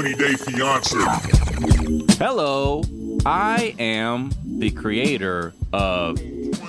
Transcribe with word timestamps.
420 0.00 0.16
Day 0.16 0.34
Fiance. 0.34 0.96
Hello, 2.16 2.82
I 3.26 3.74
am 3.78 4.30
the 4.46 4.70
creator 4.70 5.52
of 5.74 6.18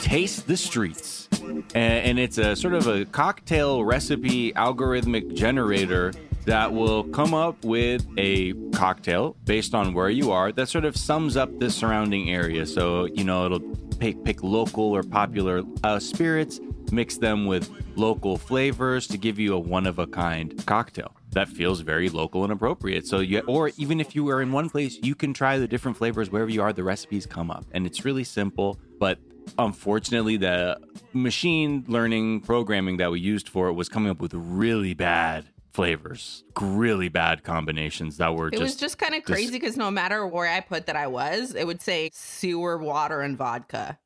Taste 0.02 0.48
the 0.48 0.58
Streets. 0.58 1.30
And 1.74 2.20
it's 2.20 2.38
a 2.38 2.58
sort 2.58 2.74
of 2.74 2.88
a 2.88 3.06
cocktail 3.06 3.86
recipe 3.86 4.52
algorithmic 4.54 5.34
generator 5.34 6.14
that 6.44 6.74
will 6.74 7.06
come 7.06 7.34
up 7.34 7.64
with 7.64 8.06
a 8.18 8.52
cocktail 8.74 9.38
based 9.46 9.74
on 9.74 9.94
where 9.94 10.10
you 10.10 10.32
are 10.32 10.52
that 10.52 10.68
sort 10.68 10.84
of 10.84 10.98
sums 10.98 11.38
up 11.38 11.58
the 11.60 11.70
surrounding 11.70 12.32
area. 12.32 12.66
So, 12.66 13.06
you 13.06 13.24
know, 13.24 13.46
it'll 13.46 13.62
pick, 14.00 14.22
pick 14.26 14.44
local 14.44 14.94
or 14.94 15.04
popular 15.04 15.64
uh, 15.86 16.00
spirits, 16.00 16.60
mix 16.92 17.16
them 17.16 17.46
with 17.46 17.70
local 17.96 18.38
flavors 18.38 19.08
to 19.08 19.18
give 19.18 19.40
you 19.40 19.54
a 19.54 19.60
one 19.60 19.88
of 19.88 20.00
a 20.00 20.08
kind 20.08 20.66
cocktail 20.66 21.16
that 21.32 21.48
feels 21.48 21.82
very 21.82 22.10
local 22.10 22.44
and 22.44 22.52
appropriate. 22.52 23.08
So 23.08 23.20
you 23.20 23.40
or 23.42 23.72
even 23.78 24.00
if 24.00 24.16
you 24.16 24.30
are 24.30 24.42
in 24.42 24.52
one 24.52 24.70
place, 24.70 24.98
you 25.02 25.16
can 25.16 25.34
try 25.34 25.58
the 25.58 25.68
different 25.68 25.98
flavors 25.98 26.30
wherever 26.30 26.52
you 26.52 26.62
are, 26.62 26.74
the 26.74 26.84
recipes 26.84 27.26
come 27.26 27.50
up. 27.50 27.66
And 27.72 27.86
it's 27.86 28.06
really 28.06 28.24
simple, 28.24 28.80
but 29.00 29.20
unfortunately 29.58 30.38
the 30.38 30.80
machine 31.14 31.84
learning 31.88 32.42
programming 32.42 32.98
that 32.98 33.12
we 33.12 33.20
used 33.20 33.50
for 33.50 33.68
it 33.70 33.74
was 33.74 33.90
coming 33.90 34.10
up 34.10 34.20
with 34.20 34.34
really 34.34 34.94
bad 34.94 35.46
flavors, 35.74 36.44
really 36.60 37.10
bad 37.10 37.44
combinations 37.44 38.18
that 38.18 38.36
were 38.36 38.48
It 38.48 38.52
just 38.52 38.62
was 38.62 38.76
just 38.76 38.98
kind 38.98 39.16
of 39.16 39.24
crazy 39.24 39.52
because 39.52 39.78
no 39.78 39.90
matter 39.90 40.28
where 40.28 40.48
I 40.48 40.60
put 40.60 40.86
that 40.88 40.96
I 40.96 41.08
was, 41.08 41.56
it 41.56 41.66
would 41.66 41.82
say 41.82 42.10
sewer, 42.14 42.78
water, 42.78 43.22
and 43.22 43.38
vodka. 43.38 43.98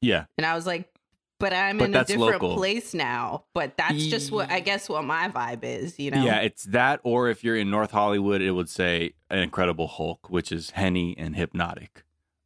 yeah. 0.00 0.26
And 0.36 0.46
I 0.46 0.54
was 0.54 0.66
like, 0.66 0.88
but 1.38 1.52
I'm 1.52 1.78
But 1.78 1.90
in 1.90 1.96
a 1.96 2.04
different 2.04 2.42
local. 2.42 2.54
place 2.56 2.94
now. 2.94 3.44
But 3.54 3.76
that's 3.76 4.06
just 4.06 4.32
what 4.32 4.50
I 4.50 4.60
guess 4.60 4.88
what 4.88 5.04
my 5.04 5.28
vibe 5.28 5.64
is, 5.64 5.98
you 5.98 6.10
know? 6.10 6.22
Yeah, 6.24 6.40
it's 6.40 6.64
that, 6.64 7.00
or 7.04 7.28
if 7.28 7.44
you're 7.44 7.56
in 7.56 7.70
North 7.70 7.90
Hollywood, 7.90 8.40
it 8.40 8.52
would 8.52 8.68
say 8.68 9.12
an 9.30 9.38
Incredible 9.40 9.86
Hulk, 9.88 10.30
which 10.30 10.50
is 10.52 10.70
Henny 10.70 11.14
and 11.18 11.34
Hpnotiq. 11.36 11.88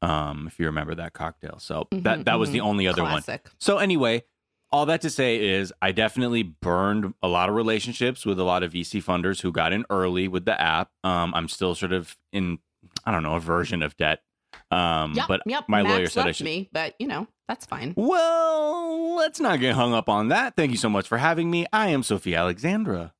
Um, 0.02 0.46
if 0.46 0.58
you 0.58 0.66
remember 0.66 0.94
that 0.94 1.12
cocktail, 1.12 1.58
so 1.58 1.86
that 1.92 2.20
Mhm, 2.20 2.24
that 2.24 2.38
was 2.38 2.50
the 2.52 2.58
mhm. 2.58 2.64
only 2.64 2.88
other 2.88 3.02
one. 3.02 3.22
So 3.58 3.76
anyway, 3.78 4.24
all 4.72 4.86
that 4.86 5.02
to 5.02 5.10
say 5.10 5.36
is 5.46 5.74
I 5.82 5.92
definitely 5.92 6.42
burned 6.42 7.12
a 7.22 7.28
lot 7.28 7.48
of 7.50 7.54
relationships 7.54 8.24
with 8.24 8.38
a 8.40 8.44
lot 8.44 8.62
of 8.62 8.72
VC 8.72 9.00
funders 9.02 9.42
who 9.42 9.52
got 9.52 9.72
in 9.74 9.84
early 9.90 10.26
with 10.26 10.46
the 10.46 10.58
app. 10.58 10.90
Um, 11.04 11.34
I'm 11.34 11.48
still 11.48 11.74
sort 11.74 11.92
of 11.92 12.16
in, 12.32 12.60
I 13.04 13.12
don't 13.12 13.22
know, 13.22 13.34
a 13.34 13.40
version 13.40 13.82
of 13.82 13.96
debt. 13.98 14.22
Um, 14.70 15.14
Yep, 15.14 15.24
but 15.28 15.40
yep. 15.46 15.64
my 15.68 15.82
Max 15.82 15.92
lawyer 15.94 16.06
said 16.08 16.26
I 16.28 16.32
should. 16.32 16.44
me, 16.44 16.68
but 16.72 16.94
you 16.98 17.06
know, 17.08 17.26
that's 17.48 17.66
fine. 17.66 17.92
Well, 17.96 19.14
let's 19.16 19.40
not 19.40 19.58
get 19.60 19.74
hung 19.74 19.92
up 19.94 20.08
on 20.08 20.28
that. 20.28 20.54
Thank 20.56 20.70
you 20.70 20.76
so 20.76 20.88
much 20.88 21.08
for 21.08 21.18
having 21.18 21.50
me. 21.50 21.66
I 21.72 21.88
am 21.88 22.02
Sophie 22.02 22.34
Alexandra. 22.36 23.12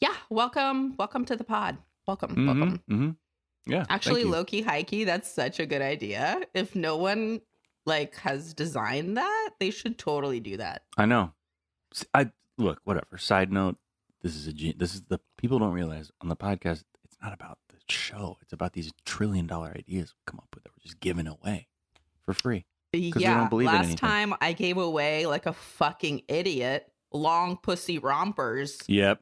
Yeah, 0.00 0.14
welcome, 0.30 0.96
welcome 0.96 1.24
to 1.26 1.36
the 1.36 1.44
pod. 1.44 1.76
Welcome, 2.06 2.34
Mhm, 2.34 2.46
welcome. 2.46 2.82
mhm. 2.90 3.16
Yeah. 3.66 3.84
Actually. 3.90 4.24
Loki 4.24 4.62
Hikey, 4.62 5.04
that's 5.04 5.30
such 5.30 5.60
a 5.60 5.66
good 5.66 5.82
idea. 5.82 6.40
If 6.54 6.74
no 6.74 6.96
one 6.96 7.42
like 7.84 8.16
has 8.16 8.54
designed 8.54 9.16
that, 9.18 9.50
they 9.60 9.70
should 9.70 9.98
totally 9.98 10.40
do 10.40 10.56
that. 10.56 10.84
I 10.96 11.04
know. 11.04 11.34
I 12.14 12.30
look. 12.56 12.80
Whatever. 12.84 13.18
Side 13.18 13.52
note. 13.52 13.76
This 14.22 14.34
is 14.34 14.48
a. 14.48 14.52
This 14.76 14.94
is 14.94 15.02
the 15.02 15.20
people 15.36 15.58
don't 15.58 15.72
realize 15.74 16.10
on 16.22 16.28
the 16.28 16.36
podcast. 16.36 16.84
It's 17.04 17.16
not 17.22 17.32
about 17.34 17.58
show. 17.90 18.38
It's 18.42 18.52
about 18.52 18.72
these 18.72 18.92
trillion 19.04 19.46
dollar 19.46 19.68
ideas 19.76 20.14
we 20.16 20.22
come 20.30 20.40
up 20.40 20.48
with 20.54 20.64
that 20.64 20.70
we're 20.70 20.82
just 20.82 21.00
giving 21.00 21.26
away 21.26 21.68
for 22.24 22.32
free. 22.34 22.66
yeah, 22.92 23.36
don't 23.38 23.50
believe 23.50 23.66
last 23.66 23.96
time 23.98 24.34
I 24.40 24.52
gave 24.52 24.76
away 24.76 25.26
like 25.26 25.46
a 25.46 25.52
fucking 25.52 26.22
idiot 26.28 26.90
long 27.12 27.56
pussy 27.56 27.98
rompers. 27.98 28.78
Yep. 28.88 29.20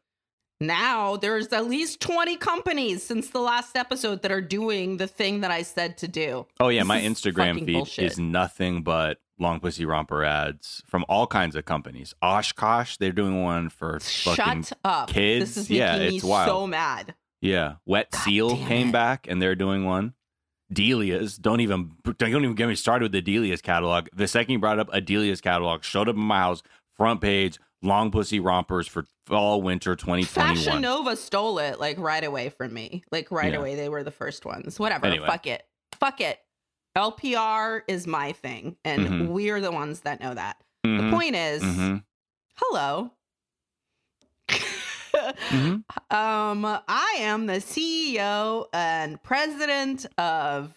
Now 0.61 1.17
there's 1.17 1.49
at 1.49 1.67
least 1.69 2.01
20 2.01 2.37
companies 2.37 3.03
since 3.05 3.31
the 3.31 3.39
last 3.41 3.77
episode 3.77 4.23
that 4.23 4.33
are 4.33 4.41
doing 4.41 4.97
the 4.97 5.07
thing 5.07 5.43
that 5.43 5.51
I 5.53 5.63
said 5.63 5.97
to 5.99 6.09
do. 6.09 6.47
Oh 6.59 6.69
yeah. 6.69 6.81
This 6.81 6.89
my 6.89 7.01
Instagram 7.01 7.65
feed 7.65 7.75
bullshit. 7.75 8.05
is 8.05 8.19
nothing 8.19 8.83
but 8.83 9.19
long 9.39 9.61
pussy 9.61 9.85
romper 9.85 10.25
ads 10.25 10.83
from 10.87 11.05
all 11.09 11.29
kinds 11.29 11.55
of 11.55 11.65
companies. 11.65 12.13
Oshkosh. 12.23 12.97
They're 12.97 13.13
doing 13.13 13.45
one 13.45 13.69
for 13.69 14.01
fucking. 14.01 14.63
Shut 14.65 14.73
up. 14.85 15.11
kids? 15.11 15.55
This 15.55 15.57
is 15.65 15.71
Yeah, 15.71 15.97
making 15.99 16.17
it's 16.17 16.25
me 16.25 16.31
wild. 16.31 16.49
so 16.49 16.67
mad. 16.67 17.15
Yeah. 17.41 17.77
Wet 17.87 18.11
God 18.11 18.19
Seal 18.23 18.57
came 18.67 18.89
it. 18.89 18.93
back 18.93 19.27
and 19.29 19.41
they're 19.41 19.55
doing 19.55 19.85
one. 19.85 20.15
Delia's. 20.73 21.39
Don't 21.39 21.61
even 21.61 21.93
don't 22.19 22.29
even 22.45 22.55
get 22.55 22.69
me 22.69 22.75
started 22.75 23.05
with 23.05 23.13
the 23.13 23.23
Delia's 23.23 23.63
catalog. 23.63 24.09
The 24.15 24.29
second 24.29 24.53
you 24.53 24.59
brought 24.59 24.79
up 24.79 24.89
a 24.93 25.01
Delia's 25.01 25.41
catalog, 25.41 25.83
showed 25.83 26.09
up 26.09 26.17
in 26.17 26.21
my 26.23 26.39
house, 26.41 26.63
front 26.97 27.21
page, 27.23 27.59
long 27.83 28.11
pussy 28.11 28.39
rompers 28.39 28.87
for 28.87 29.05
fall 29.27 29.63
winter 29.63 29.97
2021. 29.97 30.57
Fashion 30.57 30.83
Nova 30.83 31.17
stole 31.17 31.59
it 31.59 31.81
like 31.81 31.97
right 31.99 32.23
away 32.25 32.51
from 32.51 32.75
me. 32.75 33.03
Like 33.11 33.31
right 33.31 33.53
Yeah. 33.53 33.61
away, 33.61 33.77
they 33.77 33.89
were 33.89 34.03
the 34.03 34.11
first 34.11 34.45
ones. 34.45 34.79
Whatever. 34.79 35.07
Anyway. 35.07 35.27
Fuck 35.27 35.47
it. 35.47 35.63
Fuck 35.99 36.21
it. 36.21 36.39
LPR 36.97 37.83
is 37.89 38.07
my 38.07 38.33
thing, 38.33 38.77
and 38.85 39.07
Mhm. 39.07 39.29
we're 39.29 39.61
the 39.61 39.71
ones 39.71 40.01
that 40.01 40.21
know 40.21 40.35
that. 40.35 40.57
The 40.83 40.89
Mhm, 40.91 41.11
point 41.13 41.37
is, 41.37 41.63
mhm, 41.63 42.03
hello. 42.57 43.13
Mhm. 45.51 45.85
um, 46.15 46.65
I 46.89 47.17
am 47.19 47.47
the 47.47 47.55
CEO 47.55 48.67
and 48.73 49.23
president 49.23 50.07
of 50.19 50.75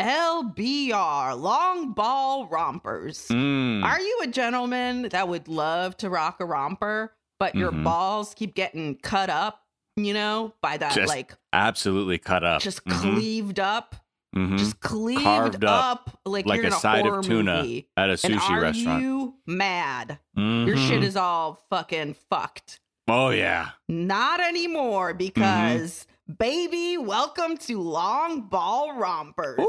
LBR 0.00 1.40
Long 1.40 1.92
Ball 1.92 2.46
Rompers. 2.46 3.28
Mm. 3.28 3.84
Are 3.84 4.00
you 4.00 4.20
a 4.24 4.26
gentleman 4.26 5.08
that 5.10 5.28
would 5.28 5.48
love 5.48 5.96
to 5.98 6.10
rock 6.10 6.40
a 6.40 6.44
romper, 6.44 7.12
but 7.38 7.54
your 7.54 7.70
Mhm. 7.72 7.84
balls 7.84 8.34
keep 8.34 8.54
getting 8.54 8.96
cut 8.96 9.30
up, 9.30 9.60
you 9.96 10.12
know, 10.14 10.52
by 10.60 10.76
that 10.76 10.94
Just 10.94 11.08
like 11.08 11.34
Absolutely 11.52 12.18
cut 12.18 12.42
up. 12.44 12.60
just 12.60 12.84
Mhm, 12.84 13.00
cleaved 13.14 13.60
up, 13.60 13.94
mhm. 14.34 14.58
just 14.58 14.80
cleaved 14.80 15.22
Carved 15.22 15.64
up 15.64 16.08
up, 16.08 16.20
like, 16.24 16.44
like 16.46 16.56
you're 16.62 16.72
a 16.72 16.76
a 16.76 16.80
side 16.80 17.06
of 17.06 17.24
tuna 17.24 17.58
movie. 17.62 17.88
at 17.96 18.08
a 18.08 18.12
And 18.12 18.20
sushi 18.20 18.50
are 18.50 18.60
restaurant. 18.60 19.00
you 19.02 19.34
mad? 19.46 20.18
Your 20.36 20.76
Mhm. 20.76 20.88
shit 20.88 21.04
is 21.04 21.16
all 21.16 21.64
fucking 21.70 22.14
fucked. 22.28 22.80
Oh 23.06 23.30
yeah. 23.30 23.70
Not 23.88 24.40
anymore 24.40 25.10
Mm-hmm. 25.12 25.18
because 25.18 26.06
baby, 26.38 26.96
welcome 26.98 27.56
to 27.58 27.80
Long 27.80 28.42
Ball 28.42 28.94
Rompers. 28.96 29.60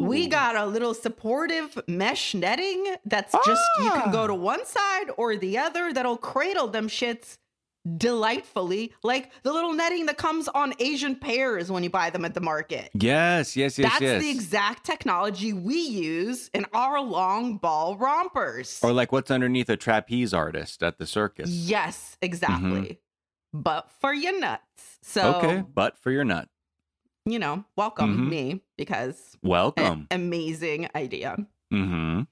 We 0.00 0.26
got 0.26 0.56
a 0.56 0.66
little 0.66 0.94
supportive 0.94 1.78
mesh 1.88 2.34
netting 2.34 2.96
that's 3.04 3.32
just 3.46 3.62
you 3.82 3.90
can 3.90 4.10
go 4.12 4.22
Ah. 4.24 4.26
to 4.26 4.34
one 4.34 4.64
side 4.66 5.06
or 5.16 5.36
the 5.36 5.56
other 5.58 5.92
that'll 5.92 6.16
cradle 6.18 6.68
them 6.68 6.88
shits 6.88 7.38
delightfully, 7.96 8.92
like 9.02 9.30
the 9.42 9.52
little 9.52 9.72
netting 9.72 10.06
that 10.06 10.18
comes 10.18 10.48
on 10.48 10.74
Asian 10.78 11.14
pears 11.16 11.70
when 11.70 11.82
you 11.82 11.90
buy 11.90 12.10
them 12.10 12.24
at 12.24 12.34
the 12.34 12.40
market. 12.40 12.90
Yes, 12.94 13.56
yes, 13.56 13.78
yes, 13.78 13.90
That's 13.92 14.02
yes. 14.02 14.22
the 14.22 14.30
exact 14.30 14.84
technology 14.84 15.52
we 15.52 15.76
use 15.80 16.50
in 16.54 16.66
our 16.72 17.00
long 17.00 17.58
ball 17.58 17.96
rompers. 17.96 18.80
or 18.82 18.92
like 18.92 19.12
what's 19.12 19.30
underneath 19.30 19.68
a 19.68 19.76
trapeze 19.76 20.32
artist 20.34 20.82
at 20.82 20.98
the 20.98 21.06
circus. 21.06 21.50
yes, 21.50 22.16
exactly. 22.22 22.98
But 23.52 23.90
for 24.00 24.12
your 24.12 24.38
nuts. 24.40 24.62
So, 25.02 25.22
Mm-hmm. 25.34 25.46
Okay, 25.46 25.64
but 25.74 25.98
for 25.98 26.10
your 26.10 26.24
nut. 26.24 26.48
you 27.24 27.38
know, 27.38 27.64
welcome 27.76 28.16
Mhm. 28.18 28.28
me 28.28 28.62
because 28.76 29.36
Welcome. 29.42 30.06
amazing 30.10 30.88
idea. 30.94 31.36
Mm-hmm. 31.72 32.22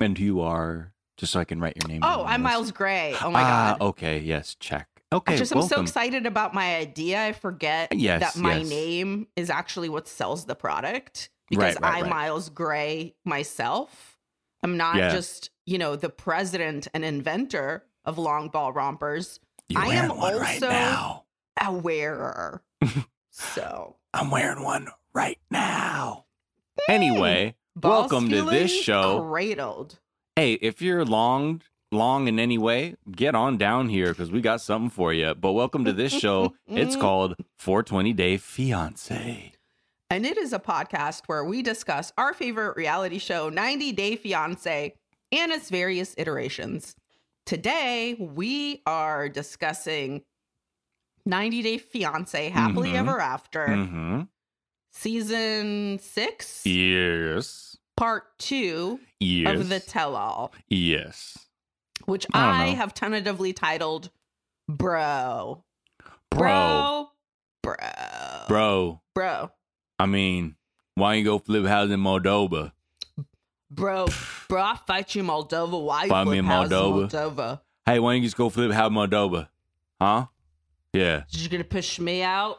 And 0.00 0.18
you 0.18 0.40
are 0.40 0.92
just 1.16 1.32
so 1.32 1.40
I 1.40 1.44
can 1.44 1.60
write 1.60 1.76
your 1.76 1.88
name. 1.88 2.00
Oh, 2.02 2.24
I'm. 2.24 2.42
Miles 2.42 2.72
Gray. 2.72 3.14
Oh 3.22 3.30
my 3.30 3.42
ah, 3.42 3.76
god. 3.78 3.84
Okay. 3.86 4.18
Yes. 4.20 4.54
Check. 4.58 4.88
Okay. 5.12 5.34
I 5.34 5.36
just 5.36 5.54
am 5.54 5.62
so 5.62 5.80
excited 5.80 6.26
about 6.26 6.54
my 6.54 6.76
idea. 6.76 7.24
I 7.24 7.32
forget 7.32 7.94
Yes, 7.94 8.20
that 8.34 8.40
my 8.40 8.56
yes. 8.58 8.68
name 8.68 9.28
is 9.36 9.48
actually 9.48 9.88
what 9.88 10.08
sells 10.08 10.44
the 10.44 10.56
product 10.56 11.30
because 11.48 11.76
Right, 11.76 11.80
right, 11.82 11.94
I'm 11.98 12.02
right. 12.04 12.10
Miles 12.10 12.48
Gray 12.48 13.14
myself. 13.24 14.18
I'm 14.64 14.76
not 14.76 14.96
Yeah. 14.96 15.10
just, 15.12 15.50
you 15.66 15.78
know, 15.78 15.94
the 15.94 16.08
president 16.08 16.88
and 16.94 17.04
inventor 17.04 17.84
of 18.04 18.18
long 18.18 18.48
ball 18.48 18.72
rompers, 18.72 19.38
You're 19.68 19.82
I 19.82 19.86
am 19.86 20.08
wearing 20.08 20.16
one 20.20 20.36
right 20.38 20.62
also- 20.62 21.24
a 21.60 21.72
wearer. 21.72 22.62
so, 23.30 23.96
I'm 24.14 24.30
wearing 24.30 24.64
one 24.64 24.88
right 25.14 25.38
now. 25.50 26.24
Anyway, 26.88 27.54
balls 27.76 28.10
welcome 28.10 28.30
to 28.30 28.42
this 28.50 28.72
show. 28.74 29.24
Cradled. 29.30 29.98
Hey, 30.36 30.54
if 30.54 30.82
you're 30.82 31.04
long, 31.04 31.62
long 31.92 32.26
in 32.26 32.40
any 32.40 32.58
way, 32.58 32.96
get 33.10 33.34
on 33.36 33.56
down 33.56 33.88
here 33.88 34.08
because 34.08 34.32
we 34.32 34.40
got 34.40 34.60
something 34.60 34.90
for 34.90 35.12
you. 35.12 35.34
But 35.34 35.52
welcome 35.52 35.84
to 35.84 35.92
this 35.92 36.12
show. 36.12 36.54
it's 36.66 36.96
called 36.96 37.36
420 37.58 38.12
Day 38.14 38.36
Fiance. 38.36 39.52
And 40.10 40.26
it 40.26 40.36
is 40.36 40.52
a 40.52 40.58
podcast 40.58 41.22
where 41.26 41.44
we 41.44 41.62
discuss 41.62 42.12
our 42.18 42.34
favorite 42.34 42.76
reality 42.76 43.18
show, 43.18 43.48
90 43.48 43.92
Day 43.92 44.16
Fiance, 44.16 44.94
and 45.30 45.52
its 45.52 45.70
various 45.70 46.14
iterations. 46.18 46.96
Today, 47.46 48.16
we 48.18 48.82
are 48.86 49.28
discussing 49.28 50.22
90 51.26 51.62
Day 51.62 51.78
Fiance 51.78 52.48
Happily 52.48 52.90
Mhm. 52.90 52.96
Ever 52.96 53.20
After, 53.20 53.66
Mm-hmm. 53.68 54.20
season 54.92 55.98
six, 56.00 56.66
Yes. 56.66 57.76
Part 57.96 58.24
two 58.38 59.00
Yes. 59.20 59.58
of 59.60 59.68
the 59.68 59.80
tell 59.80 60.16
all, 60.16 60.52
yes. 60.68 61.38
which 62.06 62.26
I 62.32 62.64
I, 62.64 62.66
have 62.68 62.92
tentatively 62.94 63.52
titled 63.52 64.10
Bro. 64.68 65.64
bro, 66.30 67.08
bro, 67.62 67.76
bro, 68.48 69.00
bro. 69.14 69.50
I 69.98 70.06
mean, 70.06 70.56
why 70.94 71.14
you 71.14 71.24
go 71.24 71.38
flip 71.38 71.64
houses 71.66 71.92
in 71.92 72.00
Moldova? 72.00 72.72
bro, 73.70 74.06
bro. 74.48 74.62
I 74.62 74.76
fight 74.86 75.14
you, 75.14 75.22
Moldova. 75.22 75.82
Why 75.82 76.04
you 76.04 76.08
Fight 76.10 76.24
me 76.24 76.30
flip 76.32 76.38
in 76.40 76.44
houses 76.46 76.72
in 76.72 76.78
Moldova. 76.78 77.10
Moldova? 77.10 77.60
Hey, 77.86 77.98
why 77.98 78.12
don't 78.12 78.22
you 78.22 78.26
just 78.26 78.36
go 78.36 78.48
flip 78.50 78.72
house 78.72 78.88
in 78.88 78.94
Moldova? 78.96 79.48
Huh? 80.00 80.26
Yeah, 80.92 81.24
You're 81.30 81.48
gonna 81.50 81.64
push 81.64 81.98
me 81.98 82.22
out? 82.22 82.58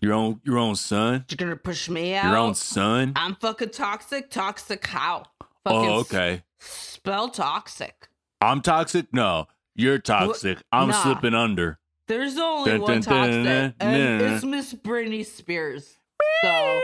Your 0.00 0.12
own 0.12 0.40
your 0.44 0.58
own 0.58 0.76
son, 0.76 1.24
You're 1.30 1.36
gonna 1.36 1.56
push 1.56 1.88
me 1.88 2.14
out? 2.14 2.26
your 2.26 2.36
own 2.36 2.54
son. 2.54 3.12
I'm 3.16 3.34
fucking 3.36 3.70
toxic. 3.70 4.30
Toxic 4.30 4.86
how? 4.86 5.24
Oh, 5.40 5.46
fucking 5.64 5.88
Oh, 5.90 5.98
okay. 6.00 6.42
Spell 6.58 7.28
toxic. 7.30 8.08
I'm 8.40 8.60
toxic. 8.60 9.06
No, 9.12 9.46
you're 9.74 9.98
toxic. 9.98 10.58
I'm 10.70 10.88
Nah. 10.88 11.02
slipping 11.02 11.34
under. 11.34 11.78
There's 12.08 12.36
only 12.36 12.72
Dun, 12.72 12.80
one 12.82 12.92
dun, 13.00 13.02
toxic, 13.02 13.44
dun, 13.44 13.74
and 13.80 14.22
it's 14.22 14.44
Miss 14.44 14.74
Britney 14.74 15.24
Spears. 15.24 15.96
So. 16.44 16.82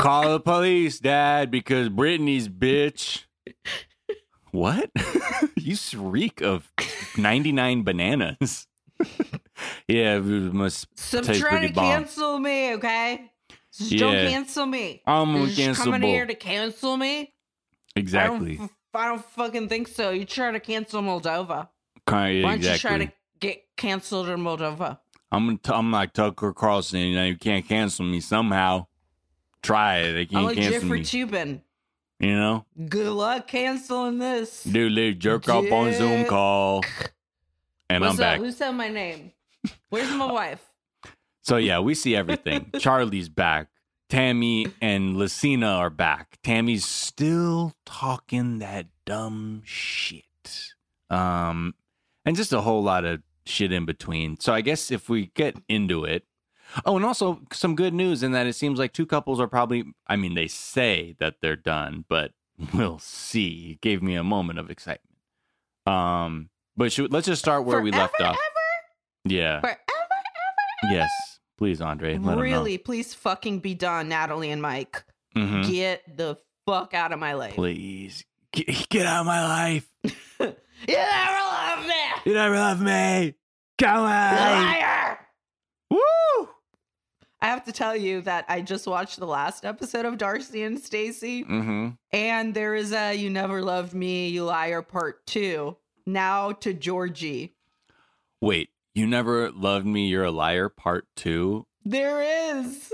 Call 0.00 0.30
the 0.30 0.40
police, 0.40 1.00
Dad, 1.00 1.50
because 1.50 1.88
Britney's 1.88 2.48
bitch. 2.48 3.24
What? 4.52 4.90
you 5.56 5.76
reek 5.98 6.40
of 6.40 6.72
99 7.18 7.82
bananas. 7.82 8.66
yeah, 9.88 10.18
we 10.18 10.40
must. 10.50 10.86
Stop 10.98 11.24
trying 11.24 11.68
to 11.68 11.74
bomb. 11.74 11.84
cancel 12.04 12.38
me, 12.38 12.74
okay? 12.74 13.30
Just 13.76 13.96
don't 13.98 14.12
cancel 14.28 14.66
me. 14.66 15.02
I'm 15.06 15.34
You're 15.36 15.46
just 15.48 15.82
coming 15.82 16.02
here 16.02 16.26
to 16.26 16.34
cancel 16.34 16.96
me? 16.96 17.34
Exactly. 17.94 18.54
I 18.54 18.56
don't, 18.56 18.70
I 18.94 19.06
don't 19.08 19.24
fucking 19.24 19.68
think 19.68 19.88
so. 19.88 20.10
You 20.10 20.24
try 20.24 20.50
to 20.50 20.60
cancel 20.60 21.02
Moldova. 21.02 21.68
Kinda- 22.06 22.42
Why 22.44 22.56
don't 22.56 22.62
you 22.62 22.78
try 22.78 22.98
to 22.98 23.12
get 23.40 23.64
canceled 23.76 24.28
in 24.28 24.40
Moldova? 24.40 24.98
I'm 25.32 25.58
t- 25.58 25.72
I'm 25.72 25.90
like 25.90 26.12
Tucker 26.12 26.52
Carlson. 26.52 27.00
You 27.00 27.14
know, 27.16 27.24
you 27.24 27.36
can't 27.36 27.66
cancel 27.66 28.04
me 28.06 28.20
somehow. 28.20 28.86
Try 29.62 29.98
it. 29.98 30.12
They 30.12 30.26
can't 30.26 30.38
I'm 30.38 30.44
like 30.44 30.56
cancel 30.56 30.80
Jeffrey 30.80 30.98
me. 31.00 31.04
Toobin. 31.04 31.60
you 32.20 32.34
know, 32.36 32.64
Good 32.88 33.12
luck 33.12 33.46
canceling 33.48 34.18
this. 34.18 34.62
dude, 34.62 34.96
they 34.96 35.12
jerk 35.14 35.48
off 35.48 35.70
on 35.70 35.92
Zoom 35.92 36.24
call, 36.26 36.82
and 37.90 38.00
What's 38.02 38.14
I'm 38.14 38.14
up? 38.14 38.18
back. 38.18 38.38
Who 38.40 38.52
said 38.52 38.70
my 38.72 38.88
name? 38.88 39.32
Where's 39.90 40.10
my 40.10 40.30
wife? 40.30 40.64
So 41.42 41.56
yeah, 41.58 41.78
we 41.78 41.94
see 41.94 42.16
everything. 42.16 42.70
Charlie's 42.78 43.28
back. 43.28 43.68
Tammy 44.08 44.66
and 44.80 45.16
Lucina 45.16 45.66
are 45.66 45.90
back. 45.90 46.38
Tammy's 46.42 46.84
still 46.84 47.74
talking 47.84 48.58
that 48.58 48.86
dumb 49.04 49.62
shit. 49.64 50.24
Um 51.10 51.74
and 52.24 52.36
just 52.36 52.52
a 52.52 52.60
whole 52.60 52.82
lot 52.82 53.04
of 53.04 53.22
shit 53.44 53.72
in 53.72 53.84
between. 53.84 54.38
So 54.40 54.52
I 54.52 54.60
guess 54.60 54.90
if 54.90 55.08
we 55.08 55.26
get 55.34 55.56
into 55.68 56.04
it. 56.04 56.24
Oh, 56.84 56.96
and 56.96 57.04
also 57.04 57.42
some 57.52 57.76
good 57.76 57.94
news 57.94 58.24
in 58.24 58.32
that 58.32 58.46
it 58.48 58.54
seems 58.54 58.78
like 58.78 58.92
two 58.92 59.06
couples 59.06 59.38
are 59.40 59.46
probably 59.46 59.84
I 60.06 60.16
mean 60.16 60.34
they 60.34 60.48
say 60.48 61.14
that 61.20 61.36
they're 61.40 61.56
done, 61.56 62.04
but 62.08 62.32
we'll 62.74 62.98
see. 62.98 63.72
It 63.72 63.80
gave 63.80 64.02
me 64.02 64.16
a 64.16 64.24
moment 64.24 64.58
of 64.58 64.68
excitement. 64.70 65.16
Um 65.86 66.50
but 66.76 66.92
should, 66.92 67.12
let's 67.12 67.26
just 67.26 67.40
start 67.40 67.64
where 67.64 67.80
we 67.80 67.90
left 67.90 68.16
Forever, 68.16 68.32
off. 68.34 68.38
Yeah. 69.30 69.60
Forever, 69.60 69.78
ever, 70.84 70.94
Yes. 70.94 71.10
Please, 71.58 71.80
Andre. 71.80 72.12
Let 72.12 72.16
'em 72.32 72.36
know. 72.36 72.42
Really, 72.42 72.76
please 72.78 73.14
fucking 73.14 73.60
be 73.60 73.74
done, 73.74 74.08
Natalie 74.08 74.50
and 74.50 74.60
Mike. 74.60 75.04
Mhm. 75.34 75.66
Get 75.70 76.16
the 76.16 76.36
fuck 76.66 76.92
out 76.94 77.12
of 77.12 77.18
my 77.18 77.32
life. 77.34 77.54
Please 77.54 78.24
get, 78.52 78.88
get 78.90 79.06
out 79.06 79.20
of 79.20 79.26
my 79.26 79.42
life. 79.42 79.88
You 80.86 80.94
never 80.94 81.38
love 81.38 81.86
me. 81.86 81.94
You 82.26 82.34
never 82.34 82.54
love 82.56 82.80
me. 82.82 83.34
Come 83.78 84.00
on. 84.00 84.06
Liar. 84.36 85.18
Woo. 85.90 85.98
I 87.40 87.46
have 87.46 87.64
to 87.64 87.72
tell 87.72 87.96
you 87.96 88.20
that 88.22 88.44
I 88.48 88.60
just 88.60 88.86
watched 88.86 89.18
the 89.18 89.26
last 89.26 89.64
episode 89.64 90.04
of 90.04 90.18
Darcy 90.18 90.62
and 90.62 90.78
Stacy, 90.78 91.44
Mm-hmm. 91.44 91.88
and 92.12 92.54
there 92.54 92.74
is 92.74 92.92
a 92.92 93.14
"You 93.14 93.30
Never 93.30 93.62
Loved 93.62 93.94
Me, 93.94 94.28
You 94.28 94.44
Liar" 94.44 94.82
part 94.82 95.26
two. 95.26 95.76
Now 96.06 96.52
to 96.52 96.74
Georgie. 96.74 97.54
Wait, 98.42 98.68
you 98.96 99.06
never 99.06 99.50
loved 99.52 99.86
me. 99.86 100.06
You're 100.08 100.24
a 100.24 100.30
liar. 100.30 100.68
Part 100.68 101.06
two. 101.14 101.66
There 101.84 102.22
is. 102.56 102.92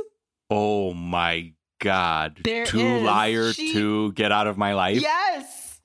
Oh 0.50 0.93
my 0.93 1.52
God. 1.81 2.40
There 2.44 2.66
two 2.66 2.81
is. 2.81 3.02
liar. 3.02 3.52
She- 3.52 3.72
Two 3.72 4.12
get 4.12 4.32
out 4.32 4.46
of 4.49 4.58
my 4.58 4.75
life. 4.75 5.00
Yes. 5.00 5.81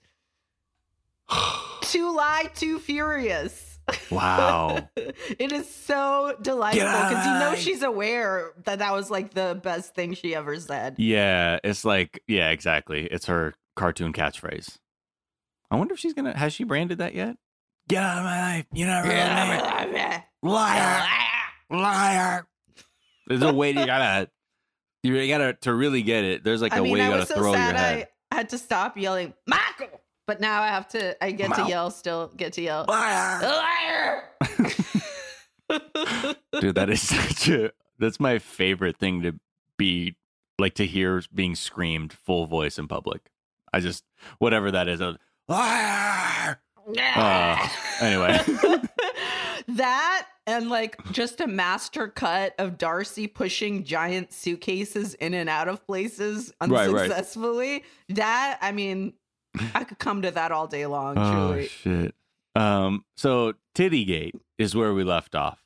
Too 1.84 2.14
lie, 2.14 2.50
too 2.54 2.80
furious. 2.80 3.80
wow. 4.12 4.90
it 4.96 5.52
is 5.54 5.74
so 5.74 6.36
delightful 6.42 6.82
Get 6.84 6.88
out 6.94 7.04
of 7.04 7.10
because 7.10 7.26
you 7.26 7.32
know 7.34 7.56
she's 7.56 7.82
aware 7.84 8.52
that 8.66 8.80
that 8.80 8.92
was 8.94 9.10
like 9.10 9.34
the 9.34 9.58
best 9.64 9.96
thing 9.96 10.14
she 10.14 10.36
ever 10.36 10.60
said. 10.60 10.96
Yeah, 10.98 11.60
it's 11.64 11.86
like 11.86 12.22
yeah, 12.28 12.50
exactly. 12.50 13.06
It's 13.06 13.28
her 13.28 13.54
cartoon 13.78 14.12
catchphrase. 14.12 14.78
I 15.72 15.78
wonder 15.78 15.94
if 15.94 16.00
she's 16.02 16.14
gonna 16.14 16.38
has 16.38 16.52
she 16.52 16.66
branded 16.66 16.98
that 16.98 17.16
yet? 17.16 17.38
Get 17.88 18.04
out 18.04 18.18
of 18.18 18.24
my 18.26 18.56
life. 18.56 18.66
You 18.74 18.86
never 18.86 19.08
loved 19.08 19.94
me. 19.94 20.02
Liar. 20.44 21.08
liar. 21.70 22.48
There's 23.28 23.42
a 23.42 23.54
way 23.54 23.70
you 23.70 23.86
gotta, 23.86 24.30
you 25.04 25.28
gotta 25.28 25.54
to 25.62 25.74
really 25.74 26.02
get 26.02 26.26
it. 26.26 26.44
There's 26.44 26.62
like 26.62 26.74
a 26.74 26.78
I 26.78 26.82
mean, 26.82 26.94
way 26.94 27.00
you 27.00 27.08
gotta 27.08 27.20
was 27.22 27.30
so 27.30 27.36
throw 27.36 27.54
sad 27.54 27.76
your 27.76 27.78
head. 27.78 28.08
I 28.32 28.36
had 28.36 28.50
to 28.50 28.58
stop 28.58 28.98
yelling 28.98 29.34
Michael, 29.48 30.02
but 30.26 30.42
now 30.42 30.62
I 30.62 30.68
have 30.68 30.88
to. 30.90 31.24
I 31.24 31.32
get 31.32 31.50
Mouth. 31.50 31.60
to 31.60 31.70
yell. 31.70 31.90
Still 31.92 32.32
get 32.36 32.54
to 32.54 32.62
yell. 32.62 32.86
Liar, 32.88 33.42
Liar. 33.42 34.24
dude. 36.62 36.76
That 36.76 36.90
is 36.90 37.02
such 37.08 37.50
a. 37.50 37.72
That's 38.00 38.20
my 38.20 38.38
favorite 38.40 38.98
thing 38.98 39.22
to 39.24 39.40
be 39.78 40.16
like 40.60 40.74
to 40.76 40.86
hear 40.86 41.22
being 41.34 41.56
screamed 41.56 42.14
full 42.14 42.46
voice 42.46 42.78
in 42.78 42.88
public. 42.88 43.32
I 43.74 43.80
just 43.80 44.04
whatever 44.40 44.72
that 44.72 44.88
is. 44.88 45.00
a 45.02 45.18
Liar. 45.48 46.60
Uh, 46.88 47.68
anyway. 48.02 48.40
that 49.68 50.28
and 50.46 50.70
like 50.70 50.96
just 51.12 51.42
a 51.42 51.48
master 51.48 52.08
cut 52.08 52.56
of 52.58 52.78
Darcy 52.78 53.28
pushing 53.28 53.84
giant 53.84 54.32
suitcases 54.32 55.14
in 55.16 55.34
and 55.34 55.50
out 55.50 55.68
of 55.68 55.86
places 55.86 56.54
Right, 56.62 56.70
right. 56.72 56.88
unsuccessfully. 56.90 57.84
That 58.10 58.58
I 58.62 58.72
mean, 58.72 59.14
I 59.76 59.84
could 59.84 60.00
come 60.00 60.22
to 60.22 60.32
that 60.32 60.52
all 60.52 60.68
day 60.68 60.86
long. 60.86 61.18
Oh 61.18 61.48
Truly. 61.52 61.68
shit. 61.68 62.16
Um. 62.56 63.04
So 63.16 63.54
Tittygate 63.76 64.34
is 64.58 64.76
where 64.76 64.94
we 64.94 65.04
left 65.04 65.36
off. 65.36 65.64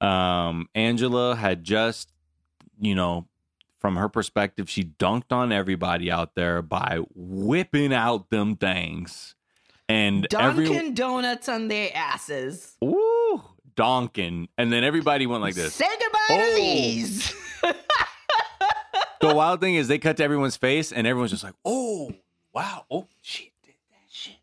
Um. 0.00 0.68
Angela 0.74 1.34
had 1.36 1.64
just, 1.64 2.12
you 2.80 2.94
know, 2.94 3.26
from 3.80 3.96
her 3.96 4.08
perspective, 4.08 4.68
she 4.70 4.82
dunked 4.84 5.30
on 5.32 5.52
everybody 5.52 6.10
out 6.10 6.34
there 6.34 6.60
by 6.62 7.00
whipping 7.14 7.92
out 7.92 8.30
them 8.30 8.56
things, 8.56 9.35
and 9.88 10.26
Dunkin' 10.28 10.66
every 10.66 10.90
Donuts 10.90 11.48
on 11.48 11.68
their 11.68 11.90
asses. 11.94 12.76
ooh 12.84 13.42
donkin, 13.76 14.48
and 14.56 14.72
then 14.72 14.84
everybody 14.84 15.26
went 15.26 15.42
like 15.42 15.54
this. 15.54 15.74
Say 15.74 15.86
goodbye 16.00 16.18
Oh. 16.30 16.50
to 16.50 16.54
these. 16.56 17.34
the 19.20 19.22
wild 19.34 19.60
thing 19.60 19.74
is 19.74 19.86
they 19.88 19.98
cut 19.98 20.16
to 20.16 20.24
everyone's 20.24 20.56
face, 20.56 20.92
and 20.92 21.06
everyone's 21.06 21.30
just 21.30 21.44
like, 21.44 21.52
"Oh, 21.64 22.10
wow, 22.54 22.86
oh, 22.90 23.06
she 23.20 23.52
did 23.64 23.74
that 23.90 24.10
shit, 24.10 24.36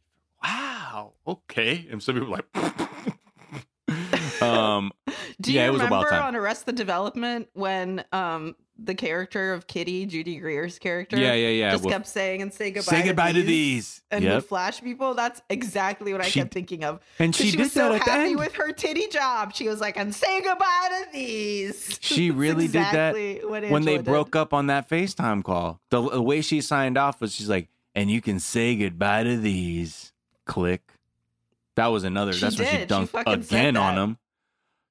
wow, 0.44 1.14
okay," 1.28 1.88
and 1.92 2.02
some 2.04 2.14
people 2.16 2.30
were 2.30 2.38
like, 2.38 2.46
um. 4.44 4.92
Do 5.42 5.52
Yeah, 5.52 5.64
you 5.64 5.70
it 5.70 5.74
was 5.74 5.82
about 5.82 6.06
remember 6.06 6.28
on 6.28 6.36
Arrested 6.36 6.76
Development 6.76 7.48
when 7.54 8.04
um 8.12 8.56
the 8.78 8.96
character 8.96 9.54
of 9.54 9.68
Kitty, 9.68 10.06
Judy 10.08 10.38
Greer's 10.38 10.80
character, 10.80 11.16
Yeah, 11.18 11.34
yeah, 11.34 11.50
yeah. 11.50 11.72
just 11.72 11.84
Well, 11.84 11.92
kept 11.94 12.08
saying 12.08 12.42
and 12.42 12.52
say 12.52 12.72
goodbye. 12.72 12.92
say 12.92 13.04
goodbye 13.04 13.32
to 13.34 13.44
these. 13.44 14.02
and 14.10 14.24
Yep. 14.24 14.34
would 14.36 14.46
flash 14.46 14.82
people. 14.82 15.14
That's 15.14 15.42
exactly 15.50 16.12
what 16.12 16.22
I 16.22 16.26
She- 16.30 16.40
kept 16.40 16.54
thinking 16.54 16.84
of. 16.84 17.00
And 17.20 17.36
she, 17.36 17.46
She, 17.46 17.52
did 17.52 17.60
was 17.62 17.72
so 17.72 17.90
that 17.90 18.02
at 18.02 18.06
the 18.06 18.12
happy 18.12 18.30
end. 18.32 18.40
with 18.40 18.54
her 18.54 18.72
titty 18.72 19.08
job. 19.10 19.54
She 19.54 19.68
was 19.68 19.80
like, 19.80 19.96
"And 19.98 20.14
say 20.14 20.42
goodbye 20.42 20.90
to 20.90 21.08
these." 21.14 22.00
She 22.02 22.30
That's 22.30 22.38
really 22.40 22.68
did 22.68 22.74
that 22.82 23.14
what 23.48 23.64
when 23.70 23.84
they 23.84 23.98
did. 23.98 24.06
broke 24.06 24.36
up 24.36 24.54
on 24.54 24.68
that 24.68 24.90
FaceTime 24.90 25.44
call. 25.44 25.80
The, 25.90 26.02
the 26.10 26.22
way 26.22 26.42
she 26.42 26.60
signed 26.62 26.98
off 26.98 27.22
was 27.22 27.34
she's 27.34 27.50
like, 27.50 27.70
and 27.96 28.10
you 28.10 28.22
can 28.22 28.40
say 28.40 28.76
goodbye 28.76 29.24
to 29.24 29.38
these. 29.38 30.12
Click. 30.46 30.82
That 31.76 31.88
was 31.88 32.04
another. 32.04 32.34
She 32.34 32.42
that's 32.42 32.58
when 32.58 32.68
she 32.68 32.78
did. 32.78 32.90
She 32.90 32.96
dunked 32.96 33.10
fucking 33.10 33.34
again 33.34 33.78
on 33.78 33.96
that. 33.96 34.02
him. 34.02 34.18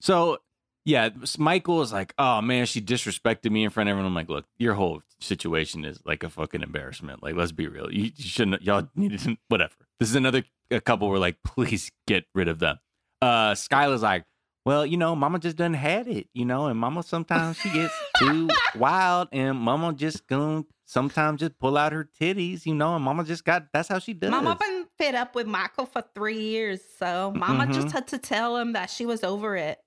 So, 0.01 0.39
yeah, 0.85 1.11
Michael 1.39 1.81
is 1.83 1.93
like, 1.93 2.12
oh 2.19 2.41
man, 2.41 2.67
she 2.67 2.81
disrespected 2.81 3.51
me 3.51 3.65
in 3.65 3.71
front 3.71 3.89
of 3.89 3.93
everyone. 3.93 4.09
I'm 4.09 4.15
like, 4.15 4.29
look, 4.29 4.47
your 4.59 4.75
whole 4.75 5.03
situation 5.21 5.85
is 5.85 6.01
like 6.05 6.23
a 6.25 6.29
fucking 6.31 6.62
embarrassment. 6.62 7.23
Like, 7.23 7.35
let's 7.37 7.53
be 7.53 7.69
real. 7.69 7.93
You, 7.93 8.05
you 8.17 8.25
shouldn't, 8.25 8.62
y'all 8.62 8.89
needed 8.97 9.21
to, 9.21 9.37
whatever. 9.49 9.75
This 10.01 10.09
is 10.09 10.17
another 10.17 10.43
a 10.71 10.81
couple 10.81 11.09
where 11.09 11.19
like, 11.19 11.37
please 11.45 11.91
get 12.07 12.25
rid 12.35 12.49
of 12.49 12.59
them. 12.59 12.79
Uh, 13.21 13.53
Skylar's 13.53 14.03
like, 14.03 14.25
well, 14.65 14.87
you 14.87 14.97
know, 14.97 15.15
mama 15.17 15.39
just 15.41 15.57
done 15.57 15.75
had 15.75 16.07
it, 16.09 16.29
you 16.35 16.45
know, 16.45 16.67
and 16.67 16.79
mama 16.79 17.03
sometimes 17.03 17.57
she 17.59 17.69
gets 17.71 17.93
too 18.19 18.49
wild 18.77 19.29
and 19.33 19.59
mama 19.59 19.93
just 19.93 20.27
gonna 20.29 20.65
sometimes 20.85 21.41
just 21.41 21.59
pull 21.59 21.77
out 21.77 21.93
her 21.93 22.09
titties, 22.21 22.65
you 22.67 22.75
know, 22.75 22.95
and 22.95 23.05
mama 23.05 23.25
just 23.25 23.45
got, 23.45 23.67
that's 23.73 23.89
how 23.89 23.99
she 23.99 24.12
does. 24.12 24.29
It. 24.29 24.31
Mama 24.31 24.57
been 24.61 24.87
fed 24.99 25.15
up 25.17 25.35
with 25.35 25.47
Michael 25.47 25.87
for 25.87 26.03
three 26.15 26.41
years, 26.41 26.81
so 26.99 27.33
Mama 27.37 27.67
Mhm. 27.67 27.73
just 27.75 27.91
had 27.93 28.07
to 28.09 28.19
tell 28.19 28.57
him 28.57 28.73
that 28.75 28.89
she 28.91 29.05
was 29.07 29.25
over 29.25 29.57
it. 29.57 29.79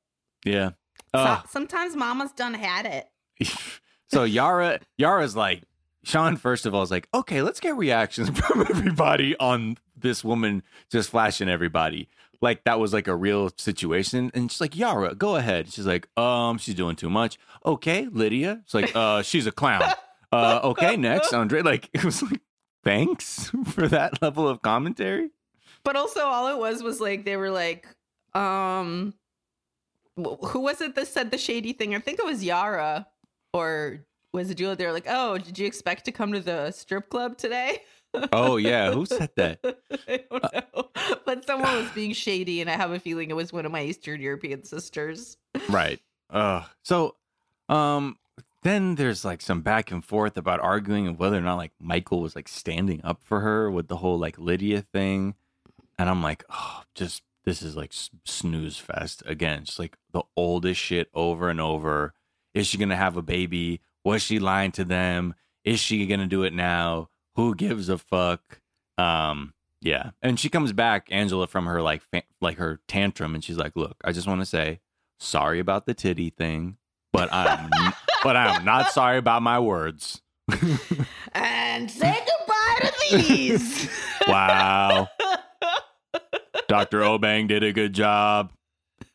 Yeah. 0.46 0.72
So- 1.16 1.22
Uh, 1.24 1.42
sometimes 1.50 1.96
Mama's 1.96 2.32
done 2.32 2.54
had 2.54 2.86
it. 2.86 3.10
so 4.08 4.24
Yara, 4.24 4.80
Yara's 4.98 5.36
like, 5.36 5.64
Sean, 6.04 6.36
first 6.38 6.66
of 6.66 6.76
all, 6.76 6.84
is 6.84 6.92
like, 6.92 7.08
okay, 7.14 7.42
let's 7.42 7.60
get 7.60 7.76
reactions 7.76 8.30
from 8.40 8.62
everybody 8.62 9.36
on 9.40 9.78
this 9.98 10.24
woman 10.24 10.62
just 10.92 11.10
flashing 11.10 11.50
everybody. 11.50 12.08
Like 12.42 12.64
that 12.66 12.80
was 12.80 12.94
like 12.94 13.08
a 13.08 13.16
real 13.16 13.50
situation. 13.58 14.30
And 14.36 14.52
she's 14.52 14.62
like, 14.62 14.76
Yara, 14.76 15.16
go 15.16 15.36
ahead. 15.36 15.72
She's 15.74 15.88
like, 15.88 16.08
um, 16.18 16.58
she's 16.60 16.76
doing 16.76 16.96
too 16.96 17.10
much. 17.10 17.40
Okay, 17.66 18.08
Lydia. 18.12 18.60
It's 18.66 18.74
like, 18.74 18.96
uh, 18.96 19.22
she's 19.24 19.48
a 19.48 19.52
clown. 19.52 19.82
Uh, 20.32 20.60
okay, 20.64 20.96
next, 20.98 21.34
Andre. 21.34 21.62
Like, 21.62 21.90
it 21.94 22.04
was 22.04 22.22
like, 22.22 22.42
thanks 22.84 23.50
for 23.72 23.88
that 23.88 24.22
level 24.22 24.48
of 24.48 24.62
commentary. 24.62 25.30
But 25.84 25.96
also, 25.96 26.20
all 26.22 26.48
it 26.54 26.60
was 26.60 26.84
was 26.84 27.00
like 27.00 27.26
they 27.26 27.38
were 27.38 27.52
like, 27.52 27.88
um, 28.36 29.14
who 30.16 30.60
was 30.60 30.82
it 30.82 30.96
that 30.96 31.08
said 31.08 31.32
the 31.32 31.38
shady 31.38 31.74
thing? 31.74 31.96
I 31.96 32.00
think 32.00 32.20
it 32.20 32.26
was 32.26 32.44
Yara, 32.44 33.08
or 33.54 34.06
was 34.34 34.50
it 34.50 34.56
Julia? 34.56 34.76
They 34.76 34.86
were 34.86 34.94
like, 34.94 35.08
"Oh, 35.08 35.38
did 35.38 35.58
you 35.60 35.66
expect 35.66 36.06
to 36.06 36.12
come 36.12 36.34
to 36.34 36.40
the 36.40 36.72
strip 36.72 37.10
club 37.10 37.38
today?" 37.38 37.82
Oh 38.32 38.56
yeah, 38.56 38.94
who 38.94 39.06
said 39.06 39.32
that? 39.36 39.60
I 40.08 40.24
don't 40.32 40.44
know, 40.54 40.90
but 41.26 41.46
someone 41.46 41.76
was 41.76 41.92
being 41.96 42.14
shady, 42.14 42.62
and 42.62 42.70
I 42.70 42.78
have 42.78 42.92
a 42.92 43.00
feeling 43.00 43.30
it 43.30 43.36
was 43.36 43.52
one 43.52 43.66
of 43.66 43.74
my 43.74 43.84
Eastern 43.84 44.22
European 44.22 44.64
sisters. 44.64 45.36
Right. 45.68 46.00
Uh 46.30 46.64
so 46.82 47.18
um 47.68 48.16
then 48.64 48.96
there's 48.96 49.24
like 49.26 49.42
some 49.42 49.62
back 49.62 49.92
and 49.92 50.04
forth 50.04 50.38
about 50.38 50.60
arguing 50.60 51.08
of 51.08 51.20
whether 51.20 51.38
or 51.38 51.42
not 51.42 51.58
like 51.58 51.74
Michael 51.80 52.22
was 52.22 52.36
like 52.36 52.48
standing 52.48 53.00
up 53.04 53.22
for 53.22 53.42
her 53.42 53.70
with 53.70 53.90
the 53.90 53.98
whole 53.98 54.18
like 54.18 54.40
Lydia 54.40 54.82
thing. 54.82 55.36
And 56.00 56.10
I'm 56.10 56.24
like, 56.24 56.44
oh, 56.50 56.82
just 56.96 57.22
this 57.46 57.62
is 57.62 57.76
like 57.76 57.92
snooze 58.26 58.78
fest 58.78 59.24
again. 59.26 59.66
Just 59.66 59.80
like 59.80 59.98
the 60.12 60.24
oldest 60.36 60.80
shit 60.80 61.10
over 61.14 61.50
and 61.50 61.62
over. 61.62 62.14
Is 62.54 62.68
she 62.68 62.78
gonna 62.78 62.96
have 62.96 63.18
a 63.18 63.22
baby? 63.22 63.82
Was 64.04 64.22
she 64.22 64.40
lying 64.40 64.72
to 64.74 64.86
them? 64.86 65.36
Is 65.64 65.80
she 65.80 66.06
gonna 66.08 66.28
do 66.28 66.44
it 66.44 66.54
now? 66.54 67.10
Who 67.36 67.54
gives 67.56 67.90
a 67.90 67.98
fuck? 67.98 68.62
Um, 68.98 69.54
yeah. 69.82 70.12
And 70.22 70.40
she 70.40 70.50
comes 70.50 70.74
back, 70.74 71.08
Angela, 71.12 71.48
from 71.48 71.66
her 71.66 71.82
like 71.82 72.02
fa- 72.02 72.24
like 72.42 72.58
her 72.58 72.80
tantrum, 72.88 73.36
and 73.36 73.44
she's 73.44 73.58
like, 73.58 73.76
"Look, 73.76 73.98
I 74.04 74.12
just 74.12 74.28
want 74.28 74.42
to 74.42 74.46
say 74.46 74.80
sorry 75.20 75.60
about 75.60 75.86
the 75.86 75.94
titty 75.94 76.30
thing, 76.30 76.78
but 77.14 77.32
I'm 77.32 77.70
but 78.24 78.36
I'm 78.38 78.64
not 78.66 78.92
sorry 78.92 79.18
about 79.18 79.42
my 79.44 79.60
words." 79.60 80.22
And 81.34 81.90
say 81.92 82.18
goodbye 82.26 82.90
to 82.90 83.18
these. 83.18 83.90
Wow, 84.28 85.08
Doctor 86.68 87.00
Obeng 87.02 87.48
did 87.48 87.64
a 87.64 87.72
good 87.74 87.94
job. 87.94 88.52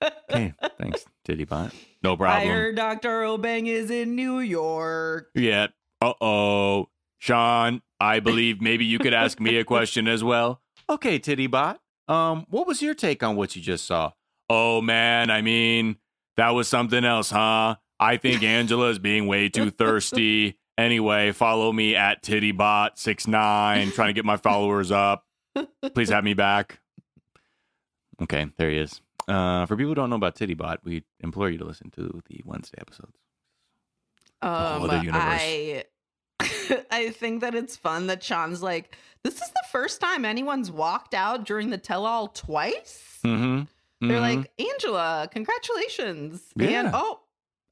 Okay, 0.03 0.55
thanks, 0.79 1.05
titty 1.25 1.45
bot. 1.45 1.73
No 2.03 2.15
I 2.15 2.17
problem. 2.17 2.49
heard 2.49 2.77
Dr. 2.77 3.23
Obeng 3.23 3.67
is 3.67 3.91
in 3.91 4.15
New 4.15 4.41
York. 4.41 5.29
Yeah. 5.35 5.69
Uh 6.01 6.15
oh. 6.21 6.89
Sean, 7.19 7.83
I 8.01 8.21
believe 8.21 8.63
maybe 8.63 8.87
you 8.87 8.99
could 8.99 9.13
ask 9.13 9.39
me 9.41 9.57
a 9.59 9.65
question 9.65 10.09
as 10.09 10.25
well. 10.25 10.63
Okay, 10.89 11.19
Tittybot. 11.19 11.77
Um, 12.09 12.47
what 12.49 12.67
was 12.67 12.81
your 12.81 12.95
take 12.95 13.23
on 13.23 13.37
what 13.37 13.55
you 13.55 13.61
just 13.63 13.85
saw? 13.87 14.13
Oh 14.49 14.81
man, 14.81 15.31
I 15.31 15.43
mean, 15.43 15.97
that 16.37 16.51
was 16.51 16.67
something 16.67 17.05
else, 17.05 17.31
huh? 17.31 17.77
I 18.01 18.17
think 18.17 18.43
Angela 18.43 18.89
is 18.89 18.99
being 18.99 19.27
way 19.27 19.51
too 19.51 19.71
thirsty. 19.71 20.57
Anyway, 20.79 21.33
follow 21.33 21.71
me 21.71 21.95
at 21.95 22.23
Tittybot69, 22.23 23.93
trying 23.93 24.09
to 24.09 24.13
get 24.15 24.25
my 24.25 24.39
followers 24.39 24.91
up. 24.91 25.27
Please 25.95 26.09
have 26.09 26.25
me 26.25 26.33
back. 26.33 26.80
Okay, 28.23 28.47
there 28.57 28.71
he 28.71 28.79
is. 28.79 29.01
Uh, 29.29 29.67
for 29.67 29.77
people 29.77 29.91
who 29.91 29.95
don't 29.95 30.11
know 30.11 30.17
about 30.17 30.35
Tittybot, 30.37 30.79
we 30.85 31.05
implore 31.21 31.51
you 31.51 31.59
to 31.59 31.65
listen 31.65 31.91
to 31.93 32.21
the 32.29 32.41
Wednesday 32.45 32.79
episodes. 32.81 33.17
Um. 34.43 34.89
I 35.13 35.85
I 36.91 37.11
think 37.11 37.43
that 37.43 37.55
it's 37.55 37.77
fun 37.77 38.07
that 38.09 38.23
Sean's 38.23 38.63
like, 38.63 38.97
this 39.23 39.35
is 39.35 39.49
the 39.49 39.63
first 39.71 40.01
time 40.01 40.25
anyone's 40.25 40.71
walked 40.71 41.15
out 41.15 41.45
during 41.45 41.71
the 41.71 41.79
tell-all 41.79 42.29
twice. 42.29 43.19
Mm-hmm. 43.25 44.09
They're 44.09 44.21
like, 44.21 44.51
Angela, 44.59 45.29
congratulations. 45.31 46.43
And 46.59 46.71
Yeah. 46.71 46.91
oh, 46.95 47.21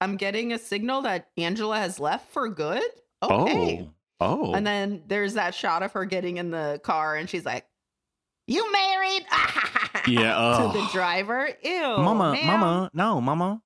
I'm 0.00 0.17
getting 0.17 0.52
a 0.52 0.59
signal 0.59 1.02
that 1.02 1.31
Angela 1.38 1.78
has 1.78 1.99
left 1.99 2.31
for 2.33 2.49
good. 2.50 2.83
Okay. 3.23 3.88
Oh. 3.88 3.95
Oh. 4.21 4.52
And 4.55 4.67
then 4.67 5.02
there's 5.07 5.35
that 5.35 5.55
shot 5.55 5.83
of 5.83 5.93
her 5.93 6.05
getting 6.05 6.37
in 6.37 6.50
the 6.50 6.81
car 6.85 7.17
and 7.17 7.31
she's 7.31 7.47
like, 7.47 7.64
You 8.47 8.71
married? 8.71 9.25
Yeah, 10.09 10.73
to 10.73 10.79
the 10.79 10.88
driver. 10.93 11.49
Ew. 11.62 11.81
Mama, 11.81 12.33
ma'am. 12.33 12.47
Mama, 12.47 12.91
no, 12.95 13.21
Mama. 13.21 13.62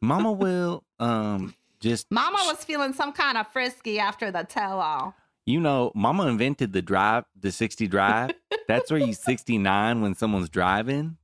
Mama 0.00 0.32
will 0.32 0.84
um 1.00 1.54
just 1.80 2.06
Mama 2.10 2.38
was 2.46 2.64
feeling 2.64 2.92
some 2.92 3.12
kind 3.12 3.38
of 3.38 3.46
frisky 3.52 3.98
after 3.98 4.30
the 4.30 4.44
tell 4.44 4.80
all. 4.80 5.14
you 5.46 5.60
know, 5.60 5.90
Mama 5.94 6.26
invented 6.26 6.72
the 6.72 6.82
drive, 6.82 7.24
the 7.38 7.50
60 7.52 7.86
drive. 7.88 8.32
That's 8.66 8.90
where 8.90 9.00
you 9.00 9.12
69 9.14 10.00
when 10.02 10.14
someone's 10.14 10.48
driving. 10.48 11.16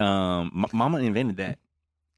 Um 0.00 0.66
Mama 0.72 0.98
invented 0.98 1.36
that. 1.38 1.58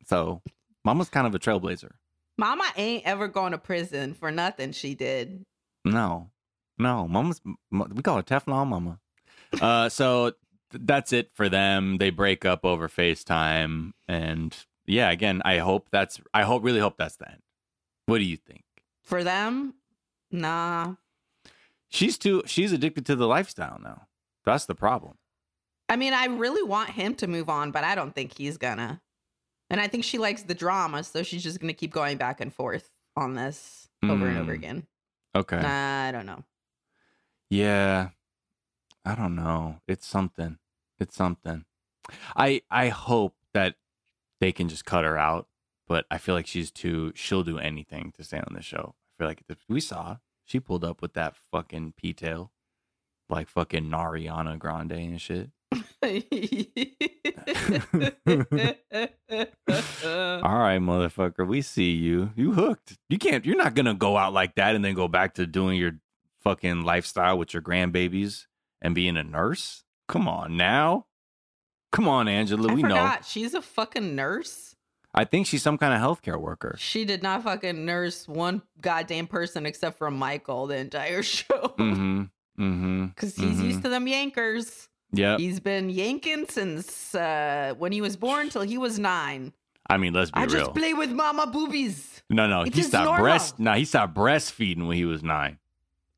So, 0.06 0.42
Mama's 0.84 1.08
kind 1.08 1.26
of 1.26 1.34
a 1.34 1.38
trailblazer. 1.38 1.90
Mama 2.36 2.64
ain't 2.76 3.04
ever 3.06 3.28
going 3.28 3.52
to 3.52 3.58
prison 3.58 4.12
for 4.14 4.30
nothing 4.30 4.72
she 4.72 4.94
did. 4.94 5.44
No. 5.84 6.30
No, 6.78 7.06
Mama's 7.08 7.40
m- 7.46 7.56
we 7.94 8.02
call 8.02 8.16
her 8.16 8.22
Teflon 8.22 8.66
Mama. 8.66 8.98
Uh 9.60 9.88
so 9.88 10.32
that's 10.74 11.12
it 11.12 11.30
for 11.34 11.48
them. 11.48 11.98
They 11.98 12.10
break 12.10 12.44
up 12.44 12.64
over 12.64 12.88
FaceTime 12.88 13.92
and 14.08 14.56
yeah, 14.86 15.10
again, 15.10 15.40
I 15.44 15.58
hope 15.58 15.88
that's 15.90 16.20
I 16.34 16.42
hope 16.42 16.62
really 16.64 16.80
hope 16.80 16.96
that's 16.98 17.16
the 17.16 17.30
end. 17.30 17.42
What 18.06 18.18
do 18.18 18.24
you 18.24 18.36
think? 18.36 18.64
For 19.02 19.24
them, 19.24 19.74
nah. 20.30 20.94
She's 21.88 22.18
too 22.18 22.42
she's 22.46 22.72
addicted 22.72 23.06
to 23.06 23.16
the 23.16 23.26
lifestyle 23.26 23.78
now. 23.82 24.08
That's 24.44 24.66
the 24.66 24.74
problem. 24.74 25.14
I 25.88 25.96
mean, 25.96 26.12
I 26.12 26.26
really 26.26 26.62
want 26.62 26.90
him 26.90 27.14
to 27.16 27.26
move 27.26 27.48
on, 27.48 27.70
but 27.70 27.84
I 27.84 27.94
don't 27.94 28.14
think 28.14 28.36
he's 28.36 28.58
gonna. 28.58 29.00
And 29.70 29.80
I 29.80 29.88
think 29.88 30.04
she 30.04 30.18
likes 30.18 30.42
the 30.42 30.54
drama, 30.54 31.04
so 31.04 31.22
she's 31.22 31.42
just 31.42 31.60
gonna 31.60 31.72
keep 31.72 31.92
going 31.92 32.16
back 32.18 32.40
and 32.40 32.52
forth 32.52 32.90
on 33.16 33.34
this 33.34 33.88
over 34.02 34.26
and 34.26 34.38
over 34.38 34.52
Mm. 34.52 34.56
again. 34.56 34.86
Okay. 35.34 35.60
Nah, 35.60 36.04
I 36.08 36.12
don't 36.12 36.26
know. 36.26 36.44
Yeah. 37.50 38.10
I 39.04 39.14
don't 39.14 39.34
know. 39.36 39.80
It's 39.86 40.06
something. 40.06 40.58
It's 41.04 41.16
something. 41.16 41.66
I 42.34 42.62
I 42.70 42.88
hope 42.88 43.36
that 43.52 43.74
they 44.40 44.52
can 44.52 44.70
just 44.70 44.86
cut 44.86 45.04
her 45.04 45.18
out, 45.18 45.48
but 45.86 46.06
I 46.10 46.16
feel 46.16 46.34
like 46.34 46.46
she's 46.46 46.70
too 46.70 47.12
she'll 47.14 47.42
do 47.42 47.58
anything 47.58 48.10
to 48.16 48.24
stay 48.24 48.38
on 48.38 48.54
the 48.54 48.62
show. 48.62 48.94
I 48.96 49.12
feel 49.18 49.28
like 49.28 49.42
if 49.50 49.58
we 49.68 49.80
saw 49.80 50.16
she 50.46 50.60
pulled 50.60 50.82
up 50.82 51.02
with 51.02 51.12
that 51.12 51.34
fucking 51.52 51.92
P 51.98 52.14
tail 52.14 52.52
like 53.28 53.48
fucking 53.48 53.84
Nariana 53.84 54.58
Grande 54.58 54.92
and 54.92 55.20
shit. 55.20 55.50
All 60.42 60.58
right, 60.58 60.80
motherfucker, 60.80 61.46
we 61.46 61.60
see 61.60 61.92
you. 61.92 62.30
You 62.34 62.52
hooked. 62.52 62.98
You 63.10 63.18
can't. 63.18 63.44
You're 63.44 63.56
not 63.56 63.74
gonna 63.74 63.94
go 63.94 64.16
out 64.16 64.32
like 64.32 64.54
that 64.54 64.74
and 64.74 64.82
then 64.82 64.94
go 64.94 65.08
back 65.08 65.34
to 65.34 65.46
doing 65.46 65.78
your 65.78 65.98
fucking 66.42 66.82
lifestyle 66.82 67.36
with 67.38 67.52
your 67.52 67.62
grandbabies 67.62 68.46
and 68.80 68.94
being 68.94 69.16
a 69.18 69.24
nurse. 69.24 69.83
Come 70.08 70.28
on 70.28 70.56
now. 70.56 71.06
Come 71.92 72.08
on, 72.08 72.28
Angela. 72.28 72.70
I 72.70 72.74
we 72.74 72.82
know. 72.82 73.16
she's 73.26 73.54
a 73.54 73.62
fucking 73.62 74.14
nurse. 74.14 74.74
I 75.14 75.24
think 75.24 75.46
she's 75.46 75.62
some 75.62 75.78
kind 75.78 75.94
of 75.94 76.00
healthcare 76.00 76.40
worker. 76.40 76.74
She 76.78 77.04
did 77.04 77.22
not 77.22 77.44
fucking 77.44 77.84
nurse 77.84 78.26
one 78.26 78.62
goddamn 78.80 79.28
person 79.28 79.64
except 79.64 79.96
for 79.96 80.10
Michael 80.10 80.66
the 80.66 80.76
entire 80.76 81.22
show. 81.36 81.74
Mm-hmm. 81.78 82.22
Mm-hmm. 82.58 83.06
Because 83.06 83.36
he's 83.36 83.58
Mhm. 83.60 83.64
used 83.64 83.82
to 83.82 83.88
them 83.88 84.06
yankers. 84.06 84.88
Yeah. 85.12 85.36
He's 85.36 85.60
been 85.60 85.88
yanking 85.90 86.46
since 86.48 87.14
uh, 87.14 87.74
when 87.78 87.92
he 87.92 88.00
was 88.00 88.16
born 88.16 88.48
till 88.50 88.62
he 88.62 88.76
was 88.76 88.98
nine. 88.98 89.52
I 89.88 89.96
mean, 89.98 90.12
let's 90.14 90.32
be 90.32 90.38
I 90.40 90.44
real. 90.44 90.50
just 90.50 90.74
play 90.74 90.94
with 90.94 91.10
mama 91.12 91.46
boobies. 91.46 92.22
no, 92.30 92.48
no. 92.48 92.62
It 92.62 92.74
He 92.74 92.82
stopped 92.82 93.04
normal. 93.04 93.22
breast. 93.22 93.58
No, 93.60 93.74
he 93.74 93.84
stopped 93.84 94.14
breastfeeding 94.14 94.88
when 94.88 94.96
he 94.96 95.04
was 95.04 95.22
nine. 95.22 95.58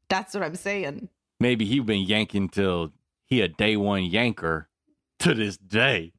That's 0.08 0.32
what 0.32 0.42
I'm 0.42 0.54
saying. 0.54 1.10
Maybe 1.40 1.66
he 1.66 1.80
been 1.80 2.02
yanking 2.02 2.48
till 2.48 2.92
he 3.26 3.40
a 3.42 3.48
day 3.48 3.76
one 3.76 4.02
yanker 4.02 4.66
to 5.20 5.34
this 5.34 5.56
day. 5.56 6.12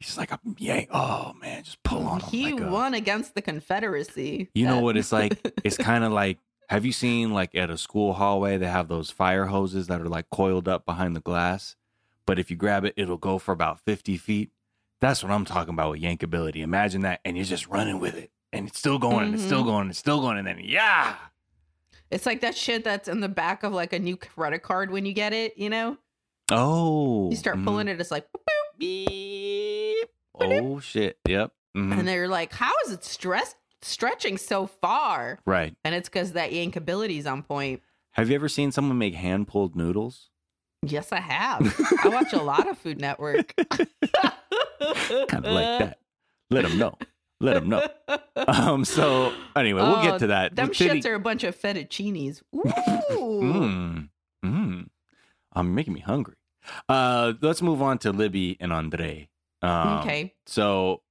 He's 0.00 0.16
like 0.16 0.30
a 0.30 0.38
yank. 0.58 0.88
Oh 0.92 1.32
man, 1.40 1.64
just 1.64 1.82
pull 1.82 2.06
on 2.06 2.20
him. 2.20 2.28
He 2.30 2.52
like 2.52 2.60
a- 2.62 2.66
won 2.68 2.94
against 2.94 3.34
the 3.34 3.42
Confederacy. 3.42 4.48
You 4.54 4.66
know 4.66 4.80
what 4.80 4.96
it's 4.96 5.10
like? 5.12 5.38
It's 5.64 5.76
kind 5.76 6.04
of 6.04 6.12
like 6.12 6.38
have 6.68 6.84
you 6.84 6.92
seen 6.92 7.32
like 7.32 7.54
at 7.56 7.68
a 7.70 7.76
school 7.78 8.12
hallway 8.12 8.58
they 8.58 8.68
have 8.68 8.88
those 8.88 9.10
fire 9.10 9.46
hoses 9.46 9.86
that 9.88 10.00
are 10.00 10.08
like 10.08 10.28
coiled 10.30 10.68
up 10.68 10.84
behind 10.86 11.16
the 11.16 11.20
glass, 11.20 11.74
but 12.26 12.38
if 12.38 12.48
you 12.50 12.56
grab 12.56 12.84
it, 12.84 12.94
it'll 12.96 13.16
go 13.16 13.38
for 13.38 13.50
about 13.52 13.80
fifty 13.80 14.16
feet. 14.16 14.50
That's 15.00 15.22
what 15.22 15.32
I'm 15.32 15.44
talking 15.44 15.74
about 15.74 15.90
with 15.92 16.02
yankability. 16.02 16.56
Imagine 16.58 17.02
that, 17.02 17.20
and 17.24 17.36
you're 17.36 17.44
just 17.46 17.66
running 17.68 17.98
with 18.00 18.14
it, 18.16 18.30
and 18.52 18.68
it's 18.68 18.78
still 18.78 18.98
going, 18.98 19.26
and 19.26 19.34
it's 19.34 19.44
still 19.44 19.62
Mhm. 19.62 19.66
going, 19.66 19.80
and 19.82 19.90
it's 19.90 19.98
still 19.98 20.20
going, 20.20 20.38
and 20.38 20.46
then 20.46 20.60
yeah, 20.62 21.16
It's 22.10 22.24
like 22.26 22.40
that 22.40 22.56
shit 22.56 22.84
that's 22.84 23.06
in 23.08 23.20
the 23.20 23.28
back 23.28 23.62
of 23.64 23.72
like 23.72 23.92
a 23.92 23.98
new 23.98 24.16
credit 24.16 24.60
card 24.62 24.90
when 24.90 25.04
you 25.06 25.12
get 25.12 25.32
it, 25.32 25.56
you 25.58 25.68
know? 25.70 25.98
Oh. 26.50 27.30
You 27.30 27.36
start 27.36 27.62
pulling 27.64 27.88
it, 27.88 28.00
it's 28.00 28.10
like, 28.10 28.26
boop, 28.32 28.78
Beep. 28.78 30.08
Oh 30.40 30.80
shit. 30.80 31.18
Yep. 31.26 31.52
Mhm. 31.76 31.98
and 31.98 32.08
they're 32.08 32.28
like, 32.28 32.52
how 32.52 32.72
is 32.86 32.92
it 32.92 33.04
stress 33.04 33.54
stretching 33.82 34.38
so 34.38 34.66
far? 34.66 35.38
Right. 35.46 35.74
And 35.84 35.94
it's 35.94 36.08
because 36.08 36.32
that 36.32 36.50
yankability 36.52 37.18
is 37.18 37.26
on 37.26 37.42
point. 37.42 37.82
Have 38.12 38.30
you 38.30 38.34
ever 38.34 38.48
seen 38.48 38.72
someone 38.72 38.98
make 38.98 39.14
hand 39.14 39.46
pulled 39.48 39.76
noodles? 39.76 40.30
Yes, 40.82 41.12
I 41.12 41.20
have. 41.20 41.74
I 42.04 42.08
watch 42.12 42.32
a 42.32 42.42
lot 42.42 42.68
of 42.68 42.78
Food 42.78 43.00
Network. 43.00 43.54
Kind 43.68 43.88
of 45.44 45.52
like 45.52 45.78
that. 45.80 45.98
Let 46.50 46.62
them 46.62 46.78
know. 46.78 46.94
Let 47.40 47.54
them 47.54 47.68
know. 47.68 47.86
Um. 48.48 48.84
So 48.84 49.32
anyway, 49.54 49.82
we'll 49.82 49.96
Oh, 49.96 50.02
get 50.02 50.18
to 50.20 50.28
that. 50.28 50.56
Them 50.56 50.70
shits 50.70 51.04
are 51.04 51.14
a 51.14 51.20
bunch 51.20 51.44
of 51.44 51.56
fettuccinis. 51.60 52.42
Ooh. 52.54 53.40
Mm. 53.42 54.08
Mm. 54.44 54.86
I'm 55.52 55.74
making 55.74 55.92
me 55.94 56.00
hungry. 56.00 56.34
Uh, 56.88 57.34
let's 57.40 57.62
move 57.62 57.82
on 57.82 57.98
to 57.98 58.12
Libby 58.12 58.56
and 58.60 58.72
Andre. 58.72 59.28
Um, 59.62 59.98
okay. 59.98 60.34
So, 60.46 61.02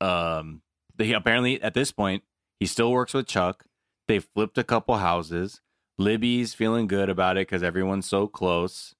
um, 0.00 0.62
they 0.96 1.12
apparently 1.12 1.60
at 1.62 1.74
this 1.74 1.92
point 1.92 2.22
he 2.60 2.66
still 2.66 2.90
works 2.92 3.14
with 3.14 3.26
Chuck. 3.26 3.64
They 4.06 4.18
flipped 4.18 4.58
a 4.58 4.64
couple 4.64 4.96
houses. 4.96 5.60
Libby's 5.98 6.54
feeling 6.54 6.86
good 6.86 7.08
about 7.10 7.36
it 7.36 7.42
because 7.48 7.62
everyone's 7.62 8.06
so 8.06 8.26
close. 8.26 8.94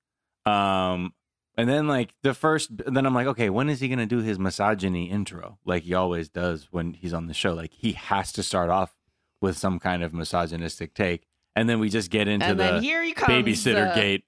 Um, 0.46 1.14
and 1.56 1.68
then 1.68 1.88
like 1.88 2.14
the 2.22 2.34
first, 2.34 2.70
then 2.86 3.06
I'm 3.06 3.14
like, 3.14 3.26
okay, 3.28 3.50
when 3.50 3.68
is 3.68 3.80
he 3.80 3.88
gonna 3.88 4.06
do 4.06 4.18
his 4.18 4.38
misogyny 4.38 5.10
intro? 5.10 5.58
Like 5.64 5.82
he 5.84 5.94
always 5.94 6.28
does 6.28 6.68
when 6.70 6.94
he's 6.94 7.12
on 7.14 7.26
the 7.26 7.34
show. 7.34 7.52
Like 7.54 7.72
he 7.72 7.92
has 7.92 8.32
to 8.32 8.42
start 8.42 8.70
off 8.70 8.94
with 9.40 9.56
some 9.56 9.78
kind 9.78 10.02
of 10.02 10.12
misogynistic 10.12 10.94
take, 10.94 11.26
and 11.56 11.68
then 11.68 11.78
we 11.80 11.88
just 11.88 12.10
get 12.10 12.26
into 12.28 12.46
And 12.46 12.58
the 12.58 12.64
then 12.64 12.82
here 12.82 13.02
he 13.02 13.12
comes. 13.12 13.32
babysitter 13.32 13.90
uh, 13.90 13.94
gate. 13.94 14.24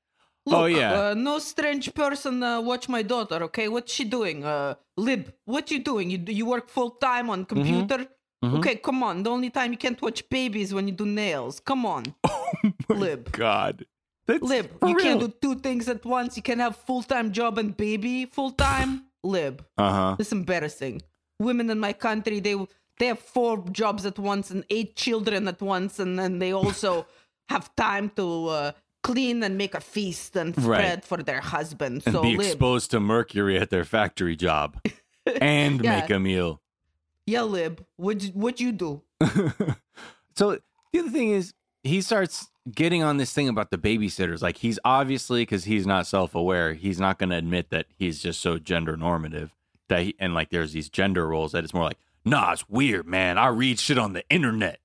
Look, 0.50 0.60
Oh, 0.60 0.66
yeah. 0.66 0.92
Uh, 1.10 1.14
no 1.14 1.38
strange 1.38 1.86
person 1.94 2.42
uh, 2.42 2.60
watch 2.60 2.88
my 2.88 3.02
daughter. 3.02 3.38
Okay, 3.48 3.68
what's 3.68 3.92
she 3.92 4.04
doing? 4.04 4.44
Uh, 4.44 4.74
Lib, 4.96 5.32
what 5.44 5.70
you 5.70 5.78
doing? 5.90 6.10
You 6.10 6.18
you 6.40 6.44
work 6.54 6.68
full 6.68 6.90
time 7.08 7.30
on 7.30 7.44
computer? 7.44 8.00
Mhm. 8.44 8.58
Okay, 8.58 8.76
come 8.76 9.02
on. 9.08 9.22
The 9.22 9.30
only 9.30 9.50
time 9.50 9.70
you 9.72 9.78
can't 9.78 10.00
watch 10.02 10.20
babies 10.28 10.72
when 10.74 10.88
you 10.88 10.94
do 11.02 11.06
nails. 11.06 11.60
Come 11.60 11.84
on, 11.86 12.02
My 12.88 12.96
Lib. 13.04 13.30
God, 13.32 13.84
That's 14.26 14.42
Lib. 14.42 14.66
You 14.86 14.94
can't 14.96 15.20
do 15.20 15.28
two 15.44 15.54
things 15.66 15.88
at 15.88 16.04
once. 16.04 16.36
You 16.38 16.42
can 16.42 16.58
have 16.58 16.74
full 16.76 17.02
time 17.02 17.32
job 17.32 17.58
and 17.58 17.76
baby 17.76 18.26
full 18.26 18.50
time. 18.52 18.90
Lib. 19.22 19.64
Uh 19.76 19.92
huh. 19.98 20.16
It's 20.18 20.32
embarrassing. 20.32 21.02
Women 21.38 21.68
in 21.70 21.78
my 21.78 21.92
country, 21.92 22.40
they 22.40 22.56
they 22.98 23.06
have 23.12 23.18
four 23.20 23.64
jobs 23.80 24.06
at 24.06 24.18
once 24.18 24.50
and 24.50 24.64
eight 24.70 24.96
children 24.96 25.46
at 25.48 25.60
once, 25.60 25.98
and 26.02 26.18
then 26.18 26.38
they 26.38 26.52
also 26.52 27.06
have 27.52 27.74
time 27.76 28.10
to 28.16 28.26
uh, 28.48 28.72
clean 29.02 29.42
and 29.42 29.56
make 29.58 29.74
a 29.74 29.80
feast 29.80 30.36
and 30.36 30.56
Right. 30.58 30.78
spread 30.78 31.04
for 31.04 31.22
their 31.22 31.40
husband. 31.40 32.02
and 32.06 32.12
so 32.14 32.22
be 32.22 32.36
Lib, 32.36 32.46
exposed 32.46 32.90
to 32.92 33.00
mercury 33.00 33.58
at 33.58 33.70
their 33.70 33.84
factory 33.84 34.36
job 34.36 34.80
and 35.40 35.82
Yeah. 35.82 36.00
make 36.00 36.10
a 36.10 36.18
meal. 36.20 36.60
yeah, 37.26 37.42
Lib, 37.42 37.84
what 37.96 38.22
what 38.34 38.60
you 38.60 38.72
do? 38.72 39.02
so 40.36 40.58
the 40.92 40.98
other 40.98 41.10
thing 41.10 41.30
is 41.30 41.52
he 41.82 42.00
starts 42.00 42.48
getting 42.74 43.02
on 43.02 43.16
this 43.16 43.32
thing 43.32 43.48
about 43.48 43.70
the 43.70 43.78
babysitters. 43.78 44.42
Like 44.42 44.58
he's 44.58 44.78
obviously 44.84 45.42
because 45.42 45.64
he's 45.64 45.86
not 45.86 46.06
self-aware, 46.06 46.74
he's 46.74 47.00
not 47.00 47.18
going 47.18 47.30
to 47.30 47.36
admit 47.36 47.70
that 47.70 47.86
he's 47.96 48.20
just 48.22 48.40
so 48.40 48.58
gender 48.58 48.96
normative 48.96 49.54
that 49.88 50.02
he 50.02 50.14
and 50.18 50.34
like 50.34 50.50
there's 50.50 50.72
these 50.72 50.88
gender 50.88 51.26
roles 51.26 51.52
that 51.52 51.64
it's 51.64 51.74
more 51.74 51.84
like, 51.84 51.98
nah, 52.24 52.52
it's 52.52 52.68
weird, 52.68 53.06
man. 53.06 53.38
I 53.38 53.48
read 53.48 53.78
shit 53.78 53.98
on 53.98 54.12
the 54.12 54.24
internet. 54.28 54.78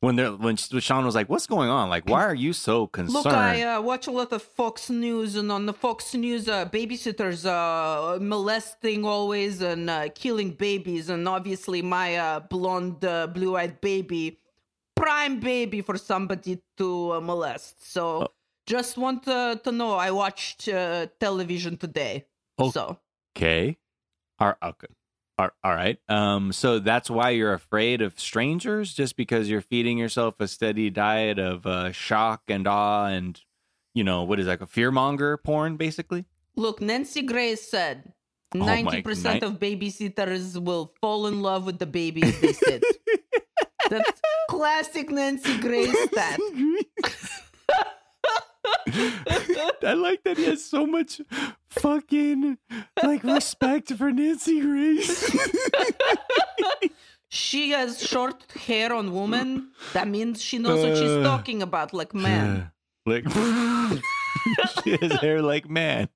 When 0.00 0.14
they're 0.14 0.30
when 0.30 0.56
Sean 0.56 1.04
was 1.04 1.16
like, 1.16 1.28
"What's 1.28 1.48
going 1.48 1.68
on? 1.70 1.90
Like, 1.90 2.08
why 2.08 2.22
are 2.22 2.34
you 2.34 2.52
so 2.52 2.86
concerned?" 2.86 3.14
Look, 3.24 3.26
I 3.26 3.62
uh, 3.62 3.80
watch 3.80 4.06
a 4.06 4.12
lot 4.12 4.32
of 4.32 4.42
Fox 4.42 4.88
News, 4.90 5.34
and 5.34 5.50
on 5.50 5.66
the 5.66 5.72
Fox 5.72 6.14
News, 6.14 6.48
uh, 6.48 6.66
babysitters 6.66 7.44
uh, 7.44 8.18
molesting 8.20 9.04
always 9.04 9.60
and 9.60 9.90
uh, 9.90 10.08
killing 10.14 10.52
babies, 10.52 11.08
and 11.08 11.26
obviously 11.28 11.82
my 11.82 12.14
uh, 12.16 12.40
blonde, 12.40 13.04
uh, 13.04 13.26
blue-eyed 13.26 13.80
baby, 13.80 14.38
prime 14.94 15.40
baby 15.40 15.80
for 15.80 15.98
somebody 15.98 16.62
to 16.76 17.14
uh, 17.14 17.20
molest. 17.20 17.84
So, 17.92 18.04
Oh. 18.22 18.28
just 18.66 18.98
want 18.98 19.24
to, 19.24 19.60
to 19.64 19.72
know, 19.72 19.94
I 19.94 20.12
watched 20.12 20.68
uh, 20.68 21.06
television 21.18 21.76
today. 21.76 22.26
Oh. 22.56 22.70
So, 22.70 22.98
Okay. 23.36 23.76
All, 24.38 24.54
okay. 24.62 24.86
All, 25.38 25.50
right. 25.64 25.98
Um. 26.08 26.52
So 26.52 26.80
that's 26.80 27.08
why 27.08 27.30
you're 27.30 27.52
afraid 27.52 28.02
of 28.02 28.18
strangers, 28.18 28.92
just 28.92 29.16
because 29.16 29.48
you're 29.48 29.60
feeding 29.60 29.96
yourself 29.96 30.34
a 30.40 30.48
steady 30.48 30.90
diet 30.90 31.38
of 31.38 31.64
uh, 31.64 31.92
shock 31.92 32.42
and 32.48 32.66
awe, 32.66 33.06
and 33.06 33.40
you 33.94 34.02
know 34.02 34.24
what 34.24 34.40
is 34.40 34.48
like 34.48 34.60
a 34.62 34.66
fearmonger 34.66 35.36
porn, 35.42 35.76
basically. 35.76 36.24
look, 36.56 36.80
Nancy 36.80 37.22
Grace 37.22 37.70
said. 37.70 38.12
Oh 38.54 38.60
my- 38.60 38.82
90% 38.82 39.34
ni- 39.42 39.46
of 39.46 39.58
babysitters 39.60 40.56
will 40.60 40.92
fall 41.00 41.26
in 41.26 41.42
love 41.42 41.66
with 41.66 41.78
the 41.78 41.86
babies 41.86 42.40
they 42.40 42.52
sit. 42.54 42.82
That's 43.90 44.20
classic 44.50 45.10
Nancy 45.10 45.58
Grace 45.58 45.94
stat. 46.10 46.40
I 49.82 49.92
like 49.94 50.22
that 50.24 50.36
he 50.36 50.44
has 50.44 50.64
so 50.64 50.86
much 50.86 51.20
fucking 51.70 52.58
like 53.02 53.22
respect 53.24 53.92
for 53.94 54.10
Nancy 54.12 54.60
Grace. 54.60 55.36
She 57.30 57.70
has 57.70 58.00
short 58.00 58.50
hair 58.52 58.92
on 58.94 59.12
woman. 59.12 59.72
That 59.92 60.08
means 60.08 60.42
she 60.42 60.56
knows 60.58 60.82
what 60.82 60.96
she's 60.96 61.10
Uh, 61.10 61.22
talking 61.22 61.62
about, 61.62 61.92
like 61.92 62.14
man. 62.14 62.70
like 63.04 63.24
she 64.82 64.96
has 64.96 65.12
hair 65.20 65.42
like 65.42 65.68
man. 65.68 66.08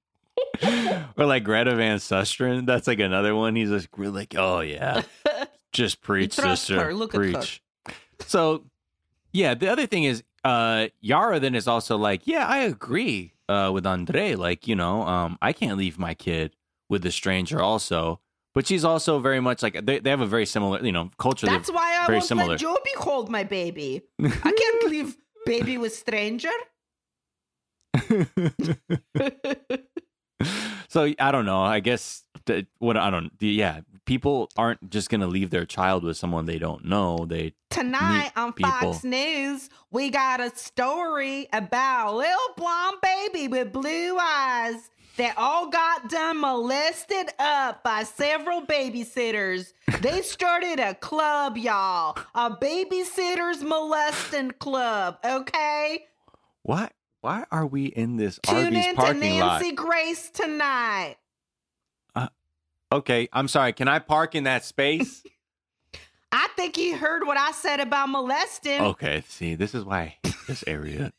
or 1.18 1.26
like 1.26 1.44
Greta 1.44 1.74
Van 1.76 1.98
Susteren. 1.98 2.64
That's 2.64 2.86
like 2.86 2.98
another 2.98 3.34
one. 3.36 3.56
He's 3.56 3.68
just 3.68 3.88
really 3.94 4.20
like, 4.20 4.34
oh 4.38 4.60
yeah, 4.60 5.02
just 5.72 6.00
preach, 6.00 6.32
sister, 6.32 6.82
her. 6.82 6.94
Look 6.94 7.14
at 7.14 7.20
her. 7.20 7.32
preach. 7.32 7.62
So, 8.20 8.64
yeah. 9.32 9.52
The 9.52 9.68
other 9.68 9.86
thing 9.86 10.04
is, 10.04 10.22
uh, 10.44 10.88
Yara 11.00 11.40
then 11.40 11.54
is 11.54 11.68
also 11.68 11.96
like, 11.96 12.26
yeah, 12.26 12.46
I 12.46 12.58
agree 12.58 13.34
uh, 13.48 13.70
with 13.72 13.86
Andre. 13.86 14.34
Like, 14.34 14.66
you 14.66 14.74
know, 14.74 15.02
um, 15.02 15.38
I 15.40 15.52
can't 15.52 15.78
leave 15.78 15.98
my 15.98 16.14
kid 16.14 16.56
with 16.88 17.04
a 17.06 17.12
stranger. 17.12 17.60
Also, 17.60 18.20
but 18.54 18.66
she's 18.66 18.84
also 18.84 19.18
very 19.18 19.40
much 19.40 19.62
like 19.62 19.84
they, 19.84 19.98
they 19.98 20.10
have 20.10 20.20
a 20.20 20.26
very 20.26 20.46
similar, 20.46 20.84
you 20.84 20.92
know, 20.92 21.10
culture. 21.18 21.46
That's 21.46 21.70
why 21.70 21.98
I 22.00 22.06
very 22.06 22.18
won't 22.18 22.28
similar. 22.28 22.50
let 22.50 22.60
Jovi 22.60 22.94
hold 22.96 23.30
my 23.30 23.44
baby. 23.44 24.02
I 24.22 24.28
can't 24.28 24.90
leave 24.90 25.16
baby 25.46 25.78
with 25.78 25.94
stranger. 25.94 26.50
so 30.88 31.12
I 31.18 31.32
don't 31.32 31.46
know. 31.46 31.62
I 31.62 31.80
guess 31.80 32.24
what 32.78 32.96
I 32.96 33.10
don't. 33.10 33.30
Yeah, 33.40 33.80
people 34.04 34.50
aren't 34.56 34.90
just 34.90 35.10
gonna 35.10 35.26
leave 35.26 35.50
their 35.50 35.64
child 35.64 36.04
with 36.04 36.16
someone 36.16 36.46
they 36.46 36.58
don't 36.58 36.84
know. 36.84 37.26
They 37.26 37.54
Tonight 37.70 38.32
on 38.36 38.52
people. 38.52 38.72
Fox 38.92 39.04
News, 39.04 39.70
we 39.90 40.10
got 40.10 40.40
a 40.40 40.54
story 40.54 41.48
about 41.52 42.12
a 42.12 42.16
little 42.16 42.54
blonde 42.56 42.98
baby 43.02 43.48
with 43.48 43.72
blue 43.72 44.18
eyes 44.18 44.90
that 45.16 45.34
all 45.36 45.68
got 45.68 46.08
done 46.08 46.40
molested 46.40 47.30
up 47.38 47.82
by 47.82 48.02
several 48.02 48.62
babysitters. 48.62 49.72
They 50.02 50.22
started 50.22 50.80
a 50.80 50.94
club, 50.94 51.56
y'all. 51.56 52.18
A 52.34 52.50
babysitters 52.50 53.62
molesting 53.62 54.50
club, 54.58 55.18
okay? 55.24 56.06
What? 56.64 56.92
why 57.22 57.44
are 57.52 57.66
we 57.66 57.86
in 57.86 58.16
this 58.16 58.38
Tune 58.44 58.66
Arby's 58.66 58.86
in 58.86 58.94
to 58.96 59.00
parking 59.00 59.38
lot? 59.38 59.62
Nancy 59.62 59.72
Grace 59.74 60.28
tonight. 60.30 61.16
Okay, 62.92 63.26
I'm 63.32 63.48
sorry. 63.48 63.72
Can 63.72 63.88
I 63.88 63.98
park 63.98 64.34
in 64.34 64.44
that 64.44 64.66
space? 64.66 65.22
I 66.32 66.48
think 66.56 66.76
he 66.76 66.92
heard 66.92 67.26
what 67.26 67.38
I 67.38 67.52
said 67.52 67.80
about 67.80 68.10
molesting. 68.10 68.80
okay. 68.82 69.24
See, 69.26 69.54
this 69.54 69.74
is 69.74 69.84
why 69.84 70.16
this 70.46 70.62
area. 70.66 71.12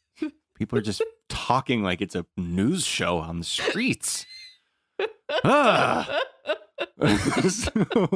People 0.55 0.77
are 0.77 0.83
just 0.83 1.03
talking 1.29 1.81
like 1.83 1.99
it's 1.99 2.15
a 2.15 2.25
news 2.37 2.85
show 2.85 3.17
on 3.17 3.39
the 3.39 3.43
streets. 3.43 4.25
Ah. 5.43 6.19
so, 7.49 8.07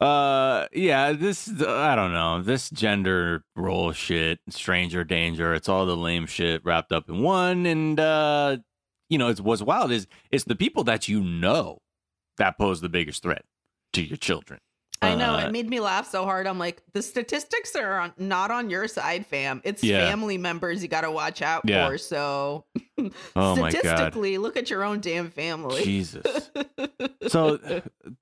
uh 0.00 0.66
yeah 0.72 1.12
this 1.12 1.48
i 1.62 1.94
don't 1.94 2.12
know 2.12 2.42
this 2.42 2.70
gender 2.70 3.44
role 3.56 3.92
shit 3.92 4.38
stranger 4.48 5.04
danger 5.04 5.52
it's 5.52 5.68
all 5.68 5.84
the 5.84 5.96
lame 5.96 6.26
shit 6.26 6.64
wrapped 6.64 6.92
up 6.92 7.08
in 7.08 7.22
one 7.22 7.66
and 7.66 8.00
uh 8.00 8.56
you 9.08 9.18
know 9.18 9.28
it's 9.28 9.40
what's 9.40 9.62
wild 9.62 9.90
is 9.90 10.06
it's 10.30 10.44
the 10.44 10.54
people 10.54 10.84
that 10.84 11.08
you 11.08 11.20
know 11.20 11.78
that 12.42 12.58
pose 12.58 12.80
the 12.80 12.88
biggest 12.88 13.22
threat 13.22 13.44
to 13.92 14.02
your 14.02 14.16
children 14.16 14.58
I 15.04 15.16
know. 15.16 15.34
Uh, 15.34 15.46
It 15.46 15.50
made 15.52 15.68
me 15.68 15.80
laugh 15.80 16.08
so 16.08 16.24
hard. 16.24 16.46
I'm 16.46 16.60
like, 16.60 16.80
the 16.92 17.02
statistics 17.02 17.74
are 17.74 17.98
on, 17.98 18.12
not 18.18 18.52
on 18.52 18.70
your 18.70 18.86
side, 18.86 19.26
fam. 19.26 19.60
It's 19.64 19.82
Yeah. 19.82 20.06
family 20.06 20.38
members 20.38 20.80
you 20.80 20.86
got 20.88 21.00
to 21.00 21.10
watch 21.10 21.42
out 21.42 21.62
Yeah. 21.64 21.88
for. 21.88 21.98
So, 21.98 22.66
oh 23.34 23.56
statistically, 23.56 24.38
look 24.38 24.56
at 24.56 24.70
your 24.70 24.84
own 24.84 25.00
damn 25.00 25.28
family. 25.30 25.82
jesus 25.82 26.50
so 27.26 27.58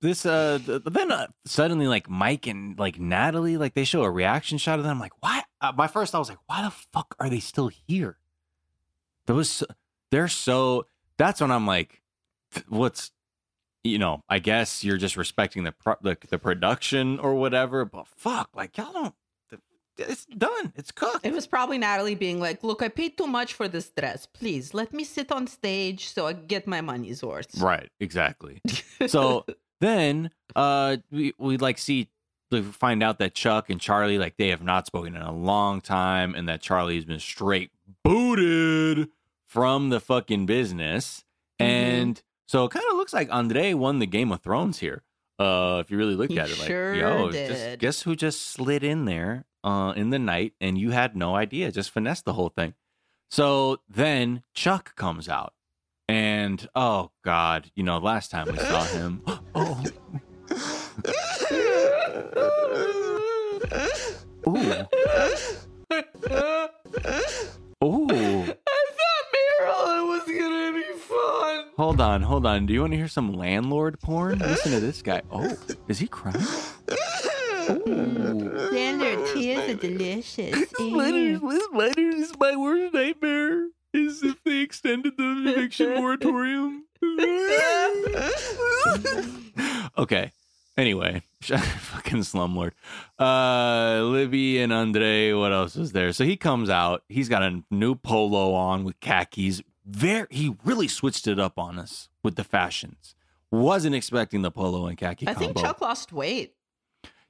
this 0.01 0.25
uh 0.25 0.59
then 0.87 1.13
uh, 1.13 1.27
suddenly 1.45 1.87
like 1.87 2.09
mike 2.09 2.47
and 2.47 2.79
like 2.79 2.99
natalie 2.99 3.59
like 3.59 3.75
they 3.75 3.85
show 3.85 4.03
a 4.03 4.11
reaction 4.11 4.57
shot 4.57 4.79
of 4.79 4.85
them 4.85 4.93
I'm 4.97 5.01
like 5.01 5.13
why 5.23 5.43
uh, 5.61 5.73
my 5.77 5.87
first 5.87 6.13
thought 6.13 6.21
was 6.21 6.29
like 6.31 6.39
why 6.47 6.63
the 6.63 6.71
fuck 6.71 7.15
are 7.19 7.29
they 7.29 7.41
still 7.41 7.69
here 7.69 8.17
those 9.27 9.63
they're 10.11 10.29
so 10.29 10.87
that's 11.19 11.43
when 11.43 11.51
I'm 11.51 11.67
like, 11.67 12.01
what's, 12.69 13.11
you 13.85 13.99
know, 13.99 14.23
I 14.29 14.39
guess 14.39 14.85
you're 14.85 14.99
just 14.99 15.17
respecting 15.17 15.65
the 15.65 15.73
pro- 15.73 15.97
the, 16.03 16.17
the 16.29 16.39
production 16.39 17.19
or 17.19 17.35
whatever. 17.35 17.85
But 17.85 18.07
fuck, 18.09 18.51
like 18.55 18.77
y'all 18.77 18.93
don't. 18.93 19.15
It's 19.99 20.25
done. 20.25 20.73
It's 20.77 20.91
cooked. 20.93 21.27
It 21.27 21.33
was 21.35 21.47
probably 21.47 21.77
Natalie 21.77 22.15
being 22.15 22.41
like, 22.41 22.65
"Look, 22.65 22.81
I 22.83 22.89
paid 22.89 23.19
too 23.19 23.27
much 23.27 23.53
for 23.53 23.69
this 23.69 23.91
dress. 23.91 24.25
Please 24.27 24.73
let 24.73 24.95
me 24.95 25.05
sit 25.05 25.31
on 25.31 25.47
stage 25.47 26.09
so 26.09 26.27
I 26.27 26.33
get 26.33 26.67
my 26.67 26.81
money's 26.81 27.23
worth." 27.23 27.61
right. 27.61 27.91
Exactly. 28.01 28.61
So 29.09 29.45
then, 29.81 30.31
uh, 30.57 30.99
we 31.11 31.33
we 31.39 31.57
like 31.59 31.79
see. 31.79 32.09
We 32.51 32.63
find 32.63 33.03
out 33.03 33.19
that 33.19 33.35
Chuck 33.35 33.71
and 33.71 33.81
Charlie 33.81 34.19
like 34.19 34.37
they 34.37 34.49
have 34.49 34.63
not 34.63 34.87
spoken 34.87 35.15
in 35.17 35.23
a 35.23 35.33
long 35.33 35.81
time, 35.81 36.35
and 36.35 36.49
that 36.49 36.61
Charlie's 36.63 37.05
been 37.05 37.21
straight 37.21 37.71
booted 38.05 39.09
from 39.47 39.89
the 39.91 40.01
fucking 40.01 40.47
business. 40.47 41.25
Mhm. 41.61 41.65
And 41.67 42.23
so 42.51 42.65
it 42.65 42.73
kind 42.73 42.85
of 42.91 42.97
looks 42.97 43.13
like 43.13 43.29
Andre 43.31 43.75
won 43.75 44.01
the 44.01 44.07
Game 44.07 44.33
of 44.33 44.41
Thrones 44.41 44.81
here. 44.81 45.05
Uh, 45.39 45.79
if 45.81 45.89
you 45.89 45.97
really 45.97 46.17
look 46.17 46.31
He 46.33 46.39
at 46.41 46.51
it, 46.51 46.59
like, 46.59 46.67
sure 46.67 46.95
yo, 46.95 47.31
did. 47.31 47.49
just 47.49 47.79
guess 47.79 48.03
who 48.03 48.17
just 48.17 48.43
slid 48.43 48.83
in 48.83 49.05
there 49.05 49.45
uh 49.63 49.93
in 49.95 50.11
the 50.11 50.19
night 50.19 50.55
and 50.61 50.77
you 50.77 50.91
had 50.91 51.15
no 51.15 51.37
idea, 51.37 51.71
just 51.71 51.91
finessed 51.91 52.25
the 52.25 52.33
whole 52.33 52.49
thing. 52.49 52.75
So 53.31 53.79
then 53.89 54.43
Chuck 54.53 54.97
comes 54.97 55.29
out, 55.29 55.55
and 56.09 56.69
oh 56.75 57.13
god, 57.25 57.71
you 57.77 57.85
know, 57.85 57.99
last 57.99 58.33
time 58.33 58.49
we 58.51 58.59
saw 58.59 58.83
him, 58.85 59.23
oh, 59.55 59.83
ooh, 64.49 64.61
ooh. 67.85 68.43
I 68.67 68.87
thought 68.97 69.25
Marilyn 69.33 70.09
was 70.09 70.25
gonna 70.27 70.73
be 70.73 70.99
fun. 70.99 71.65
Hold 71.77 72.00
on, 72.11 72.23
hold 72.23 72.45
on. 72.45 72.67
Do 72.67 72.75
you 72.75 72.81
want 72.81 72.93
to 72.93 72.97
hear 72.97 73.09
some 73.09 73.33
landlord 73.33 74.01
porn? 74.01 74.41
Listen 74.41 74.73
to 74.73 74.81
this 74.81 75.01
guy. 75.01 75.23
Oh, 75.31 75.57
is 75.87 76.01
he 76.01 76.09
crying? 76.09 76.45
Ooh. 77.71 78.69
Landlord 78.73 79.27
tears 79.33 79.71
are 79.71 79.75
delicious. 79.75 80.73
Letters, 80.81 81.41
this 81.41 81.69
letter 81.73 82.09
is 82.09 82.33
my 82.39 82.57
worst 82.57 82.95
nightmare. 82.95 83.69
Is 83.93 84.23
if 84.23 84.43
they 84.45 84.59
extended 84.59 85.17
the 85.17 85.45
eviction 85.49 85.95
moratorium. 85.97 86.85
okay. 89.99 90.33
Anyway, 90.77 91.23
fucking 91.43 92.21
slumlord. 92.21 92.73
Uh, 93.19 94.03
Libby 94.05 94.61
and 94.61 94.73
Andre. 94.73 95.33
What 95.33 95.53
else 95.53 95.77
is 95.77 95.93
there? 95.93 96.13
So 96.13 96.25
he 96.25 96.37
comes 96.37 96.71
out. 96.71 97.03
He's 97.09 97.29
got 97.29 97.43
a 97.43 97.63
new 97.71 97.95
polo 97.95 98.55
on 98.55 98.85
with 98.85 98.99
khakis. 99.01 99.63
There, 99.93 100.27
he 100.31 100.57
really 100.65 100.89
switched 100.89 101.27
it 101.27 101.39
up 101.39 101.59
on 101.59 101.79
us 101.79 102.09
with 102.23 102.37
the 102.37 102.45
fashions. 102.45 103.15
Wasn't 103.51 103.95
expecting 103.95 104.43
the 104.43 104.51
polo 104.51 104.87
and 104.87 104.97
khaki 104.97 105.27
I 105.27 105.35
combo. 105.35 105.47
think 105.47 105.59
Chuck 105.59 105.81
lost 105.81 106.13
weight. 106.13 106.55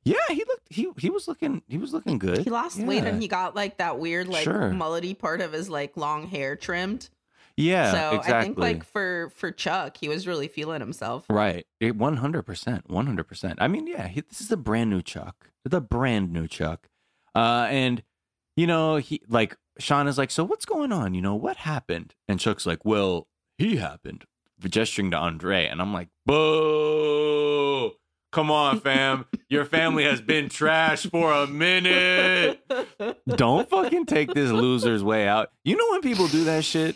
Yeah, 0.05 0.17
he 0.29 0.45
looked. 0.47 0.67
He 0.71 0.89
he 0.99 1.11
was 1.11 1.29
looking. 1.29 1.63
He 1.69 1.79
was 1.79 1.93
looking 1.93 2.19
good. 2.19 2.39
He 2.39 2.51
lost 2.51 2.79
weight 2.79 3.05
and 3.05 3.21
he 3.21 3.29
got 3.29 3.55
like 3.55 3.79
that 3.79 3.99
weird, 3.99 4.29
like 4.29 4.45
Sure. 4.45 4.71
mullety 4.71 5.19
part 5.19 5.41
of 5.41 5.53
his 5.53 5.69
like 5.69 5.97
long 5.97 6.27
hair 6.27 6.57
trimmed. 6.57 7.09
Yeah, 7.57 7.93
so 7.93 8.17
exactly. 8.17 8.35
I 8.35 8.43
think 8.43 8.59
like 8.59 8.85
for 8.85 9.31
for 9.37 9.51
Chuck, 9.51 9.97
he 9.99 10.09
was 10.09 10.27
really 10.27 10.49
feeling 10.49 10.81
himself. 10.81 11.25
Right. 11.29 11.67
One 11.81 12.17
hundred 12.17 12.43
percent. 12.45 12.89
One 12.91 13.07
hundred 13.07 13.25
percent. 13.25 13.59
I 13.61 13.69
mean, 13.69 13.87
yeah, 13.87 14.09
he, 14.09 14.23
this 14.23 14.41
is 14.41 14.51
a 14.51 14.57
brand 14.57 14.89
new 14.89 15.03
Chuck. 15.03 15.51
The 15.65 15.81
brand 15.83 16.33
new 16.33 16.47
Chuck. 16.49 16.89
Uh, 17.35 17.67
and 17.69 18.03
you 18.57 18.67
know, 18.67 18.97
he 18.97 19.21
like 19.29 19.57
Sean 19.81 20.07
is 20.09 20.19
like, 20.19 20.31
so 20.31 20.45
what's 20.45 20.65
going 20.65 20.93
on? 20.93 21.15
You 21.15 21.23
know, 21.23 21.35
what 21.35 21.57
happened? 21.59 22.15
And 22.29 22.39
Chuck's 22.39 22.67
like, 22.67 22.85
well, 22.85 23.27
he 23.59 23.77
happened, 23.77 24.25
gesturing 24.61 25.11
to 25.11 25.17
Andre, 25.17 25.67
and 25.67 25.81
I'm 25.81 25.93
like, 25.93 26.09
boo. 26.27 27.93
Come 28.33 28.51
on, 28.51 28.79
fam. 28.79 29.25
Your 29.49 29.65
family 29.65 30.05
has 30.05 30.21
been 30.21 30.49
trash 30.49 31.05
for 31.07 31.33
a 31.33 31.49
minute. 31.49 32.61
Don't 33.27 33.69
fucking 33.69 34.07
take 34.07 34.33
this 34.35 34.53
loser's 34.53 35.03
way 35.03 35.27
out. 35.27 35.51
You 35.65 35.77
know 35.77 35.87
when 35.91 36.01
people 36.01 36.29
do 36.29 36.45
that 36.45 36.65
shit? 36.65 36.95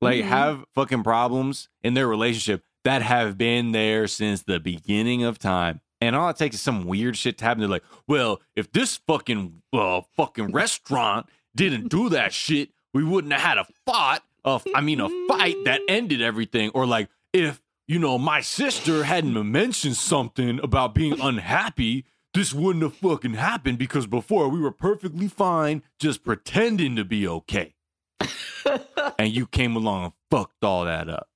Like 0.00 0.24
Mhm. 0.24 0.28
have 0.28 0.64
fucking 0.74 1.04
problems 1.04 1.68
in 1.82 1.94
their 1.94 2.08
relationship 2.08 2.64
that 2.82 3.02
have 3.02 3.38
been 3.38 3.70
there 3.70 4.08
since 4.08 4.42
the 4.42 4.58
beginning 4.58 5.22
of 5.22 5.38
time. 5.38 5.80
And 6.00 6.16
all 6.16 6.28
it 6.28 6.36
takes 6.36 6.56
is 6.56 6.60
some 6.60 6.84
weird 6.86 7.16
shit 7.16 7.38
to 7.38 7.44
happen. 7.44 7.60
They're 7.60 7.68
like, 7.68 7.84
well, 8.08 8.42
if 8.56 8.72
this 8.72 8.96
fucking 9.06 9.62
uh, 9.72 10.00
fucking 10.16 10.50
restaurant 10.50 11.26
didn't 11.54 11.88
do 11.88 12.08
that 12.10 12.32
shit, 12.32 12.70
we 12.92 13.04
wouldn't 13.04 13.32
have 13.32 13.42
had 13.42 13.58
a 13.58 13.66
fight. 13.86 14.20
Of 14.44 14.66
I 14.74 14.82
mean, 14.82 15.00
a 15.00 15.08
fight 15.26 15.56
that 15.64 15.80
ended 15.88 16.20
everything. 16.20 16.70
Or 16.74 16.84
like, 16.84 17.08
if 17.32 17.62
you 17.86 17.98
know 17.98 18.18
my 18.18 18.42
sister 18.42 19.04
hadn't 19.04 19.50
mentioned 19.50 19.96
something 19.96 20.60
about 20.62 20.94
being 20.94 21.18
unhappy, 21.18 22.04
this 22.34 22.52
wouldn't 22.52 22.82
have 22.82 22.94
fucking 22.94 23.34
happened 23.34 23.78
because 23.78 24.06
before 24.06 24.48
we 24.48 24.60
were 24.60 24.70
perfectly 24.70 25.28
fine, 25.28 25.82
just 25.98 26.24
pretending 26.24 26.96
to 26.96 27.04
be 27.04 27.26
okay 27.26 27.74
and 29.18 29.32
you 29.32 29.46
came 29.46 29.76
along 29.76 30.04
and 30.04 30.12
fucked 30.30 30.64
all 30.64 30.84
that 30.84 31.08
up. 31.08 31.28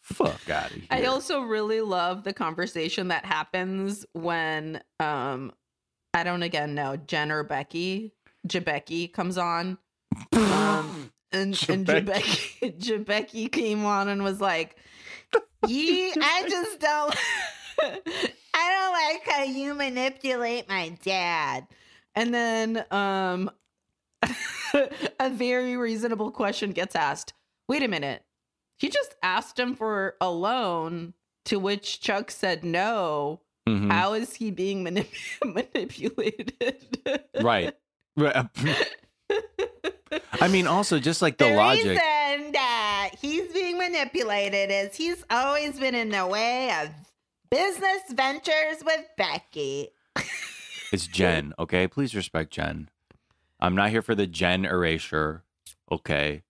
Fuck 0.00 0.50
out 0.50 0.66
of 0.66 0.72
here. 0.72 0.86
I 0.90 1.04
also 1.04 1.40
really 1.42 1.80
love 1.80 2.24
the 2.24 2.32
conversation 2.32 3.08
that 3.08 3.24
happens 3.24 4.04
when 4.12 4.82
um 5.00 5.52
I 6.12 6.24
don't 6.24 6.42
again 6.42 6.74
know 6.74 6.96
Jen 6.96 7.30
or 7.32 7.44
Becky 7.44 8.12
Jabecki 8.46 9.12
comes 9.12 9.38
on 9.38 9.78
um 10.32 11.10
and 11.32 11.58
and 11.68 11.86
Jabecki. 11.86 12.58
Jabecki 12.60 12.78
Jabecki 13.04 13.52
came 13.52 13.84
on 13.84 14.08
and 14.08 14.22
was 14.22 14.40
like 14.40 14.76
you 15.66 16.12
I 16.20 16.44
just 16.48 16.80
don't 16.80 17.16
I 18.54 18.70
don't 18.70 18.92
like 18.92 19.28
how 19.28 19.42
you 19.44 19.74
manipulate 19.74 20.68
my 20.68 20.90
dad 21.04 21.66
and 22.14 22.32
then 22.34 22.84
um 22.90 23.50
a 25.18 25.30
very 25.30 25.76
reasonable 25.76 26.30
question 26.30 26.70
gets 26.72 26.94
asked 26.94 27.32
wait 27.68 27.82
a 27.82 27.88
minute 27.88 28.22
he 28.78 28.88
just 28.88 29.14
asked 29.22 29.58
him 29.58 29.74
for 29.76 30.16
a 30.20 30.30
loan 30.30 31.14
to 31.44 31.58
which 31.58 32.00
Chuck 32.00 32.30
said 32.30 32.64
no. 32.64 33.40
Mhm. 33.68 33.90
How 33.92 34.12
is 34.14 34.34
he 34.34 34.50
being 34.50 34.84
manip- 34.84 35.08
manipulated? 35.44 36.98
Right. 37.40 37.74
I 38.16 38.48
mean, 40.48 40.66
also 40.66 40.98
just 40.98 41.22
like 41.22 41.38
the, 41.38 41.46
the 41.46 41.54
logic. 41.56 41.84
reason 41.84 42.52
that 42.52 43.10
he's 43.20 43.52
being 43.52 43.78
manipulated 43.78 44.70
is 44.70 44.94
he's 44.94 45.24
always 45.30 45.78
been 45.78 45.94
in 45.94 46.10
the 46.10 46.26
way 46.26 46.70
of 46.82 46.90
business 47.50 48.02
ventures 48.10 48.82
with 48.84 49.04
Becky. 49.16 49.88
It's 50.92 51.06
Jen. 51.06 51.54
Okay, 51.58 51.88
please 51.88 52.14
respect 52.14 52.52
Jen. 52.52 52.90
I'm 53.60 53.74
not 53.74 53.90
here 53.90 54.02
for 54.02 54.14
the 54.14 54.26
Jen 54.26 54.64
erasure. 54.66 55.42
Okay. 55.90 56.42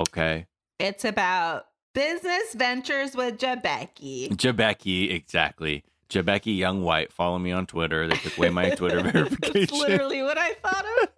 Okay. 0.00 0.46
It's 0.78 1.04
about 1.04 1.66
business 1.92 2.54
ventures 2.54 3.16
with 3.16 3.38
Jabecki. 3.38 4.28
Jabecki, 4.28 5.12
exactly. 5.12 5.84
Jabecki 6.08 6.56
Young 6.56 6.82
White. 6.82 7.12
Follow 7.12 7.38
me 7.38 7.52
on 7.52 7.66
Twitter. 7.66 8.06
They 8.08 8.16
took 8.16 8.36
away 8.38 8.50
my 8.50 8.70
Twitter 8.70 9.02
That's 9.02 9.12
verification. 9.12 9.78
literally 9.78 10.22
what 10.22 10.38
I 10.38 10.52
thought 10.54 10.84
of. 11.02 11.08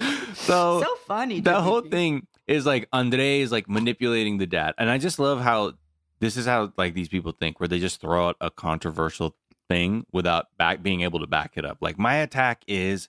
So, 0.34 0.80
so 0.82 0.94
funny. 1.06 1.40
the 1.40 1.60
whole 1.60 1.80
thing 1.80 2.26
is 2.46 2.64
like 2.64 2.88
Andre 2.92 3.40
is 3.40 3.50
like 3.50 3.68
manipulating 3.68 4.38
the 4.38 4.46
dad, 4.46 4.74
and 4.78 4.88
I 4.88 4.96
just 4.98 5.18
love 5.18 5.40
how 5.40 5.72
this 6.20 6.36
is 6.36 6.46
how 6.46 6.72
like 6.76 6.94
these 6.94 7.08
people 7.08 7.32
think, 7.32 7.58
where 7.58 7.68
they 7.68 7.78
just 7.80 8.00
throw 8.00 8.28
out 8.28 8.36
a 8.40 8.50
controversial 8.50 9.34
thing 9.68 10.06
without 10.12 10.46
back 10.56 10.82
being 10.82 11.00
able 11.02 11.20
to 11.20 11.26
back 11.26 11.52
it 11.56 11.64
up. 11.64 11.78
Like 11.80 11.98
my 11.98 12.14
attack 12.16 12.62
is 12.68 13.08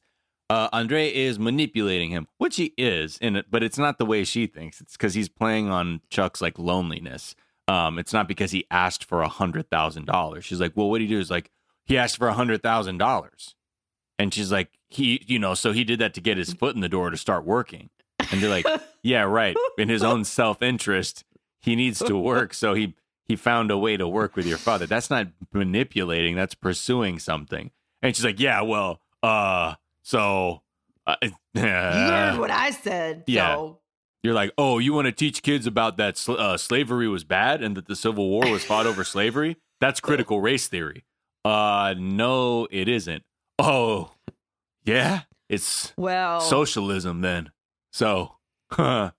uh, 0.50 0.68
Andre 0.74 1.14
is 1.14 1.38
manipulating 1.38 2.10
him, 2.10 2.28
which 2.40 2.56
he 2.56 2.74
is, 2.78 3.18
in 3.20 3.36
it, 3.36 3.46
but 3.52 3.62
it's 3.62 3.78
not 3.78 4.00
the 4.00 4.06
way 4.06 4.24
she 4.24 4.48
thinks. 4.48 4.82
It's 4.82 4.94
because 4.98 5.14
he's 5.14 5.30
playing 5.30 5.70
on 5.70 6.02
Chuck's 6.10 6.42
like 6.42 6.58
loneliness. 6.58 7.36
Um, 7.70 8.00
it's 8.00 8.14
not 8.14 8.28
because 8.28 8.52
he 8.52 8.66
asked 8.72 9.04
for 9.06 9.22
a 9.22 9.28
hundred 9.28 9.70
thousand 9.70 10.06
dollars. 10.06 10.44
She's 10.46 10.60
like, 10.60 10.76
well, 10.76 10.90
what 10.90 10.98
do 10.98 11.04
you 11.04 11.10
do? 11.10 11.20
Is 11.20 11.30
like 11.30 11.52
he 11.86 11.98
asked 11.98 12.18
for 12.18 12.28
a 12.28 12.34
hundred 12.34 12.64
thousand 12.64 12.98
dollars, 12.98 13.56
and 14.18 14.34
she's 14.34 14.52
like, 14.52 14.70
he, 14.90 15.24
you 15.28 15.38
know, 15.40 15.54
so 15.54 15.72
he 15.72 15.84
did 15.84 16.00
that 16.00 16.14
to 16.16 16.22
get 16.22 16.38
his 16.38 16.54
foot 16.54 16.74
in 16.76 16.82
the 16.82 16.90
door 16.90 17.10
to 17.12 17.18
start 17.18 17.46
working. 17.46 17.90
And 18.32 18.42
they're 18.42 18.50
like, 18.50 18.66
yeah, 19.04 19.22
right. 19.22 19.56
In 19.78 19.88
his 19.90 20.04
own 20.04 20.24
self 20.26 20.62
interest, 20.64 21.24
he 21.62 21.76
needs 21.76 22.00
to 22.00 22.18
work, 22.18 22.54
so 22.54 22.74
he 22.74 22.96
he 23.28 23.36
found 23.36 23.70
a 23.70 23.78
way 23.78 23.96
to 23.98 24.08
work 24.08 24.36
with 24.36 24.48
your 24.48 24.58
father. 24.58 24.88
That's 24.88 25.10
not 25.12 25.28
manipulating. 25.54 26.36
That's 26.36 26.56
pursuing 26.56 27.20
something. 27.20 27.70
And 28.02 28.16
she's 28.16 28.26
like, 28.26 28.40
yeah, 28.40 28.62
well, 28.62 29.00
uh, 29.22 29.76
so. 30.02 30.64
Uh, 31.06 31.16
You 31.56 31.62
heard 31.62 32.38
what 32.40 32.52
I 32.52 32.70
said. 32.72 33.24
yeah. 33.28 33.56
So 33.56 33.79
you're 34.24 34.34
like, 34.34 34.52
oh, 34.58 34.80
you 34.80 34.94
want 34.94 35.06
to 35.06 35.12
teach 35.12 35.42
kids 35.44 35.66
about 35.66 35.98
that 35.98 36.18
sl- 36.18 36.38
uh, 36.38 36.58
slavery 36.58 37.08
was 37.08 37.24
bad 37.24 37.64
and 37.64 37.76
that 37.78 37.88
the 37.88 37.96
Civil 37.96 38.30
War 38.30 38.50
was 38.50 38.64
fought 38.64 38.86
over 38.86 39.04
slavery? 39.04 39.58
That's 39.80 40.00
critical 40.00 40.42
race 40.42 40.68
theory. 40.68 41.06
Uh, 41.46 41.96
no, 41.98 42.68
it 42.70 42.90
isn't. 42.90 43.24
Oh, 43.58 44.12
yeah, 44.84 45.22
it's 45.48 45.94
well 45.98 46.42
socialism 46.42 47.22
then. 47.22 47.52
So, 47.94 48.36
huh, 48.72 49.12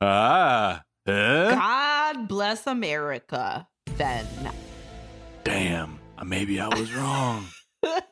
ah, 0.00 0.82
uh, 1.06 2.14
bless 2.26 2.66
America 2.66 3.68
then. 3.96 4.26
Damn, 5.44 5.98
maybe 6.24 6.60
I 6.60 6.68
was 6.68 6.92
wrong. 6.92 7.46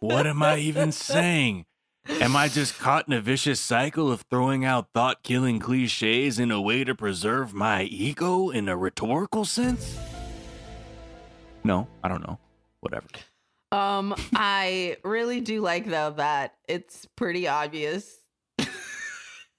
what 0.01 0.27
am 0.27 0.43
I 0.43 0.59
even 0.59 0.93
saying? 0.93 1.67
Am 2.09 2.35
I 2.37 2.49
just 2.49 2.79
caught 2.79 3.07
in 3.07 3.13
a 3.15 3.21
vicious 3.21 3.61
cycle 3.61 4.11
of 4.11 4.23
throwing 4.31 4.65
out 4.65 4.89
thought 4.95 5.23
killing 5.23 5.59
cliches 5.59 6.39
in 6.39 6.51
a 6.51 6.61
way 6.61 6.83
to 6.85 6.95
preserve 6.95 7.53
my 7.55 7.83
ego 7.83 8.51
in 8.51 8.69
a 8.69 8.77
rhetorical 8.77 9.45
sense? 9.45 9.97
No, 11.65 11.87
I 12.03 12.09
don't 12.09 12.27
know. 12.27 12.39
Whatever. 12.81 13.07
Um, 13.73 14.15
I 14.35 14.97
really 15.05 15.41
do 15.41 15.61
like 15.61 15.87
though 15.87 16.11
that 16.17 16.55
it's 16.67 17.07
pretty 17.17 17.47
obvious. 17.47 18.17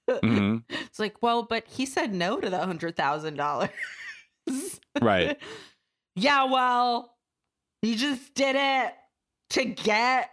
hmm 0.08 0.56
It's 0.68 0.98
like, 0.98 1.22
well, 1.22 1.44
but 1.44 1.64
he 1.68 1.86
said 1.86 2.12
no 2.12 2.40
to 2.40 2.50
the 2.50 2.58
hundred 2.58 2.96
thousand 2.96 3.36
dollars. 3.36 3.70
Right. 5.00 5.38
Yeah, 6.16 6.44
well, 6.50 7.14
he 7.82 7.94
just 7.94 8.34
did 8.34 8.56
it 8.58 8.92
to 9.50 9.64
get 9.64 10.28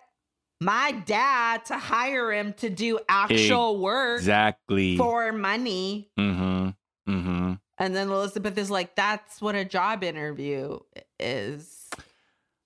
my 0.60 0.92
dad 1.06 1.66
to 1.66 1.78
hire 1.78 2.32
him 2.32 2.54
to 2.54 2.70
do 2.70 3.00
actual 3.08 3.80
work 3.80 4.20
Exactly. 4.20 4.98
for 4.98 5.32
money. 5.32 6.10
Mm-hmm. 6.20 6.70
Mm-hmm. 7.12 7.54
And 7.78 7.96
then 7.96 8.10
Elizabeth 8.10 8.58
is 8.58 8.72
like, 8.72 8.96
that's 8.96 9.42
what 9.42 9.54
a 9.56 9.64
job 9.64 10.04
interview 10.04 10.80
is. 11.20 11.90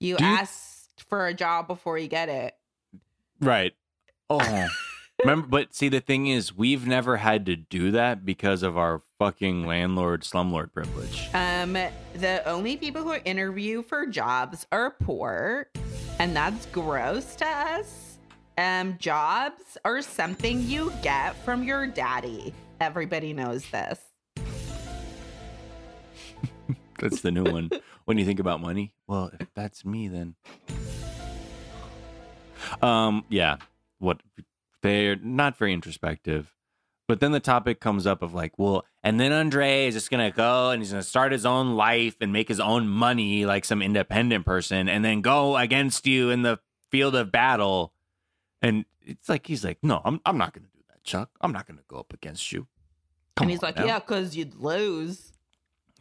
You 0.00 0.16
Do 0.16 0.24
you- 0.24 0.30
ask 0.30 0.88
for 1.08 1.26
a 1.26 1.34
job 1.34 1.66
before 1.68 1.98
you 1.98 2.08
get 2.08 2.28
it. 2.28 2.54
Right. 3.40 3.74
Oh. 4.30 4.68
Remember, 5.20 5.46
but 5.46 5.74
see, 5.74 5.88
the 5.88 6.00
thing 6.00 6.26
is, 6.26 6.56
we've 6.56 6.86
never 6.86 7.18
had 7.18 7.46
to 7.46 7.54
do 7.54 7.90
that 7.92 8.24
because 8.24 8.62
of 8.64 8.76
our 8.78 9.02
fucking 9.18 9.66
landlord 9.66 10.22
slumlord 10.22 10.72
privilege. 10.72 11.28
Um, 11.34 11.74
the 12.14 12.42
only 12.46 12.76
people 12.76 13.02
who 13.04 13.14
interview 13.24 13.82
for 13.82 14.06
jobs 14.06 14.66
are 14.72 14.90
poor, 14.90 15.68
and 16.18 16.36
that's 16.36 16.66
gross 16.66 17.34
to 17.36 17.46
us. 17.46 18.18
Um, 18.58 18.96
jobs 18.98 19.78
are 19.84 20.02
something 20.02 20.62
you 20.62 20.92
get 21.02 21.34
from 21.44 21.64
your 21.64 21.86
daddy. 21.86 22.52
Everybody 22.80 23.32
knows 23.32 23.64
this. 23.70 24.00
That's 26.98 27.22
the 27.22 27.30
new 27.30 27.44
one. 27.44 27.70
when 28.04 28.18
you 28.18 28.24
think 28.24 28.40
about 28.40 28.60
money, 28.60 28.94
well, 29.06 29.30
if 29.40 29.48
that's 29.54 29.84
me, 29.84 30.08
then. 30.08 30.34
Um. 32.80 33.24
Yeah. 33.28 33.56
What? 33.98 34.20
They're 34.82 35.16
not 35.16 35.56
very 35.56 35.72
introspective. 35.72 36.52
But 37.12 37.20
then 37.20 37.32
the 37.32 37.40
topic 37.40 37.78
comes 37.78 38.06
up 38.06 38.22
of 38.22 38.32
like, 38.32 38.58
well, 38.58 38.86
and 39.04 39.20
then 39.20 39.32
Andre 39.32 39.84
is 39.84 39.92
just 39.92 40.10
gonna 40.10 40.30
go 40.30 40.70
and 40.70 40.80
he's 40.80 40.92
gonna 40.92 41.02
start 41.02 41.30
his 41.30 41.44
own 41.44 41.76
life 41.76 42.16
and 42.22 42.32
make 42.32 42.48
his 42.48 42.58
own 42.58 42.88
money 42.88 43.44
like 43.44 43.66
some 43.66 43.82
independent 43.82 44.46
person, 44.46 44.88
and 44.88 45.04
then 45.04 45.20
go 45.20 45.58
against 45.58 46.06
you 46.06 46.30
in 46.30 46.40
the 46.40 46.58
field 46.90 47.14
of 47.14 47.30
battle. 47.30 47.92
And 48.62 48.86
it's 49.02 49.28
like 49.28 49.46
he's 49.46 49.62
like, 49.62 49.76
no, 49.82 50.00
I'm 50.06 50.22
I'm 50.24 50.38
not 50.38 50.54
gonna 50.54 50.68
do 50.72 50.80
that, 50.88 51.04
Chuck. 51.04 51.28
I'm 51.42 51.52
not 51.52 51.66
gonna 51.66 51.82
go 51.86 51.98
up 51.98 52.14
against 52.14 52.50
you. 52.50 52.66
Come 53.36 53.44
and 53.44 53.50
he's 53.50 53.62
like, 53.62 53.76
now." 53.76 53.84
yeah, 53.84 53.98
because 53.98 54.34
you'd 54.34 54.54
lose. 54.54 55.34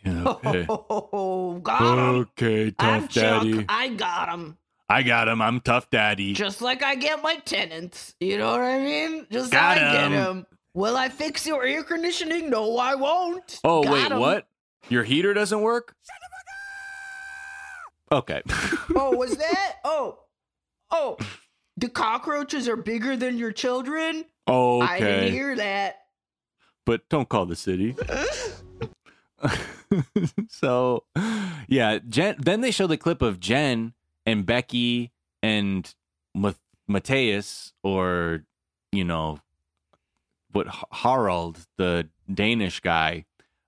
Yeah, 0.06 0.24
okay. 0.28 0.65
Oh, 0.69 1.60
got 1.62 1.97
him. 1.97 2.15
okay, 2.21 2.74
I'm 2.80 3.02
tough 3.02 3.10
Chuck. 3.10 3.43
daddy. 3.43 3.65
I 3.67 3.89
got 3.89 4.30
him. 4.30 4.58
I 4.88 5.04
got 5.04 5.28
him. 5.28 5.41
I'm 5.41 5.60
tough 5.60 5.89
daddy. 5.89 6.32
Just 6.32 6.62
like 6.62 6.82
I 6.82 6.95
get 6.95 7.21
my 7.21 7.36
tenants. 7.36 8.15
You 8.21 8.38
know 8.38 8.52
what 8.52 8.62
I 8.62 8.80
mean? 8.80 9.28
Just 9.30 9.52
Got 9.52 9.78
how 9.78 9.89
I 9.89 9.93
get 9.93 10.12
him. 10.12 10.45
Will 10.74 10.96
I 10.96 11.10
fix 11.10 11.46
your 11.46 11.66
air 11.66 11.84
conditioning? 11.84 12.50
No, 12.50 12.78
I 12.78 12.96
won't. 12.96 13.60
oh 13.64 13.84
Got 13.84 13.94
wait, 13.94 14.12
'em. 14.12 14.20
what? 14.20 14.48
Your 14.90 15.04
heater 15.04 15.34
doesn't 15.34 15.62
work? 15.62 15.96
Okay. 18.12 18.42
Oh, 18.94 19.16
was 19.16 19.38
that? 19.38 19.76
Oh, 19.86 20.20
oh, 20.92 21.18
the 21.78 21.88
cockroaches 21.88 22.68
are 22.68 22.76
bigger 22.76 23.16
than 23.16 23.38
your 23.38 23.54
children. 23.54 24.26
Oh 24.48 24.82
I 24.82 25.00
didn't 25.00 25.32
hear 25.32 25.56
that. 25.56 25.96
But 26.86 27.08
don't 27.10 27.30
call 27.30 27.46
the 27.46 27.56
city. 27.56 27.96
so, 30.50 31.06
yeah, 31.68 32.00
Jen. 32.08 32.36
Then 32.38 32.62
they 32.62 32.72
show 32.72 32.86
the 32.88 32.98
clip 32.98 33.22
of 33.22 33.40
Jen 33.40 33.94
and 34.26 34.46
Becky 34.46 35.12
and 35.42 35.94
Ma- 36.36 36.54
Mateus, 36.88 37.72
or 37.84 38.44
you 38.92 39.04
know, 39.06 39.40
what 40.54 40.68
H- 40.68 40.84
Harald, 40.92 41.60
the 41.78 42.10
Danish 42.32 42.80
guy, 42.80 43.26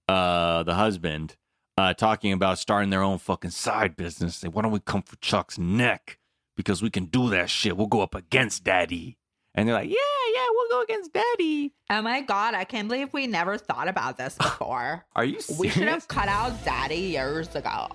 uh, 0.08 0.64
the 0.64 0.76
husband, 0.76 1.36
uh, 1.78 1.94
talking 1.94 2.32
about 2.34 2.60
starting 2.60 2.90
their 2.90 3.02
own 3.02 3.18
fucking 3.18 3.52
side 3.52 3.96
business. 3.96 4.36
Say, 4.36 4.48
why 4.48 4.62
don't 4.62 4.72
we 4.72 4.80
come 4.80 5.02
for 5.02 5.16
Chuck's 5.18 5.58
neck? 5.58 6.20
Because 6.56 6.82
we 6.82 6.90
can 6.90 7.06
do 7.06 7.30
that 7.32 7.50
shit. 7.50 7.76
We'll 7.76 7.88
go 7.88 8.02
up 8.02 8.14
against 8.16 8.64
Daddy. 8.64 9.18
And 9.56 9.68
they're 9.68 9.76
like, 9.76 9.90
yeah, 9.90 9.96
yeah, 10.36 10.46
we'll 10.52 10.70
go 10.70 10.82
against 10.82 11.14
Daddy. 11.14 11.74
Oh 11.90 12.02
my 12.02 12.22
god, 12.22 12.56
I 12.56 12.64
can't 12.64 12.88
believe 12.88 13.10
we 13.14 13.28
never 13.28 13.58
thought 13.58 13.88
about 13.88 14.18
this 14.18 14.36
before. 14.38 15.06
Are 15.16 15.26
you 15.26 15.40
serious? 15.42 15.60
we 15.60 15.70
should 15.70 15.88
have 15.88 16.08
cut 16.08 16.28
out 16.28 16.64
Daddy 16.66 16.96
years 16.96 17.56
ago. 17.56 17.88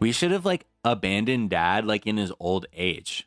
We 0.00 0.12
should 0.12 0.30
have 0.32 0.44
like 0.44 0.66
abandoned 0.84 1.50
dad 1.50 1.86
like 1.86 2.06
in 2.06 2.16
his 2.16 2.32
old 2.40 2.66
age. 2.74 3.26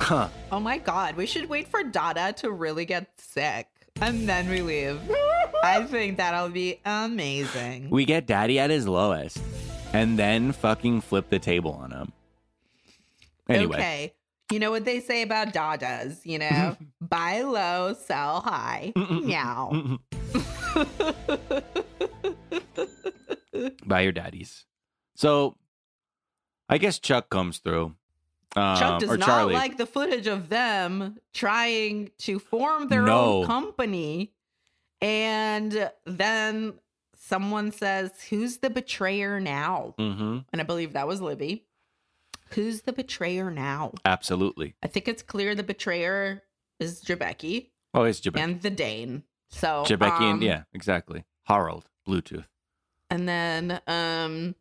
Huh. 0.00 0.28
Oh 0.52 0.60
my 0.60 0.78
god, 0.78 1.16
we 1.16 1.24
should 1.24 1.48
wait 1.48 1.68
for 1.68 1.82
Dada 1.82 2.32
to 2.38 2.50
really 2.50 2.84
get 2.84 3.08
sick 3.18 3.68
and 4.04 4.28
then 4.28 4.48
we 4.50 4.60
leave. 4.60 5.00
I 5.64 5.84
think 5.84 6.18
that'll 6.18 6.50
be 6.50 6.78
amazing. 6.84 7.88
We 7.88 8.04
get 8.04 8.26
daddy 8.26 8.58
at 8.58 8.68
his 8.68 8.86
lowest 8.86 9.40
and 9.94 10.18
then 10.18 10.52
fucking 10.52 11.00
flip 11.00 11.30
the 11.30 11.38
table 11.38 11.72
on 11.72 11.90
him. 11.90 12.12
Anyway. 13.48 13.76
Okay. 13.76 14.14
You 14.52 14.58
know 14.58 14.70
what 14.70 14.84
they 14.84 15.00
say 15.00 15.22
about 15.22 15.54
Dadas, 15.54 16.24
you 16.24 16.38
know? 16.38 16.76
Buy 17.00 17.40
low, 17.40 17.94
sell 17.94 18.42
high. 18.42 18.92
Meow. 18.96 19.98
Buy 23.86 24.02
your 24.02 24.12
daddies. 24.12 24.66
So 25.16 25.56
I 26.68 26.76
guess 26.76 26.98
Chuck 26.98 27.30
comes 27.30 27.58
through. 27.58 27.94
Um, 28.56 28.76
Chuck 28.78 29.00
does 29.00 29.10
or 29.10 29.16
not 29.18 29.26
Charlie. 29.26 29.54
like 29.54 29.76
the 29.76 29.86
footage 29.86 30.26
of 30.26 30.48
them 30.48 31.18
trying 31.32 32.10
to 32.18 32.38
form 32.38 32.88
their 32.88 33.02
No. 33.02 33.40
own 33.42 33.46
company. 33.46 34.32
And 35.00 35.90
then 36.06 36.74
someone 37.16 37.72
says, 37.72 38.12
Who's 38.30 38.58
the 38.58 38.70
betrayer 38.70 39.40
now? 39.40 39.94
hmm 39.98 40.38
And 40.52 40.60
I 40.60 40.64
believe 40.64 40.92
that 40.92 41.06
was 41.08 41.20
Libby. 41.20 41.66
Who's 42.50 42.82
the 42.82 42.92
betrayer 42.92 43.50
now? 43.50 43.92
Absolutely. 44.04 44.76
I 44.82 44.86
think 44.86 45.08
it's 45.08 45.22
clear 45.22 45.54
the 45.54 45.62
betrayer 45.62 46.42
is 46.78 47.02
Jebeki 47.02 47.70
Oh, 47.92 48.04
it's 48.04 48.20
Jebeki. 48.20 48.38
and 48.40 48.60
the 48.62 48.70
Dane. 48.70 49.24
So 49.50 49.84
Jebeki 49.86 50.20
um, 50.20 50.30
and 50.34 50.42
yeah, 50.42 50.62
exactly. 50.72 51.24
Harald, 51.44 51.86
Bluetooth. 52.06 52.44
And 53.10 53.28
then 53.28 53.80
um 53.86 54.54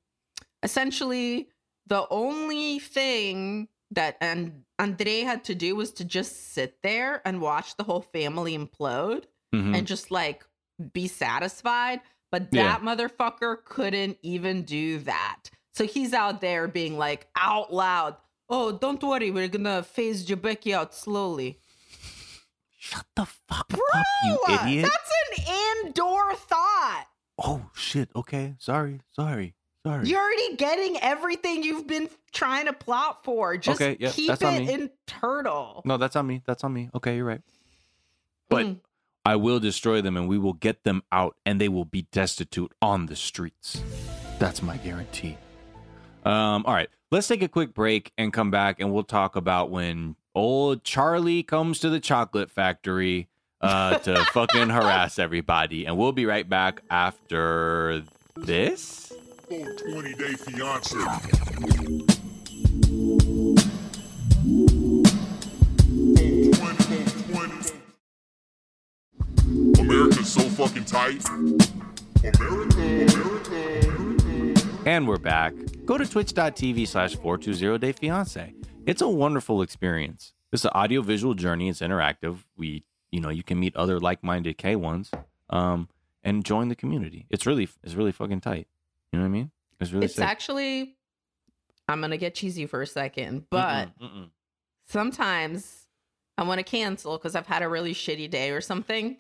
essentially 0.64 1.50
the 1.88 2.08
only 2.10 2.80
thing 2.80 3.68
that 3.96 4.18
and 4.22 4.64
Andre 4.80 5.22
had 5.22 5.44
to 5.46 5.56
do 5.56 5.76
was 5.76 5.92
to 5.94 6.06
just 6.06 6.54
sit 6.54 6.82
there 6.84 7.22
and 7.26 7.42
watch 7.42 7.76
the 7.78 7.84
whole 7.84 8.02
family 8.02 8.58
implode 8.58 9.26
Mhm. 9.54 9.78
and 9.78 9.88
just 9.88 10.12
like 10.12 10.46
be 10.94 11.08
satisfied. 11.08 12.02
But 12.32 12.48
Yeah. 12.52 12.64
that 12.64 12.82
motherfucker 12.82 13.64
couldn't 13.64 14.18
even 14.24 14.64
do 14.64 15.00
that. 15.00 15.50
So 15.74 15.86
he's 15.86 16.14
out 16.14 16.42
there 16.42 16.68
being 16.68 16.98
like 16.98 17.28
out 17.36 17.74
loud, 17.74 18.18
Oh, 18.50 18.72
don't 18.78 19.02
worry, 19.02 19.32
we're 19.32 19.48
gonna 19.48 19.82
phase 19.84 20.26
Jebeki 20.28 20.74
out 20.74 20.94
slowly. 20.94 21.60
Shut 22.78 23.06
the 23.16 23.26
fuck 23.26 23.70
Bro, 23.70 23.80
up, 23.94 24.06
you 24.26 24.40
idiot. 24.50 24.92
that's 24.92 25.12
an 25.48 25.86
indoor 25.88 26.36
thought. 26.36 27.06
Oh 27.42 27.70
shit. 27.74 28.10
Okay. 28.16 28.56
Sorry. 28.60 29.00
Sorry. 29.12 29.56
Sorry. 29.86 30.08
You're 30.08 30.22
already 30.22 30.56
getting 30.56 30.98
everything 31.02 31.62
you've 31.64 31.88
been 31.88 32.10
trying 32.32 32.68
to 32.68 32.74
plot 32.74 33.24
for. 33.24 33.58
Just 33.58 33.82
Okay, 33.82 33.98
yeah, 34.00 34.12
keep 34.12 34.30
that's 34.30 34.44
on 34.44 34.54
it 34.56 34.66
me. 34.66 34.74
in 34.74 34.90
turtle. 35.08 35.82
No, 35.84 35.98
that's 35.98 36.16
on 36.16 36.26
me. 36.26 36.42
That's 36.46 36.64
on 36.64 36.74
me. 36.74 36.90
Okay, 36.96 37.18
you're 37.18 37.26
right. 37.26 37.42
But 38.50 38.66
Mm. 38.66 38.80
I 39.26 39.36
will 39.38 39.60
destroy 39.60 40.02
them 40.02 40.16
and 40.18 40.28
we 40.28 40.38
will 40.38 40.54
get 40.54 40.84
them 40.84 41.02
out 41.12 41.36
and 41.46 41.60
they 41.60 41.70
will 41.70 41.86
be 41.86 42.04
destitute 42.12 42.72
on 42.82 43.06
the 43.08 43.16
streets. 43.16 43.82
That's 44.40 44.62
my 44.62 44.78
guarantee. 44.78 45.38
Um, 46.26 46.66
all 46.66 46.74
right, 46.74 46.90
let's 47.12 47.28
take 47.28 47.42
a 47.42 47.48
quick 47.50 47.74
break 47.74 48.12
and 48.18 48.32
come 48.32 48.52
back 48.52 48.80
and 48.80 48.94
we'll 48.94 49.04
talk 49.04 49.36
about 49.36 49.70
when 49.70 50.16
old 50.36 50.84
Charlie 50.84 51.44
comes 51.44 51.80
to 51.80 51.90
the 51.90 52.00
chocolate 52.00 52.50
factory 52.52 53.28
uh, 53.62 53.98
to 54.00 54.16
fucking 54.34 54.70
harass 54.70 55.20
everybody. 55.20 55.86
And 55.86 55.98
we'll 55.98 56.12
be 56.14 56.26
right 56.26 56.48
back 56.48 56.82
after 56.90 58.04
this. 58.36 59.12
Full 59.54 59.66
20 59.76 60.14
day 60.16 60.34
fiance. 60.34 60.98
America's 69.78 70.34
so 70.34 70.42
fucking 70.42 70.86
tight. 70.86 71.24
America, 72.24 73.06
America. 73.14 74.62
And 74.88 75.08
we're 75.08 75.18
back. 75.18 75.54
Go 75.86 76.00
to 76.00 76.08
twitch.tv 76.08 76.88
slash 76.88 77.16
420dayfiance. 77.16 78.56
It's 78.88 79.04
a 79.04 79.08
wonderful 79.08 79.62
experience. 79.62 80.34
It's 80.52 80.66
an 80.66 80.72
audio-visual 80.74 81.36
journey. 81.36 81.70
It's 81.70 81.82
interactive. 81.82 82.40
We, 82.58 82.86
you 83.12 83.22
know, 83.22 83.30
you 83.30 83.44
can 83.44 83.60
meet 83.60 83.76
other 83.76 84.00
like-minded 84.00 84.58
K1s 84.58 85.12
um, 85.52 85.90
and 86.24 86.44
join 86.44 86.70
the 86.70 86.76
community. 86.76 87.28
It's 87.30 87.46
really, 87.46 87.70
it's 87.84 87.94
really 87.94 88.12
fucking 88.12 88.42
tight. 88.42 88.68
You 89.14 89.20
know 89.20 89.24
what 89.26 89.30
I 89.30 89.32
mean? 89.32 89.52
It's 89.80 89.92
really 89.92 90.06
It's 90.06 90.16
sick. 90.16 90.26
actually, 90.26 90.98
I'm 91.88 92.00
going 92.02 92.12
to 92.12 92.18
get 92.18 92.34
cheesy 92.36 92.66
for 92.66 92.82
a 92.82 92.88
second, 92.88 93.46
but 93.50 93.90
Mm-mm, 94.00 94.10
mm-mm. 94.10 94.30
sometimes 94.88 95.88
I 96.38 96.44
want 96.44 96.60
to 96.60 96.64
cancel 96.64 97.18
because 97.18 97.36
I've 97.36 97.48
had 97.48 97.62
a 97.62 97.70
really 97.70 97.94
shitty 97.94 98.30
day 98.30 98.52
or 98.52 98.60
something. 98.62 99.18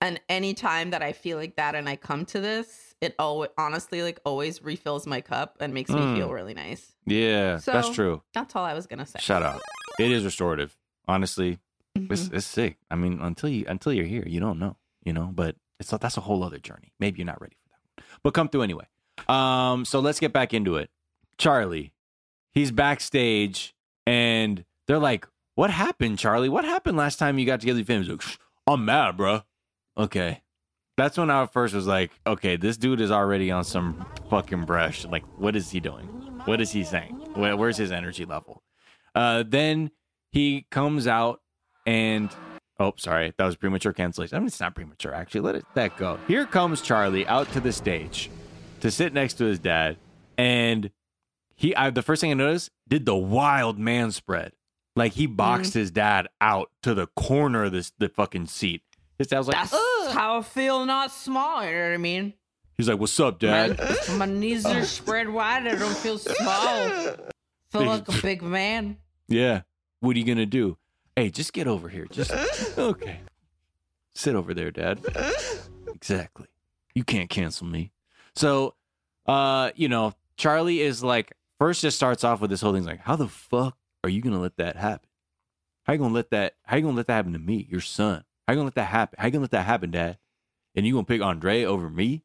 And 0.00 0.20
any 0.28 0.52
time 0.52 0.90
that 0.90 1.02
I 1.02 1.12
feel 1.12 1.38
like 1.38 1.56
that 1.56 1.74
and 1.74 1.88
I 1.88 1.96
come 1.96 2.26
to 2.26 2.40
this, 2.40 2.94
it 3.00 3.14
always 3.18 3.50
honestly 3.56 4.02
like 4.02 4.20
always 4.26 4.62
refills 4.62 5.06
my 5.06 5.20
cup 5.22 5.56
and 5.60 5.72
makes 5.72 5.90
Mm. 5.90 6.12
me 6.12 6.18
feel 6.20 6.30
really 6.30 6.52
nice. 6.52 6.94
Yeah, 7.06 7.52
that's 7.64 7.86
So- 7.88 7.94
true. 7.94 8.22
That's 8.34 8.54
all 8.54 8.64
I 8.64 8.74
was 8.74 8.86
gonna 8.86 9.06
say. 9.06 9.18
Shut 9.20 9.42
up. 9.42 9.62
It 9.98 10.10
is 10.10 10.24
restorative. 10.24 10.76
Honestly, 11.08 11.58
it's, 11.94 12.28
Mhm. 12.28 12.34
it's 12.34 12.46
sick. 12.46 12.76
I 12.90 12.96
mean, 12.96 13.20
until 13.20 13.48
you 13.48 13.64
until 13.66 13.92
you're 13.94 14.04
here, 14.04 14.24
you 14.26 14.40
don't 14.40 14.58
know, 14.58 14.76
you 15.04 15.12
know. 15.14 15.30
But 15.32 15.56
it's 15.80 15.90
that's 15.90 16.18
a 16.18 16.22
whole 16.22 16.42
other 16.42 16.58
journey. 16.58 16.92
Maybe 16.98 17.18
you're 17.20 17.26
not 17.26 17.40
ready 17.40 17.56
for 17.62 17.63
but 18.22 18.34
come 18.34 18.48
through 18.48 18.62
anyway. 18.62 18.86
Um, 19.28 19.84
so 19.84 20.00
let's 20.00 20.20
get 20.20 20.32
back 20.32 20.54
into 20.54 20.76
it. 20.76 20.90
Charlie, 21.38 21.92
he's 22.52 22.70
backstage, 22.70 23.74
and 24.06 24.64
they're 24.86 24.98
like, 24.98 25.26
"What 25.54 25.70
happened, 25.70 26.18
Charlie? 26.18 26.48
What 26.48 26.64
happened 26.64 26.96
last 26.96 27.18
time 27.18 27.38
you 27.38 27.46
got 27.46 27.60
together 27.60 27.78
with? 27.78 27.88
He's 27.88 28.08
like, 28.08 28.22
I'm 28.66 28.84
mad, 28.84 29.16
bro. 29.16 29.42
Okay. 29.96 30.40
That's 30.96 31.18
when 31.18 31.30
I 31.30 31.46
first 31.46 31.74
was 31.74 31.86
like, 31.86 32.12
okay, 32.26 32.56
this 32.56 32.76
dude 32.76 33.00
is 33.00 33.10
already 33.10 33.50
on 33.50 33.64
some 33.64 34.06
fucking 34.30 34.64
brush. 34.64 35.04
Like, 35.04 35.24
what 35.38 35.56
is 35.56 35.70
he 35.70 35.80
doing? 35.80 36.06
What 36.44 36.60
is 36.60 36.70
he 36.70 36.84
saying? 36.84 37.14
Where, 37.34 37.56
where's 37.56 37.76
his 37.76 37.90
energy 37.90 38.24
level? 38.24 38.62
Uh, 39.14 39.44
then 39.46 39.90
he 40.30 40.66
comes 40.70 41.06
out 41.06 41.40
and 41.84 42.30
oh, 42.78 42.94
sorry, 42.96 43.32
that 43.36 43.44
was 43.44 43.56
premature 43.56 43.92
cancellation. 43.92 44.36
I 44.36 44.40
mean, 44.40 44.48
it's 44.48 44.60
not 44.60 44.74
premature 44.74 45.14
actually. 45.14 45.40
Let 45.42 45.56
it 45.56 45.64
that 45.74 45.96
go. 45.96 46.18
Here 46.26 46.46
comes 46.46 46.80
Charlie 46.80 47.26
out 47.26 47.50
to 47.52 47.60
the 47.60 47.72
stage 47.72 48.30
to 48.80 48.90
sit 48.90 49.12
next 49.12 49.34
to 49.34 49.44
his 49.44 49.58
dad, 49.58 49.96
and 50.38 50.90
he. 51.54 51.74
I, 51.74 51.90
the 51.90 52.02
first 52.02 52.20
thing 52.20 52.30
I 52.30 52.34
noticed 52.34 52.70
did 52.88 53.06
the 53.06 53.16
wild 53.16 53.78
man 53.78 54.12
spread. 54.12 54.52
Like 54.96 55.12
he 55.12 55.26
boxed 55.26 55.72
mm. 55.72 55.80
his 55.80 55.90
dad 55.90 56.28
out 56.40 56.70
to 56.82 56.94
the 56.94 57.08
corner 57.08 57.64
of 57.64 57.72
this 57.72 57.92
the 57.98 58.08
fucking 58.08 58.46
seat. 58.46 58.82
His 59.18 59.26
dad 59.26 59.38
was 59.38 59.48
like, 59.48 59.56
That's 59.56 59.74
"Ugh." 59.74 60.14
how 60.14 60.38
I 60.38 60.42
feel, 60.42 60.84
not 60.86 61.10
small. 61.10 61.64
You 61.64 61.72
know 61.72 61.88
what 61.88 61.94
I 61.94 61.96
mean? 61.96 62.34
he's 62.76 62.88
like, 62.88 62.98
"What's 62.98 63.18
up, 63.18 63.38
dad?" 63.38 63.78
My, 64.10 64.26
my 64.26 64.26
knees 64.26 64.64
are 64.66 64.84
spread 64.84 65.28
wide. 65.28 65.66
I 65.66 65.74
don't 65.74 65.96
feel 65.96 66.18
small. 66.18 66.90
Feel 67.70 67.86
like 67.86 68.08
a 68.08 68.12
big 68.22 68.40
man. 68.40 68.98
Yeah. 69.26 69.62
What 69.98 70.14
are 70.14 70.18
you 70.20 70.24
gonna 70.24 70.46
do? 70.46 70.78
Hey, 71.16 71.30
just 71.30 71.52
get 71.52 71.66
over 71.66 71.88
here. 71.88 72.06
Just 72.10 72.32
okay. 72.78 73.20
Sit 74.14 74.34
over 74.34 74.54
there, 74.54 74.70
Dad. 74.70 75.00
Exactly. 75.94 76.46
You 76.94 77.04
can't 77.04 77.30
cancel 77.30 77.66
me. 77.66 77.92
So, 78.36 78.74
uh, 79.26 79.70
you 79.74 79.88
know, 79.88 80.12
Charlie 80.36 80.80
is 80.80 81.02
like 81.02 81.32
first 81.58 81.82
just 81.82 81.96
starts 81.96 82.24
off 82.24 82.40
with 82.40 82.50
this 82.50 82.60
whole 82.60 82.72
thing 82.72 82.84
like, 82.84 83.00
how 83.00 83.16
the 83.16 83.28
fuck 83.28 83.76
are 84.02 84.10
you 84.10 84.20
gonna 84.20 84.40
let 84.40 84.56
that 84.56 84.76
happen? 84.76 85.08
How 85.84 85.92
you 85.92 85.98
gonna 85.98 86.14
let 86.14 86.30
that? 86.30 86.54
How 86.64 86.76
you 86.76 86.82
gonna 86.82 86.96
let 86.96 87.06
that 87.06 87.14
happen 87.14 87.32
to 87.32 87.38
me, 87.38 87.66
your 87.70 87.80
son? 87.80 88.24
How 88.46 88.52
you 88.52 88.56
gonna 88.56 88.66
let 88.66 88.74
that 88.74 88.88
happen? 88.88 89.16
How 89.18 89.26
you 89.26 89.32
gonna 89.32 89.42
let 89.42 89.50
that 89.52 89.66
happen, 89.66 89.90
Dad? 89.90 90.18
And 90.74 90.86
you 90.86 90.92
gonna 90.94 91.04
pick 91.04 91.22
Andre 91.22 91.64
over 91.64 91.88
me? 91.88 92.24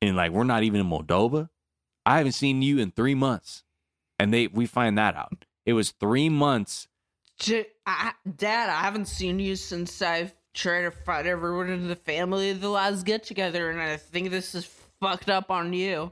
And 0.00 0.16
like 0.16 0.32
we're 0.32 0.44
not 0.44 0.62
even 0.62 0.80
in 0.80 0.88
Moldova. 0.88 1.48
I 2.06 2.18
haven't 2.18 2.32
seen 2.32 2.62
you 2.62 2.78
in 2.78 2.90
three 2.90 3.14
months, 3.14 3.64
and 4.18 4.32
they 4.32 4.46
we 4.46 4.66
find 4.66 4.96
that 4.98 5.16
out. 5.16 5.46
It 5.66 5.72
was 5.72 5.90
three 5.92 6.28
months. 6.28 6.88
J- 7.44 7.66
I, 7.84 8.12
Dad, 8.36 8.70
I 8.70 8.80
haven't 8.80 9.06
seen 9.06 9.38
you 9.38 9.54
since 9.56 10.00
I've 10.00 10.34
tried 10.54 10.82
to 10.82 10.90
fight 10.90 11.26
everyone 11.26 11.68
in 11.68 11.88
the 11.88 11.96
family 11.96 12.50
at 12.50 12.60
the 12.62 12.70
last 12.70 13.04
get 13.04 13.22
together, 13.22 13.70
and 13.70 13.80
I 13.80 13.98
think 13.98 14.30
this 14.30 14.54
is 14.54 14.64
fucked 15.00 15.28
up 15.28 15.50
on 15.50 15.74
you. 15.74 16.10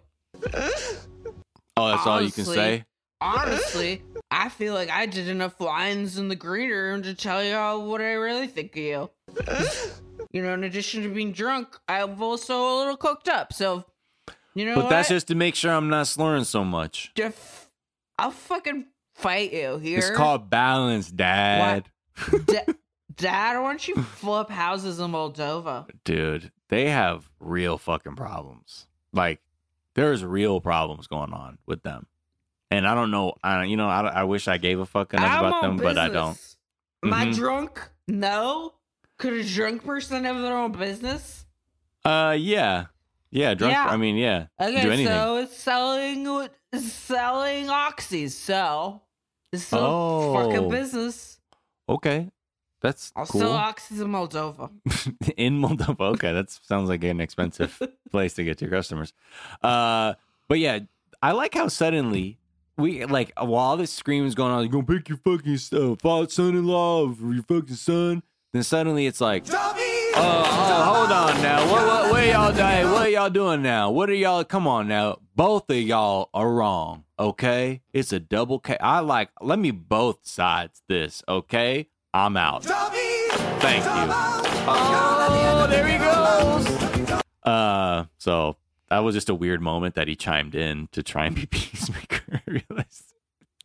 Oh, 1.77 1.89
that's 1.89 2.07
all 2.07 2.21
you 2.21 2.31
can 2.31 2.45
say. 2.45 2.85
Honestly, 3.21 4.03
I 4.31 4.49
feel 4.51 4.75
like 4.75 4.91
I 4.91 5.07
did 5.07 5.29
enough 5.29 5.59
lines 5.61 6.19
in 6.19 6.29
the 6.29 6.37
green 6.37 6.71
room 6.71 7.03
to 7.03 7.15
tell 7.15 7.43
you 7.43 7.55
all 7.55 7.89
what 7.89 8.01
I 8.01 8.13
really 8.13 8.47
think 8.49 8.73
of 8.73 8.83
you. 8.83 9.11
you 10.33 10.43
know, 10.43 10.53
in 10.53 10.65
addition 10.65 11.03
to 11.05 11.09
being 11.09 11.33
drunk, 11.33 11.79
I'm 11.89 12.21
also 12.23 12.57
a 12.61 12.75
little 12.79 12.97
cooked 12.97 13.29
up. 13.29 13.53
So, 13.53 13.85
you 14.55 14.67
know 14.67 14.75
But 14.75 14.85
what? 14.85 14.91
that's 14.91 15.09
just 15.09 15.29
to 15.29 15.35
make 15.35 15.55
sure 15.55 15.73
I'm 15.73 15.89
not 15.89 16.09
slurring 16.09 16.45
so 16.45 16.65
much. 16.65 17.13
Def- 17.15 17.71
I'll 18.19 18.33
fucking 18.33 18.87
fight 19.23 19.53
you 19.53 19.79
here. 19.79 19.99
It's 19.99 20.11
called 20.11 20.51
balance, 20.51 21.11
Dad. 21.11 21.89
Da- 22.47 22.65
Dad, 23.17 23.59
why 23.61 23.69
don't 23.69 23.87
you 23.89 23.97
flip 23.97 24.49
houses 24.51 24.99
in 24.99 25.11
Moldova? 25.13 25.87
Dude, 26.05 26.51
they 26.69 26.89
have 26.91 27.29
real 27.41 27.77
fucking 27.79 28.17
problems. 28.17 28.87
Like, 29.13 29.41
there's 29.95 30.25
real 30.25 30.61
problems 30.61 31.07
going 31.07 31.33
on 31.33 31.59
with 31.67 31.83
them. 31.83 32.07
And 32.71 32.87
I 32.89 32.95
don't 32.95 33.11
know. 33.11 33.35
I 33.45 33.65
you 33.65 33.77
know 33.77 33.89
I, 33.89 34.01
I 34.09 34.25
wish 34.25 34.49
I 34.49 34.57
gave 34.57 34.79
a 34.81 34.87
fuck 34.87 35.13
enough 35.13 35.31
I'm 35.31 35.45
about 35.45 35.63
them, 35.63 35.77
but 35.77 35.99
I 35.99 36.09
don't. 36.09 36.31
business. 36.33 36.57
Am 37.05 37.13
I 37.13 37.27
Mhm. 37.27 37.35
drunk? 37.35 37.91
No. 38.09 38.73
Could 39.19 39.35
a 39.35 39.45
drunk 39.45 39.85
person 39.85 40.25
have 40.25 40.41
their 40.41 40.57
own 40.57 40.73
business? 40.73 41.45
Uh, 42.05 42.35
yeah, 42.39 42.87
yeah, 43.31 43.53
drunk. 43.55 43.75
Yeah. 43.75 43.87
I 43.87 43.97
mean, 43.99 44.17
yeah, 44.17 44.47
Okay, 44.59 44.83
do 44.83 44.91
anything. 44.91 45.07
so 45.07 45.37
it's 45.37 45.57
selling 45.57 46.27
selling 46.79 47.67
oxys. 47.67 48.31
So 48.31 49.03
it's 49.53 49.65
still 49.65 49.79
Oh. 49.81 50.35
fucking 50.35 50.69
business. 50.71 51.39
okay, 51.89 52.31
that's 52.81 53.13
I'll 53.15 53.27
cool. 53.27 53.41
sell 53.43 53.53
oxys 53.53 54.01
in 54.01 54.09
Moldova. 54.09 54.71
in 55.37 55.61
Moldova. 55.61 56.13
Okay, 56.15 56.33
that 56.33 56.51
sounds 56.51 56.89
like 56.89 57.05
an 57.05 57.21
expensive 57.21 57.81
place 58.11 58.35
to 58.35 58.45
get 58.45 58.61
your 58.61 58.71
customers. 58.71 59.13
Uh, 59.63 60.15
but 60.49 60.59
yeah, 60.59 60.81
I 61.23 61.33
like 61.33 61.55
how 61.55 61.69
suddenly 61.69 62.39
we 62.77 63.05
like 63.05 63.33
while 63.39 63.77
this 63.77 63.93
scream 63.93 64.27
is 64.27 64.35
going 64.35 64.51
on, 64.53 64.63
you 64.65 64.69
gonna 64.69 64.85
pick 64.85 65.09
your 65.09 65.19
fucking 65.19 65.59
uh, 65.73 65.95
father, 65.97 66.29
son-in-law 66.29 67.13
for 67.15 67.33
your 67.33 67.45
fucking 67.45 67.77
son. 67.77 68.23
Then 68.53 68.63
suddenly 68.65 69.07
it's 69.07 69.21
like, 69.21 69.45
oh, 70.15 70.45
oh, 70.47 70.95
hold 70.95 71.13
on 71.13 71.43
now, 71.43 71.71
what, 71.71 71.87
what, 71.87 72.11
what 72.11 72.23
are 72.23 72.27
y'all 72.27 72.53
doing? 72.53 72.93
What 72.93 73.03
y'all 73.23 73.31
doing 73.31 73.63
now? 73.63 73.91
What 73.91 74.11
are 74.11 74.15
y'all? 74.15 74.43
Come 74.43 74.67
on 74.67 74.89
now, 74.89 75.19
both 75.37 75.71
of 75.71 75.77
y'all 75.77 76.29
are 76.35 76.51
wrong. 76.51 77.05
Okay, 77.19 77.83
it's 77.93 78.13
a 78.13 78.19
double 78.19 78.59
K. 78.59 78.77
I 78.79 78.99
like. 78.99 79.31
Let 79.41 79.61
me 79.61 79.71
both 79.71 80.27
sides 80.27 80.83
this. 80.89 81.23
Okay, 81.29 81.89
I'm 82.13 82.37
out. 82.37 82.65
Thank 82.65 83.85
you. 83.85 83.91
Oh, 84.67 85.67
there 85.71 85.87
he 85.87 85.99
goes. 85.99 87.23
Uh, 87.45 88.07
so 88.19 88.57
that 88.89 88.99
was 89.01 89.15
just 89.15 89.29
a 89.29 89.35
weird 89.35 89.61
moment 89.61 89.95
that 89.95 90.09
he 90.09 90.17
chimed 90.17 90.57
in 90.57 90.89
to 90.93 91.03
try 91.03 91.27
and 91.27 91.37
be 91.37 91.47
peacemaker. 91.51 92.43
Realized. 92.47 93.15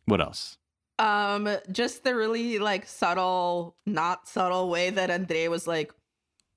What 0.04 0.20
else? 0.20 0.56
Um, 1.00 1.48
just 1.72 2.04
the 2.04 2.14
really 2.14 2.58
like 2.58 2.86
subtle, 2.86 3.76
not 3.86 4.28
subtle 4.28 4.68
way 4.68 4.90
that 4.90 5.10
Andre 5.10 5.48
was 5.48 5.66
like, 5.66 5.92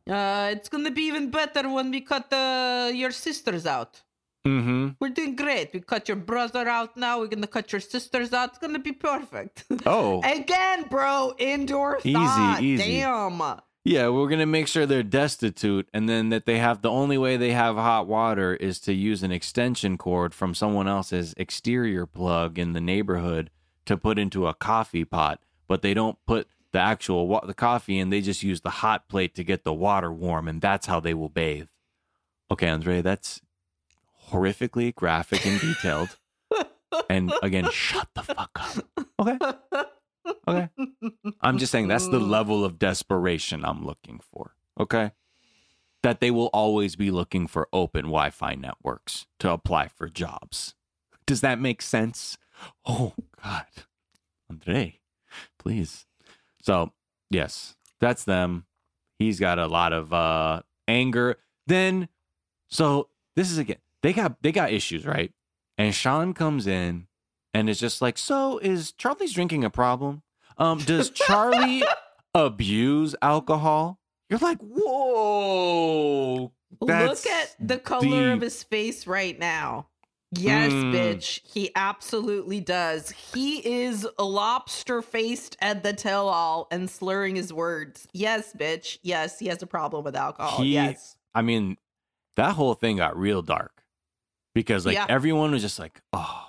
uh, 0.10 0.50
it's 0.52 0.70
gonna 0.70 0.92
be 0.92 1.04
even 1.04 1.30
better 1.30 1.70
when 1.70 1.92
we 1.92 2.02
cut 2.02 2.30
the 2.30 2.92
your 2.94 3.12
sisters 3.12 3.66
out. 3.66 4.02
Mm-hmm. 4.48 4.90
We're 5.00 5.10
doing 5.10 5.36
great. 5.36 5.72
We 5.74 5.82
cut 5.82 6.08
your 6.08 6.18
brother 6.18 6.68
out 6.68 6.98
now. 6.98 7.20
We're 7.20 7.28
gonna 7.28 7.46
cut 7.48 7.72
your 7.72 7.80
sisters 7.82 8.34
out. 8.34 8.50
It's 8.50 8.58
gonna 8.58 8.80
be 8.80 8.92
perfect. 8.92 9.66
Oh, 9.86 10.22
Again, 10.24 10.86
bro, 10.90 11.34
indoor 11.38 12.00
Easy, 12.04 12.14
thought. 12.14 12.62
easy. 12.62 12.84
Damn. 13.02 13.42
yeah. 13.84 14.10
We're 14.10 14.28
gonna 14.30 14.48
make 14.48 14.68
sure 14.68 14.86
they're 14.88 15.04
destitute, 15.04 15.88
and 15.94 16.10
then 16.10 16.30
that 16.30 16.46
they 16.48 16.58
have 16.58 16.82
the 16.82 16.90
only 16.90 17.18
way 17.20 17.38
they 17.38 17.52
have 17.52 17.76
hot 17.76 18.08
water 18.08 18.56
is 18.56 18.80
to 18.82 18.94
use 18.94 19.22
an 19.22 19.32
extension 19.32 19.98
cord 19.98 20.34
from 20.34 20.56
someone 20.56 20.88
else's 20.88 21.36
exterior 21.38 22.08
plug 22.08 22.58
in 22.58 22.74
the 22.74 22.82
neighborhood 22.82 23.52
to 23.86 23.96
put 23.98 24.18
into 24.18 24.48
a 24.48 24.54
coffee 24.56 25.06
pot, 25.06 25.40
but 25.68 25.82
they 25.84 25.94
don't 25.94 26.18
put 26.26 26.48
the 26.74 26.80
actual 26.80 27.28
wa- 27.28 27.46
the 27.46 27.54
coffee 27.54 28.00
and 28.00 28.12
They 28.12 28.22
just 28.22 28.44
use 28.44 28.62
the 28.62 28.70
hot 28.70 29.08
plate 29.10 29.36
to 29.36 29.44
get 29.44 29.64
the 29.64 29.74
water 29.74 30.12
warm, 30.12 30.48
and 30.48 30.62
that's 30.62 30.88
how 30.88 31.00
they 31.00 31.14
will 31.14 31.30
bathe. 31.30 31.68
Okay, 32.50 32.68
Andre, 32.70 33.02
that's 33.02 33.42
horrifically 34.30 34.94
graphic 34.94 35.46
and 35.46 35.60
detailed. 35.60 36.18
and 37.10 37.34
again, 37.42 37.70
shut 37.72 38.08
the 38.16 38.24
fuck 38.24 38.52
up. 38.60 39.08
Okay. 39.20 39.38
Okay. 40.48 40.70
I'm 41.42 41.58
just 41.58 41.72
saying 41.72 41.88
that's 41.88 42.08
the 42.08 42.20
level 42.38 42.64
of 42.64 42.78
desperation 42.80 43.64
I'm 43.66 43.86
looking 43.86 44.20
for. 44.32 44.56
Okay. 44.80 45.12
That 46.04 46.20
they 46.20 46.32
will 46.32 46.48
always 46.48 46.96
be 46.96 47.12
looking 47.12 47.48
for 47.48 47.68
open 47.72 48.06
Wi 48.06 48.30
Fi 48.32 48.56
networks 48.56 49.28
to 49.40 49.52
apply 49.52 49.88
for 49.88 50.10
jobs. 50.10 50.74
Does 51.28 51.42
that 51.42 51.60
make 51.60 51.82
sense? 51.82 52.38
Oh, 52.86 53.14
God. 53.44 53.66
Andre, 54.50 55.00
please. 55.60 56.06
So, 56.62 56.92
yes, 57.30 57.76
that's 58.00 58.24
them. 58.24 58.66
He's 59.20 59.40
got 59.40 59.60
a 59.60 59.68
lot 59.68 59.94
of 59.94 60.14
uh, 60.14 60.62
anger. 60.88 61.38
Then, 61.68 62.10
so 62.70 63.10
this 63.36 63.52
is 63.52 63.58
again, 63.58 63.78
they 64.04 64.14
got 64.14 64.42
they 64.42 64.52
got 64.52 64.72
issues, 64.72 65.06
right? 65.06 65.32
And 65.78 65.94
Sean 65.94 66.34
comes 66.34 66.68
in 66.68 67.08
and 67.54 67.70
is 67.70 67.80
just 67.80 68.02
like, 68.02 68.18
"So 68.18 68.58
is 68.60 68.92
Charlie's 68.94 69.34
drinking 69.34 69.64
a 69.64 69.70
problem? 69.70 70.24
Um, 70.58 70.80
does 70.80 71.10
Charlie 71.12 71.84
abuse 72.34 73.16
alcohol?" 73.22 74.00
You're 74.30 74.40
like, 74.40 74.60
"Whoa, 74.60 76.52
Look 76.80 76.90
at 77.28 77.56
the 77.60 77.78
color 77.78 78.32
of 78.32 78.42
his 78.42 78.64
face 78.64 79.06
right 79.06 79.38
now. 79.38 79.88
Yes, 80.34 80.72
Mm. 80.72 80.94
bitch. 80.94 81.42
He 81.44 81.72
absolutely 81.76 82.62
does. 82.62 83.10
He 83.10 83.58
is 83.84 84.08
lobster 84.18 85.02
faced 85.02 85.58
at 85.62 85.84
the 85.84 85.92
tell 85.94 86.30
all 86.30 86.68
and 86.72 86.90
slurring 86.90 87.36
his 87.36 87.52
words. 87.52 88.08
Yes, 88.14 88.54
bitch. 88.54 88.98
Yes, 89.02 89.40
he 89.40 89.48
has 89.48 89.62
a 89.62 89.68
problem 89.68 90.04
with 90.06 90.16
alcohol. 90.16 90.64
He- 90.64 90.74
yes. 90.74 91.18
I 91.34 91.42
mean, 91.42 91.78
that 92.38 92.54
whole 92.56 92.74
thing 92.76 92.98
got 92.98 93.18
real 93.18 93.42
dark 93.42 93.84
because 94.56 94.86
like 94.86 94.96
Yeah. 94.96 95.06
everyone 95.10 95.52
was 95.52 95.62
just 95.62 95.80
like, 95.80 96.02
oh, 96.14 96.48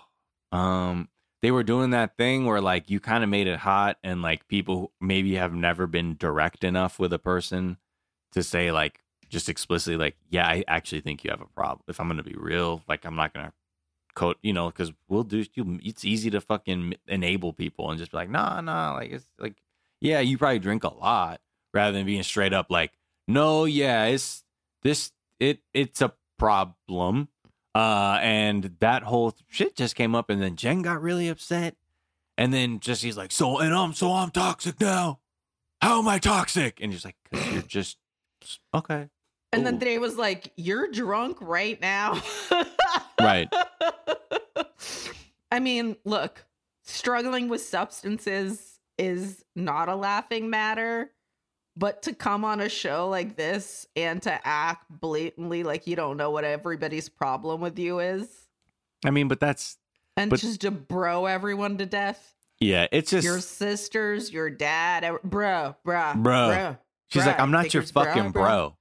um, 0.52 1.08
they 1.40 1.50
were 1.50 1.64
doing 1.64 1.90
that 1.90 2.16
thing 2.16 2.46
where 2.46 2.60
like 2.60 2.88
you 2.88 3.00
kind 3.00 3.24
of 3.24 3.30
made 3.30 3.48
it 3.48 3.58
hot 3.58 3.98
and 4.04 4.22
like 4.22 4.46
people 4.46 4.92
maybe 5.00 5.34
have 5.34 5.52
never 5.54 5.88
been 5.88 6.16
direct 6.16 6.62
enough 6.62 7.00
with 7.00 7.12
a 7.12 7.18
person 7.18 7.78
to 8.30 8.44
say 8.44 8.70
like 8.70 9.00
just 9.28 9.48
explicitly 9.48 9.96
like, 9.96 10.16
yeah, 10.28 10.46
I 10.46 10.62
actually 10.68 11.00
think 11.00 11.24
you 11.24 11.30
have 11.30 11.40
a 11.40 11.46
problem. 11.46 11.82
If 11.88 11.98
I'm 11.98 12.06
gonna 12.06 12.22
be 12.22 12.36
real, 12.36 12.82
like 12.86 13.04
I'm 13.04 13.16
not 13.16 13.32
gonna 13.34 13.52
quote, 14.14 14.38
you 14.42 14.52
know, 14.52 14.66
because 14.66 14.92
we'll 15.08 15.22
do. 15.24 15.44
It's 15.56 16.04
easy 16.04 16.30
to 16.30 16.40
fucking 16.40 16.94
enable 17.06 17.52
people 17.52 17.90
and 17.90 17.98
just 17.98 18.10
be 18.12 18.16
like, 18.16 18.30
nah, 18.30 18.60
nah, 18.60 18.94
like 18.94 19.10
it's 19.12 19.26
like, 19.38 19.56
yeah, 20.00 20.20
you 20.20 20.38
probably 20.38 20.58
drink 20.58 20.84
a 20.84 20.94
lot 20.94 21.40
rather 21.72 21.92
than 21.92 22.06
being 22.06 22.22
straight 22.22 22.52
up 22.52 22.70
like, 22.70 22.92
no, 23.28 23.64
yeah, 23.64 24.04
it's 24.06 24.44
this 24.82 25.12
it 25.38 25.60
it's 25.72 26.00
a 26.00 26.12
problem 26.38 27.28
uh 27.74 28.18
and 28.20 28.76
that 28.80 29.02
whole 29.04 29.34
shit 29.48 29.74
just 29.76 29.94
came 29.94 30.14
up 30.14 30.28
and 30.28 30.42
then 30.42 30.56
jen 30.56 30.82
got 30.82 31.00
really 31.00 31.28
upset 31.28 31.76
and 32.36 32.52
then 32.52 32.80
just 32.80 33.02
he's 33.02 33.16
like 33.16 33.30
so 33.32 33.58
and 33.58 33.72
i'm 33.72 33.92
so 33.94 34.12
i'm 34.12 34.30
toxic 34.30 34.78
now 34.80 35.20
how 35.80 36.00
am 36.00 36.08
i 36.08 36.18
toxic 36.18 36.80
and 36.82 36.92
he's 36.92 37.04
like 37.04 37.16
because 37.22 37.48
you're 37.48 37.62
just 37.62 37.96
okay 38.74 39.08
And 39.52 39.64
then 39.66 39.76
Ooh. 39.76 39.78
Dre 39.78 39.98
was 39.98 40.16
like, 40.16 40.50
You're 40.56 40.90
drunk 40.90 41.36
right 41.40 41.80
now. 41.80 42.20
Right. 43.22 43.48
I 45.50 45.58
mean, 45.58 45.96
look, 46.04 46.44
struggling 46.82 47.48
with 47.48 47.62
substances 47.62 48.78
is 48.98 49.44
not 49.54 49.88
a 49.88 49.94
laughing 49.96 50.50
matter, 50.50 51.10
but 51.76 52.02
to 52.02 52.14
come 52.14 52.44
on 52.44 52.60
a 52.60 52.68
show 52.68 53.08
like 53.08 53.36
this 53.36 53.86
and 53.96 54.22
to 54.22 54.46
act 54.46 54.84
blatantly 54.90 55.62
like 55.62 55.86
you 55.86 55.96
don't 55.96 56.16
know 56.16 56.30
what 56.30 56.44
everybody's 56.44 57.08
problem 57.08 57.60
with 57.60 57.78
you 57.78 57.98
is 58.00 58.46
i 59.04 59.10
mean 59.10 59.28
but 59.28 59.40
that's 59.40 59.78
and 60.16 60.30
But- 60.30 60.40
just 60.40 60.60
to 60.62 60.70
bro 60.70 61.26
everyone 61.26 61.78
to 61.78 61.86
death. 61.86 62.34
yeah 62.60 62.86
it's 62.92 63.10
just 63.10 63.24
your 63.24 63.40
sisters, 63.40 64.30
your 64.30 64.50
dad, 64.50 65.00
bro, 65.24 65.74
bro, 65.84 66.12
bro, 66.14 66.32
Bruh. 66.34 66.78
she's 67.08 67.22
bruh, 67.22 67.26
like 67.26 67.40
i'm 67.40 67.50
not 67.50 67.72
your 67.72 67.82
bro, 67.84 68.04
fucking 68.04 68.30
bro." 68.32 68.42
bro 68.42 68.76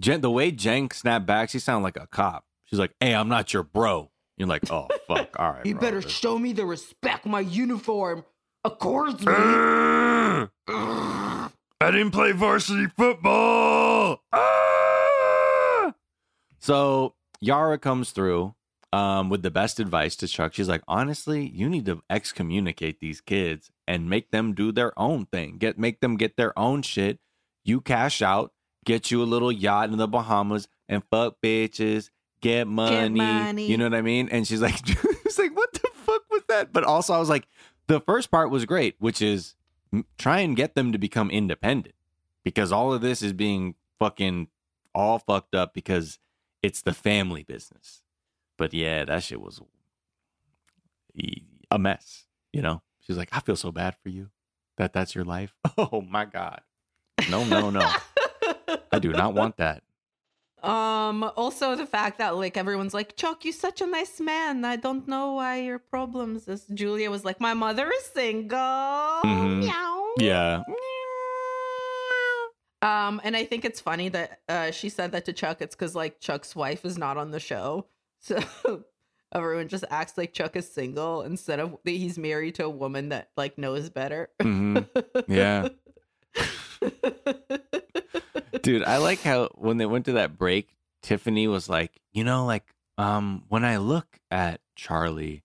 jen 0.00 0.20
the 0.20 0.30
way 0.30 0.50
jen 0.50 0.90
snapped 0.90 1.26
back 1.26 1.50
she 1.50 1.58
sounded 1.60 1.84
like 1.84 1.96
a 1.96 2.08
cop 2.08 2.44
she's 2.72 2.78
like 2.78 2.94
hey 3.00 3.14
i'm 3.14 3.28
not 3.28 3.52
your 3.52 3.62
bro 3.62 4.10
you're 4.38 4.48
like 4.48 4.70
oh 4.72 4.88
fuck 5.06 5.38
all 5.38 5.52
right 5.52 5.66
You 5.66 5.74
better 5.76 6.00
show 6.00 6.38
me 6.38 6.52
the 6.54 6.64
respect 6.64 7.26
my 7.26 7.40
uniform 7.40 8.24
accords 8.64 9.24
me. 9.26 9.32
I 11.82 11.90
didn't 11.90 12.12
play 12.12 12.30
varsity 12.32 12.86
football. 12.96 14.22
Ah! 14.32 15.92
So 16.60 17.14
Yara 17.40 17.76
comes 17.76 18.12
through 18.12 18.54
um, 18.92 19.28
with 19.28 19.42
the 19.42 19.50
best 19.50 19.80
advice 19.80 20.14
to 20.16 20.28
Chuck. 20.28 20.54
She's 20.54 20.68
like, 20.68 20.82
honestly, 20.86 21.48
you 21.48 21.68
need 21.68 21.86
to 21.86 22.02
excommunicate 22.08 23.00
these 23.00 23.20
kids 23.20 23.70
and 23.88 24.08
make 24.08 24.30
them 24.30 24.54
do 24.54 24.70
their 24.70 24.96
own 24.98 25.26
thing. 25.26 25.58
Get 25.58 25.76
make 25.78 26.00
them 26.00 26.16
get 26.16 26.36
their 26.36 26.56
own 26.56 26.82
shit. 26.82 27.18
You 27.64 27.80
cash 27.80 28.22
out, 28.22 28.52
get 28.84 29.10
you 29.10 29.20
a 29.22 29.24
little 29.24 29.50
yacht 29.52 29.90
in 29.90 29.98
the 29.98 30.06
Bahamas, 30.08 30.68
and 30.88 31.02
fuck 31.10 31.36
bitches. 31.44 32.10
Get 32.42 32.66
money. 32.66 33.08
money. 33.08 33.66
You 33.66 33.78
know 33.78 33.84
what 33.84 33.94
I 33.94 34.02
mean? 34.02 34.28
And 34.30 34.46
she's 34.46 34.60
like, 34.60 34.76
she's 34.86 35.38
like, 35.38 35.56
what 35.56 35.72
the 35.72 35.88
fuck 35.94 36.22
was 36.30 36.42
that? 36.48 36.72
But 36.72 36.84
also, 36.84 37.14
I 37.14 37.18
was 37.18 37.30
like, 37.30 37.46
the 37.86 38.00
first 38.00 38.30
part 38.30 38.50
was 38.50 38.64
great, 38.66 38.96
which 38.98 39.22
is 39.22 39.54
try 40.18 40.40
and 40.40 40.56
get 40.56 40.74
them 40.74 40.92
to 40.92 40.98
become 40.98 41.30
independent 41.30 41.94
because 42.44 42.72
all 42.72 42.92
of 42.92 43.00
this 43.00 43.22
is 43.22 43.32
being 43.32 43.74
fucking 43.98 44.48
all 44.94 45.18
fucked 45.18 45.54
up 45.54 45.72
because 45.72 46.18
it's 46.62 46.82
the 46.82 46.92
family 46.92 47.42
business. 47.42 48.02
But 48.58 48.74
yeah, 48.74 49.04
that 49.04 49.22
shit 49.22 49.40
was 49.40 49.60
a 51.70 51.78
mess. 51.78 52.26
You 52.52 52.62
know, 52.62 52.82
she's 53.00 53.16
like, 53.16 53.30
I 53.32 53.40
feel 53.40 53.56
so 53.56 53.72
bad 53.72 53.96
for 54.02 54.08
you 54.08 54.30
that 54.76 54.92
that's 54.92 55.14
your 55.14 55.24
life. 55.24 55.54
Oh 55.78 56.02
my 56.02 56.26
god, 56.26 56.60
no, 57.30 57.44
no, 57.44 57.70
no, 57.70 57.90
I 58.92 58.98
do 58.98 59.10
not 59.12 59.34
want 59.34 59.56
that. 59.56 59.82
Um, 60.62 61.24
also 61.36 61.74
the 61.74 61.86
fact 61.86 62.18
that 62.18 62.36
like 62.36 62.56
everyone's 62.56 62.94
like, 62.94 63.16
Chuck, 63.16 63.44
you're 63.44 63.52
such 63.52 63.80
a 63.80 63.86
nice 63.86 64.20
man. 64.20 64.64
I 64.64 64.76
don't 64.76 65.08
know 65.08 65.32
why 65.32 65.60
your 65.60 65.78
problems 65.80 66.46
is 66.46 66.64
Julia 66.72 67.10
was 67.10 67.24
like, 67.24 67.40
My 67.40 67.52
mother 67.54 67.90
is 67.90 68.04
single. 68.06 68.58
Mhm. 68.58 69.60
Meow. 69.60 70.12
Yeah, 70.18 70.62
Um, 72.82 73.20
and 73.24 73.36
I 73.36 73.44
think 73.44 73.64
it's 73.64 73.80
funny 73.80 74.08
that 74.10 74.40
uh 74.48 74.70
she 74.72 74.88
said 74.88 75.12
that 75.12 75.24
to 75.26 75.32
Chuck. 75.32 75.62
It's 75.62 75.74
because 75.74 75.94
like 75.94 76.20
Chuck's 76.20 76.54
wife 76.56 76.84
is 76.84 76.98
not 76.98 77.16
on 77.16 77.30
the 77.30 77.40
show. 77.40 77.86
So 78.24 78.38
everyone 79.34 79.66
just 79.68 79.84
acts 79.90 80.16
like 80.16 80.32
Chuck 80.32 80.54
is 80.54 80.70
single 80.70 81.22
instead 81.22 81.58
of 81.58 81.76
that 81.84 81.90
he's 81.90 82.18
married 82.18 82.54
to 82.56 82.66
a 82.66 82.70
woman 82.70 83.08
that 83.08 83.30
like 83.36 83.58
knows 83.58 83.88
better. 83.90 84.28
hmm 84.40 84.78
yeah. 85.26 85.68
dude 88.62 88.84
i 88.84 88.96
like 88.96 89.20
how 89.22 89.48
when 89.54 89.76
they 89.78 89.86
went 89.86 90.04
to 90.04 90.12
that 90.12 90.36
break 90.38 90.68
tiffany 91.02 91.46
was 91.48 91.68
like 91.68 92.00
you 92.12 92.22
know 92.24 92.44
like 92.46 92.64
um 92.98 93.44
when 93.48 93.64
i 93.64 93.76
look 93.76 94.18
at 94.30 94.60
charlie 94.76 95.42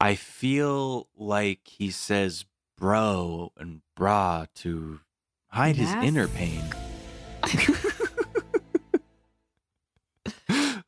i 0.00 0.14
feel 0.14 1.08
like 1.16 1.60
he 1.64 1.90
says 1.90 2.44
bro 2.76 3.52
and 3.56 3.80
bra 3.96 4.44
to 4.54 5.00
hide 5.48 5.76
his 5.76 5.92
inner 6.02 6.26
pain 6.28 6.62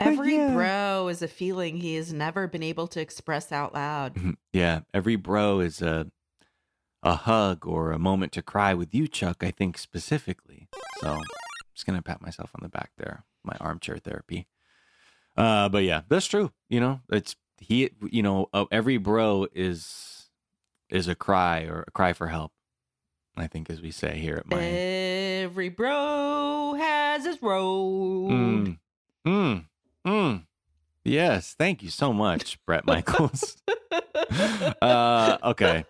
Every 0.01 0.35
Yeah. 0.35 0.53
bro 0.53 1.09
is 1.09 1.23
a 1.23 1.29
feeling 1.29 1.77
he 1.79 1.95
has 1.95 2.13
never 2.13 2.47
been 2.47 2.63
able 2.63 2.87
to 2.89 3.01
express 3.01 3.51
out 3.53 3.73
loud. 3.75 4.15
Mhm. 4.15 4.35
yeah 4.53 4.81
every 4.93 5.17
bro 5.17 5.61
is 5.61 5.81
a 5.81 6.11
a 7.03 7.15
hug 7.17 7.67
or 7.67 7.93
a 7.93 7.99
moment 7.99 8.33
to 8.33 8.43
cry 8.43 8.75
with 8.75 8.95
you 8.95 9.07
chuck 9.07 9.43
i 9.45 9.51
think 9.51 9.77
specifically 9.79 10.69
so 11.01 11.21
just 11.75 11.87
gonna 11.87 12.03
pat 12.03 12.22
myself 12.22 12.51
on 12.55 12.61
the 12.62 12.68
back 12.68 12.91
there 12.97 13.25
my 13.45 13.57
armchair 13.61 13.99
therapy. 13.99 14.47
Uh 15.37 15.68
but 15.68 15.85
yeah 15.85 16.03
that's 16.09 16.27
true 16.27 16.51
you 16.68 16.81
know? 16.81 17.01
It's 17.11 17.37
he 17.59 17.91
you 18.11 18.22
know 18.22 18.49
uh, 18.53 18.64
every 18.70 18.97
bro 18.97 19.47
is 19.55 20.29
is 20.91 21.09
a 21.09 21.14
cry 21.14 21.62
or 21.62 21.85
a 21.87 21.91
cry 21.91 22.12
for 22.12 22.27
help 22.27 22.53
i 23.37 23.47
think 23.47 23.70
as 23.70 23.81
we 23.81 23.91
say 23.91 24.18
here 24.18 24.37
at 24.37 24.47
my 24.49 24.61
Every 25.45 25.68
bro 25.68 26.75
has 26.79 27.25
his 27.25 27.41
road. 27.43 28.31
mm, 28.31 28.79
mm, 29.27 29.64
mm. 30.07 30.43
yes. 31.05 31.55
Thank 31.59 31.83
you 31.83 31.91
so 31.91 32.12
much 32.12 32.59
Bret 32.64 32.87
Michaels. 32.87 33.57
Uh 34.81 35.39
okay. 35.45 35.85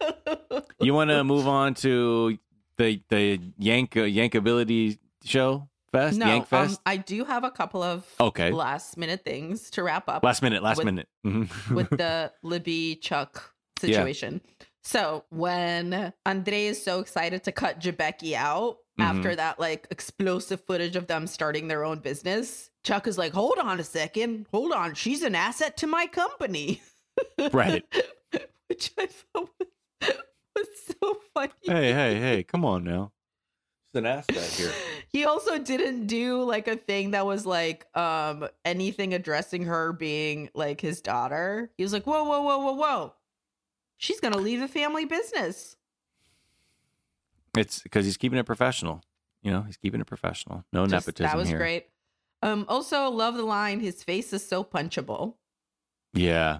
You 0.81 0.93
want 0.93 1.11
to 1.11 1.25
move 1.25 1.47
on 1.47 1.75
to 1.75 2.37
the 2.77 3.01
the 3.09 3.41
yank 3.59 3.93
yankability 3.93 4.99
show 5.25 5.69
fest 5.95 6.19
no, 6.19 6.27
yank 6.27 6.53
um, 6.53 6.77
I 6.87 6.97
do 6.97 7.25
have 7.25 7.45
a 7.45 7.51
couple 7.51 7.83
of 7.83 8.05
okay 8.21 8.51
last 8.51 8.97
minute 8.97 9.25
things 9.25 9.71
to 9.71 9.83
wrap 9.83 10.09
up 10.09 10.23
last 10.23 10.43
minute 10.43 10.63
last 10.63 10.79
with- 10.79 10.87
minute 10.87 11.09
Mhm. 11.27 11.49
with 11.75 11.91
the 11.91 12.33
Libby 12.43 12.97
Chuck 12.97 13.55
Yeah. 13.83 13.91
situation. 13.99 14.41
So 14.83 15.25
when 15.31 16.13
Andre 16.27 16.67
is 16.67 16.83
so 16.83 17.01
excited 17.01 17.43
to 17.45 17.53
cut 17.53 17.81
Jabeki 17.81 18.35
out 18.35 18.79
Mm-hmm. 18.97 19.17
after 19.19 19.35
that 19.35 19.59
like 19.59 19.89
explosive 19.91 20.61
footage 20.69 20.95
of 20.95 21.09
them 21.09 21.27
starting 21.27 21.67
their 21.67 21.83
own 21.85 21.99
business, 21.99 22.71
Chuck 22.85 23.09
is 23.09 23.19
like, 23.19 23.33
"Hold 23.33 23.59
on 23.59 23.81
a 23.81 23.83
second, 23.83 24.47
hold 24.53 24.71
on, 24.71 24.95
she's 24.95 25.25
an 25.25 25.35
asset 25.35 25.77
to 25.79 25.89
my 25.89 26.07
company," 26.07 26.81
right 27.53 27.83
which 28.69 28.93
I 28.97 29.07
thought 29.07 29.51
was, 29.59 30.13
was 30.55 30.69
so 31.03 31.19
funny. 31.35 31.51
hey 31.65 31.93
hey 31.93 32.21
hey 32.21 32.45
come 32.45 32.65
on 32.65 32.85
now 32.85 33.11
an 33.95 34.07
asset 34.07 34.51
here 34.53 34.73
He 35.09 35.25
also 35.25 35.59
didn't 35.59 36.07
do 36.09 36.43
like 36.43 36.67
a 36.67 36.75
thing 36.77 37.13
that 37.13 37.25
was 37.25 37.47
like 37.47 37.87
um 37.97 38.49
anything 38.65 39.15
addressing 39.15 39.63
her 39.65 39.93
being 39.93 40.51
like 40.55 40.81
his 40.81 41.01
daughter. 41.01 41.71
He 41.79 41.85
was 41.85 41.93
like, 41.93 42.05
"Whoa, 42.05 42.25
whoa, 42.25 42.43
whoa, 42.43 42.59
whoa, 42.59 42.73
whoa." 42.73 43.13
She's 43.97 44.19
going 44.19 44.33
to 44.35 44.41
leave 44.41 44.59
the 44.59 44.67
family 44.67 45.05
business. 45.05 45.77
it's 47.57 47.81
because 47.83 48.05
he's 48.05 48.17
keeping 48.17 48.39
it 48.41 48.45
professional 48.45 49.03
you 49.43 49.53
know 49.53 49.63
he's 49.63 49.77
keeping 49.77 50.01
it 50.01 50.07
professional 50.07 50.65
no 50.73 50.85
Just- 50.87 51.07
nepotism 51.07 51.27
that 51.31 51.37
was 51.37 51.49
here 51.49 51.59
great. 51.59 51.87
Um, 52.43 52.67
also 52.69 53.09
love 53.09 53.37
the 53.37 53.43
line, 53.45 53.81
his 53.81 54.03
face 54.03 54.33
is 54.35 54.47
so 54.47 54.63
punchable. 54.65 55.37
Yeah. 56.13 56.59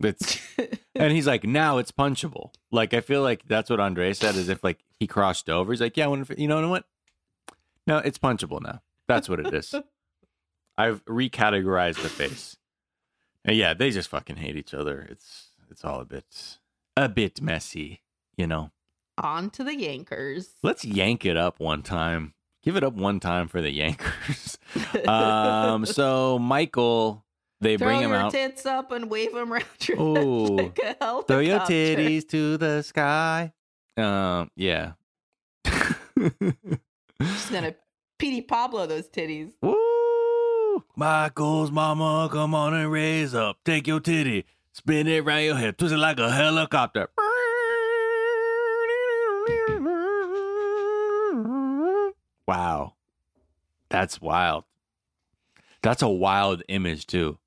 It's 0.00 0.40
and 0.94 1.12
he's 1.12 1.26
like, 1.26 1.44
now 1.44 1.78
it's 1.78 1.92
punchable. 1.92 2.52
Like 2.70 2.94
I 2.94 3.00
feel 3.00 3.22
like 3.22 3.46
that's 3.46 3.70
what 3.70 3.80
Andre 3.80 4.12
said, 4.12 4.36
as 4.36 4.48
if 4.48 4.62
like 4.64 4.84
he 4.98 5.06
crossed 5.06 5.48
over. 5.48 5.72
He's 5.72 5.80
like, 5.80 5.96
yeah, 5.96 6.06
when, 6.06 6.26
you 6.36 6.48
know 6.48 6.68
what? 6.68 6.84
No, 7.86 7.98
it's 7.98 8.18
punchable 8.18 8.62
now. 8.62 8.80
That's 9.06 9.28
what 9.28 9.40
it 9.40 9.52
is. 9.52 9.74
I've 10.76 11.04
recategorized 11.04 12.02
the 12.02 12.08
face. 12.08 12.56
And 13.44 13.56
yeah, 13.56 13.74
they 13.74 13.90
just 13.90 14.08
fucking 14.08 14.36
hate 14.36 14.56
each 14.56 14.74
other. 14.74 15.06
It's 15.10 15.48
it's 15.70 15.84
all 15.84 16.00
a 16.00 16.04
bit 16.04 16.58
a 16.96 17.08
bit 17.08 17.40
messy, 17.42 18.02
you 18.36 18.46
know. 18.46 18.70
On 19.18 19.50
to 19.50 19.62
the 19.62 19.76
Yankers. 19.76 20.48
Let's 20.62 20.84
yank 20.84 21.24
it 21.24 21.36
up 21.36 21.60
one 21.60 21.82
time. 21.82 22.34
Give 22.62 22.76
it 22.76 22.82
up 22.82 22.94
one 22.94 23.20
time 23.20 23.46
for 23.46 23.60
the 23.60 23.78
Yankers. 23.78 24.56
um, 25.08 25.84
so 25.84 26.38
Michael, 26.38 27.23
they 27.64 27.76
Throw 27.76 27.88
bring 27.88 28.00
him 28.02 28.10
your 28.10 28.20
out. 28.20 28.30
tits 28.32 28.66
up 28.66 28.92
and 28.92 29.10
wave 29.10 29.32
them 29.32 29.52
around 29.52 29.64
your 29.88 30.00
Ooh. 30.00 30.56
neck 30.56 30.78
like 30.82 30.96
a 31.00 31.22
Throw 31.26 31.38
your 31.40 31.60
titties 31.60 32.28
to 32.28 32.56
the 32.58 32.82
sky. 32.82 33.52
Um, 33.96 34.50
yeah. 34.54 34.92
Just 37.20 37.50
gonna 37.50 37.74
Petey 38.18 38.42
Pablo 38.42 38.86
those 38.86 39.08
titties. 39.08 39.52
Woo! 39.62 40.84
Michael's 40.96 41.70
mama, 41.70 42.28
come 42.30 42.54
on 42.54 42.74
and 42.74 42.90
raise 42.90 43.34
up. 43.34 43.56
Take 43.64 43.86
your 43.86 44.00
titty, 44.00 44.44
spin 44.72 45.06
it 45.06 45.24
round 45.24 45.44
your 45.44 45.56
head, 45.56 45.78
twist 45.78 45.94
it 45.94 45.98
like 45.98 46.18
a 46.18 46.30
helicopter. 46.30 47.08
Wow. 52.46 52.94
That's 53.88 54.20
wild. 54.20 54.64
That's 55.82 56.02
a 56.02 56.08
wild 56.08 56.62
image 56.68 57.06
too. 57.06 57.38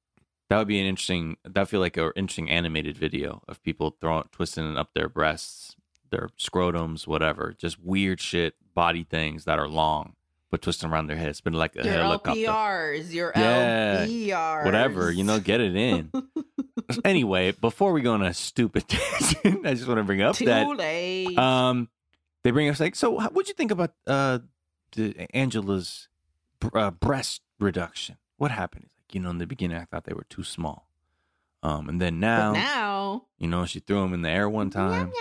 That 0.50 0.58
would 0.60 0.68
be 0.68 0.80
an 0.80 0.86
interesting 0.86 1.38
that 1.44 1.68
feel 1.68 1.80
like 1.82 1.98
an 1.98 2.12
interesting 2.16 2.50
animated 2.50 2.98
video 2.98 3.42
of 3.48 3.62
people 3.64 3.98
throwing 4.00 4.24
twisting 4.32 4.78
up 4.78 4.94
their 4.94 5.10
breasts, 5.10 5.76
their 6.10 6.30
scrotums, 6.40 7.06
whatever. 7.06 7.54
Just 7.58 7.80
weird 7.84 8.22
shit, 8.22 8.56
body 8.74 9.04
things 9.04 9.44
that 9.46 9.60
are 9.60 9.68
long, 9.68 10.16
but 10.50 10.62
twisting 10.62 10.90
around 10.90 11.08
their 11.08 11.18
heads. 11.18 11.42
Been 11.42 11.52
like 11.54 11.76
a 11.76 11.84
Your 11.84 11.94
helicopter. 11.94 12.40
LPRs, 12.40 13.12
your 13.14 13.34
Yeah. 13.36 14.06
LPRs. 14.06 14.66
Whatever, 14.66 15.12
you 15.12 15.26
know, 15.26 15.40
get 15.42 15.60
it 15.60 15.76
in. 15.76 16.12
anyway, 17.04 17.52
before 17.52 17.92
we 17.92 18.02
go 18.02 18.14
on 18.14 18.22
a 18.24 18.34
stupid 18.34 18.88
tangent, 18.88 19.66
I 19.68 19.74
just 19.74 19.86
want 19.88 19.98
to 20.00 20.04
bring 20.06 20.22
up 20.22 20.38
Too 20.38 20.46
that 20.46 20.66
late. 20.78 21.38
um, 21.38 21.90
they 22.44 22.52
bring 22.52 22.70
us 22.70 22.80
like, 22.80 22.96
so 22.96 23.18
how- 23.18 23.30
what'd 23.32 23.50
you 23.50 23.54
think 23.54 23.72
about 23.72 23.92
uh, 24.06 24.40
the 24.94 25.28
Angela's 25.36 26.08
uh, 26.74 26.92
breast 26.92 27.42
reduction? 27.60 28.16
What 28.38 28.52
happened? 28.52 28.88
You 29.12 29.22
know, 29.22 29.30
in 29.30 29.38
the 29.38 29.48
beginning, 29.48 29.78
I 29.78 29.86
thought 29.86 30.04
they 30.04 30.14
were 30.14 30.26
too 30.30 30.44
small. 30.44 30.88
Um, 31.64 31.90
and 31.90 32.02
then 32.02 32.16
But 32.16 32.28
now, 32.28 32.52
now, 32.54 33.26
you 33.40 33.48
know, 33.48 33.66
she 33.66 33.80
threw 33.80 34.02
them 34.02 34.14
in 34.14 34.22
the 34.22 34.30
air 34.30 34.50
one 34.50 34.70
time. 34.70 35.10
Meow, 35.10 35.14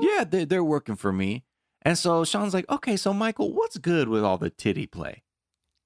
meow. 0.00 0.16
Yeah, 0.16 0.24
they, 0.24 0.44
they're 0.44 0.64
working 0.64 0.96
for 0.96 1.12
me. 1.12 1.44
And 1.82 1.96
so 1.96 2.24
Sean's 2.24 2.54
like, 2.54 2.68
okay, 2.68 2.96
so 2.96 3.14
Michael, 3.14 3.52
what's 3.52 3.78
good 3.78 4.08
with 4.08 4.24
all 4.24 4.38
the 4.38 4.50
titty 4.50 4.86
play? 4.86 5.22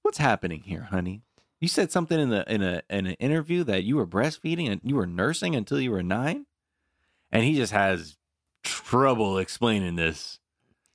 What's 0.03 0.18
happening 0.18 0.62
here, 0.62 0.88
honey? 0.90 1.22
You 1.61 1.68
said 1.68 1.93
something 1.93 2.18
in 2.18 2.30
the 2.30 2.45
in 2.53 2.61
a 2.61 2.82
in 2.90 3.07
an 3.07 3.14
interview 3.14 3.62
that 3.64 3.84
you 3.84 3.97
were 3.97 4.07
breastfeeding 4.07 4.68
and 4.68 4.80
you 4.82 4.97
were 4.97 5.07
nursing 5.07 5.55
until 5.55 5.80
you 5.80 5.93
were 5.93 6.03
nine, 6.03 6.47
and 7.30 7.45
he 7.45 7.55
just 7.55 7.72
has 7.72 8.16
trouble 8.64 9.38
explaining 9.38 9.95
this. 9.95 10.40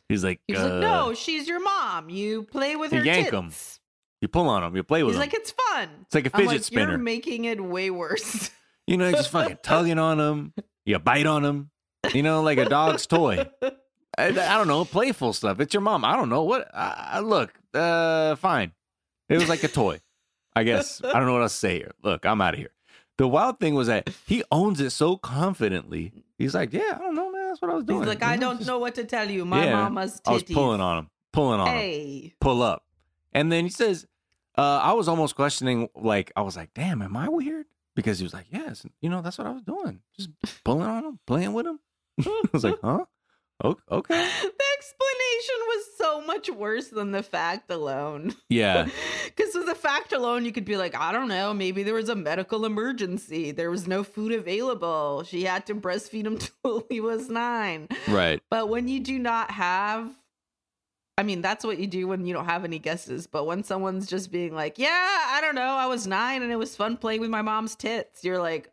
He's 0.10 0.26
like, 0.26 0.42
He's 0.46 0.58
uh, 0.58 0.64
like, 0.64 0.82
no, 0.82 1.14
she's 1.14 1.48
your 1.48 1.62
mom. 1.62 2.10
You 2.10 2.44
play 2.44 2.76
with 2.76 2.92
her 2.92 3.04
yank 3.04 3.30
tits. 3.30 3.80
You 4.22 4.28
pull 4.28 4.50
on 4.50 4.64
him, 4.64 4.76
you 4.76 4.84
play 4.84 5.04
with 5.04 5.14
He's 5.14 5.16
him. 5.18 5.22
like, 5.22 5.34
it's 5.34 5.52
fun. 5.52 5.90
it's 6.06 6.16
like 6.16 6.26
a 6.28 6.32
I'm 6.34 6.40
fidget 6.42 6.48
like, 6.48 6.64
spinner. 6.64 6.90
You're 6.92 6.98
making 6.98 7.46
it 7.46 7.62
way 7.64 7.90
worse. 7.90 8.50
you 8.88 8.98
know, 8.98 9.06
you're 9.08 9.18
just 9.18 9.30
fucking 9.32 9.60
tugging 9.64 10.00
on 10.00 10.20
him. 10.20 10.54
You 10.86 11.00
bite 11.00 11.26
on 11.28 11.44
him. 11.46 11.70
You 12.14 12.24
know, 12.24 12.42
like 12.42 12.58
a 12.58 12.66
dog's 12.70 13.06
toy. 13.06 13.46
I, 14.18 14.28
I 14.28 14.32
don't 14.32 14.68
know, 14.68 14.86
playful 14.86 15.34
stuff. 15.34 15.60
It's 15.60 15.74
your 15.74 15.82
mom. 15.82 16.04
I 16.06 16.16
don't 16.16 16.30
know 16.30 16.44
what. 16.44 16.70
I, 16.74 17.20
look, 17.20 17.54
uh, 17.74 18.36
fine. 18.38 18.72
It 19.30 19.38
was 19.38 19.50
like 19.50 19.64
a 19.64 19.68
toy, 19.68 20.00
I 20.56 20.64
guess. 20.64 21.02
I 21.04 21.14
don't 21.14 21.26
know 21.26 21.34
what 21.34 21.42
else 21.42 21.54
to 21.54 21.60
say 21.60 21.78
here. 21.80 21.92
Look, 22.04 22.26
I'm 22.26 22.40
out 22.42 22.54
of 22.54 22.60
here. 22.60 22.72
The 23.18 23.28
wild 23.28 23.60
thing 23.60 23.76
was 23.76 23.88
that 23.88 24.10
he 24.26 24.44
owns 24.52 24.80
it 24.80 24.92
so 24.92 25.18
confidently. 25.18 26.14
He's 26.38 26.54
like, 26.56 26.72
yeah, 26.72 26.94
I 26.96 26.98
don't 27.00 27.16
know, 27.16 27.32
man. 27.32 27.48
That's 27.50 27.62
what 27.62 27.72
I 27.72 27.74
was 27.76 27.84
doing. 27.84 28.00
He's 28.02 28.08
like, 28.08 28.24
I 28.24 28.38
don't 28.38 28.66
know 28.66 28.80
what 28.80 28.96
to 28.96 29.04
tell 29.04 29.30
you. 29.30 29.44
My 29.44 29.66
Yeah, 29.66 29.74
mama's 29.74 30.22
titties. 30.22 30.30
I 30.30 30.34
was 30.34 30.44
pulling 30.44 30.82
on 30.82 30.98
him, 31.00 31.10
pulling 31.34 31.60
on 31.60 31.68
him, 31.68 31.74
Hey. 31.74 32.34
pull 32.40 32.62
up, 32.62 32.84
and 33.38 33.52
then 33.52 33.66
he 33.66 33.70
says, 33.70 34.08
uh, 34.58 34.80
I 34.82 34.94
was 34.94 35.08
almost 35.08 35.36
questioning, 35.36 35.90
like, 35.96 36.32
I 36.36 36.42
was 36.42 36.56
like, 36.56 36.74
damn, 36.74 37.04
am 37.04 37.16
I 37.16 37.30
weird? 37.30 37.68
Because 37.96 38.18
he 38.18 38.24
was 38.24 38.34
like, 38.34 38.48
yes, 38.52 38.84
you 39.00 39.10
know, 39.10 39.22
that's 39.22 39.38
what 39.38 39.46
I 39.46 39.52
was 39.52 39.62
doing, 39.62 40.02
just 40.18 40.30
pulling 40.66 40.88
on 40.88 41.06
him, 41.06 41.20
playing 41.28 41.54
with 41.54 41.68
him. 41.68 41.80
I 42.26 42.42
was 42.52 42.64
like, 42.64 42.80
huh? 42.84 43.06
Okay. 43.64 43.80
The 43.90 44.54
explanation 44.78 45.56
was 45.68 45.86
so 45.98 46.22
much 46.22 46.50
worse 46.50 46.90
than 46.90 47.12
the 47.12 47.24
fact 47.24 47.72
alone. 47.72 48.36
Yeah. 48.50 48.88
Because 49.36 49.54
with 49.54 49.68
the 49.68 49.76
fact 49.76 50.14
alone, 50.14 50.46
you 50.46 50.52
could 50.52 50.66
be 50.66 50.78
like, 50.78 50.96
I 50.96 51.12
don't 51.12 51.28
know, 51.28 51.54
maybe 51.54 51.84
there 51.84 51.94
was 51.94 52.10
a 52.10 52.16
medical 52.16 52.66
emergency. 52.66 53.52
There 53.52 53.70
was 53.70 53.88
no 53.88 54.04
food 54.04 54.32
available. 54.32 55.24
She 55.26 55.44
had 55.44 55.68
to 55.68 55.76
breastfeed 55.76 56.26
him 56.26 56.40
till 56.40 56.88
he 56.90 57.00
was 57.00 57.30
nine. 57.30 57.88
Right. 58.08 58.42
But 58.50 58.70
when 58.70 58.88
you 58.88 59.00
do 59.00 59.20
not 59.20 59.52
have, 59.52 60.10
I 61.18 61.24
mean, 61.24 61.42
that's 61.42 61.66
what 61.66 61.80
you 61.80 61.88
do 61.88 62.08
when 62.08 62.26
you 62.26 62.34
don't 62.34 62.46
have 62.46 62.64
any 62.64 62.78
guesses. 62.78 63.26
But 63.26 63.46
when 63.46 63.64
someone's 63.64 64.08
just 64.08 64.32
being 64.32 64.54
like, 64.54 64.78
yeah, 64.78 65.26
I 65.30 65.40
don't 65.42 65.56
know, 65.56 65.62
I 65.62 65.88
was 65.88 66.06
nine 66.06 66.44
and 66.44 66.52
it 66.52 66.58
was 66.58 66.76
fun 66.76 66.98
playing 66.98 67.22
with 67.22 67.32
my 67.32 67.42
mom's 67.42 67.76
tits, 67.76 68.24
you're 68.24 68.40
like, 68.40 68.72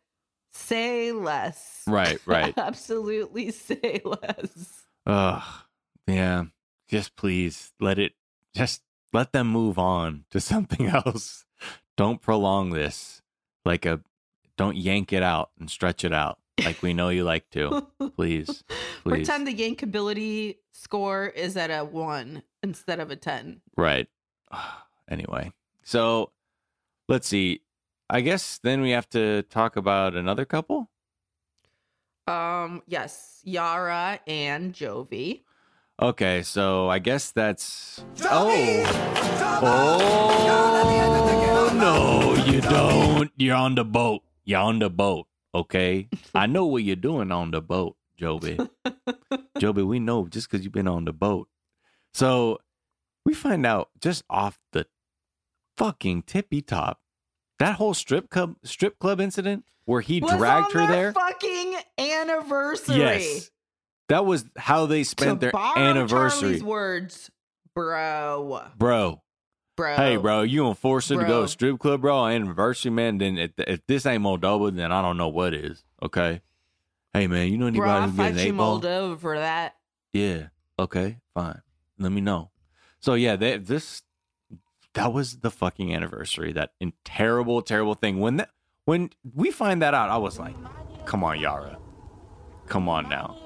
say 0.53 1.13
less. 1.13 1.83
Right. 1.87 2.21
Right. 2.27 2.55
Absolutely 2.57 3.51
say 3.51 4.01
less. 4.05 4.83
Ugh. 5.07 5.43
Yeah. 6.07 6.45
Just 6.89 7.17
please 7.17 7.73
let 7.81 7.99
it 7.99 8.13
just 8.55 8.83
let 9.13 9.33
them 9.33 9.49
move 9.49 9.79
on 9.79 10.25
to 10.31 10.41
something 10.41 10.87
else. 11.07 11.45
Don't 11.97 12.21
prolong 12.21 12.71
this. 12.71 13.23
Like 13.65 13.87
a 13.87 14.01
don't 14.57 14.77
yank 14.77 15.13
it 15.13 15.23
out 15.23 15.51
and 15.59 15.71
stretch 15.71 16.05
it 16.05 16.13
out 16.13 16.39
like 16.63 16.83
we 16.83 16.95
know 16.95 17.09
you 17.09 17.25
like 17.25 17.51
to. 17.51 17.87
Please. 18.17 18.65
Please. 19.03 19.05
Pretend 19.05 19.47
the 19.47 19.55
yankability 19.55 20.59
score 20.73 21.27
is 21.27 21.57
at 21.57 21.71
a 21.71 21.85
one 21.85 22.43
instead 22.63 23.01
of 23.01 23.11
a 23.11 23.17
10. 23.17 23.61
Right. 23.77 24.09
Anyway. 25.07 25.53
So 25.83 26.33
let's 27.11 27.29
see. 27.29 27.61
I 28.09 28.23
guess 28.23 28.59
then 28.63 28.81
we 28.81 28.93
have 28.93 29.07
to 29.11 29.43
talk 29.43 29.77
about 29.77 30.15
another 30.15 30.47
couple. 30.47 30.89
Um, 32.27 32.83
yes, 32.87 33.41
Yara 33.45 34.19
and 34.27 34.73
Jovi. 34.73 35.43
Okay, 36.01 36.43
so 36.43 36.89
I 36.89 36.99
guess 36.99 37.31
that's 37.33 38.03
oh 38.25 38.51
oh 39.63 41.71
no, 41.75 42.35
you 42.51 42.61
don't. 42.63 43.31
You're 43.37 43.57
on 43.57 43.75
the 43.75 43.85
boat. 43.85 44.23
You're 44.45 44.61
on 44.61 44.79
the 44.79 44.89
boat. 44.91 45.27
Okay, 45.55 46.09
I 46.35 46.47
know 46.47 46.67
what 46.67 46.83
you're 46.83 46.97
doing 46.97 47.31
on 47.31 47.51
the 47.51 47.61
boat, 47.61 47.97
Jovi. 48.21 48.69
Jovi, 49.59 49.87
we 49.87 49.99
know 50.01 50.27
just 50.27 50.51
because 50.51 50.65
you've 50.65 50.73
been 50.73 50.89
on 50.89 51.05
the 51.05 51.13
boat. 51.13 51.49
So 52.13 52.59
we 53.25 53.35
find 53.35 53.65
out 53.65 53.91
just 54.01 54.25
off 54.29 54.59
the 54.73 54.87
fucking 55.77 56.23
tippy 56.23 56.63
top 56.63 57.01
that 57.59 57.77
whole 57.77 57.95
strip 57.95 58.31
club 58.31 58.57
strip 58.65 58.99
club 58.99 59.21
incident 59.21 59.65
where 59.85 60.01
he 60.01 60.21
Was 60.21 60.37
dragged 60.37 60.73
her 60.73 60.81
their 60.81 60.89
there. 60.89 61.13
Fucking 61.13 61.75
anniversary. 61.99 62.97
Yes, 62.97 63.51
that 64.09 64.25
was 64.25 64.45
how 64.57 64.87
they 64.87 65.05
spent 65.05 65.41
to 65.41 65.51
their 65.53 65.61
anniversary, 65.77 66.41
Charlie's 66.41 66.65
words, 66.65 67.31
bro, 67.75 68.63
bro. 68.77 69.23
Bro. 69.77 69.97
Hey, 69.97 70.17
bro, 70.17 70.43
you 70.43 70.63
gonna 70.63 70.75
force 70.75 71.09
her 71.09 71.17
to 71.17 71.23
go 71.23 71.27
Bro. 71.27 71.43
to 71.43 71.49
strip 71.49 71.79
club, 71.79 72.01
bro? 72.01 72.17
on 72.17 72.33
Anniversary, 72.33 72.91
man. 72.91 73.19
Then 73.19 73.39
if, 73.39 73.51
if 73.59 73.87
this 73.87 74.07
ain't 74.07 74.23
Moldova, 74.23 74.75
then 74.75 74.93
I 74.93 75.03
don't 75.03 75.17
know 75.17 75.29
what 75.29 75.55
is. 75.55 75.85
Okay. 76.03 76.41
Hey, 77.13 77.27
man, 77.27 77.49
you 77.51 77.59
know 77.59 77.71
Bro, 77.71 77.89
anybody 77.89 78.05
I 78.05 78.07
who 78.09 78.17
get 78.17 78.27
an 78.27 78.35
fight 78.35 78.41
eight 78.43 78.47
you 78.49 78.53
ball? 78.55 78.81
Moldova 78.81 79.19
for 79.21 79.39
that. 79.39 79.77
Yeah. 80.13 80.49
Okay. 80.79 81.19
Fine. 81.35 81.63
Let 81.99 82.13
me 82.13 82.21
know. 82.21 82.51
So 83.01 83.15
yeah, 83.15 83.37
they, 83.37 83.59
this 83.59 84.03
that 84.95 85.13
was 85.13 85.39
the 85.39 85.51
fucking 85.51 85.95
anniversary. 85.95 86.53
That 86.53 86.71
in 86.81 86.93
terrible, 87.05 87.63
terrible 87.63 87.95
thing. 87.95 88.19
When 88.21 88.37
that 88.39 88.51
when 88.85 89.11
we 89.35 89.51
find 89.51 89.83
that 89.83 89.95
out, 89.95 90.09
I 90.11 90.17
was 90.17 90.39
like, 90.39 90.55
"Come 91.05 91.23
on, 91.25 91.39
Yara, 91.41 91.79
come 92.67 92.89
on 92.89 93.09
now." 93.09 93.37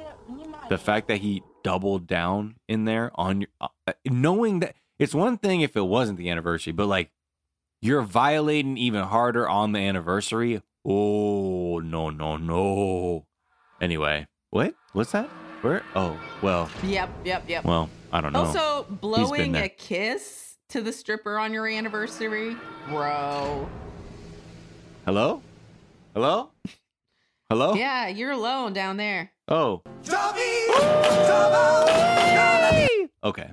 The 0.68 0.78
fact 0.78 1.08
that 1.08 1.18
he 1.18 1.42
doubled 1.62 2.06
down 2.06 2.56
in 2.68 2.84
there 2.84 3.10
on 3.14 3.40
your, 3.42 3.48
uh, 3.60 3.68
knowing 4.06 4.60
that 4.60 4.74
it's 4.98 5.14
one 5.14 5.38
thing 5.38 5.60
if 5.60 5.76
it 5.76 5.82
wasn't 5.86 6.18
the 6.18 6.30
anniversary, 6.30 6.72
but 6.72 6.86
like 6.86 7.10
you're 7.80 8.02
violating 8.02 8.76
even 8.76 9.04
harder 9.04 9.48
on 9.48 9.72
the 9.72 9.78
anniversary. 9.78 10.62
Oh 10.84 11.78
no, 11.80 12.10
no, 12.10 12.36
no. 12.36 13.26
Anyway, 13.80 14.26
what? 14.50 14.74
What's 14.92 15.12
that? 15.12 15.28
Where? 15.62 15.82
Oh, 15.94 16.18
well, 16.40 16.70
Yep, 16.84 17.10
yep, 17.24 17.44
yep. 17.48 17.64
well, 17.64 17.90
I 18.12 18.20
don't 18.20 18.32
know. 18.32 18.44
Also, 18.44 18.86
blowing 18.88 19.56
a 19.56 19.68
kiss 19.68 20.56
to 20.68 20.80
the 20.80 20.92
stripper 20.92 21.38
on 21.38 21.52
your 21.52 21.66
anniversary, 21.66 22.56
bro. 22.88 23.68
Hello? 25.04 25.42
Hello? 26.14 26.50
Hello? 27.50 27.74
Yeah, 27.74 28.08
you're 28.08 28.30
alone 28.32 28.72
down 28.72 28.98
there. 28.98 29.32
Oh. 29.48 29.82
Okay. 33.24 33.50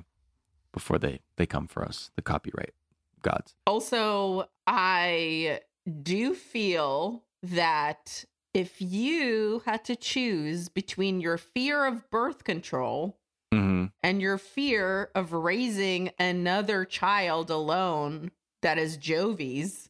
Before 0.76 0.98
they 0.98 1.20
they 1.36 1.46
come 1.46 1.66
for 1.66 1.82
us, 1.82 2.10
the 2.16 2.22
copyright 2.22 2.74
gods. 3.22 3.54
Also, 3.66 4.50
I 4.66 5.60
do 6.02 6.34
feel 6.34 7.24
that 7.42 8.26
if 8.52 8.82
you 8.82 9.62
had 9.64 9.86
to 9.86 9.96
choose 9.96 10.68
between 10.68 11.18
your 11.20 11.38
fear 11.38 11.86
of 11.86 12.08
birth 12.10 12.44
control 12.44 13.16
Mm-hmm. 13.54 13.86
and 14.02 14.20
your 14.20 14.36
fear 14.36 15.10
of 15.14 15.32
raising 15.32 16.10
another 16.18 16.84
child 16.84 17.48
alone 17.48 18.32
that 18.60 18.76
is 18.76 18.98
Jovi's, 18.98 19.88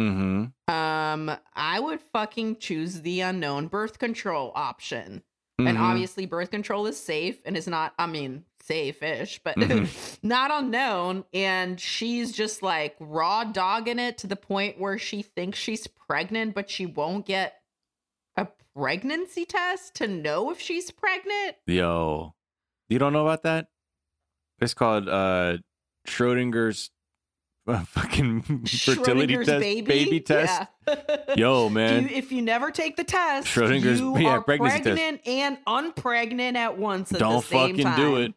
Mm-hmm. 0.00 0.72
um, 0.74 1.30
I 1.54 1.78
would 1.78 2.00
fucking 2.00 2.56
choose 2.58 3.02
the 3.02 3.20
unknown 3.20 3.68
birth 3.68 3.98
control 4.00 4.50
option. 4.56 5.22
And 5.60 5.76
Mhm. 5.76 5.80
obviously, 5.80 6.26
birth 6.26 6.50
control 6.50 6.86
is 6.86 6.98
safe 6.98 7.40
and 7.44 7.56
is 7.56 7.66
not, 7.68 7.94
I 7.98 8.06
mean, 8.06 8.44
safe 8.68 9.02
ish, 9.02 9.40
but 9.42 9.56
Mhm. 9.56 10.18
not 10.22 10.50
unknown. 10.52 11.24
And 11.34 11.80
she's 11.80 12.32
just 12.32 12.62
like 12.62 12.94
raw 13.00 13.44
dogging 13.44 13.98
it 13.98 14.18
to 14.18 14.26
the 14.26 14.36
point 14.36 14.78
where 14.78 14.98
she 14.98 15.22
thinks 15.22 15.58
she's 15.58 15.86
pregnant, 15.86 16.54
but 16.54 16.70
she 16.70 16.86
won't 16.86 17.26
get 17.26 17.54
a 18.36 18.46
pregnancy 18.76 19.44
test 19.44 19.94
to 19.96 20.06
know 20.06 20.50
if 20.50 20.60
she's 20.60 20.90
pregnant. 20.90 21.56
Yo. 21.66 22.34
You 22.88 22.98
don't 22.98 23.12
know 23.12 23.22
about 23.26 23.42
that? 23.42 23.66
It's 24.60 24.74
called 24.74 25.08
uh 25.08 25.58
Schrodinger's 26.06 26.90
uh, 27.66 27.84
fucking 27.84 28.40
fertility 28.66 29.36
test 29.36 29.60
baby, 29.60 30.20
test. 30.20 30.68
Yeah. 30.86 30.96
Yo, 31.36 31.68
man. 31.68 32.04
You- 32.04 32.16
if 32.16 32.32
you 32.32 32.40
never 32.40 32.70
take 32.70 32.96
the 32.96 33.04
test, 33.04 33.46
Schrodinger's- 33.46 34.00
you 34.00 34.16
yeah, 34.18 34.30
are 34.30 34.40
pregnancy 34.40 34.78
test. 34.78 34.84
pregnant 34.84 35.20
and 35.26 35.58
unpregnant 35.66 36.54
at 36.56 36.78
once. 36.78 37.12
At 37.12 37.18
don't 37.18 37.42
the 37.42 37.42
same 37.42 37.70
fucking 37.72 37.84
time. 37.84 37.96
do 38.00 38.16
it. 38.16 38.34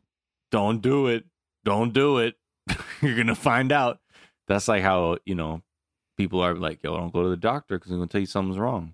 Don't 0.52 0.82
do 0.82 1.08
it. 1.08 1.26
Don't 1.64 1.94
do 1.94 2.18
it. 2.20 2.36
You're 3.02 3.16
gonna 3.18 3.36
find 3.36 3.72
out. 3.72 4.00
That's 4.48 4.68
like 4.68 4.84
how 4.84 5.18
you 5.26 5.36
know 5.36 5.62
people 6.18 6.42
are 6.42 6.56
like, 6.56 6.84
yo, 6.84 6.96
don't 6.98 7.14
go 7.14 7.24
to 7.24 7.30
the 7.30 7.38
doctor 7.38 7.78
because 7.78 7.90
they're 7.90 7.98
gonna 7.98 8.08
tell 8.08 8.22
you 8.22 8.28
something's 8.28 8.58
wrong. 8.60 8.94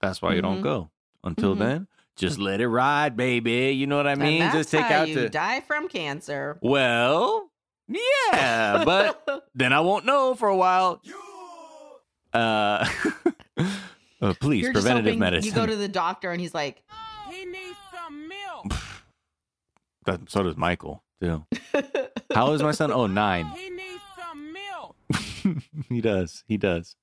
That's 0.00 0.20
why 0.22 0.34
you 0.34 0.42
don't 0.42 0.58
Mhm. 0.60 0.64
go. 0.64 0.90
Until 1.24 1.56
Mhm. 1.56 1.58
then, 1.58 1.88
just 2.16 2.38
let 2.38 2.60
it 2.60 2.68
ride, 2.68 3.16
baby. 3.16 3.72
You 3.74 3.86
know 3.86 3.96
what 3.96 4.06
I 4.06 4.14
mean? 4.14 4.40
Just 4.52 4.70
take 4.70 4.84
how 4.84 5.02
out 5.02 5.08
you 5.08 5.14
the 5.14 5.28
die 5.28 5.60
from 5.60 5.88
cancer. 5.88 6.58
well, 6.60 7.50
yeah, 7.88 8.82
but 8.84 9.44
then 9.54 9.72
I 9.72 9.80
won't 9.80 10.04
know 10.04 10.34
for 10.34 10.48
a 10.48 10.56
while. 10.56 11.00
Uh, 12.32 12.86
uh, 14.20 14.34
please, 14.40 14.64
You're 14.64 14.72
preventative 14.72 15.16
medicine. 15.18 15.48
You 15.48 15.54
go 15.54 15.66
to 15.66 15.76
the 15.76 15.88
doctor 15.88 16.30
and 16.32 16.40
he's 16.40 16.54
like, 16.54 16.82
He 17.30 17.44
needs 17.44 17.76
some 17.92 18.28
milk. 18.28 18.72
That- 20.06 20.28
so 20.30 20.42
does 20.42 20.56
Michael 20.56 21.02
too. 21.20 21.44
How 22.34 22.52
is 22.52 22.62
my 22.62 22.72
son? 22.72 22.90
Oh, 22.92 23.06
nine. 23.06 23.46
He 23.56 23.70
needs 23.70 24.00
some 24.18 24.52
milk. 24.52 24.96
he 25.88 26.00
does. 26.00 26.44
He 26.48 26.56
does. 26.56 26.96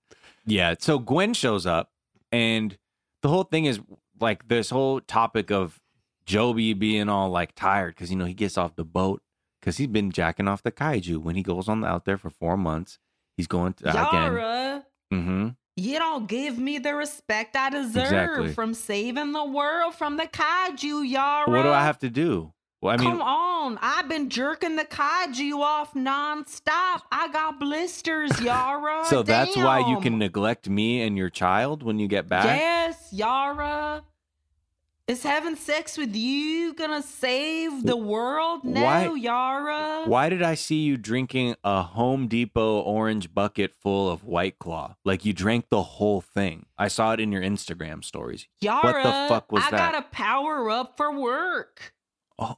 Yeah. 0.46 0.76
So 0.80 1.00
Gwen 1.00 1.34
shows 1.34 1.66
up, 1.66 1.92
and 2.32 2.78
the 3.22 3.30
whole 3.30 3.44
thing 3.44 3.66
is 3.66 3.80
like 4.20 4.48
this 4.48 4.70
whole 4.70 5.00
topic 5.02 5.52
of 5.52 5.80
Jovi 6.28 6.78
being 6.78 7.10
all 7.10 7.30
like 7.30 7.56
tired 7.56 7.96
because 7.96 8.10
you 8.12 8.16
know 8.18 8.26
he 8.26 8.34
gets 8.34 8.58
off 8.58 8.76
the 8.76 8.84
boat 8.86 9.22
because 9.60 9.78
he's 9.78 9.88
been 9.88 10.12
jacking 10.12 10.48
off 10.48 10.62
the 10.64 10.72
kaiju 10.72 11.18
when 11.18 11.36
he 11.36 11.44
goes 11.44 11.68
on 11.70 11.84
out 11.86 12.06
there 12.06 12.18
for 12.18 12.30
four 12.30 12.58
months. 12.58 13.00
He's 13.38 13.48
going 13.48 13.74
to, 13.74 13.90
again. 13.90 14.04
Yara, 14.34 14.86
hmm 15.12 15.48
you 15.76 15.98
don't 15.98 16.28
give 16.28 16.60
me 16.60 16.78
the 16.78 16.94
respect 16.94 17.56
I 17.56 17.72
deserve 17.72 18.04
Exactly. 18.04 18.54
from 18.54 18.76
saving 18.76 19.32
the 19.32 19.44
world 19.44 19.96
from 19.96 20.18
the 20.18 20.28
kaiju, 20.28 21.10
Yara. 21.10 21.50
What 21.50 21.64
do 21.64 21.70
I 21.70 21.82
have 21.84 21.98
to 22.00 22.12
do? 22.12 22.54
Well, 22.84 22.94
I 22.94 22.98
mean, 22.98 23.12
Come 23.12 23.22
on. 23.22 23.80
I've 23.82 24.10
been 24.10 24.30
jerking 24.30 24.76
the 24.76 24.84
kaiju 24.84 25.54
off 25.62 25.94
nonstop. 25.94 27.04
I 27.14 27.30
got 27.32 27.58
blisters, 27.58 28.42
Yara. 28.42 29.06
so 29.10 29.24
that's 29.24 29.56
why 29.56 29.90
you 29.90 30.02
can 30.02 30.18
neglect 30.18 30.68
me 30.68 31.02
and 31.02 31.18
your 31.18 31.30
child 31.30 31.82
when 31.82 31.98
you 31.98 32.10
get 32.10 32.28
back. 32.28 32.44
Yes, 32.44 33.08
Yara. 33.14 34.04
Is 35.08 35.24
having 35.24 35.56
sex 35.56 35.98
with 35.98 36.14
you 36.14 36.74
gonna 36.74 37.02
save 37.02 37.84
the 37.84 37.96
world? 37.96 38.66
No, 38.66 38.84
Why- 38.84 39.14
Yara. 39.16 40.04
Why 40.04 40.28
did 40.28 40.42
I 40.42 40.56
see 40.56 40.82
you 40.82 40.98
drinking 40.98 41.56
a 41.64 41.84
Home 41.84 42.28
Depot 42.28 42.82
orange 42.82 43.34
bucket 43.34 43.74
full 43.80 44.10
of 44.10 44.26
White 44.26 44.60
Claw? 44.60 44.96
Like 45.06 45.24
you 45.24 45.32
drank 45.32 45.70
the 45.70 45.84
whole 45.84 46.20
thing. 46.20 46.66
I 46.78 46.90
saw 46.90 47.14
it 47.14 47.22
in 47.22 47.32
your 47.32 47.42
Instagram 47.42 48.04
stories. 48.04 48.46
Yara, 48.60 48.82
what 48.82 49.04
the 49.04 49.34
fuck 49.34 49.52
was 49.54 49.64
I 49.64 49.72
that? 49.72 49.92
gotta 49.94 50.06
power 50.12 50.70
up 50.70 50.98
for 50.98 51.18
work. 51.18 51.94
Oh. 52.38 52.58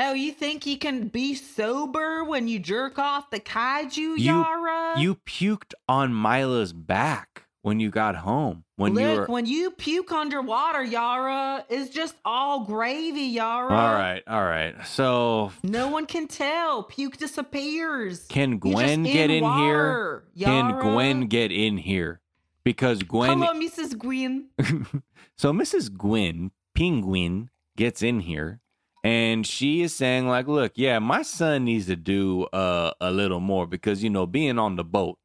Oh, 0.00 0.12
you 0.12 0.30
think 0.30 0.64
you 0.64 0.78
can 0.78 1.08
be 1.08 1.34
sober 1.34 2.22
when 2.22 2.46
you 2.46 2.60
jerk 2.60 2.98
off 3.00 3.30
the 3.30 3.40
kaiju, 3.40 3.96
You- 3.96 4.14
Yara? 4.16 4.94
You 4.98 5.16
puked 5.16 5.74
on 5.88 6.14
Mila's 6.14 6.72
back 6.72 7.46
when 7.62 7.80
you 7.80 7.90
got 7.90 8.14
home. 8.14 8.62
When 8.76 8.94
Look, 8.94 9.02
you 9.02 9.08
were 9.22 9.26
when 9.26 9.44
you 9.46 9.72
puke 9.72 10.12
underwater, 10.12 10.84
Yara, 10.84 11.64
it's 11.68 11.90
just 11.92 12.14
all 12.24 12.60
gravy, 12.64 13.22
Yara. 13.22 13.74
All 13.74 13.92
right, 13.94 14.22
all 14.28 14.44
right. 14.44 14.76
So 14.86 15.50
No 15.64 15.88
one 15.88 16.06
can 16.06 16.28
tell. 16.28 16.84
Puke 16.84 17.16
disappears. 17.16 18.24
can 18.28 18.58
Gwen 18.58 19.02
get 19.02 19.30
in 19.30 19.42
here? 19.42 19.42
water, 19.42 20.24
Can 20.40 20.68
Yara. 20.70 20.82
Gwen 20.82 21.26
get 21.26 21.50
in 21.50 21.76
here? 21.76 22.20
Because 22.62 23.02
Gwen 23.02 23.40
Hello, 23.40 23.52
Mrs. 23.52 23.98
Gwen. 23.98 24.50
so 25.36 25.52
Mrs. 25.52 25.92
Gwyn 25.92 26.52
Penguin 26.76 27.50
gets 27.76 28.00
in 28.00 28.20
here 28.20 28.60
and 29.04 29.46
she 29.46 29.82
is 29.82 29.94
saying 29.94 30.26
like, 30.28 30.48
"Look, 30.48 30.72
yeah, 30.76 30.98
my 30.98 31.22
son 31.22 31.64
needs 31.64 31.86
to 31.86 31.96
do 31.96 32.44
uh, 32.52 32.92
a 33.00 33.10
little 33.10 33.40
more 33.40 33.66
because 33.66 34.02
you 34.02 34.10
know 34.10 34.26
being 34.26 34.58
on 34.58 34.76
the 34.76 34.84
boat 34.84 35.18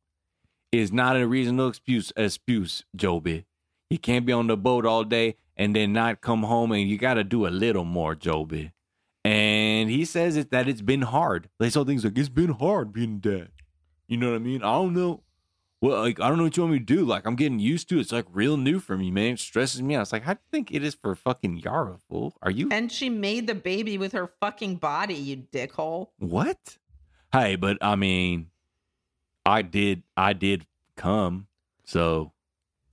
is 0.72 0.92
not 0.92 1.16
a 1.18 1.28
reasonable 1.28 1.70
excuse. 1.70 2.12
Excuse, 2.16 2.84
Jovi. 2.98 3.46
You 3.90 4.00
can't 4.00 4.26
be 4.26 4.34
on 4.34 4.48
the 4.48 4.58
boat 4.58 4.86
all 4.86 5.04
day 5.04 5.36
and 5.56 5.76
then 5.76 5.94
not 5.94 6.22
come 6.22 6.44
home, 6.44 6.72
and 6.72 6.90
you 6.90 6.98
got 6.98 7.16
to 7.16 7.24
do 7.24 7.48
a 7.48 7.50
little 7.50 7.86
more, 7.86 8.16
Jovi." 8.16 8.72
And 9.26 9.90
he 9.90 10.04
says 10.04 10.36
it, 10.36 10.52
that 10.52 10.68
it's 10.68 10.82
been 10.82 11.04
hard. 11.04 11.50
They 11.60 11.70
saw 11.70 11.86
things 11.86 12.04
like 12.04 12.18
it's 12.18 12.30
been 12.30 12.52
hard 12.52 12.92
being 12.92 13.20
dad. 13.20 13.50
You 14.08 14.18
know 14.18 14.32
what 14.32 14.36
I 14.36 14.40
mean? 14.40 14.64
I 14.64 14.74
don't 14.74 14.94
know. 14.94 15.24
Well, 15.84 16.00
like 16.02 16.22
I 16.22 16.30
don't 16.30 16.38
know 16.38 16.46
what 16.46 16.56
you 16.56 16.64
want 16.64 16.72
me 16.72 16.80
to 16.80 16.86
do. 16.86 17.04
Like 17.04 17.28
I'm 17.28 17.36
getting 17.36 17.60
used 17.60 17.90
to 17.90 17.98
it. 17.98 18.02
It's 18.02 18.14
like 18.14 18.26
real 18.32 18.56
new 18.56 18.80
for 18.80 18.98
me, 18.98 19.12
man. 19.12 19.34
It 19.34 19.40
stresses 19.40 19.82
me 19.82 19.96
out. 19.96 20.04
It's 20.04 20.14
like, 20.14 20.24
how 20.24 20.36
do 20.36 20.40
you 20.40 20.50
think 20.50 20.72
it 20.72 20.82
is 20.82 20.96
for 20.96 21.14
fucking 21.14 21.58
Yara? 21.58 21.98
Fool? 22.08 22.38
Are 22.42 22.50
you 22.50 22.70
And 22.72 22.90
she 22.90 23.10
made 23.10 23.48
the 23.48 23.56
baby 23.56 23.98
with 23.98 24.14
her 24.14 24.32
fucking 24.40 24.78
body, 24.78 25.16
you 25.16 25.36
dickhole. 25.52 26.12
what? 26.20 26.78
Hey, 27.34 27.58
but 27.58 27.80
I 27.82 27.98
mean, 27.98 28.48
I 29.46 29.62
did, 29.62 30.04
I 30.16 30.32
did 30.32 30.66
come. 30.96 31.48
So 31.84 32.32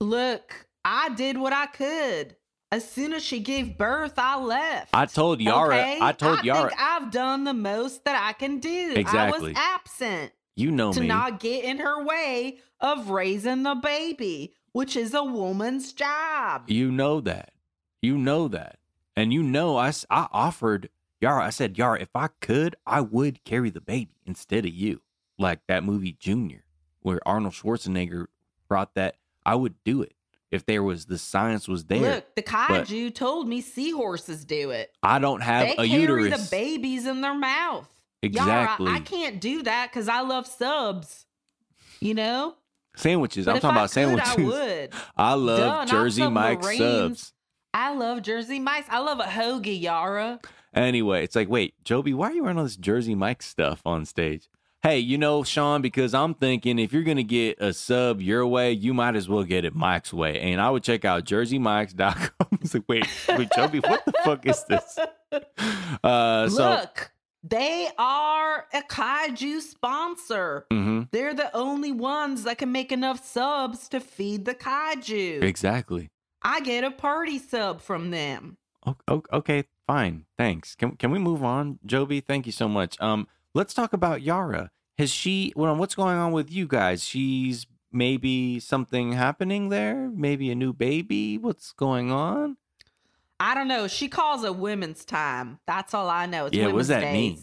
Look, 0.01 0.67
I 0.83 1.07
did 1.09 1.37
what 1.37 1.53
I 1.53 1.67
could. 1.67 2.35
As 2.73 2.89
soon 2.89 3.13
as 3.13 3.23
she 3.23 3.39
gave 3.39 3.77
birth, 3.77 4.15
I 4.17 4.37
left. 4.37 4.89
I 4.93 5.05
told 5.05 5.39
Yara. 5.39 5.75
Okay? 5.75 5.97
I 6.01 6.11
told 6.11 6.39
I 6.39 6.43
Yara. 6.43 6.69
think 6.69 6.81
I've 6.81 7.09
done 7.09 7.45
the 7.45 7.53
most 7.53 8.03
that 8.03 8.21
I 8.21 8.33
can 8.33 8.59
do. 8.59 8.93
Exactly. 8.97 9.15
I 9.15 9.51
was 9.51 9.57
absent 9.57 10.33
you 10.55 10.71
know 10.71 10.93
to 10.93 11.01
me. 11.01 11.07
not 11.07 11.39
get 11.39 11.63
in 11.63 11.79
her 11.79 12.03
way 12.03 12.59
of 12.79 13.09
raising 13.09 13.63
the 13.63 13.75
baby, 13.75 14.53
which 14.71 14.95
is 14.95 15.13
a 15.13 15.23
woman's 15.23 15.93
job. 15.93 16.69
You 16.69 16.91
know 16.91 17.21
that. 17.21 17.53
You 18.01 18.17
know 18.17 18.47
that. 18.47 18.77
And 19.15 19.33
you 19.33 19.43
know, 19.43 19.77
I, 19.77 19.91
I 20.09 20.27
offered 20.31 20.89
Yara, 21.21 21.45
I 21.45 21.49
said, 21.51 21.77
Yara, 21.77 22.01
if 22.01 22.09
I 22.15 22.29
could, 22.39 22.75
I 22.85 23.01
would 23.01 23.43
carry 23.43 23.69
the 23.69 23.79
baby 23.79 24.15
instead 24.25 24.65
of 24.65 24.73
you. 24.73 25.01
Like 25.37 25.59
that 25.67 25.83
movie 25.83 26.17
Junior, 26.19 26.63
where 27.01 27.19
Arnold 27.27 27.53
Schwarzenegger 27.53 28.27
brought 28.67 28.95
that. 28.95 29.15
I 29.45 29.55
would 29.55 29.75
do 29.83 30.01
it 30.01 30.13
if 30.51 30.65
there 30.65 30.83
was 30.83 31.05
the 31.05 31.17
science 31.17 31.67
was 31.67 31.85
there. 31.85 32.15
Look, 32.15 32.35
the 32.35 32.43
kaiju 32.43 33.13
told 33.15 33.47
me 33.47 33.61
seahorses 33.61 34.45
do 34.45 34.69
it. 34.71 34.95
I 35.01 35.17
don't 35.19 35.41
have 35.41 35.67
they 35.67 35.73
a 35.73 35.87
carry 35.87 36.01
uterus. 36.01 36.49
the 36.49 36.55
babies 36.55 37.07
in 37.07 37.21
their 37.21 37.33
mouth. 37.33 37.87
Exactly. 38.21 38.85
Yara, 38.87 38.97
I 38.97 39.01
can't 39.01 39.39
do 39.41 39.63
that 39.63 39.89
because 39.91 40.07
I 40.07 40.21
love 40.21 40.47
subs. 40.47 41.25
You 41.99 42.13
know? 42.13 42.55
Sandwiches. 42.95 43.45
But 43.45 43.55
I'm 43.55 43.61
talking 43.61 43.77
I 43.77 43.79
about 43.79 43.89
could, 43.89 43.93
sandwiches. 43.93 44.33
I 44.37 44.43
would. 44.45 44.93
I 45.17 45.33
love 45.33 45.87
Jersey 45.87 46.21
some 46.23 46.33
Mike 46.33 46.61
Marines. 46.61 46.79
subs. 46.79 47.33
I 47.73 47.93
love 47.95 48.21
Jersey 48.21 48.59
Mike's. 48.59 48.87
I 48.89 48.99
love 48.99 49.19
a 49.19 49.23
hoagie, 49.23 49.81
Yara. 49.81 50.39
Anyway, 50.73 51.23
it's 51.23 51.35
like, 51.35 51.49
wait, 51.49 51.73
Jovi, 51.83 52.13
why 52.13 52.29
are 52.29 52.33
you 52.33 52.43
wearing 52.43 52.57
all 52.57 52.63
this 52.63 52.75
Jersey 52.77 53.15
Mike 53.15 53.41
stuff 53.41 53.81
on 53.85 54.05
stage? 54.05 54.49
Hey, 54.83 54.97
you 54.99 55.17
know, 55.17 55.43
Sean, 55.43 55.81
because 55.81 56.13
I'm 56.13 56.33
thinking 56.33 56.79
if 56.79 56.91
you're 56.91 57.03
gonna 57.03 57.21
get 57.23 57.61
a 57.61 57.71
sub 57.71 58.19
your 58.19 58.47
way, 58.47 58.71
you 58.71 58.93
might 58.95 59.15
as 59.15 59.29
well 59.29 59.43
get 59.43 59.63
it 59.63 59.75
Mike's 59.75 60.11
way. 60.11 60.39
And 60.39 60.59
I 60.59 60.69
would 60.71 60.83
check 60.83 61.05
out 61.05 61.23
jerseymikes.com. 61.25 62.47
It's 62.61 62.73
like, 62.75 62.83
wait, 62.87 63.07
wait, 63.29 63.49
Jovi, 63.49 63.81
what 63.89 64.05
the 64.05 64.13
fuck 64.23 64.45
is 64.45 64.63
this? 64.65 64.99
Uh 66.03 66.49
so 66.49 66.69
Look, 66.69 67.11
They 67.43 67.89
are 67.97 68.65
a 68.73 68.81
kaiju 68.81 69.61
sponsor. 69.61 70.65
hmm 70.71 71.01
They're 71.11 71.33
the 71.33 71.55
only 71.55 71.91
ones 71.91 72.43
that 72.43 72.57
can 72.59 72.71
make 72.71 72.91
enough 72.91 73.25
subs 73.25 73.87
to 73.89 73.99
feed 73.99 74.45
the 74.45 74.53
kaiju. 74.55 75.41
Exactly. 75.43 76.09
I 76.43 76.59
get 76.61 76.83
a 76.83 76.91
party 76.91 77.39
sub 77.39 77.81
from 77.81 78.11
them. 78.11 78.57
O- 78.85 78.95
o- 79.07 79.23
Okay, 79.33 79.63
fine. 79.87 80.25
Thanks. 80.37 80.75
Can 80.75 80.95
can 80.97 81.11
we 81.11 81.19
move 81.19 81.43
on, 81.43 81.79
Jovi? 81.85 82.23
Thank 82.23 82.45
you 82.45 82.51
so 82.51 82.67
much. 82.67 82.99
Um, 82.99 83.27
let's 83.53 83.73
talk 83.73 83.93
about 83.93 84.21
Yara. 84.21 84.71
Has 84.97 85.11
she? 85.11 85.53
Well, 85.55 85.75
what's 85.75 85.95
going 85.95 86.17
on 86.17 86.31
with 86.31 86.51
you 86.51 86.67
guys? 86.67 87.03
She's 87.03 87.65
maybe 87.91 88.59
something 88.59 89.13
happening 89.13 89.69
there. 89.69 90.09
Maybe 90.09 90.49
a 90.51 90.55
new 90.55 90.73
baby. 90.73 91.37
What's 91.37 91.73
going 91.73 92.11
on? 92.11 92.57
I 93.41 93.55
don't 93.55 93.67
know. 93.67 93.87
She 93.87 94.07
calls 94.07 94.43
it 94.43 94.55
women's 94.55 95.03
time. 95.03 95.59
That's 95.65 95.93
all 95.95 96.09
I 96.09 96.27
know. 96.27 96.45
It's 96.45 96.55
Yeah, 96.55 96.67
what 96.67 96.77
does 96.77 96.87
that 96.89 97.01
days. 97.01 97.13
mean? 97.13 97.37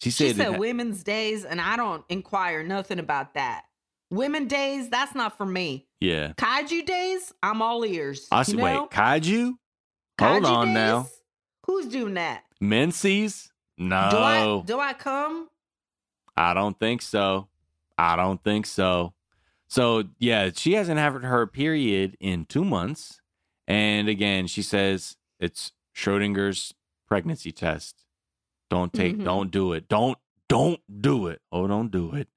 She 0.00 0.10
She 0.10 0.10
said. 0.10 0.26
it 0.30 0.36
said 0.36 0.58
women's 0.60 1.02
days, 1.02 1.44
and 1.44 1.60
I 1.60 1.76
don't 1.76 2.04
inquire 2.08 2.62
nothing 2.62 2.98
about 3.00 3.34
that. 3.34 3.62
Women 4.10 4.46
days, 4.46 4.88
that's 4.88 5.14
not 5.14 5.36
for 5.36 5.44
me. 5.44 5.86
yeah. 6.00 6.32
Kaiju 6.38 6.86
days, 6.86 7.32
I'm 7.42 7.60
all 7.62 7.84
ears. 7.84 8.26
I 8.32 8.44
you 8.46 8.56
know? 8.56 8.62
Wait, 8.64 8.90
kaiju. 8.90 9.54
Hold 10.20 10.42
Kaiju 10.44 10.46
on 10.46 10.72
now. 10.72 11.06
Who's 11.66 11.86
doing 11.86 12.14
that? 12.14 12.44
Menses? 12.60 13.50
No, 13.76 14.08
Do 14.10 14.16
I 14.18 14.62
do 14.66 14.78
I 14.80 14.92
come? 14.92 15.48
I 16.36 16.54
don't 16.54 16.78
think 16.78 17.02
so. 17.02 17.48
I 17.98 18.16
don't 18.16 18.42
think 18.42 18.66
so. 18.66 19.14
So 19.68 20.04
yeah, 20.18 20.50
she 20.54 20.74
hasn't 20.74 20.98
had 20.98 21.12
her 21.12 21.46
period 21.46 22.16
in 22.20 22.44
two 22.46 22.64
months, 22.64 23.20
and 23.68 24.08
again, 24.08 24.46
she 24.46 24.62
says 24.62 25.16
it's 25.40 25.72
Schrodinger's 25.96 26.74
pregnancy 27.08 27.50
test. 27.52 28.04
Don't 28.68 28.92
take, 28.92 29.16
Mhm. 29.16 29.24
don't 29.24 29.50
do 29.50 29.72
it. 29.72 29.88
Don't, 29.88 30.18
don't 30.48 30.80
do 31.02 31.26
it. 31.26 31.40
Oh, 31.50 31.66
don't 31.66 31.90
do 31.90 32.14
it. 32.14 32.28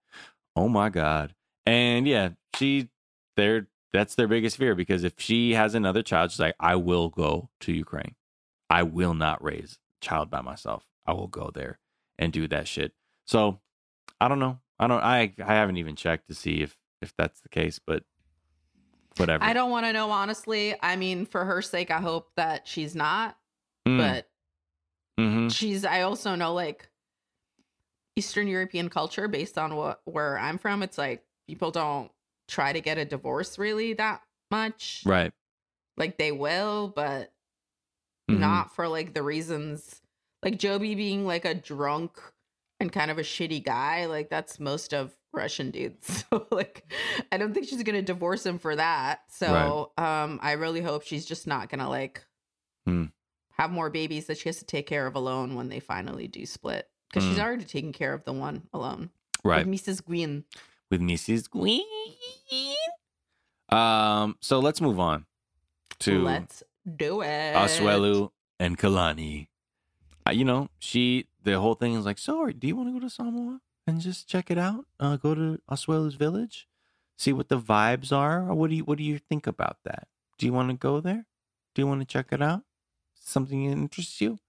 Oh 0.55 0.67
my 0.69 0.89
god. 0.89 1.35
And 1.65 2.07
yeah, 2.07 2.29
she, 2.55 2.89
they're 3.35 3.67
that's 3.91 4.15
their 4.15 4.27
biggest 4.27 4.57
fear 4.57 4.73
because 4.73 5.03
if 5.03 5.13
she 5.17 5.53
has 5.53 5.75
another 5.75 6.01
child, 6.01 6.31
she's 6.31 6.39
like, 6.39 6.55
I 6.59 6.75
will 6.75 7.09
go 7.09 7.49
to 7.61 7.71
Ukraine. 7.71 8.15
I 8.69 8.81
will 8.81 9.13
not 9.13 9.43
raise 9.43 9.77
a 10.01 10.05
child 10.05 10.31
by 10.31 10.41
myself. 10.41 10.87
I 11.05 11.13
will 11.13 11.27
go 11.27 11.51
there 11.53 11.77
and 12.17 12.33
do 12.33 12.47
that 12.47 12.67
shit. 12.67 12.93
So 13.27 13.59
I 14.19 14.27
don't 14.27 14.39
know. 14.39 14.59
I 14.79 14.87
don't. 14.87 15.03
I 15.03 15.33
I 15.45 15.53
haven't 15.53 15.77
even 15.77 15.95
checked 15.95 16.27
to 16.29 16.33
see 16.33 16.61
if 16.61 16.75
if 17.03 17.13
that's 17.15 17.41
the 17.41 17.49
case, 17.49 17.79
but 17.85 18.03
whatever. 19.17 19.43
I 19.43 19.53
don't 19.53 19.69
want 19.71 19.85
to 19.85 19.93
know 19.93 20.11
honestly. 20.11 20.75
I 20.81 20.95
mean, 20.95 21.25
for 21.25 21.45
her 21.45 21.61
sake, 21.61 21.91
I 21.91 21.99
hope 21.99 22.29
that 22.35 22.67
she's 22.67 22.95
not. 22.95 23.37
Mm, 23.87 23.97
But 23.97 24.29
mhm. 25.19 25.53
she's. 25.55 25.85
I 25.85 26.01
also 26.01 26.35
know 26.35 26.53
like 26.53 26.89
Eastern 28.15 28.47
European 28.47 28.89
culture, 28.89 29.27
based 29.27 29.57
on 29.57 29.75
what 29.75 30.01
where 30.05 30.37
I'm 30.37 30.57
from. 30.57 30.83
It's 30.83 30.97
like 30.97 31.23
people 31.47 31.71
don't 31.71 32.11
try 32.47 32.73
to 32.73 32.81
get 32.81 32.97
a 32.97 33.05
divorce 33.05 33.57
really 33.57 33.93
that 33.93 34.21
much. 34.51 35.03
right. 35.05 35.31
Like 35.97 36.17
they 36.17 36.31
will, 36.31 36.87
but 36.89 37.31
Mhm. 38.29 38.39
not 38.39 38.73
for 38.75 38.87
like 38.87 39.13
the 39.13 39.23
reasons 39.23 40.01
like 40.43 40.57
Jovi 40.57 40.95
being 40.95 41.25
like 41.25 41.45
a 41.45 41.53
drunk 41.53 42.19
and 42.79 42.91
kind 42.91 43.09
of 43.11 43.17
a 43.17 43.21
shitty 43.23 43.63
guy. 43.63 44.05
Like 44.05 44.29
that's 44.29 44.59
most 44.59 44.93
of 44.93 45.15
Russian 45.33 45.71
dudes. 45.71 46.25
So 46.31 46.47
like 46.51 46.85
I 47.31 47.37
don't 47.37 47.53
think 47.53 47.67
she's 47.67 47.83
gonna 47.83 48.01
divorce 48.01 48.45
him 48.45 48.59
for 48.59 48.75
that. 48.75 49.21
So 49.29 49.91
um 49.97 50.39
I 50.41 50.53
really 50.53 50.81
hope 50.81 51.03
she's 51.03 51.25
just 51.25 51.47
not 51.47 51.69
gonna 51.69 51.89
like 51.89 52.23
Hmm. 52.85 53.05
have 53.51 53.71
more 53.71 53.89
babies 53.89 54.25
that 54.27 54.37
she 54.37 54.49
has 54.49 54.57
to 54.59 54.65
take 54.65 54.87
care 54.87 55.07
of 55.07 55.15
alone 55.15 55.55
when 55.55 55.69
they 55.69 55.79
finally 55.79 56.27
do 56.27 56.45
split. 56.45 56.87
Because 57.09 57.23
she's 57.27 57.37
Hmm. 57.37 57.43
already 57.43 57.63
taking 57.65 57.93
care 57.93 58.13
of 58.13 58.23
the 58.23 58.33
one 58.33 58.63
alone. 58.73 59.09
Right. 59.43 59.65
With 59.65 59.75
Mrs. 59.79 60.03
Gwyn. 60.03 60.45
With 60.89 61.01
Mrs. 61.01 61.49
Queen. 61.49 61.85
Um. 63.69 64.37
So 64.41 64.59
let's 64.59 64.81
move 64.81 64.99
on 64.99 65.25
to 65.99 66.21
Let's 66.23 66.63
do 66.97 67.21
it. 67.21 67.55
Asuelu 67.55 68.29
and 68.59 68.77
Kalani. 68.77 69.47
Uh, 70.27 70.31
you 70.31 70.45
know, 70.45 70.69
she 70.79 71.27
the 71.43 71.59
whole 71.59 71.75
thing 71.75 71.93
is 71.95 72.05
like, 72.05 72.17
so 72.17 72.47
do 72.49 72.67
you 72.67 72.75
want 72.75 72.89
to 72.89 72.93
go 72.93 72.99
to 72.99 73.09
Samoa 73.09 73.59
and 73.85 74.01
just 74.01 74.27
check 74.27 74.49
it 74.49 74.57
out? 74.57 74.85
Uh, 74.99 75.17
go 75.17 75.35
to 75.35 75.59
Asuelu's 75.69 76.15
village, 76.15 76.67
see 77.17 77.33
what 77.33 77.49
the 77.49 77.59
vibes 77.59 78.11
are. 78.11 78.53
What 78.53 78.69
do 78.69 78.75
you 78.75 78.83
what 78.83 78.97
do 78.97 79.03
you 79.03 79.19
think 79.19 79.47
about 79.47 79.77
that? 79.85 80.07
Do 80.37 80.45
you 80.45 80.53
want 80.53 80.69
to 80.69 80.75
go 80.75 80.99
there? 80.99 81.25
Do 81.75 81.81
you 81.81 81.87
want 81.87 82.01
to 82.01 82.05
check 82.05 82.27
it 82.31 82.41
out? 82.41 82.63
Something 83.15 83.69
that 83.69 83.77
interests 83.77 84.21
you? 84.21 84.39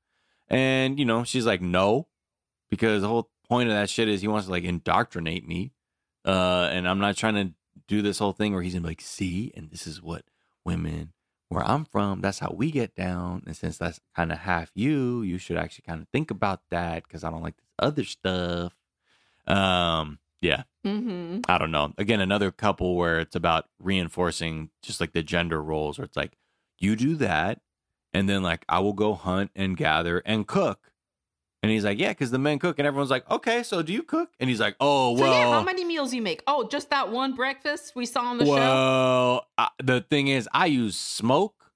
And 0.48 0.98
you 0.98 1.04
know, 1.04 1.24
she's 1.24 1.46
like, 1.46 1.62
no, 1.62 2.08
because 2.70 3.02
the 3.02 3.08
whole 3.08 3.30
point 3.48 3.68
of 3.68 3.74
that 3.74 3.90
shit 3.90 4.08
is 4.08 4.20
he 4.20 4.28
wants 4.28 4.46
to 4.46 4.52
like 4.52 4.64
indoctrinate 4.64 5.46
me. 5.46 5.72
Uh, 6.24 6.68
and 6.72 6.88
I'm 6.88 6.98
not 6.98 7.16
trying 7.16 7.34
to 7.34 7.54
do 7.86 8.02
this 8.02 8.18
whole 8.18 8.32
thing 8.32 8.52
where 8.52 8.62
he's 8.62 8.74
gonna 8.74 8.82
be 8.82 8.90
like, 8.90 9.00
see, 9.00 9.52
and 9.56 9.70
this 9.70 9.86
is 9.86 10.02
what 10.02 10.24
women 10.64 11.12
where 11.48 11.64
I'm 11.64 11.84
from, 11.84 12.20
that's 12.20 12.40
how 12.40 12.52
we 12.54 12.70
get 12.70 12.94
down. 12.94 13.42
And 13.46 13.56
since 13.56 13.78
that's 13.78 14.00
kind 14.16 14.32
of 14.32 14.38
half 14.38 14.70
you, 14.74 15.22
you 15.22 15.38
should 15.38 15.56
actually 15.56 15.84
kind 15.86 16.02
of 16.02 16.08
think 16.08 16.30
about 16.30 16.62
that 16.70 17.04
because 17.04 17.22
I 17.22 17.30
don't 17.30 17.42
like 17.42 17.56
this 17.56 17.66
other 17.78 18.04
stuff. 18.04 18.74
Um, 19.46 20.18
yeah, 20.40 20.64
Mm-hmm. 20.86 21.40
I 21.48 21.56
don't 21.56 21.70
know. 21.70 21.94
Again, 21.96 22.20
another 22.20 22.50
couple 22.50 22.94
where 22.96 23.18
it's 23.18 23.34
about 23.34 23.66
reinforcing 23.78 24.68
just 24.82 25.00
like 25.00 25.12
the 25.12 25.22
gender 25.22 25.62
roles, 25.62 25.98
where 25.98 26.04
it's 26.04 26.16
like 26.16 26.36
you 26.78 26.94
do 26.96 27.14
that, 27.16 27.60
and 28.12 28.28
then 28.28 28.42
like 28.42 28.64
I 28.68 28.80
will 28.80 28.92
go 28.92 29.14
hunt 29.14 29.50
and 29.56 29.76
gather 29.76 30.18
and 30.26 30.46
cook. 30.46 30.90
And 31.62 31.72
he's 31.72 31.82
like, 31.84 31.98
yeah, 31.98 32.10
because 32.10 32.30
the 32.30 32.38
men 32.38 32.58
cook, 32.58 32.78
and 32.78 32.86
everyone's 32.86 33.08
like, 33.10 33.30
okay, 33.30 33.62
so 33.62 33.80
do 33.80 33.94
you 33.94 34.02
cook? 34.02 34.28
And 34.38 34.50
he's 34.50 34.60
like, 34.60 34.76
oh 34.80 35.16
So 35.16 35.22
well. 35.22 35.32
yeah, 35.32 35.50
how 35.50 35.62
many 35.62 35.82
meals 35.86 36.12
you 36.12 36.20
make? 36.20 36.42
Oh, 36.46 36.68
just 36.68 36.90
that 36.90 37.10
one 37.10 37.34
breakfast 37.34 37.96
we 37.96 38.04
saw 38.04 38.20
on 38.24 38.36
the 38.36 38.44
show. 38.44 38.52
well, 38.52 39.46
the 39.82 40.02
thing 40.02 40.28
is, 40.28 40.46
I 40.52 40.66
use 40.66 40.94
smoke, 40.98 41.72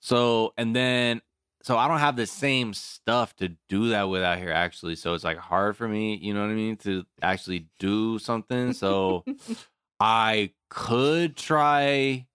so 0.00 0.54
and 0.56 0.76
then 0.76 1.20
so 1.64 1.78
I 1.78 1.88
don't 1.88 1.98
have 1.98 2.16
the 2.16 2.26
same 2.26 2.74
stuff 2.74 3.34
to 3.36 3.48
do 3.70 3.88
that 3.88 4.04
with 4.10 4.22
out 4.22 4.36
here 4.36 4.50
actually. 4.50 4.96
So 4.96 5.14
it's 5.14 5.24
like 5.24 5.38
hard 5.38 5.78
for 5.78 5.88
me, 5.88 6.14
you 6.14 6.34
know 6.34 6.42
what 6.42 6.50
I 6.50 6.54
mean, 6.54 6.76
to 6.78 7.06
actually 7.22 7.68
do 7.78 8.18
something. 8.18 8.74
So 8.74 9.24
I 10.00 10.50
could 10.68 11.38
try. 11.38 12.26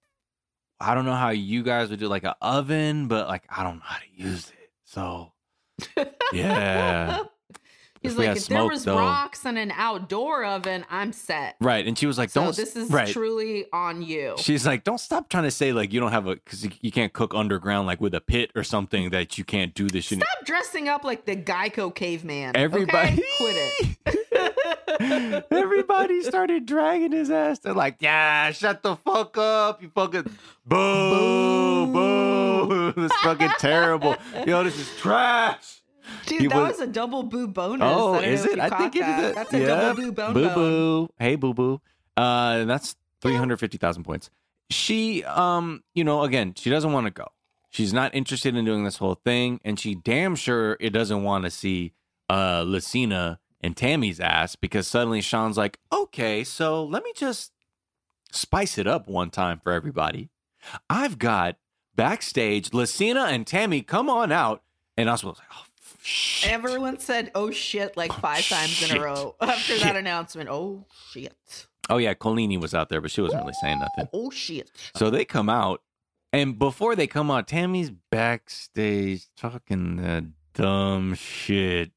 I 0.80 0.96
don't 0.96 1.06
know 1.06 1.14
how 1.14 1.30
you 1.30 1.62
guys 1.62 1.92
would 1.92 2.00
do 2.00 2.08
like 2.08 2.24
an 2.24 2.34
oven, 2.42 3.08
but 3.08 3.28
like 3.28 3.44
I 3.56 3.64
don't 3.64 3.76
know 3.76 3.84
how 3.86 4.00
to 4.00 4.24
use 4.24 4.50
it. 4.50 4.72
So 4.86 5.32
yeah. 6.34 7.24
He's 8.02 8.18
like, 8.18 8.38
if 8.38 8.48
there 8.48 8.66
was 8.66 8.86
though- 8.86 8.98
rocks 8.98 9.46
and 9.46 9.58
an 9.58 9.72
outdoor 9.72 10.46
oven, 10.46 10.86
I'm 10.90 11.12
set. 11.12 11.56
right, 11.60 11.86
and 11.86 11.98
she 11.98 12.06
was 12.06 12.18
like, 12.18 12.32
"Don't." 12.32 12.56
this 12.56 12.76
is 12.76 12.90
right. 12.90 13.08
truly 13.08 13.66
on 13.74 14.02
you. 14.02 14.36
She's 14.38 14.66
like, 14.66 14.84
don't 14.84 15.00
stop 15.00 15.30
trying 15.30 15.44
to 15.44 15.52
say 15.52 15.72
like 15.74 15.94
you 15.94 16.00
don't 16.00 16.12
have 16.12 16.28
a 16.28 16.36
because 16.36 16.68
you, 16.82 16.92
can't 16.92 17.14
cook 17.14 17.34
underground 17.34 17.88
like 17.88 18.02
with 18.02 18.14
a 18.14 18.22
pit 18.22 18.52
or 18.56 18.64
something 18.64 19.10
that 19.12 19.38
you 19.38 19.44
can't 19.44 19.74
do 19.74 19.88
this 19.88 20.06
shit. 20.06 20.20
Stop 20.20 20.46
dressing 20.46 20.88
up 20.88 21.04
like 21.04 21.26
the 21.26 21.36
Geico 21.36 21.94
caveman. 21.94 22.56
Everybody, 22.56 23.14
okay? 23.14 23.24
quit 23.38 23.56
it. 24.06 25.46
Everybody 25.52 26.24
started 26.24 26.66
dragging 26.66 27.12
his 27.12 27.32
ass. 27.32 27.60
They're 27.60 27.74
like, 27.74 27.98
yeah, 28.00 28.52
shut 28.52 28.84
the 28.84 28.96
fuck 28.98 29.38
up, 29.38 29.82
you 29.82 29.90
fucking 29.90 30.30
boo, 30.66 31.86
boo. 31.88 32.94
This 32.96 33.12
fucking 33.24 33.52
terrible. 33.60 34.16
Yo, 34.46 34.64
this 34.64 34.78
is 34.78 34.90
trash. 34.98 35.79
Dude, 36.26 36.42
He 36.42 36.48
that 36.48 36.56
was- 36.58 36.72
was, 36.78 36.82
a 36.82 36.88
double 36.88 37.24
boo 37.24 37.48
bonus. 37.48 37.82
Oh, 37.90 38.16
I 38.16 38.24
is 38.24 38.46
it? 38.46 38.60
I 38.60 38.70
think 38.70 38.96
it 38.96 39.00
that. 39.02 39.24
is. 39.24 39.36
That's 39.36 39.54
a 39.54 39.60
yeah. 39.60 39.66
double 39.68 40.02
boo 40.04 40.12
bone 40.12 40.34
Boo 40.34 40.50
boo. 40.50 41.10
Hey, 41.20 41.36
boo 41.36 41.54
boo. 41.54 41.82
Uh, 42.18 42.66
that's 42.66 42.96
three 43.22 43.36
hundred 43.36 43.60
fifty 43.60 43.78
thousand 43.78 44.04
points. 44.04 44.30
She, 44.70 45.24
um, 45.24 45.84
you 45.96 46.04
know, 46.04 46.24
again, 46.24 46.54
she 46.56 46.70
doesn't 46.70 46.92
want 46.92 47.08
to 47.08 47.12
go. 47.12 47.28
She's 47.72 47.94
not 47.94 48.14
interested 48.14 48.56
in 48.56 48.66
doing 48.66 48.84
this 48.84 48.98
whole 48.98 49.16
thing, 49.24 49.60
and 49.64 49.80
she 49.80 49.96
damn 49.96 50.36
sure 50.36 50.78
it 50.80 50.90
doesn't 50.92 51.24
want 51.24 51.46
to 51.46 51.52
see 51.52 51.94
uh 52.30 52.64
Lucina 52.66 53.40
and 53.62 53.76
Tammy's 53.76 54.20
ass 54.20 54.56
because 54.56 54.88
suddenly 54.88 55.22
Sean's 55.22 55.58
like, 55.58 55.80
okay, 55.92 56.44
so 56.44 56.84
let 56.84 57.04
me 57.04 57.12
just 57.16 57.52
spice 58.32 58.78
it 58.78 58.88
up 58.88 59.08
one 59.08 59.30
time 59.30 59.60
for 59.64 59.72
everybody. 59.72 60.30
I've 60.90 61.18
got 61.18 61.58
backstage 61.96 62.74
Lucina 62.74 63.26
and 63.26 63.46
Tammy. 63.48 63.82
Come 63.82 64.10
on 64.10 64.32
out, 64.32 64.62
and 64.98 65.10
I 65.10 65.14
was 65.14 65.24
like, 65.24 65.38
oh 65.52 65.66
shit. 66.10 66.52
Everyone 66.52 67.00
said, 67.00 67.32
oh 67.36 67.52
shit, 67.52 67.96
like 67.96 68.12
oh, 68.12 68.20
five 68.20 68.48
times 68.48 68.90
in 68.90 68.98
a 68.98 69.02
row 69.02 69.36
after 69.42 69.74
Shit. 69.74 69.84
that 69.84 69.96
announcement. 69.96 70.50
Oh 70.50 70.86
shit. 71.12 71.68
Oh 71.90 71.98
yeah, 71.98 72.14
Colini 72.14 72.60
was 72.60 72.74
out 72.74 72.90
there, 72.90 73.02
but 73.02 73.12
she 73.12 73.22
wasn't 73.22 73.42
really 73.42 73.54
saying 73.62 73.80
nothing. 73.80 74.08
Oh 74.14 74.30
shit. 74.30 74.72
So 74.96 75.10
they 75.10 75.26
come 75.26 75.50
out, 75.50 75.82
and 76.34 76.58
before 76.60 76.96
they 76.96 77.08
come 77.08 77.32
out, 77.32 77.48
Tammy's 77.48 77.92
backstage 78.12 79.28
talking 79.36 79.98
that 79.98 80.26
dumb 80.54 81.14
shit 81.16 81.92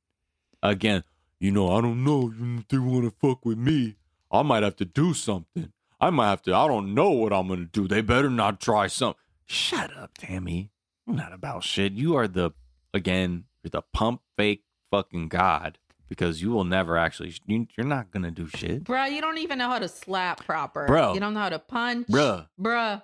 again. 0.62 1.04
You 1.40 1.50
know, 1.50 1.76
I 1.76 1.80
don't 1.80 2.04
know 2.04 2.32
if 2.58 2.68
they 2.68 2.78
want 2.78 3.04
to 3.04 3.10
fuck 3.10 3.44
with 3.44 3.58
me. 3.58 3.96
I 4.30 4.42
might 4.42 4.62
have 4.62 4.76
to 4.76 4.84
do 4.84 5.12
something. 5.12 5.72
I 6.00 6.10
might 6.10 6.30
have 6.30 6.42
to. 6.42 6.54
I 6.54 6.66
don't 6.66 6.94
know 6.94 7.10
what 7.10 7.32
I'm 7.32 7.48
gonna 7.48 7.64
do. 7.66 7.86
They 7.86 8.00
better 8.00 8.30
not 8.30 8.60
try 8.60 8.86
something. 8.86 9.20
Shut 9.46 9.94
up, 9.96 10.12
Tammy. 10.18 10.70
You're 11.06 11.16
not 11.16 11.32
about 11.32 11.64
shit. 11.64 11.92
You 11.92 12.16
are 12.16 12.26
the 12.28 12.52
again. 12.94 13.44
You're 13.62 13.70
the 13.70 13.82
pump 13.92 14.22
fake 14.36 14.64
fucking 14.90 15.28
god. 15.28 15.78
because 16.08 16.42
you 16.42 16.50
will 16.50 16.64
never 16.64 16.98
actually. 16.98 17.34
You, 17.46 17.66
you're 17.76 17.86
not 17.86 18.10
gonna 18.10 18.30
do 18.30 18.46
shit, 18.46 18.84
Bruh, 18.84 19.10
you 19.10 19.20
don't 19.22 19.38
even 19.38 19.58
know 19.58 19.68
how 19.68 19.78
to 19.78 19.88
slap 19.88 20.44
proper. 20.44 20.86
Bro. 20.86 21.14
You 21.14 21.20
don't 21.20 21.32
know 21.32 21.40
how 21.40 21.48
to 21.48 21.58
punch. 21.58 22.06
Bruh. 22.08 22.48
Bruh. 22.60 23.02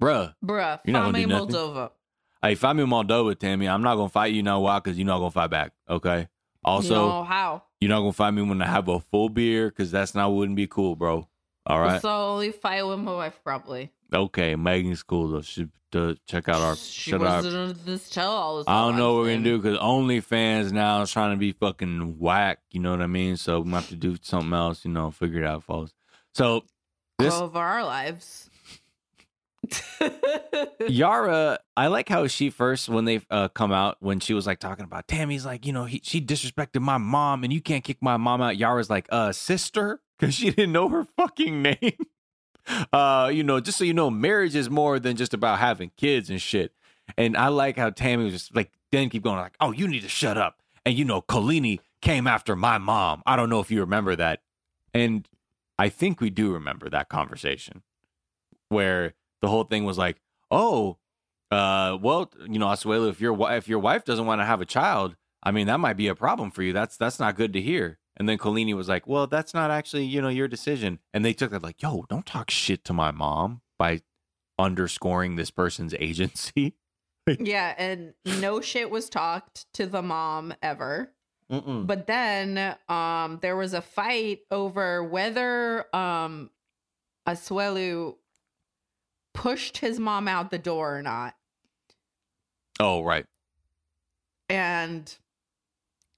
bruh. 0.00 0.34
Bruh. 0.44 0.80
You're 0.84 0.92
not 0.92 1.06
gonna 1.06 1.18
do 1.20 1.26
nothing. 1.26 1.48
Moldova. 1.48 1.90
Hey, 2.40 2.54
fight 2.54 2.74
me 2.74 2.82
in 2.82 2.88
Moldova, 2.90 3.36
Tammy. 3.38 3.68
I'm 3.68 3.82
not 3.82 3.96
gonna 3.96 4.08
fight 4.08 4.30
you. 4.30 4.36
You 4.36 4.42
know 4.44 4.60
why? 4.60 4.78
Because 4.78 4.96
you're 4.98 5.06
not 5.06 5.18
gonna 5.18 5.30
fight 5.30 5.50
back. 5.50 5.72
Okay. 5.88 6.28
Also, 6.62 6.94
no, 6.94 7.24
how? 7.24 7.62
you're 7.80 7.88
not 7.88 8.00
gonna 8.00 8.12
fight 8.12 8.30
me 8.32 8.42
when 8.42 8.62
I 8.62 8.66
have 8.66 8.88
a 8.88 9.00
full 9.00 9.28
beer, 9.28 9.68
because 9.68 9.90
that's 9.90 10.14
not 10.14 10.32
wouldn't 10.32 10.56
be 10.56 10.66
cool, 10.66 10.94
bro. 10.94 11.28
All 11.66 11.80
right. 11.80 12.00
So 12.00 12.08
only 12.08 12.52
fight 12.52 12.86
with 12.86 12.98
my 13.00 13.14
wife, 13.14 13.40
probably. 13.42 13.92
Okay, 14.14 14.56
Megan's 14.56 15.02
cool 15.02 15.28
though. 15.28 15.42
She 15.42 15.68
to 15.94 16.16
check 16.26 16.48
out 16.48 16.60
our 16.60 16.74
she 16.74 17.12
shut 17.12 17.20
wasn't 17.20 17.86
this 17.86 18.10
tell 18.10 18.32
all. 18.32 18.64
I 18.66 18.80
don't 18.82 18.96
know 18.96 19.14
what 19.14 19.22
we're 19.22 19.32
gonna 19.32 19.44
do 19.44 19.58
because 19.58 19.78
OnlyFans 19.78 20.72
now 20.72 21.02
is 21.02 21.12
trying 21.12 21.30
to 21.30 21.36
be 21.36 21.52
fucking 21.52 22.18
whack. 22.18 22.58
You 22.72 22.80
know 22.80 22.90
what 22.90 23.00
I 23.00 23.06
mean? 23.06 23.36
So 23.36 23.60
we 23.60 23.70
have 23.70 23.88
to 23.88 23.96
do 23.96 24.16
something 24.20 24.52
else. 24.52 24.84
You 24.84 24.90
know, 24.90 25.10
figure 25.12 25.42
it 25.42 25.46
out, 25.46 25.62
folks. 25.62 25.92
So 26.34 26.64
this 27.18 27.32
over 27.32 27.58
our 27.58 27.84
lives. 27.84 28.50
Yara, 30.88 31.58
I 31.76 31.86
like 31.86 32.08
how 32.08 32.26
she 32.26 32.50
first 32.50 32.88
when 32.88 33.04
they 33.06 33.20
uh, 33.30 33.48
come 33.48 33.72
out 33.72 33.96
when 34.00 34.20
she 34.20 34.34
was 34.34 34.46
like 34.46 34.58
talking 34.58 34.84
about 34.84 35.08
Tammy's 35.08 35.46
like 35.46 35.64
you 35.64 35.72
know 35.72 35.84
he, 35.84 36.00
she 36.02 36.20
disrespected 36.20 36.82
my 36.82 36.98
mom 36.98 37.44
and 37.44 37.52
you 37.52 37.60
can't 37.60 37.84
kick 37.84 37.98
my 38.00 38.16
mom 38.16 38.42
out. 38.42 38.56
Yara's 38.56 38.90
like 38.90 39.06
uh 39.10 39.32
sister 39.32 40.00
because 40.18 40.34
she 40.34 40.50
didn't 40.50 40.72
know 40.72 40.88
her 40.88 41.06
fucking 41.16 41.62
name. 41.80 42.06
Uh, 42.92 43.30
you 43.32 43.42
know, 43.42 43.60
just 43.60 43.78
so 43.78 43.84
you 43.84 43.94
know, 43.94 44.10
marriage 44.10 44.54
is 44.54 44.70
more 44.70 44.98
than 44.98 45.16
just 45.16 45.34
about 45.34 45.58
having 45.58 45.90
kids 45.96 46.30
and 46.30 46.40
shit. 46.40 46.72
And 47.18 47.36
I 47.36 47.48
like 47.48 47.76
how 47.76 47.90
Tammy 47.90 48.24
was 48.24 48.32
just 48.32 48.56
like 48.56 48.70
then 48.92 49.10
keep 49.10 49.22
going 49.22 49.36
like, 49.36 49.56
oh, 49.60 49.72
you 49.72 49.86
need 49.86 50.02
to 50.02 50.08
shut 50.08 50.38
up. 50.38 50.62
And 50.86 50.96
you 50.96 51.04
know, 51.04 51.22
Colini 51.22 51.80
came 52.00 52.26
after 52.26 52.56
my 52.56 52.78
mom. 52.78 53.22
I 53.26 53.36
don't 53.36 53.50
know 53.50 53.60
if 53.60 53.70
you 53.70 53.80
remember 53.80 54.16
that. 54.16 54.40
And 54.92 55.28
I 55.78 55.88
think 55.88 56.20
we 56.20 56.30
do 56.30 56.52
remember 56.52 56.88
that 56.90 57.08
conversation 57.08 57.82
where 58.68 59.14
the 59.42 59.48
whole 59.48 59.64
thing 59.64 59.84
was 59.84 59.98
like, 59.98 60.20
oh, 60.50 60.98
uh, 61.50 61.98
well, 62.00 62.30
you 62.48 62.58
know, 62.58 62.66
Asuelu, 62.66 63.10
if 63.10 63.20
your 63.20 63.32
wife 63.32 63.58
if 63.58 63.68
your 63.68 63.78
wife 63.78 64.04
doesn't 64.04 64.26
want 64.26 64.40
to 64.40 64.44
have 64.44 64.60
a 64.60 64.66
child, 64.66 65.16
I 65.42 65.50
mean, 65.50 65.66
that 65.66 65.80
might 65.80 65.96
be 65.96 66.08
a 66.08 66.14
problem 66.14 66.50
for 66.50 66.62
you. 66.62 66.72
That's 66.72 66.96
that's 66.96 67.20
not 67.20 67.36
good 67.36 67.52
to 67.52 67.60
hear. 67.60 67.98
And 68.16 68.28
then 68.28 68.38
Colini 68.38 68.74
was 68.74 68.88
like, 68.88 69.06
well, 69.06 69.26
that's 69.26 69.54
not 69.54 69.70
actually, 69.70 70.04
you 70.04 70.22
know, 70.22 70.28
your 70.28 70.46
decision. 70.48 71.00
And 71.12 71.24
they 71.24 71.32
took 71.32 71.50
that 71.50 71.62
like, 71.62 71.82
yo, 71.82 72.04
don't 72.08 72.26
talk 72.26 72.50
shit 72.50 72.84
to 72.84 72.92
my 72.92 73.10
mom 73.10 73.60
by 73.78 74.02
underscoring 74.58 75.36
this 75.36 75.50
person's 75.50 75.94
agency. 75.98 76.74
yeah, 77.26 77.74
and 77.76 78.14
no 78.40 78.60
shit 78.60 78.90
was 78.90 79.08
talked 79.08 79.72
to 79.74 79.86
the 79.86 80.02
mom 80.02 80.54
ever. 80.62 81.12
Mm-mm. 81.50 81.86
But 81.86 82.06
then 82.06 82.76
um 82.88 83.38
there 83.42 83.56
was 83.56 83.74
a 83.74 83.82
fight 83.82 84.40
over 84.50 85.04
whether 85.04 85.94
um 85.94 86.50
Asuelu 87.26 88.14
pushed 89.34 89.78
his 89.78 89.98
mom 89.98 90.28
out 90.28 90.50
the 90.50 90.58
door 90.58 90.96
or 90.96 91.02
not. 91.02 91.34
Oh, 92.80 93.02
right. 93.02 93.26
And 94.48 95.14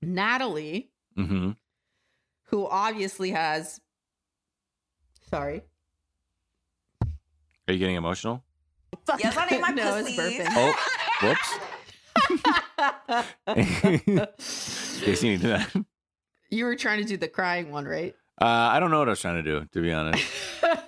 Natalie, 0.03 0.91
Mm-hmm. 1.17 1.53
Who 2.47 2.67
obviously 2.67 3.31
has 3.31 3.81
sorry. 5.29 5.63
Are 7.69 7.73
you 7.73 7.79
getting 7.79 7.97
emotional? 7.97 8.45
Yes, 9.19 9.37
I 9.37 9.47
need 9.47 9.61
my 9.61 9.69
no, 9.75 9.97
it's 9.97 10.17
pussy. 10.17 10.41
Oh, 10.49 10.75
whoops. 11.23 11.59
Casey, 15.01 15.27
you 15.27 15.33
need 15.33 15.41
to 15.43 15.47
do 15.47 15.49
that. 15.49 15.85
you 16.51 16.65
were 16.65 16.77
trying 16.77 16.99
to 16.99 17.05
do 17.05 17.17
the 17.17 17.29
crying 17.29 17.71
one, 17.71 17.85
right? 17.85 18.15
Uh, 18.41 18.45
I 18.45 18.81
don't 18.81 18.91
know 18.91 18.99
what 18.99 19.09
I 19.09 19.13
was 19.13 19.21
trying 19.21 19.43
to 19.43 19.51
do, 19.51 19.67
to 19.73 19.81
be 19.81 19.93
honest. 19.93 20.25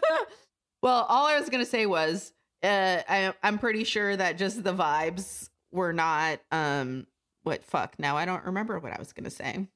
well, 0.83 1.07
all 1.09 1.27
I 1.27 1.39
was 1.39 1.49
gonna 1.49 1.65
say 1.65 1.87
was, 1.87 2.33
uh, 2.63 3.01
I, 3.09 3.33
I'm 3.43 3.59
pretty 3.59 3.85
sure 3.85 4.17
that 4.17 4.39
just 4.39 4.63
the 4.63 4.75
vibes 4.75 5.49
were 5.73 5.93
not. 5.93 6.41
Um, 6.53 7.07
what 7.43 7.65
fuck? 7.65 7.99
Now 7.99 8.17
I 8.17 8.25
don't 8.25 8.45
remember 8.45 8.79
what 8.79 8.93
I 8.93 8.99
was 8.99 9.13
gonna 9.13 9.31
say. 9.31 9.67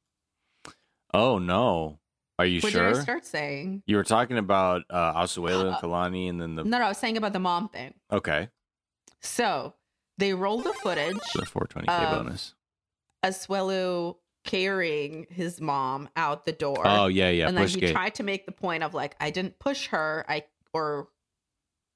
Oh 1.14 1.38
no. 1.38 1.98
Are 2.38 2.46
you 2.46 2.60
what 2.60 2.72
sure? 2.72 2.84
What 2.86 2.92
did 2.94 2.98
I 3.00 3.02
start 3.02 3.26
saying? 3.26 3.82
You 3.86 3.96
were 3.96 4.04
talking 4.04 4.38
about 4.38 4.82
uh 4.90 5.14
Asuelu 5.14 5.66
and 5.68 5.76
Kalani 5.76 6.28
and 6.28 6.40
then 6.40 6.54
the 6.54 6.64
No, 6.64 6.78
no, 6.78 6.84
I 6.84 6.88
was 6.88 6.98
saying 6.98 7.16
about 7.16 7.32
the 7.32 7.38
mom 7.38 7.68
thing. 7.68 7.94
Okay. 8.10 8.48
So 9.20 9.74
they 10.18 10.34
rolled 10.34 10.64
the 10.64 10.72
footage. 10.72 11.18
The 11.34 11.42
420k 11.42 12.10
bonus. 12.10 12.54
Asuelu 13.24 14.16
carrying 14.44 15.26
his 15.30 15.60
mom 15.60 16.08
out 16.16 16.44
the 16.44 16.52
door. 16.52 16.82
Oh 16.84 17.06
yeah, 17.06 17.30
yeah. 17.30 17.46
and 17.48 17.56
then 17.56 17.64
push 17.64 17.74
he 17.74 17.80
gate. 17.80 17.92
tried 17.92 18.14
to 18.16 18.22
make 18.22 18.46
the 18.46 18.52
point 18.52 18.82
of 18.82 18.94
like, 18.94 19.14
I 19.20 19.30
didn't 19.30 19.58
push 19.58 19.88
her. 19.88 20.24
I 20.28 20.44
or 20.72 21.08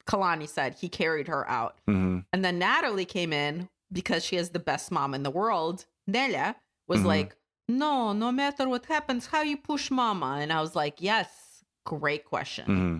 Kalani 0.06 0.48
said 0.48 0.74
he 0.74 0.88
carried 0.88 1.28
her 1.28 1.48
out. 1.48 1.78
hmm 1.86 2.20
And 2.32 2.44
then 2.44 2.58
Natalie 2.58 3.04
came 3.04 3.32
in 3.32 3.68
because 3.90 4.24
she 4.24 4.36
is 4.36 4.50
the 4.50 4.58
best 4.60 4.92
mom 4.92 5.14
in 5.14 5.22
the 5.24 5.30
world. 5.30 5.86
Nelia 6.08 6.54
was 6.86 7.00
Mhm. 7.00 7.06
like, 7.06 7.36
No, 7.68 8.12
no 8.12 8.30
matter 8.30 8.68
what 8.68 8.86
happens, 8.86 9.26
how 9.26 9.42
you 9.42 9.56
push 9.56 9.90
mama? 9.90 10.38
And 10.40 10.52
I 10.52 10.60
was 10.60 10.74
like, 10.76 11.00
Yes, 11.00 11.64
great 11.84 12.24
question. 12.24 12.64
hmm 12.66 12.98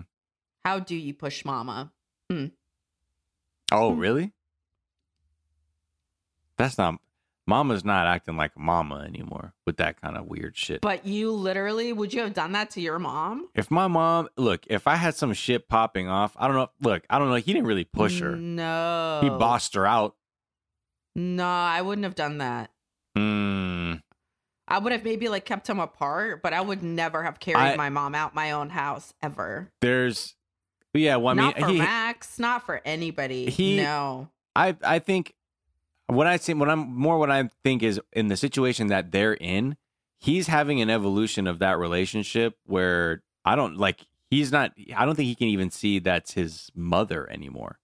How 0.65 0.79
do 0.79 0.95
you 0.95 1.13
push 1.13 1.45
mama? 1.45 1.91
Oh 3.71 3.93
Hmm. 3.93 3.99
really? 3.99 4.33
That's 6.57 6.77
not. 6.77 6.95
Mama's 7.49 7.85
not 7.85 8.07
acting 8.07 8.35
like 8.35 8.51
a 8.57 8.59
mama 8.59 9.05
anymore 9.07 9.53
with 9.65 9.77
that 9.77 10.01
kind 10.01 10.17
of 10.17 10.25
weird 10.25 10.57
shit. 10.57 10.81
But 10.81 11.05
you 11.05 11.31
literally, 11.31 11.93
would 11.93 12.13
you 12.13 12.19
have 12.21 12.33
done 12.33 12.51
that 12.51 12.71
to 12.71 12.81
your 12.81 12.99
mom? 12.99 13.47
if 13.55 13.71
my 13.71 13.87
mom, 13.87 14.27
look, 14.35 14.65
if 14.67 14.85
I 14.85 14.95
had 14.95 15.15
some 15.15 15.31
shit 15.33 15.69
popping 15.69 16.09
off, 16.09 16.35
I 16.37 16.47
don't 16.47 16.57
know. 16.57 16.69
Look, 16.81 17.05
I 17.09 17.17
don't 17.17 17.29
know. 17.29 17.35
He 17.35 17.53
didn't 17.53 17.67
really 17.67 17.85
push 17.85 18.19
her. 18.19 18.35
No. 18.35 19.19
He 19.23 19.29
bossed 19.29 19.75
her 19.75 19.85
out. 19.85 20.15
No, 21.15 21.47
I 21.47 21.81
wouldn't 21.81 22.03
have 22.03 22.15
done 22.15 22.39
that. 22.39 22.71
Mm, 23.17 23.56
I 24.67 24.79
would 24.79 24.91
have 24.91 25.03
maybe 25.03 25.29
like 25.29 25.45
kept 25.45 25.67
them 25.67 25.79
apart, 25.79 26.41
but 26.41 26.53
I 26.53 26.61
would 26.61 26.83
never 26.83 27.23
have 27.23 27.39
carried 27.39 27.57
I- 27.57 27.75
my 27.75 27.89
mom 27.89 28.15
out 28.15 28.35
my 28.35 28.51
own 28.51 28.69
house 28.69 29.13
ever. 29.21 29.71
there's, 29.81 30.35
yeah. 30.93 31.15
Well, 31.17 31.29
I 31.29 31.33
mean, 31.35 31.45
not 31.45 31.59
for 31.59 31.67
he, 31.67 31.77
Max, 31.77 32.39
not 32.39 32.65
for 32.65 32.81
anybody. 32.85 33.49
he- 33.49 33.77
no. 33.77 34.29
I 34.55 34.75
I 34.83 34.99
think 34.99 35.33
what 36.07 36.25
I 36.25 36.37
see 36.37 36.53
what 36.53 36.69
I'm 36.69 36.93
more 36.93 37.19
what 37.19 37.29
I 37.29 37.49
think 37.63 37.83
is 37.83 38.01
in 38.13 38.27
the 38.27 38.37
situation 38.37 38.87
that 38.87 39.11
they're 39.11 39.35
in, 39.35 39.77
he's 40.17 40.47
having 40.47 40.81
an 40.81 40.89
evolution 40.89 41.45
of 41.47 41.59
that 41.59 41.77
relationship 41.77 42.57
where 42.65 43.21
I 43.45 43.55
don't 43.55 43.77
like 43.77 44.05
he's 44.29 44.51
not 44.51 44.71
I 44.95 45.05
don't 45.05 45.15
think 45.15 45.27
he 45.27 45.35
can 45.35 45.47
even 45.47 45.69
see 45.69 45.99
that's 45.99 46.33
his 46.33 46.71
mother 46.75 47.29
anymore. 47.29 47.79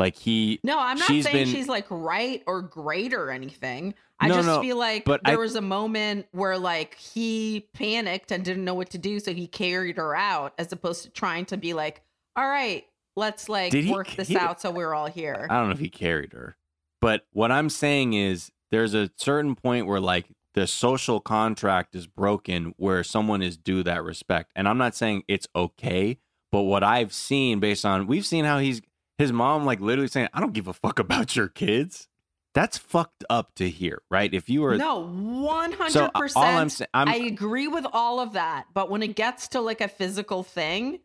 Like 0.00 0.16
he 0.16 0.58
No, 0.64 0.78
I'm 0.80 0.98
not 0.98 1.06
saying 1.08 1.22
been- 1.24 1.46
she's 1.48 1.68
like 1.68 1.86
right 1.90 2.42
or 2.46 2.62
great 2.62 3.12
or 3.14 3.30
anything. 3.30 3.94
I 4.18 4.28
No, 4.28 4.34
just 4.34 4.46
no, 4.46 4.60
feel 4.60 4.76
like 4.76 5.04
but 5.04 5.20
there 5.24 5.34
I- 5.34 5.38
was 5.38 5.54
a 5.56 5.60
moment 5.60 6.26
where 6.32 6.58
like 6.58 6.94
he 6.96 7.66
panicked 7.74 8.32
and 8.32 8.44
didn't 8.44 8.64
know 8.64 8.74
what 8.74 8.90
to 8.90 8.98
do, 8.98 9.20
so 9.20 9.32
he 9.32 9.46
carried 9.46 9.96
her 9.98 10.16
out 10.16 10.54
as 10.58 10.72
opposed 10.72 11.04
to 11.04 11.10
trying 11.10 11.44
to 11.46 11.56
be 11.56 11.72
like, 11.74 12.02
all 12.36 12.48
right, 12.48 12.84
let's 13.16 13.48
like 13.48 13.72
he 13.72 13.90
work 13.92 14.08
this 14.16 14.28
he- 14.28 14.36
out 14.36 14.60
so 14.60 14.70
we're 14.70 14.94
all 14.94 15.06
here. 15.06 15.46
I 15.50 15.58
don't 15.58 15.68
know 15.68 15.74
if 15.74 15.78
he 15.80 15.88
carried 15.90 16.32
her. 16.32 16.56
But 17.00 17.26
what 17.32 17.50
I'm 17.52 17.68
saying 17.70 18.12
is 18.14 18.50
there's 18.70 18.94
a 18.94 19.10
certain 19.16 19.54
point 19.54 19.86
where 19.86 20.00
like 20.00 20.26
the 20.54 20.66
social 20.66 21.20
contract 21.20 21.94
is 21.94 22.06
broken 22.06 22.74
where 22.76 23.04
someone 23.04 23.40
is 23.42 23.56
due 23.56 23.82
that 23.84 24.02
respect. 24.02 24.50
And 24.56 24.66
I'm 24.68 24.78
not 24.78 24.94
saying 24.94 25.22
it's 25.28 25.46
okay, 25.54 26.18
but 26.52 26.62
what 26.62 26.82
I've 26.82 27.12
seen 27.12 27.60
based 27.60 27.84
on 27.86 28.06
we've 28.06 28.26
seen 28.26 28.44
how 28.44 28.58
he's 28.58 28.82
his 29.20 29.32
mom 29.32 29.64
like 29.64 29.80
literally 29.80 30.08
saying, 30.08 30.28
I 30.32 30.40
don't 30.40 30.52
give 30.54 30.66
a 30.66 30.72
fuck 30.72 30.98
about 30.98 31.36
your 31.36 31.48
kids. 31.48 32.08
That's 32.52 32.76
fucked 32.78 33.22
up 33.30 33.54
to 33.56 33.68
hear, 33.68 34.02
right? 34.10 34.32
If 34.34 34.48
you 34.48 34.62
were 34.62 34.76
no, 34.76 35.06
one 35.06 35.70
hundred 35.72 36.10
percent, 36.14 36.82
I'm 36.92 37.08
agree 37.08 37.68
with 37.68 37.86
all 37.92 38.18
of 38.18 38.32
that, 38.32 38.66
but 38.74 38.90
when 38.90 39.02
it 39.04 39.14
gets 39.14 39.48
to 39.48 39.60
like 39.60 39.80
a 39.80 39.86
physical 39.88 40.42
thing, 40.42 40.98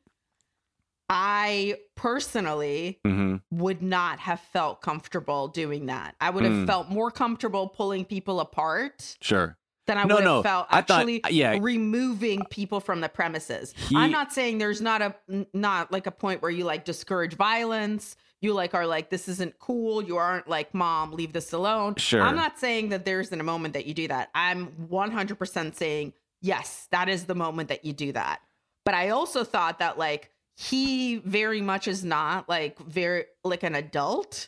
I 1.07 1.77
personally 1.95 2.99
Mhm. 3.05 3.41
would 3.51 3.83
not 3.83 4.19
have 4.19 4.39
felt 4.39 4.81
comfortable 4.81 5.47
doing 5.47 5.85
that. 5.85 6.15
I 6.19 6.31
would 6.31 6.43
have 6.45 6.53
Mm. 6.53 6.65
felt 6.67 6.89
more 6.89 7.11
comfortable 7.11 7.67
pulling 7.67 8.05
people 8.05 8.39
apart 8.39 9.15
sure. 9.21 9.57
Than 9.87 9.97
I 9.97 10.03
No, 10.03 10.15
would 10.15 10.23
have 10.23 10.33
no, 10.37 10.43
felt 10.43 10.67
I 10.69 10.81
thought- 10.81 10.99
actually 11.01 11.21
yeah. 11.29 11.57
removing 11.61 12.43
people 12.49 12.79
from 12.79 13.01
the 13.01 13.09
premises. 13.09 13.73
He- 13.77 13.95
I'm 13.95 14.11
not 14.11 14.33
saying 14.33 14.57
there's 14.57 14.81
not 14.81 15.01
a 15.01 15.15
not 15.53 15.91
like 15.91 16.07
a 16.07 16.11
point 16.11 16.41
where 16.41 16.51
you 16.51 16.63
like 16.63 16.85
discourage 16.85 17.35
violence. 17.35 18.15
You 18.41 18.53
like 18.53 18.73
are 18.73 18.85
like 18.85 19.09
this 19.09 19.27
isn't 19.27 19.57
cool. 19.59 20.01
You 20.03 20.17
aren't 20.17 20.47
like 20.47 20.73
mom, 20.73 21.11
leave 21.13 21.33
this 21.33 21.51
alone. 21.53 21.95
Sure. 21.95 22.21
I'm 22.21 22.35
not 22.35 22.59
saying 22.59 22.89
that 22.89 23.05
there's 23.05 23.31
in 23.31 23.39
a 23.39 23.43
moment 23.43 23.73
that 23.75 23.85
you 23.85 23.93
do 23.93 24.07
that. 24.07 24.29
I'm 24.35 24.67
100% 24.89 25.75
saying 25.75 26.13
yes, 26.41 26.87
that 26.91 27.09
is 27.09 27.25
the 27.25 27.33
moment 27.35 27.69
that 27.69 27.85
you 27.85 27.93
do 27.93 28.11
that. 28.11 28.41
But 28.83 28.93
I 28.93 29.09
also 29.09 29.43
thought 29.43 29.79
that 29.79 29.97
like 29.97 30.29
he 30.57 31.17
very 31.17 31.61
much 31.61 31.87
is 31.87 32.03
not 32.05 32.47
like 32.47 32.77
very 32.79 33.25
like 33.43 33.63
an 33.63 33.75
adult 33.75 34.47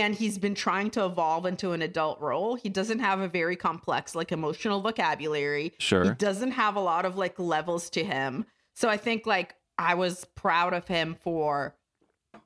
and 0.00 0.14
he's 0.14 0.38
been 0.38 0.54
trying 0.54 0.90
to 0.90 1.04
evolve 1.04 1.46
into 1.46 1.72
an 1.72 1.82
adult 1.82 2.20
role. 2.20 2.54
He 2.54 2.68
doesn't 2.68 2.98
have 3.00 3.20
a 3.20 3.28
very 3.28 3.56
complex 3.56 4.14
like 4.14 4.32
emotional 4.32 4.80
vocabulary. 4.80 5.72
Sure. 5.78 6.04
He 6.04 6.10
doesn't 6.10 6.52
have 6.52 6.76
a 6.76 6.80
lot 6.80 7.04
of 7.04 7.16
like 7.16 7.38
levels 7.38 7.90
to 7.90 8.04
him. 8.04 8.44
So 8.74 8.88
I 8.88 8.96
think 8.96 9.26
like 9.26 9.54
I 9.78 9.94
was 9.94 10.24
proud 10.34 10.72
of 10.74 10.86
him 10.88 11.16
for 11.20 11.74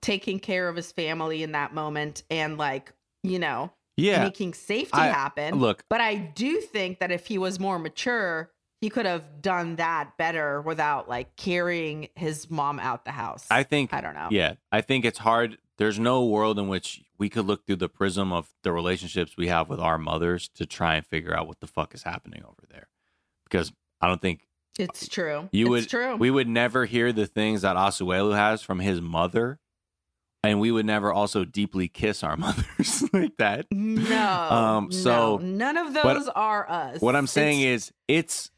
taking 0.01 0.39
care 0.39 0.69
of 0.69 0.77
his 0.77 0.93
family 0.93 1.43
in 1.43 1.53
that 1.53 1.75
moment 1.75 2.23
and 2.31 2.59
like, 2.59 2.93
you 3.23 3.39
know, 3.39 3.73
Yeah. 3.97 4.23
making 4.25 4.55
safety 4.55 4.93
I- 4.99 5.09
happen. 5.09 5.57
Look, 5.57 5.85
But 5.89 6.01
I 6.01 6.17
do 6.17 6.61
think 6.61 6.99
that 7.01 7.11
if 7.11 7.27
he 7.27 7.39
was 7.39 7.59
more 7.59 7.79
mature, 7.79 8.51
he 8.81 8.91
could 8.91 9.07
have 9.07 9.43
done 9.43 9.77
that 9.77 10.17
better 10.19 10.61
without 10.61 11.09
like 11.09 11.35
carrying 11.37 12.09
his 12.15 12.49
mom 12.51 12.79
out 12.79 13.05
the 13.05 13.11
house. 13.11 13.47
I 13.51 13.63
think 13.65 13.93
I 13.93 14.01
don't 14.01 14.15
know. 14.15 14.29
Yeah, 14.31 14.55
I 14.71 14.83
think 14.83 15.05
it's 15.05 15.19
hard. 15.19 15.59
There's 15.79 15.99
no 15.99 16.25
world 16.25 16.59
in 16.59 16.69
which 16.69 17.03
we 17.19 17.29
could 17.29 17.47
look 17.47 17.65
through 17.67 17.77
the 17.77 17.89
prism 17.89 18.33
of 18.33 18.49
the 18.63 18.73
relationships 18.73 19.37
we 19.37 19.47
have 19.49 19.69
with 19.69 19.81
our 19.81 19.97
mothers 19.99 20.49
to 20.57 20.67
try 20.67 20.97
and 20.97 21.07
figure 21.07 21.37
out 21.37 21.47
what 21.47 21.61
the 21.61 21.67
fuck 21.67 21.95
is 21.95 22.03
happening 22.03 22.43
over 22.45 22.63
there. 22.71 22.89
Because 23.45 23.73
I 24.01 24.09
don't 24.09 24.21
think 24.21 24.47
It's 24.79 25.09
true. 25.09 25.49
you 25.53 25.67
it's 25.75 25.85
would 25.85 25.89
true. 25.91 26.17
we 26.17 26.31
would 26.31 26.49
never 26.49 26.85
hear 26.85 27.13
the 27.13 27.27
things 27.27 27.63
that 27.63 27.77
Asuelu 27.77 28.35
has 28.35 28.61
from 28.63 28.81
his 28.81 29.01
mother, 29.01 29.59
and 30.45 30.61
we 30.61 30.71
would 30.73 30.87
never 30.87 31.13
also 31.13 31.45
deeply 31.45 31.89
kiss 31.89 32.23
our 32.25 32.37
mothers 32.45 33.05
like 33.13 33.37
that. 33.39 33.67
no. 33.71 34.29
Um, 34.31 34.93
so- 34.93 35.37
no. 35.37 35.45
none 35.47 35.77
of 35.77 35.95
those 35.95 36.03
but 36.03 36.33
are 36.37 36.69
us. 36.71 37.01
What 37.01 37.15
I'm 37.17 37.27
saying 37.29 37.61
It's- 37.61 37.85
is, 37.87 37.93
it's 38.09 38.51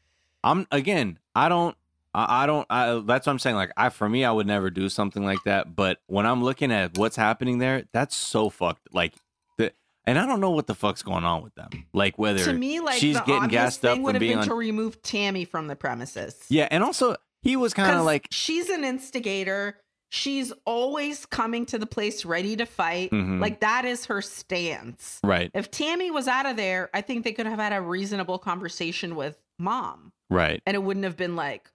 I'm 0.43 0.65
again. 0.71 1.19
I 1.35 1.49
don't. 1.49 1.75
I 2.13 2.43
I 2.43 2.45
don't. 2.45 2.65
I, 2.69 3.01
that's 3.05 3.25
what 3.27 3.31
I'm 3.33 3.39
saying. 3.39 3.55
Like, 3.55 3.71
I 3.77 3.89
for 3.89 4.07
me, 4.09 4.25
I 4.25 4.31
would 4.31 4.47
never 4.47 4.69
do 4.69 4.89
something 4.89 5.23
like 5.23 5.43
that. 5.45 5.75
But 5.75 5.99
when 6.07 6.25
I'm 6.25 6.43
looking 6.43 6.71
at 6.71 6.97
what's 6.97 7.15
happening 7.15 7.57
there, 7.59 7.83
that's 7.93 8.15
so 8.15 8.49
fucked. 8.49 8.87
Like, 8.93 9.13
the 9.57 9.71
and 10.05 10.19
I 10.19 10.25
don't 10.25 10.39
know 10.41 10.51
what 10.51 10.67
the 10.67 10.75
fuck's 10.75 11.03
going 11.03 11.23
on 11.23 11.43
with 11.43 11.55
them. 11.55 11.69
Like, 11.93 12.17
whether 12.17 12.43
to 12.45 12.53
me, 12.53 12.79
like 12.79 12.99
she's 12.99 13.15
the 13.15 13.21
getting 13.21 13.49
gassed 13.49 13.85
up 13.85 13.99
would 13.99 14.15
have 14.15 14.19
been 14.19 14.39
on. 14.39 14.45
to 14.47 14.53
remove 14.55 15.01
Tammy 15.01 15.45
from 15.45 15.67
the 15.67 15.75
premises. 15.75 16.35
yeah, 16.49 16.67
and 16.71 16.83
also 16.83 17.15
he 17.43 17.55
was 17.55 17.73
kind 17.73 17.95
of 17.97 18.05
like, 18.05 18.27
she's 18.31 18.69
an 18.69 18.83
instigator. 18.83 19.77
She's 20.13 20.51
always 20.65 21.25
coming 21.25 21.65
to 21.67 21.79
the 21.79 21.85
place 21.85 22.25
ready 22.25 22.57
to 22.57 22.65
fight. 22.65 23.11
Mhm. 23.11 23.39
Like 23.39 23.61
that 23.61 23.85
is 23.85 24.05
her 24.07 24.21
stance. 24.21 25.19
right, 25.23 25.49
If 25.53 25.71
Tammy 25.71 26.11
was 26.11 26.27
out 26.27 26.45
of 26.45 26.57
there, 26.57 26.89
I 26.93 26.99
think 26.99 27.23
they 27.23 27.31
could 27.31 27.45
have 27.45 27.59
had 27.59 27.71
a 27.71 27.81
reasonable 27.81 28.37
conversation 28.37 29.15
with 29.15 29.37
mom. 29.57 30.11
right, 30.29 30.61
And 30.65 30.75
it 30.75 30.79
wouldn't 30.83 31.05
have 31.05 31.15
been 31.15 31.35
like, 31.37 31.71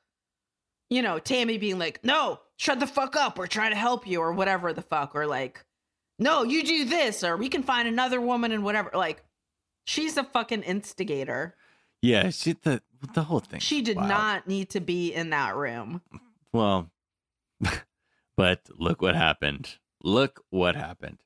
you 0.91 1.03
know, 1.03 1.18
Tammy 1.18 1.59
being 1.59 1.78
like, 1.78 2.05
no, 2.05 2.41
shut 2.57 2.80
the 2.80 2.87
fuck 2.87 3.16
up. 3.16 3.39
We're 3.39 3.47
trying 3.47 3.70
to 3.72 3.76
help 3.76 4.07
you 4.07 4.20
or 4.20 4.32
whatever 4.32 4.72
the 4.72 4.82
fuck. 4.82 5.14
Or 5.14 5.26
like, 5.26 5.64
no, 6.18 6.43
you 6.45 6.62
do 6.64 6.84
this 6.84 7.22
or 7.24 7.37
we 7.37 7.49
can 7.49 7.62
find 7.62 7.87
another 7.89 8.20
woman 8.20 8.53
and 8.53 8.62
whatever. 8.64 8.91
Like, 8.95 9.22
she's 9.84 10.16
a 10.16 10.24
fucking 10.24 10.62
instigator. 10.62 11.55
yeah. 12.03 12.30
She 12.30 12.53
the 12.55 12.82
the 13.14 13.22
whole 13.24 13.41
thing. 13.41 13.61
She 13.61 13.82
did 13.82 13.97
Wow. 13.97 14.07
not 14.07 14.49
need 14.49 14.70
to 14.70 14.80
be 14.80 15.12
in 15.12 15.30
that 15.30 15.55
room. 15.57 16.01
Well, 16.53 16.91
but 18.37 18.61
look 18.78 19.03
what 19.03 19.14
happened. 19.14 19.76
Look 20.03 20.43
what 20.51 20.76
happened. 20.76 21.18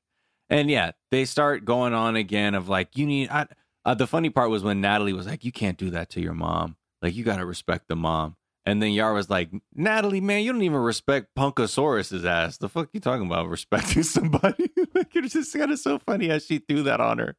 And 0.49 0.71
yeah, 0.71 0.93
they 1.11 1.25
start 1.25 1.65
going 1.65 1.93
on 1.95 2.17
again 2.17 2.55
of 2.55 2.69
like, 2.69 2.97
you 2.97 3.07
need. 3.07 3.29
I, 3.31 3.47
uh, 3.85 3.95
the 3.95 4.07
funny 4.07 4.31
part 4.31 4.51
was 4.51 4.63
when 4.63 4.81
Natalie 4.81 5.13
was 5.13 5.27
like, 5.27 5.45
you 5.45 5.53
can't 5.53 5.79
do 5.79 5.91
that 5.91 6.11
to 6.11 6.21
your 6.21 6.35
mom. 6.35 6.77
Like, 7.01 7.15
you 7.15 7.25
got 7.25 7.37
to 7.37 7.47
respect 7.47 7.89
the 7.89 7.97
mom. 7.97 8.37
And 8.67 8.83
then 8.83 8.93
Yar 8.93 9.15
was 9.15 9.31
like, 9.31 9.51
Natalie, 9.75 10.21
man, 10.21 10.43
you 10.43 10.53
don't 10.53 10.63
even 10.63 10.79
respect 10.81 11.35
Punkosaurus's 11.35 12.25
ass. 12.25 12.59
The 12.59 12.69
fuck 12.69 12.91
you 12.93 13.01
talking 13.01 13.27
about 13.27 13.49
respecting 13.49 14.03
somebody? 14.05 14.71
like, 14.95 15.15
it's 15.17 15.33
just 15.33 15.57
kind 15.57 15.71
of 15.71 15.79
so 15.79 15.99
funny 15.99 16.29
how 16.29 16.39
she 16.39 16.59
threw 16.59 16.83
that 16.83 17.01
on 17.01 17.19
her. 17.19 17.37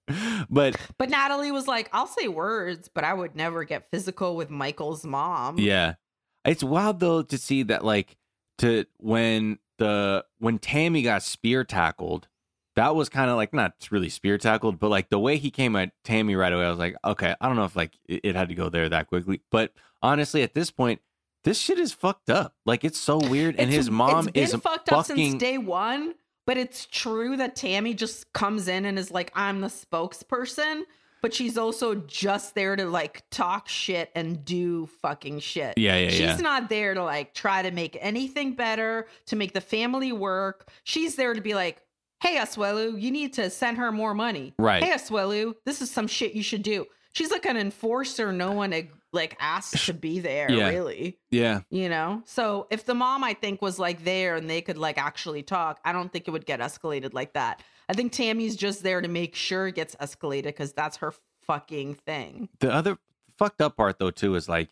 But 0.50 0.78
But 0.98 1.10
Natalie 1.10 1.52
was 1.52 1.68
like, 1.68 1.90
I'll 1.94 2.08
say 2.08 2.28
words, 2.28 2.90
but 2.94 3.04
I 3.04 3.14
would 3.14 3.36
never 3.36 3.64
get 3.64 3.90
physical 3.92 4.36
with 4.36 4.50
Michael's 4.50 5.06
mom. 5.06 5.60
Yeah. 5.60 5.96
It's 6.44 6.64
wild 6.64 7.00
though 7.00 7.22
to 7.22 7.38
see 7.38 7.64
that 7.64 7.86
like 7.86 8.18
to 8.58 8.86
when 8.98 9.60
the 9.78 10.26
when 10.40 10.58
Tammy 10.58 11.04
got 11.04 11.22
spear 11.22 11.64
tackled, 11.64 12.28
that 12.76 12.96
was 12.96 13.10
kind 13.10 13.30
of 13.30 13.38
like 13.38 13.54
not 13.54 13.74
really 13.92 14.10
spear 14.10 14.38
tackled, 14.38 14.80
but 14.80 14.90
like 14.90 15.10
the 15.10 15.20
way 15.20 15.38
he 15.38 15.52
came 15.52 15.76
at 15.76 15.92
Tammy 16.04 16.36
right 16.36 16.52
away, 16.54 16.66
I 16.66 16.70
was 16.70 16.80
like, 16.80 16.96
okay, 17.06 17.36
I 17.40 17.48
don't 17.48 17.58
know 17.58 17.66
if 17.66 17.76
like 17.76 17.98
it, 18.08 18.22
it 18.24 18.36
had 18.36 18.50
to 18.50 18.56
go 18.56 18.70
there 18.70 18.90
that 18.90 19.08
quickly. 19.08 19.42
But 19.52 19.74
honestly, 20.02 20.42
at 20.42 20.54
this 20.54 20.72
point, 20.72 21.02
this 21.44 21.60
shit 21.60 21.80
is 21.80 21.92
fucked 21.94 22.30
up. 22.30 22.56
Like 22.66 22.84
it's 22.84 23.00
so 23.00 23.18
weird. 23.18 23.56
And 23.56 23.70
It's- 23.70 23.76
his 23.76 23.92
mom 23.92 24.28
it's 24.28 24.32
been 24.34 24.44
is 24.44 24.56
fucked 24.56 24.92
up 24.92 25.08
fucking 25.08 25.32
since 25.32 25.40
day 25.42 25.58
one. 25.58 26.14
But 26.48 26.58
it's 26.58 26.88
true 26.88 27.38
that 27.38 27.56
Tammy 27.56 27.94
just 27.94 28.34
comes 28.34 28.68
in 28.68 28.86
and 28.86 28.98
is 28.98 29.12
like, 29.12 29.32
I'm 29.36 29.62
the 29.62 29.68
spokesperson. 29.68 30.84
But 31.22 31.36
she's 31.36 31.56
also 31.56 31.94
just 31.96 32.56
there 32.56 32.76
to 32.76 32.86
like 32.86 33.24
talk 33.30 33.70
shit 33.70 34.12
and 34.16 34.44
do 34.44 34.88
fucking 35.04 35.40
shit. 35.40 35.78
Yeah, 35.78 35.98
yeah, 35.98 36.10
She's 36.10 36.20
yeah. 36.22 36.38
not 36.38 36.68
there 36.68 36.96
to 36.96 37.04
like 37.04 37.36
try 37.36 37.62
to 37.62 37.70
make 37.70 37.96
anything 38.02 38.54
better, 38.56 39.08
to 39.28 39.36
make 39.36 39.54
the 39.54 39.62
family 39.62 40.12
work. 40.12 40.68
She's 40.84 41.16
there 41.16 41.36
to 41.36 41.42
be 41.42 41.54
like, 41.54 41.84
hey, 42.24 42.38
Asuelu, 42.38 43.00
you 43.00 43.12
need 43.12 43.34
to 43.34 43.52
send 43.52 43.78
her 43.78 43.92
more 43.92 44.16
money. 44.16 44.56
Right. 44.58 44.84
Hey, 44.84 44.92
Asuelu, 44.94 45.54
this 45.64 45.80
is 45.82 45.92
some 45.92 46.08
shit 46.08 46.34
you 46.34 46.42
should 46.42 46.64
do. 46.64 46.88
She's 47.14 47.30
like 47.30 47.46
an 47.46 47.56
enforcer. 47.58 48.32
No 48.34 48.52
one 48.54 48.74
like 49.14 49.36
asked 49.40 49.86
to 49.88 49.94
be 49.94 50.20
there, 50.20 50.50
Yeah. 50.52 50.70
really 50.70 51.18
yeah. 51.32 51.62
you 51.70 51.90
know 51.90 52.22
so 52.26 52.68
if 52.72 52.86
the 52.86 52.94
mom 52.94 53.24
i 53.24 53.34
think 53.34 53.62
was 53.62 53.78
like 53.80 54.04
there 54.04 54.36
and 54.36 54.50
they 54.50 54.62
could 54.62 54.78
like 54.78 54.98
actually 54.98 55.44
talk 55.44 55.80
i 55.86 55.92
don't 55.92 56.12
think 56.14 56.28
it 56.28 56.32
would 56.32 56.46
get 56.46 56.60
escalated 56.62 57.14
like 57.14 57.34
that 57.34 57.62
i 57.90 57.94
think 57.94 58.12
tammy's 58.14 58.56
just 58.56 58.84
there 58.84 59.02
to 59.02 59.08
make 59.08 59.36
sure 59.36 59.68
it 59.68 59.76
gets 59.76 59.96
escalated 59.96 60.44
because 60.46 60.72
that's 60.74 60.98
her 60.98 61.14
fucking 61.44 61.96
thing 62.06 62.48
The 62.60 62.72
other 62.72 62.98
fucked 63.38 63.62
up 63.62 63.76
part 63.78 64.00
though 64.00 64.12
too 64.12 64.36
is 64.36 64.48
like 64.48 64.70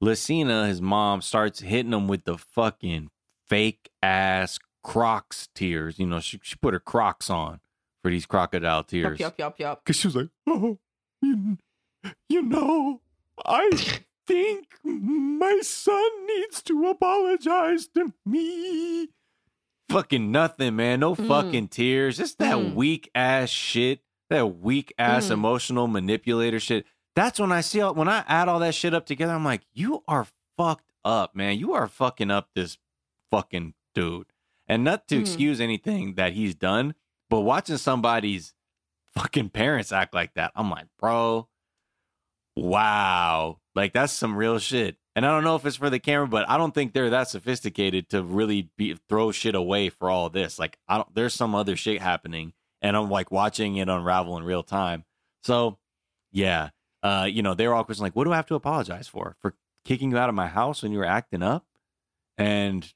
Lucina, 0.00 0.66
his 0.66 0.82
mom, 0.82 1.22
starts 1.22 1.60
hitting 1.60 1.92
him 1.92 2.08
with 2.08 2.24
the 2.24 2.36
fucking 2.36 3.08
fake 3.48 3.88
ass 4.02 4.58
Crocs 4.82 5.48
tears. 5.54 6.00
You 6.00 6.06
know, 6.06 6.18
she 6.18 6.40
she 6.42 6.56
put 6.56 6.74
her 6.74 6.80
Crocs 6.80 7.30
on 7.30 7.60
for 8.02 8.10
these 8.10 8.26
crocodile 8.26 8.78
yup 8.78 8.88
tears. 8.88 9.20
yup 9.20 9.38
yup 9.38 9.60
yup 9.60 9.84
Cause 9.84 9.94
she 9.94 10.08
was 10.08 10.16
like, 10.16 10.28
oh, 10.48 10.78
you, 11.22 11.56
you 12.28 12.42
know, 12.42 13.00
I 13.44 13.70
think 14.26 14.66
my 14.84 15.60
son 15.62 16.26
needs 16.26 16.62
to 16.64 16.86
apologize 16.88 17.88
to 17.88 18.12
me. 18.24 19.08
Fucking 19.88 20.30
nothing, 20.32 20.76
man. 20.76 21.00
No 21.00 21.14
Mm. 21.14 21.26
fucking 21.26 21.68
tears. 21.68 22.16
Just 22.16 22.38
that 22.38 22.56
Mm. 22.56 22.74
weak 22.74 23.10
ass 23.14 23.50
shit. 23.50 24.00
That 24.30 24.46
weak 24.60 24.92
ass 24.98 25.26
Mm. 25.26 25.32
emotional 25.32 25.86
manipulator 25.88 26.58
shit. 26.60 26.86
That's 27.14 27.38
when 27.38 27.52
I 27.52 27.60
see 27.60 27.80
all, 27.82 27.94
when 27.94 28.08
I 28.08 28.24
add 28.26 28.48
all 28.48 28.60
that 28.60 28.74
shit 28.74 28.94
up 28.94 29.04
together. 29.04 29.32
I'm 29.34 29.44
like, 29.44 29.66
you 29.72 30.02
are 30.08 30.26
fucked 30.56 30.90
up, 31.04 31.34
man. 31.34 31.58
You 31.58 31.74
are 31.74 31.88
fucking 31.88 32.30
up 32.30 32.48
this 32.54 32.78
fucking 33.30 33.74
dude. 33.94 34.32
And 34.66 34.82
not 34.84 35.08
to 35.08 35.16
Mm. 35.16 35.20
excuse 35.20 35.60
anything 35.60 36.14
that 36.14 36.32
he's 36.32 36.54
done, 36.54 36.94
but 37.28 37.40
watching 37.40 37.76
somebody's 37.76 38.54
fucking 39.14 39.50
parents 39.50 39.92
act 39.92 40.14
like 40.14 40.32
that, 40.34 40.52
I'm 40.54 40.70
like, 40.70 40.86
bro, 40.98 41.48
wow. 42.56 43.58
Like 43.74 43.92
that's 43.92 44.12
some 44.12 44.36
real 44.36 44.58
shit. 44.58 44.96
And 45.14 45.26
I 45.26 45.30
don't 45.30 45.44
know 45.44 45.56
if 45.56 45.66
it's 45.66 45.76
for 45.76 45.90
the 45.90 45.98
camera, 45.98 46.26
but 46.26 46.48
I 46.48 46.56
don't 46.56 46.74
think 46.74 46.92
they're 46.92 47.10
that 47.10 47.28
sophisticated 47.28 48.08
to 48.10 48.22
really 48.22 48.70
be 48.78 48.96
throw 49.08 49.30
shit 49.30 49.54
away 49.54 49.90
for 49.90 50.10
all 50.10 50.30
this. 50.30 50.58
Like 50.58 50.78
I 50.88 50.96
don't 50.98 51.14
there's 51.14 51.34
some 51.34 51.54
other 51.54 51.76
shit 51.76 52.00
happening 52.00 52.52
and 52.80 52.96
I'm 52.96 53.10
like 53.10 53.30
watching 53.30 53.76
it 53.76 53.88
unravel 53.88 54.36
in 54.38 54.44
real 54.44 54.62
time. 54.62 55.04
So 55.44 55.78
yeah. 56.30 56.70
Uh, 57.02 57.26
you 57.28 57.42
know, 57.42 57.54
they're 57.54 57.74
all 57.74 57.84
questioning 57.84 58.06
like, 58.06 58.16
what 58.16 58.24
do 58.24 58.32
I 58.32 58.36
have 58.36 58.46
to 58.46 58.54
apologize 58.54 59.08
for? 59.08 59.36
For 59.40 59.54
kicking 59.84 60.12
you 60.12 60.18
out 60.18 60.28
of 60.28 60.34
my 60.36 60.46
house 60.46 60.82
when 60.82 60.92
you 60.92 60.98
were 60.98 61.04
acting 61.04 61.42
up? 61.42 61.66
And 62.38 62.90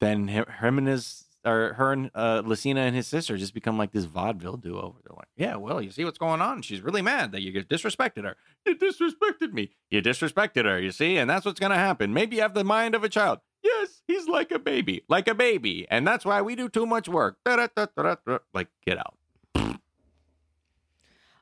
then 0.00 0.28
him 0.28 0.78
and 0.78 0.88
his 0.88 1.24
or 1.44 1.74
her 1.74 1.92
and 1.92 2.10
uh 2.14 2.42
Lucina 2.44 2.80
and 2.80 2.94
his 2.94 3.06
sister 3.06 3.36
just 3.36 3.54
become 3.54 3.78
like 3.78 3.92
this 3.92 4.04
vaudeville 4.04 4.56
duo. 4.56 4.96
They're 5.04 5.16
like, 5.16 5.28
yeah, 5.36 5.56
well, 5.56 5.80
you 5.80 5.90
see 5.90 6.04
what's 6.04 6.18
going 6.18 6.40
on. 6.40 6.62
She's 6.62 6.80
really 6.82 7.02
mad 7.02 7.32
that 7.32 7.42
you 7.42 7.52
disrespected 7.64 8.24
her. 8.24 8.36
You 8.66 8.76
disrespected 8.76 9.52
me. 9.52 9.70
You 9.90 10.02
disrespected 10.02 10.64
her. 10.64 10.78
You 10.78 10.90
see, 10.90 11.16
and 11.16 11.28
that's 11.30 11.46
what's 11.46 11.60
gonna 11.60 11.76
happen. 11.76 12.12
Maybe 12.12 12.36
you 12.36 12.42
have 12.42 12.54
the 12.54 12.64
mind 12.64 12.94
of 12.94 13.04
a 13.04 13.08
child. 13.08 13.40
Yes, 13.62 14.02
he's 14.06 14.26
like 14.28 14.52
a 14.52 14.58
baby, 14.58 15.02
like 15.08 15.28
a 15.28 15.34
baby, 15.34 15.86
and 15.90 16.06
that's 16.06 16.24
why 16.24 16.40
we 16.42 16.54
do 16.56 16.68
too 16.68 16.86
much 16.86 17.08
work. 17.08 17.36
Like, 17.46 18.68
get 18.86 18.98
out. 18.98 19.14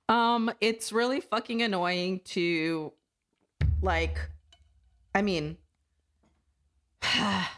um 0.09 0.51
it's 0.61 0.91
really 0.91 1.21
fucking 1.21 1.61
annoying 1.61 2.21
to 2.25 2.93
like 3.83 4.19
i 5.15 5.21
mean 5.21 5.57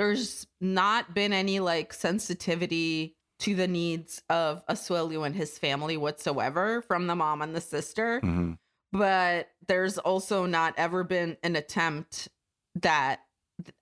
there's 0.00 0.46
not 0.62 1.14
been 1.14 1.32
any 1.34 1.60
like 1.60 1.92
sensitivity 1.92 3.16
to 3.40 3.54
the 3.54 3.68
needs 3.68 4.22
of 4.30 4.66
Asuelu 4.66 5.26
and 5.26 5.34
his 5.36 5.58
family 5.58 5.98
whatsoever 5.98 6.80
from 6.82 7.06
the 7.06 7.14
mom 7.14 7.42
and 7.42 7.54
the 7.54 7.60
sister. 7.60 8.20
Mhm. 8.22 8.56
But 8.92 9.50
there's 9.68 9.98
also 9.98 10.46
not 10.46 10.72
ever 10.78 11.04
been 11.04 11.36
an 11.42 11.54
attempt 11.54 12.28
that 12.76 13.20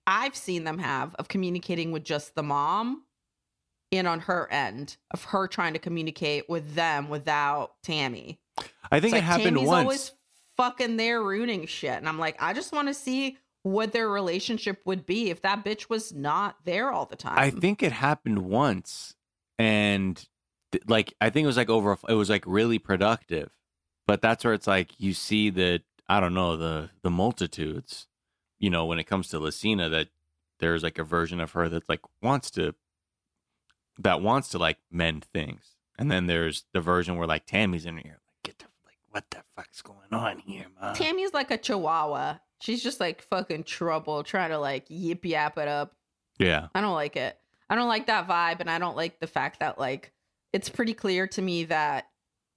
I've 0.05 0.35
seen 0.35 0.65
them 0.65 0.77
have 0.79 1.15
of 1.15 1.29
communicating 1.29 1.93
with 1.93 2.03
just 2.03 2.35
the 2.35 2.43
mom 2.43 3.05
in 3.91 4.05
on 4.05 4.19
her 4.19 4.51
end 4.51 4.97
of 5.11 5.23
her 5.23 5.47
trying 5.47 5.71
to 5.73 5.79
communicate 5.79 6.49
with 6.49 6.75
them 6.75 7.07
without 7.07 7.81
Tammy. 7.81 8.39
I 8.91 8.99
think 8.99 9.05
It's 9.05 9.13
it 9.13 9.15
like 9.17 9.23
happened 9.23 9.55
Tammy's 9.55 9.67
once. 9.67 9.83
always 9.85 10.11
fucking 10.57 10.97
there 10.97 11.23
ruining 11.23 11.65
shit. 11.65 11.93
And 11.93 12.09
I'm 12.09 12.19
like, 12.19 12.35
I 12.41 12.51
just 12.53 12.73
want 12.73 12.89
to 12.89 12.93
see 12.93 13.37
what 13.63 13.91
their 13.91 14.09
relationship 14.09 14.81
would 14.85 15.05
be 15.05 15.29
if 15.29 15.41
that 15.41 15.63
bitch 15.65 15.89
was 15.89 16.13
not 16.13 16.57
there 16.63 16.91
all 16.91 17.05
the 17.05 17.15
time. 17.15 17.37
I 17.37 17.49
think 17.49 17.83
it 17.83 17.91
happened 17.91 18.39
once, 18.39 19.15
and 19.57 20.23
th- 20.71 20.83
like 20.87 21.13
I 21.19 21.29
think 21.29 21.43
it 21.43 21.47
was 21.47 21.57
like 21.57 21.69
over. 21.69 21.97
It 22.07 22.13
was 22.13 22.29
like 22.29 22.43
really 22.45 22.79
productive, 22.79 23.51
but 24.07 24.21
that's 24.21 24.43
where 24.43 24.53
it's 24.53 24.67
like 24.67 24.91
you 24.97 25.13
see 25.13 25.49
that 25.51 25.81
I 26.07 26.19
don't 26.19 26.33
know 26.33 26.57
the 26.57 26.89
the 27.01 27.09
multitudes. 27.09 28.07
You 28.59 28.69
know, 28.69 28.85
when 28.85 28.99
it 28.99 29.05
comes 29.05 29.29
to 29.29 29.39
Lucina, 29.39 29.87
that 29.89 30.09
there's 30.59 30.83
like 30.83 30.99
a 30.99 31.03
version 31.03 31.39
of 31.39 31.51
her 31.51 31.69
that 31.69 31.87
like 31.87 32.01
wants 32.21 32.51
to 32.51 32.75
that 33.99 34.21
wants 34.21 34.49
to 34.49 34.57
like 34.57 34.77
mend 34.91 35.25
things, 35.33 35.75
and 35.97 36.09
then 36.09 36.27
there's 36.27 36.65
the 36.73 36.81
version 36.81 37.17
where 37.17 37.27
like 37.27 37.45
Tammy's 37.45 37.85
in 37.85 37.97
here, 37.97 38.19
like 38.27 38.43
get 38.43 38.59
the 38.59 38.65
like 38.85 38.97
what 39.09 39.29
the 39.31 39.43
fuck's 39.55 39.81
going 39.81 40.11
on 40.11 40.39
here, 40.39 40.65
man? 40.81 40.95
Tammy's 40.95 41.33
like 41.33 41.51
a 41.51 41.57
chihuahua. 41.57 42.37
She's 42.61 42.83
just 42.83 42.99
like 42.99 43.21
fucking 43.21 43.63
trouble 43.63 44.23
trying 44.23 44.49
to 44.49 44.57
like 44.57 44.85
yip 44.89 45.25
yap 45.25 45.57
it 45.57 45.67
up. 45.67 45.95
yeah, 46.37 46.67
I 46.75 46.81
don't 46.81 46.93
like 46.93 47.15
it. 47.15 47.37
I 47.69 47.75
don't 47.75 47.87
like 47.87 48.07
that 48.07 48.27
vibe, 48.27 48.59
and 48.59 48.69
I 48.69 48.79
don't 48.79 48.95
like 48.95 49.19
the 49.19 49.27
fact 49.27 49.59
that 49.59 49.79
like 49.79 50.11
it's 50.53 50.69
pretty 50.69 50.93
clear 50.93 51.27
to 51.27 51.41
me 51.41 51.65
that 51.65 52.07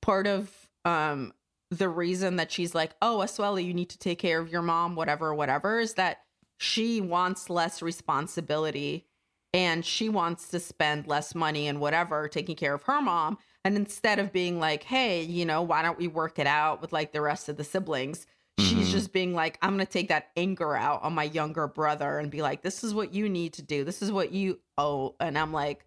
part 0.00 0.26
of 0.26 0.50
um 0.84 1.32
the 1.70 1.88
reason 1.88 2.36
that 2.36 2.52
she's 2.52 2.74
like, 2.74 2.92
oh, 3.00 3.22
Asuelu, 3.24 3.64
you 3.64 3.72
need 3.72 3.88
to 3.90 3.98
take 3.98 4.18
care 4.18 4.40
of 4.40 4.50
your 4.50 4.62
mom, 4.62 4.94
whatever, 4.94 5.34
whatever, 5.34 5.78
is 5.80 5.94
that 5.94 6.18
she 6.58 7.00
wants 7.00 7.48
less 7.48 7.80
responsibility 7.80 9.06
and 9.54 9.84
she 9.84 10.08
wants 10.08 10.48
to 10.48 10.60
spend 10.60 11.06
less 11.06 11.34
money 11.34 11.66
and 11.66 11.80
whatever 11.80 12.28
taking 12.28 12.56
care 12.56 12.74
of 12.74 12.82
her 12.84 13.00
mom. 13.00 13.38
And 13.64 13.76
instead 13.76 14.18
of 14.18 14.32
being 14.32 14.60
like, 14.60 14.82
hey, 14.82 15.22
you 15.22 15.44
know, 15.44 15.62
why 15.62 15.82
don't 15.82 15.98
we 15.98 16.08
work 16.08 16.38
it 16.38 16.46
out 16.46 16.80
with 16.80 16.92
like 16.92 17.12
the 17.12 17.20
rest 17.20 17.48
of 17.48 17.56
the 17.56 17.64
siblings? 17.64 18.26
She's 18.58 18.88
Mhm. 18.88 18.92
just 18.92 19.12
being 19.12 19.34
like, 19.34 19.58
I'm 19.62 19.74
going 19.76 19.86
to 19.86 19.90
take 19.92 20.08
that 20.08 20.30
anger 20.36 20.76
out 20.76 21.02
on 21.02 21.14
my 21.14 21.24
younger 21.24 21.66
brother 21.66 22.18
and 22.18 22.30
be 22.30 22.42
like, 22.42 22.62
this 22.62 22.84
is 22.84 22.92
what 22.94 23.14
you 23.14 23.28
need 23.28 23.54
to 23.54 23.62
do. 23.62 23.82
This 23.84 24.02
is 24.02 24.12
what 24.12 24.30
you 24.32 24.60
owe. 24.76 25.14
And 25.20 25.38
I'm 25.38 25.52
like, 25.52 25.86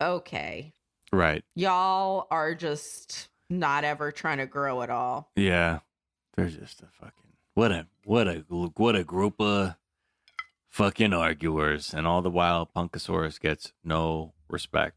okay, 0.00 0.72
right, 1.12 1.44
y'all 1.54 2.26
are 2.30 2.54
just 2.54 3.28
not 3.48 3.84
ever 3.84 4.10
trying 4.10 4.38
to 4.38 4.46
grow 4.46 4.82
at 4.82 4.90
all. 4.90 5.30
yeah. 5.36 5.80
They're 6.34 6.48
just 6.48 6.80
a 6.82 6.86
fucking 6.86 7.12
what 7.54 7.70
a 7.72 7.86
what 8.04 8.26
a 8.26 8.36
what 8.48 8.96
a 8.96 9.04
group 9.04 9.38
of 9.38 9.76
fucking 10.70 11.12
arguers, 11.12 11.92
and 11.92 12.06
all 12.06 12.22
the 12.22 12.30
while 12.30 12.66
Punkosaurus 12.74 13.38
gets 13.38 13.74
no 13.84 14.32
respect. 14.48 14.96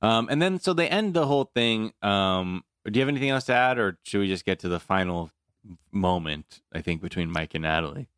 Um, 0.00 0.28
and 0.30 0.40
then 0.40 0.60
so 0.60 0.72
they 0.72 0.88
end 0.88 1.14
the 1.14 1.26
whole 1.26 1.50
thing. 1.54 1.92
Um, 2.02 2.62
do 2.84 2.92
you 2.96 3.00
have 3.02 3.08
anything 3.08 3.30
else 3.30 3.44
to 3.46 3.52
add, 3.54 3.78
or 3.78 3.98
should 4.04 4.20
we 4.20 4.28
just 4.28 4.44
get 4.44 4.60
to 4.60 4.68
the 4.68 4.78
final 4.78 5.32
moment? 5.90 6.60
I 6.72 6.80
think 6.80 7.00
between 7.00 7.30
Mike 7.30 7.54
and 7.54 7.62
Natalie. 7.62 8.08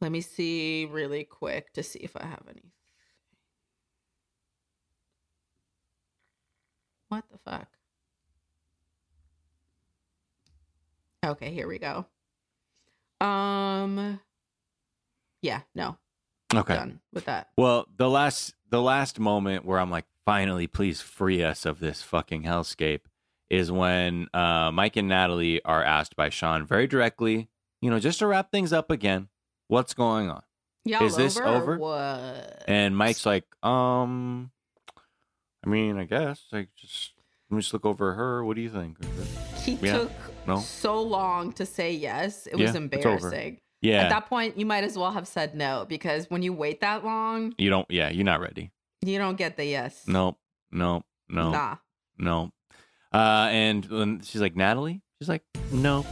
Let 0.00 0.12
me 0.12 0.20
see 0.20 0.86
really 0.90 1.24
quick 1.24 1.72
to 1.72 1.82
see 1.82 1.98
if 2.00 2.16
I 2.16 2.24
have 2.24 2.42
any. 2.48 2.72
What 7.08 7.24
the 7.30 7.38
fuck? 7.38 7.68
Okay, 11.24 11.50
here 11.50 11.66
we 11.66 11.78
go. 11.78 12.06
Um 13.20 14.20
yeah, 15.42 15.62
no. 15.74 15.96
Okay. 16.54 16.74
Done 16.74 17.00
with 17.12 17.26
that. 17.26 17.48
Well, 17.56 17.86
the 17.96 18.08
last 18.08 18.54
the 18.70 18.80
last 18.80 19.18
moment 19.18 19.64
where 19.64 19.78
I'm 19.78 19.90
like, 19.90 20.06
finally, 20.24 20.66
please 20.66 21.00
free 21.00 21.42
us 21.42 21.66
of 21.66 21.80
this 21.80 22.02
fucking 22.02 22.44
hellscape 22.44 23.00
is 23.50 23.70
when 23.72 24.28
uh, 24.34 24.70
Mike 24.72 24.96
and 24.96 25.08
Natalie 25.08 25.62
are 25.64 25.82
asked 25.82 26.16
by 26.16 26.28
Sean 26.28 26.66
very 26.66 26.86
directly, 26.86 27.48
you 27.80 27.90
know, 27.90 27.98
just 27.98 28.18
to 28.20 28.26
wrap 28.26 28.50
things 28.52 28.72
up 28.72 28.90
again, 28.90 29.28
what's 29.68 29.94
going 29.94 30.30
on? 30.30 30.42
Y'all 30.84 31.04
Is 31.04 31.16
this 31.16 31.36
over? 31.38 31.48
over? 31.48 31.78
What? 31.78 32.64
And 32.68 32.96
Mike's 32.96 33.26
like, 33.26 33.44
um, 33.64 34.50
I 35.64 35.68
mean, 35.68 35.98
I 35.98 36.04
guess 36.04 36.44
like 36.52 36.68
just 36.76 37.12
let 37.50 37.56
me 37.56 37.60
just 37.62 37.72
look 37.72 37.84
over 37.84 38.14
her. 38.14 38.44
What 38.44 38.56
do 38.56 38.62
you 38.62 38.70
think? 38.70 38.96
he 39.64 39.74
yeah, 39.82 39.98
took 39.98 40.12
no? 40.46 40.58
so 40.58 41.02
long 41.02 41.52
to 41.54 41.66
say 41.66 41.92
yes. 41.92 42.46
It 42.46 42.58
Yeah, 42.58 42.66
was 42.66 42.74
embarrassing. 42.76 43.60
Yeah. 43.82 44.02
At 44.04 44.08
that 44.10 44.26
point, 44.28 44.58
you 44.58 44.66
might 44.66 44.84
as 44.84 44.96
well 44.98 45.12
have 45.12 45.28
said 45.28 45.54
no 45.54 45.84
because 45.88 46.28
when 46.30 46.42
you 46.42 46.52
wait 46.52 46.80
that 46.80 47.04
long, 47.04 47.54
you 47.58 47.70
don't. 47.70 47.88
Yeah, 47.90 48.08
you're 48.10 48.24
not 48.24 48.40
ready. 48.40 48.70
you 49.02 49.18
don't 49.18 49.36
get 49.36 49.56
the 49.56 49.64
yes. 49.66 50.04
Nope, 50.06 50.38
nope, 50.72 51.04
no, 51.28 51.50
Nah. 51.52 51.76
no. 52.18 52.52
Uh, 53.12 53.48
and 53.50 53.84
when 53.86 54.20
she's 54.20 54.40
like, 54.40 54.56
Natalie, 54.56 55.00
she's 55.20 55.28
like, 55.28 55.42
no. 55.72 56.04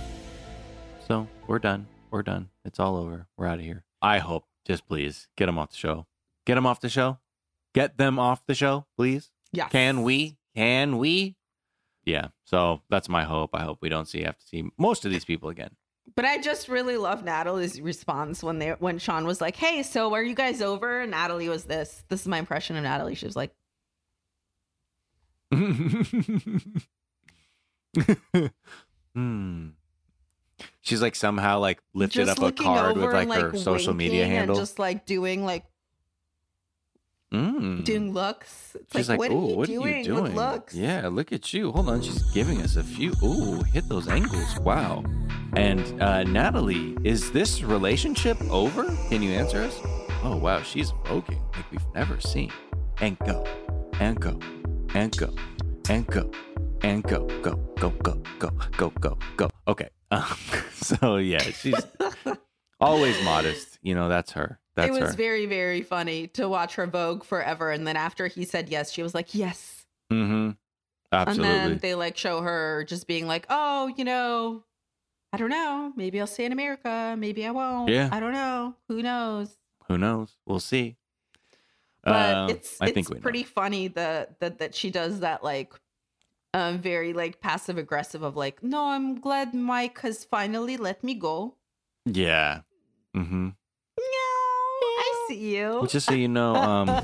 So 1.06 1.28
we're 1.46 1.58
done. 1.58 1.86
We're 2.10 2.22
done. 2.22 2.48
It's 2.64 2.80
all 2.80 2.96
over. 2.96 3.26
We're 3.36 3.46
out 3.46 3.58
of 3.58 3.64
here. 3.64 3.84
I 4.02 4.18
hope. 4.18 4.44
Just 4.66 4.88
please 4.88 5.28
get 5.36 5.46
them 5.46 5.58
off 5.58 5.70
the 5.70 5.76
show. 5.76 6.06
Get 6.44 6.56
them 6.56 6.66
off 6.66 6.80
the 6.80 6.88
show. 6.88 7.18
Get 7.74 7.98
them 7.98 8.18
off 8.18 8.44
the 8.46 8.54
show, 8.54 8.86
please. 8.96 9.30
Yeah. 9.52 9.68
Can 9.68 10.02
we? 10.02 10.38
Can 10.56 10.98
we? 10.98 11.36
Yeah. 12.04 12.28
So 12.44 12.82
that's 12.90 13.08
my 13.08 13.24
hope. 13.24 13.50
I 13.54 13.62
hope 13.62 13.78
we 13.80 13.88
don't 13.88 14.08
see 14.08 14.22
have 14.22 14.38
to 14.38 14.46
see 14.46 14.68
most 14.76 15.04
of 15.04 15.10
these 15.12 15.24
people 15.24 15.50
again. 15.50 15.70
But 16.14 16.24
I 16.24 16.38
just 16.38 16.68
really 16.68 16.96
love 16.96 17.24
Natalie's 17.24 17.80
response 17.80 18.42
when 18.42 18.58
they 18.58 18.70
when 18.70 18.98
Sean 18.98 19.26
was 19.26 19.40
like, 19.40 19.56
"Hey, 19.56 19.82
so 19.82 20.14
are 20.14 20.22
you 20.22 20.34
guys 20.34 20.62
over?" 20.62 21.00
And 21.02 21.10
Natalie 21.10 21.48
was 21.48 21.64
this. 21.64 22.04
This 22.08 22.22
is 22.22 22.28
my 22.28 22.38
impression 22.38 22.76
of 22.76 22.82
Natalie. 22.84 23.14
She 23.16 23.26
was 23.26 23.36
like, 23.36 23.52
hmm. 29.14 29.68
She's 30.80 31.02
like 31.02 31.14
somehow 31.14 31.58
like 31.58 31.80
lifted 31.94 32.26
just 32.26 32.40
up 32.40 32.48
a 32.48 32.52
card 32.52 32.96
with 32.96 33.12
like 33.12 33.28
and, 33.28 33.42
her 33.42 33.56
social 33.56 33.94
media 33.94 34.26
handle. 34.26 34.56
and 34.56 34.62
just 34.62 34.78
like 34.78 35.06
doing 35.06 35.44
like 35.44 35.64
Mm. 37.32 37.84
doing 37.84 38.14
looks. 38.14 38.76
It's 38.80 38.92
She's 38.94 39.08
like, 39.08 39.18
like, 39.18 39.30
what, 39.30 39.36
"Ooh, 39.36 39.46
are, 39.46 39.50
you 39.50 39.56
what 39.56 39.66
doing 39.66 39.94
are 39.94 39.98
you 39.98 40.04
doing? 40.04 40.22
with 40.22 40.34
looks? 40.34 40.74
Yeah, 40.74 41.08
look 41.08 41.32
at 41.32 41.52
you. 41.52 41.72
Hold 41.72 41.88
on, 41.88 42.00
she's 42.00 42.22
giving 42.30 42.62
us 42.62 42.76
a 42.76 42.84
few. 42.84 43.12
Ooh, 43.22 43.62
hit 43.64 43.88
those 43.88 44.06
angles. 44.06 44.56
Wow. 44.60 45.02
And 45.56 46.00
uh, 46.00 46.22
Natalie, 46.22 46.96
is 47.02 47.32
this 47.32 47.64
relationship 47.64 48.40
over? 48.48 48.84
Can 49.08 49.22
you 49.22 49.32
answer 49.32 49.60
us? 49.60 49.76
Oh 50.22 50.36
wow, 50.36 50.62
she's 50.62 50.92
voguing 51.04 51.40
like 51.56 51.68
we've 51.72 51.84
never 51.96 52.20
seen. 52.20 52.52
And 53.00 53.18
go, 53.18 53.44
and 53.98 54.20
go, 54.20 54.38
and 54.96 55.14
go, 55.18 55.34
and 55.90 56.06
go, 56.06 56.30
and 56.80 57.02
go, 57.02 57.26
go, 57.42 57.56
go, 57.78 57.90
go, 57.90 58.14
go, 58.38 58.50
go, 58.78 58.90
go, 58.98 59.18
go. 59.36 59.50
Okay. 59.68 59.90
Um, 60.12 60.22
so 60.72 61.16
yeah, 61.16 61.40
she's 61.40 61.74
always 62.80 63.20
modest. 63.24 63.80
You 63.82 63.96
know, 63.96 64.08
that's 64.08 64.30
her. 64.32 64.60
That's 64.76 64.88
it 64.88 64.92
was 64.92 65.10
her. 65.10 65.16
very 65.16 65.46
very 65.46 65.82
funny 65.82 66.28
to 66.28 66.48
watch 66.48 66.76
her 66.76 66.86
vogue 66.86 67.24
forever, 67.24 67.72
and 67.72 67.84
then 67.84 67.96
after 67.96 68.28
he 68.28 68.44
said 68.44 68.68
yes, 68.68 68.92
she 68.92 69.02
was 69.02 69.16
like, 69.16 69.34
"Yes." 69.34 69.84
mm-hmm. 70.12 70.50
Absolutely. 71.10 71.52
And 71.52 71.72
then 71.72 71.78
they 71.82 71.96
like 71.96 72.16
show 72.16 72.40
her 72.40 72.84
just 72.84 73.08
being 73.08 73.26
like, 73.26 73.46
"Oh, 73.50 73.92
you 73.96 74.04
know, 74.04 74.62
I 75.32 75.38
don't 75.38 75.50
know. 75.50 75.92
Maybe 75.96 76.20
I'll 76.20 76.28
stay 76.28 76.44
in 76.44 76.52
America. 76.52 77.16
Maybe 77.18 77.44
I 77.44 77.50
won't. 77.50 77.88
Yeah. 77.88 78.08
I 78.12 78.20
don't 78.20 78.32
know. 78.32 78.76
Who 78.86 79.02
knows?" 79.02 79.56
Who 79.88 79.98
knows? 79.98 80.36
We'll 80.46 80.60
see. 80.60 80.98
But 82.06 82.34
Um, 82.34 82.50
it's 82.50 82.80
I 82.80 82.86
it's 82.86 82.94
think 82.94 83.08
we 83.10 83.16
know. 83.16 83.20
pretty 83.20 83.42
funny 83.44 83.88
that 83.88 84.38
that 84.40 84.58
that 84.60 84.74
she 84.74 84.90
does 84.90 85.20
that 85.20 85.42
like 85.44 85.74
um 86.54 86.78
very 86.78 87.12
like 87.12 87.40
passive 87.40 87.76
aggressive 87.78 88.22
of 88.22 88.36
like, 88.36 88.62
"No, 88.62 88.86
I'm 88.86 89.20
glad 89.20 89.52
Mike 89.54 90.00
has 90.00 90.24
finally 90.24 90.76
let 90.76 91.02
me 91.04 91.14
go." 91.14 91.56
Yeah. 92.06 92.60
Mm-hmm. 93.16 93.48
No, 93.98 94.04
I 94.98 95.24
see 95.28 95.56
you. 95.56 95.68
Well, 95.70 95.86
just 95.86 96.06
so 96.06 96.14
you 96.14 96.28
know, 96.28 96.54
um, 96.54 97.02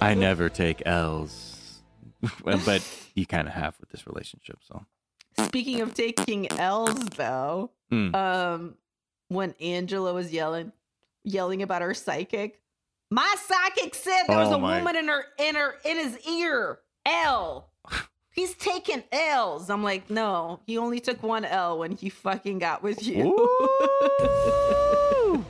I 0.00 0.14
never 0.28 0.48
take 0.48 0.82
L's, 0.84 1.80
but 2.44 2.82
you 3.14 3.24
kind 3.26 3.46
of 3.46 3.54
have 3.54 3.78
with 3.80 3.90
this 3.90 4.06
relationship. 4.06 4.58
So 4.62 4.84
Speaking 5.46 5.80
of 5.80 5.94
taking 5.94 6.50
L's 6.52 6.94
though, 7.16 7.70
Mm. 7.92 8.14
um 8.14 8.74
when 9.28 9.54
Angela 9.60 10.12
was 10.12 10.32
yelling 10.32 10.72
yelling 11.22 11.62
about 11.62 11.82
her 11.82 11.94
psychic, 11.94 12.60
my 13.14 13.34
psychic 13.46 13.94
said 13.94 14.24
there 14.26 14.38
was 14.38 14.48
Oh 14.50 14.56
a 14.56 14.58
my- 14.58 14.78
woman 14.78 14.96
in 14.96 15.06
her 15.08 15.24
in 15.38 15.54
her 15.54 15.74
in 15.84 15.96
his 15.98 16.18
ear. 16.28 16.78
L. 17.06 17.70
He's 18.32 18.54
taking 18.54 19.04
L's. 19.12 19.70
I'm 19.70 19.84
like, 19.84 20.10
no, 20.10 20.58
he 20.66 20.76
only 20.78 20.98
took 20.98 21.22
one 21.22 21.44
L 21.44 21.78
when 21.78 21.92
he 21.92 22.08
fucking 22.08 22.58
got 22.58 22.82
with 22.82 23.06
you. 23.06 23.24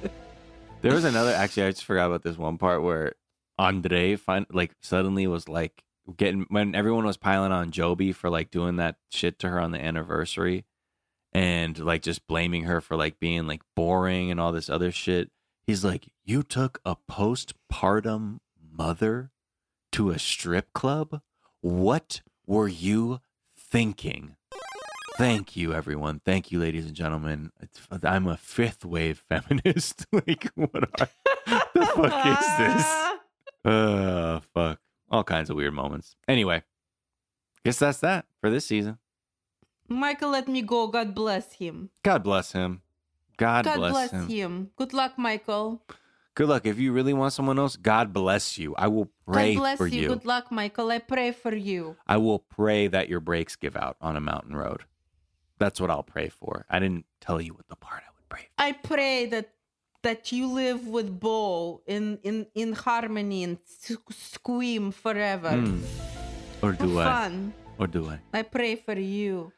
There 0.82 0.92
was 0.92 1.04
another. 1.04 1.30
Actually, 1.30 1.62
I 1.62 1.70
just 1.70 1.84
forgot 1.86 2.08
about 2.08 2.22
this 2.24 2.36
one 2.36 2.58
part 2.58 2.82
where 2.82 3.14
Andre 3.58 4.16
fin- 4.16 4.44
like 4.52 4.72
suddenly 4.82 5.26
was 5.26 5.48
like 5.48 5.82
getting 6.18 6.44
when 6.50 6.74
everyone 6.74 7.06
was 7.06 7.16
piling 7.16 7.52
on 7.52 7.70
Jovi 7.70 8.14
for 8.14 8.28
like 8.28 8.50
doing 8.50 8.76
that 8.76 8.96
shit 9.10 9.38
to 9.38 9.48
her 9.48 9.58
on 9.58 9.70
the 9.70 9.82
anniversary, 9.82 10.66
and 11.32 11.78
like 11.78 12.02
just 12.02 12.26
blaming 12.26 12.64
her 12.64 12.82
for 12.82 12.98
like 12.98 13.18
being 13.18 13.46
like 13.46 13.62
boring 13.74 14.30
and 14.30 14.38
all 14.38 14.52
this 14.52 14.68
other 14.68 14.92
shit. 14.92 15.30
He's 15.66 15.84
like, 15.84 16.08
you 16.24 16.42
took 16.42 16.80
a 16.84 16.96
postpartum 17.10 18.38
mother 18.60 19.30
to 19.92 20.10
a 20.10 20.18
strip 20.18 20.72
club? 20.74 21.22
What 21.62 22.20
were 22.46 22.68
you 22.68 23.20
thinking? 23.58 24.36
Thank 25.16 25.56
you, 25.56 25.72
everyone. 25.72 26.20
Thank 26.24 26.52
you, 26.52 26.58
ladies 26.58 26.84
and 26.86 26.94
gentlemen. 26.94 27.50
I'm 28.02 28.26
a 28.26 28.36
fifth 28.36 28.84
wave 28.84 29.24
feminist. 29.28 30.06
like, 30.12 30.50
what 30.54 30.84
are, 31.00 31.08
the 31.74 31.86
fuck 31.86 32.26
is 32.26 32.58
this? 32.58 33.10
Uh, 33.64 34.40
fuck. 34.52 34.78
All 35.10 35.24
kinds 35.24 35.48
of 35.48 35.56
weird 35.56 35.72
moments. 35.72 36.16
Anyway, 36.28 36.62
guess 37.64 37.78
that's 37.78 38.00
that 38.00 38.26
for 38.38 38.50
this 38.50 38.66
season. 38.66 38.98
Michael, 39.88 40.28
let 40.28 40.48
me 40.48 40.60
go. 40.60 40.86
God 40.88 41.14
bless 41.14 41.54
him. 41.54 41.88
God 42.02 42.22
bless 42.22 42.52
him. 42.52 42.82
God, 43.36 43.64
God 43.64 43.76
bless, 43.76 43.92
bless 43.92 44.10
him. 44.10 44.28
him. 44.28 44.70
Good 44.76 44.92
luck, 44.92 45.18
Michael. 45.18 45.82
Good 46.34 46.48
luck. 46.48 46.66
If 46.66 46.78
you 46.78 46.92
really 46.92 47.14
want 47.14 47.32
someone 47.32 47.58
else, 47.58 47.76
God 47.76 48.12
bless 48.12 48.58
you. 48.58 48.74
I 48.76 48.88
will 48.88 49.08
pray 49.26 49.54
God 49.54 49.60
bless 49.60 49.78
for 49.78 49.86
you. 49.86 50.02
you. 50.02 50.08
Good 50.08 50.24
luck, 50.24 50.50
Michael. 50.50 50.90
I 50.90 50.98
pray 50.98 51.30
for 51.30 51.54
you. 51.54 51.96
I 52.06 52.16
will 52.16 52.40
pray 52.40 52.88
that 52.88 53.08
your 53.08 53.20
brakes 53.20 53.54
give 53.54 53.76
out 53.76 53.96
on 54.00 54.16
a 54.16 54.20
mountain 54.20 54.56
road. 54.56 54.82
That's 55.58 55.80
what 55.80 55.90
I'll 55.90 56.02
pray 56.02 56.28
for. 56.28 56.66
I 56.68 56.80
didn't 56.80 57.06
tell 57.20 57.40
you 57.40 57.54
what 57.54 57.68
the 57.68 57.76
part 57.76 58.02
I 58.02 58.10
would 58.16 58.28
pray 58.28 58.42
for. 58.42 58.48
I 58.58 58.72
pray 58.72 59.26
that 59.26 59.50
that 60.02 60.32
you 60.32 60.48
live 60.48 60.86
with 60.88 61.18
Bo 61.20 61.82
in 61.86 62.18
in 62.22 62.46
in 62.54 62.72
harmony 62.72 63.44
and 63.44 63.58
scream 64.10 64.90
forever. 64.90 65.50
Mm. 65.50 65.82
Or 66.62 66.72
do 66.72 66.98
I? 66.98 67.04
fun. 67.04 67.54
Or 67.78 67.86
do 67.86 68.08
I? 68.08 68.20
I 68.32 68.42
pray 68.42 68.76
for 68.76 68.98
you. 68.98 69.52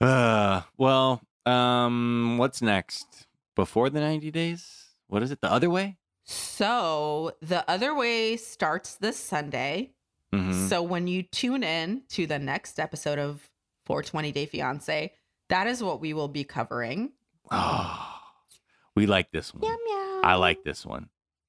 Uh, 0.00 0.62
well, 0.76 1.20
um, 1.48 2.36
what's 2.38 2.60
next? 2.62 3.26
Before 3.54 3.90
the 3.90 4.00
90 4.00 4.30
days? 4.30 4.84
What 5.08 5.22
is 5.22 5.30
it? 5.30 5.40
The 5.40 5.50
other 5.50 5.70
way? 5.70 5.96
So 6.24 7.32
the 7.40 7.68
other 7.70 7.94
way 7.94 8.36
starts 8.36 8.96
this 8.96 9.16
Sunday. 9.18 9.92
Mhm. 10.32 10.68
So 10.68 10.82
when 10.82 11.06
you 11.06 11.22
tune 11.22 11.62
in 11.62 12.02
to 12.10 12.26
the 12.26 12.38
next 12.38 12.78
episode 12.78 13.18
of 13.18 13.48
420 13.86 14.32
Day 14.32 14.44
Fiance, 14.46 15.12
that 15.48 15.66
is 15.66 15.82
what 15.82 16.00
we 16.00 16.12
will 16.12 16.28
be 16.28 16.44
covering. 16.44 17.12
Oh, 17.50 18.20
we 18.94 19.06
like 19.06 19.30
this 19.32 19.54
one. 19.54 19.62
meow. 19.62 20.20
I 20.22 20.34
like 20.34 20.64
this 20.64 20.84
one. 20.84 21.08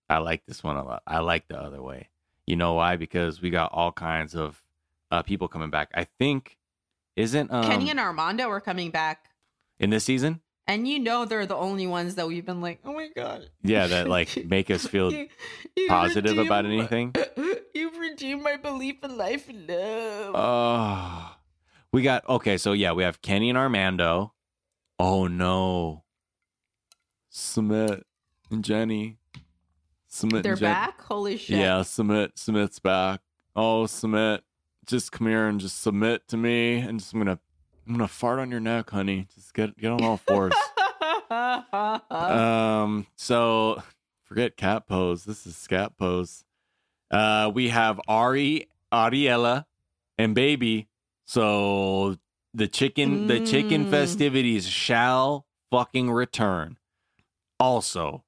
I 0.09 0.19
like 0.19 0.45
this 0.45 0.63
one 0.63 0.77
a 0.77 0.83
lot. 0.85 1.03
I 1.05 1.19
like 1.19 1.49
the 1.49 1.59
other 1.59 1.81
way. 1.81 2.07
You 2.47 2.55
know 2.55 2.73
why? 2.73 2.95
Because 2.95 3.41
we 3.41 3.49
got 3.49 3.71
all 3.73 3.91
kinds 3.91 4.33
of 4.33 4.63
uh, 5.11 5.21
people 5.23 5.47
coming 5.49 5.69
back. 5.69 5.91
I 5.93 6.05
think 6.05 6.57
isn't 7.17 7.51
um, 7.51 7.65
Kenny 7.65 7.89
and 7.89 7.99
Armando 7.99 8.47
are 8.49 8.61
coming 8.61 8.91
back. 8.91 9.28
In 9.79 9.89
this 9.91 10.03
season? 10.03 10.41
And 10.67 10.87
you 10.87 10.99
know 10.99 11.25
they're 11.25 11.45
the 11.47 11.55
only 11.55 11.87
ones 11.87 12.15
that 12.15 12.27
we've 12.27 12.45
been 12.45 12.61
like, 12.61 12.79
oh 12.85 12.93
my 12.93 13.07
god. 13.15 13.49
Yeah, 13.63 13.87
that 13.87 14.07
like 14.17 14.45
make 14.45 14.69
us 14.69 14.85
feel 14.85 15.11
You- 15.11 15.27
you 15.75 15.87
positive 15.87 16.37
about 16.37 16.65
anything. 16.65 17.15
You've 17.73 17.97
redeemed 17.97 18.43
my 18.43 18.57
belief 18.57 19.03
in 19.03 19.17
life 19.17 19.47
and 19.49 19.67
love. 19.67 20.31
Oh, 20.35 21.35
we 21.93 22.01
got 22.03 22.27
okay. 22.29 22.57
So 22.57 22.73
yeah, 22.73 22.91
we 22.91 23.03
have 23.03 23.21
Kenny 23.21 23.49
and 23.49 23.57
Armando. 23.57 24.33
Oh 24.99 25.27
no, 25.27 26.03
Sumit 27.31 28.01
and 28.51 28.63
Jenny. 28.63 29.17
Sumit 30.11 30.43
they're 30.43 30.55
Jen- 30.55 30.69
back? 30.73 31.01
Holy 31.01 31.37
shit. 31.37 31.57
Yeah, 31.59 31.79
Sumit. 31.81 32.33
Sumit's 32.35 32.79
back. 32.79 33.21
Oh, 33.55 33.83
Sumit, 33.83 34.41
just 34.85 35.11
come 35.11 35.27
here 35.27 35.47
and 35.47 35.59
just 35.59 35.81
submit 35.81 36.27
to 36.29 36.37
me, 36.37 36.77
and 36.77 36.99
just 36.99 37.13
I'm 37.13 37.19
gonna 37.19 37.39
I'm 37.89 37.95
gonna 37.95 38.07
fart 38.07 38.37
on 38.37 38.51
your 38.51 38.59
neck, 38.59 38.91
honey. 38.91 39.25
Just 39.33 39.51
get 39.53 39.75
get 39.75 39.89
on 39.91 40.03
all 40.03 40.17
fours. 40.17 40.53
um. 42.11 43.07
So 43.15 43.81
forget 44.25 44.55
cat 44.55 44.85
pose. 44.87 45.25
This 45.25 45.47
is 45.47 45.55
scat 45.55 45.97
pose. 45.97 46.43
Uh, 47.09 47.49
we 47.53 47.69
have 47.69 47.99
Ari, 48.07 48.67
Ariella, 48.93 49.65
and 50.19 50.35
baby. 50.35 50.87
So 51.25 52.17
the 52.53 52.67
chicken, 52.67 53.25
the 53.27 53.39
chicken 53.45 53.85
Mm. 53.85 53.89
festivities 53.91 54.67
shall 54.67 55.45
fucking 55.71 56.11
return. 56.11 56.77
Also, 57.59 58.23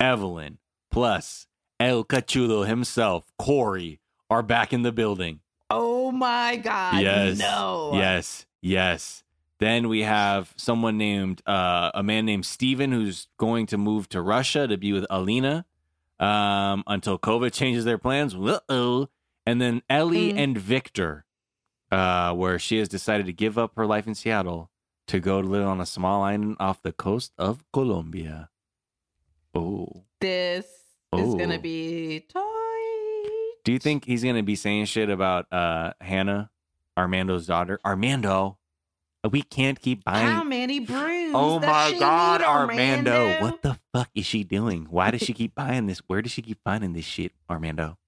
Evelyn 0.00 0.58
plus 0.90 1.46
El 1.78 2.04
Cachudo 2.04 2.66
himself, 2.66 3.24
Corey, 3.38 4.00
are 4.28 4.42
back 4.42 4.72
in 4.72 4.82
the 4.82 4.92
building. 4.92 5.40
oh 5.70 6.10
my 6.12 6.56
god. 6.56 7.00
yes. 7.02 7.38
No. 7.38 7.92
Yes. 7.94 8.46
Yes. 8.60 9.22
Then 9.58 9.88
we 9.88 10.02
have 10.02 10.52
someone 10.56 10.98
named 10.98 11.40
uh, 11.46 11.90
a 11.94 12.02
man 12.02 12.26
named 12.26 12.44
Steven 12.44 12.92
who's 12.92 13.28
going 13.38 13.66
to 13.66 13.78
move 13.78 14.08
to 14.10 14.20
Russia 14.20 14.66
to 14.68 14.76
be 14.76 14.92
with 14.92 15.06
Alina 15.08 15.64
um, 16.20 16.84
until 16.86 17.18
COVID 17.18 17.52
changes 17.60 17.84
their 17.84 17.98
plans. 17.98 18.34
Uh-oh. 18.34 19.08
And 19.46 19.60
then 19.60 19.82
Ellie 19.88 20.32
Mm. 20.32 20.38
and 20.38 20.58
Victor, 20.58 21.24
uh, 21.90 22.34
where 22.34 22.58
she 22.58 22.78
has 22.78 22.88
decided 22.88 23.26
to 23.26 23.32
give 23.32 23.56
up 23.56 23.72
her 23.76 23.86
life 23.86 24.06
in 24.06 24.14
Seattle 24.14 24.70
to 25.06 25.20
go 25.20 25.40
to 25.40 25.46
live 25.48 25.66
on 25.66 25.80
a 25.80 25.86
small 25.86 26.22
island 26.22 26.56
off 26.58 26.82
the 26.82 26.92
coast 26.92 27.32
of 27.38 27.64
Colombia. 27.72 28.50
Oh. 29.54 30.04
This 30.20 30.64
is 30.66 30.72
Oh. 31.12 31.36
gonna 31.38 31.58
be 31.60 32.20
tight. 32.28 32.42
Do 33.64 33.72
you 33.72 33.78
think 33.78 34.04
he's 34.04 34.24
gonna 34.24 34.42
be 34.42 34.56
saying 34.56 34.86
shit 34.86 35.08
about 35.08 35.50
uh 35.52 35.92
Hannah, 36.00 36.50
Armando's 36.96 37.46
daughter? 37.46 37.78
Armando, 37.84 38.58
we 39.30 39.42
can't 39.42 39.80
keep 39.80 40.04
buying. 40.04 40.26
how 40.26 40.44
many 40.44 40.80
brooms? 40.80 41.32
oh 41.34 41.58
my 41.58 41.96
God, 41.98 42.40
need, 42.40 42.46
Armando. 42.46 43.40
What 43.42 43.62
the 43.62 43.78
fuck 43.92 44.08
is 44.14 44.24
she 44.26 44.44
doing? 44.44 44.86
Why 44.90 45.10
does 45.10 45.20
she 45.26 45.32
keep 45.32 45.54
buying 45.54 45.86
this? 45.86 45.98
Where 46.06 46.22
does 46.22 46.32
she 46.32 46.42
keep 46.42 46.58
finding 46.64 46.92
this 46.92 47.04
shit, 47.04 47.32
Armando? 47.50 47.98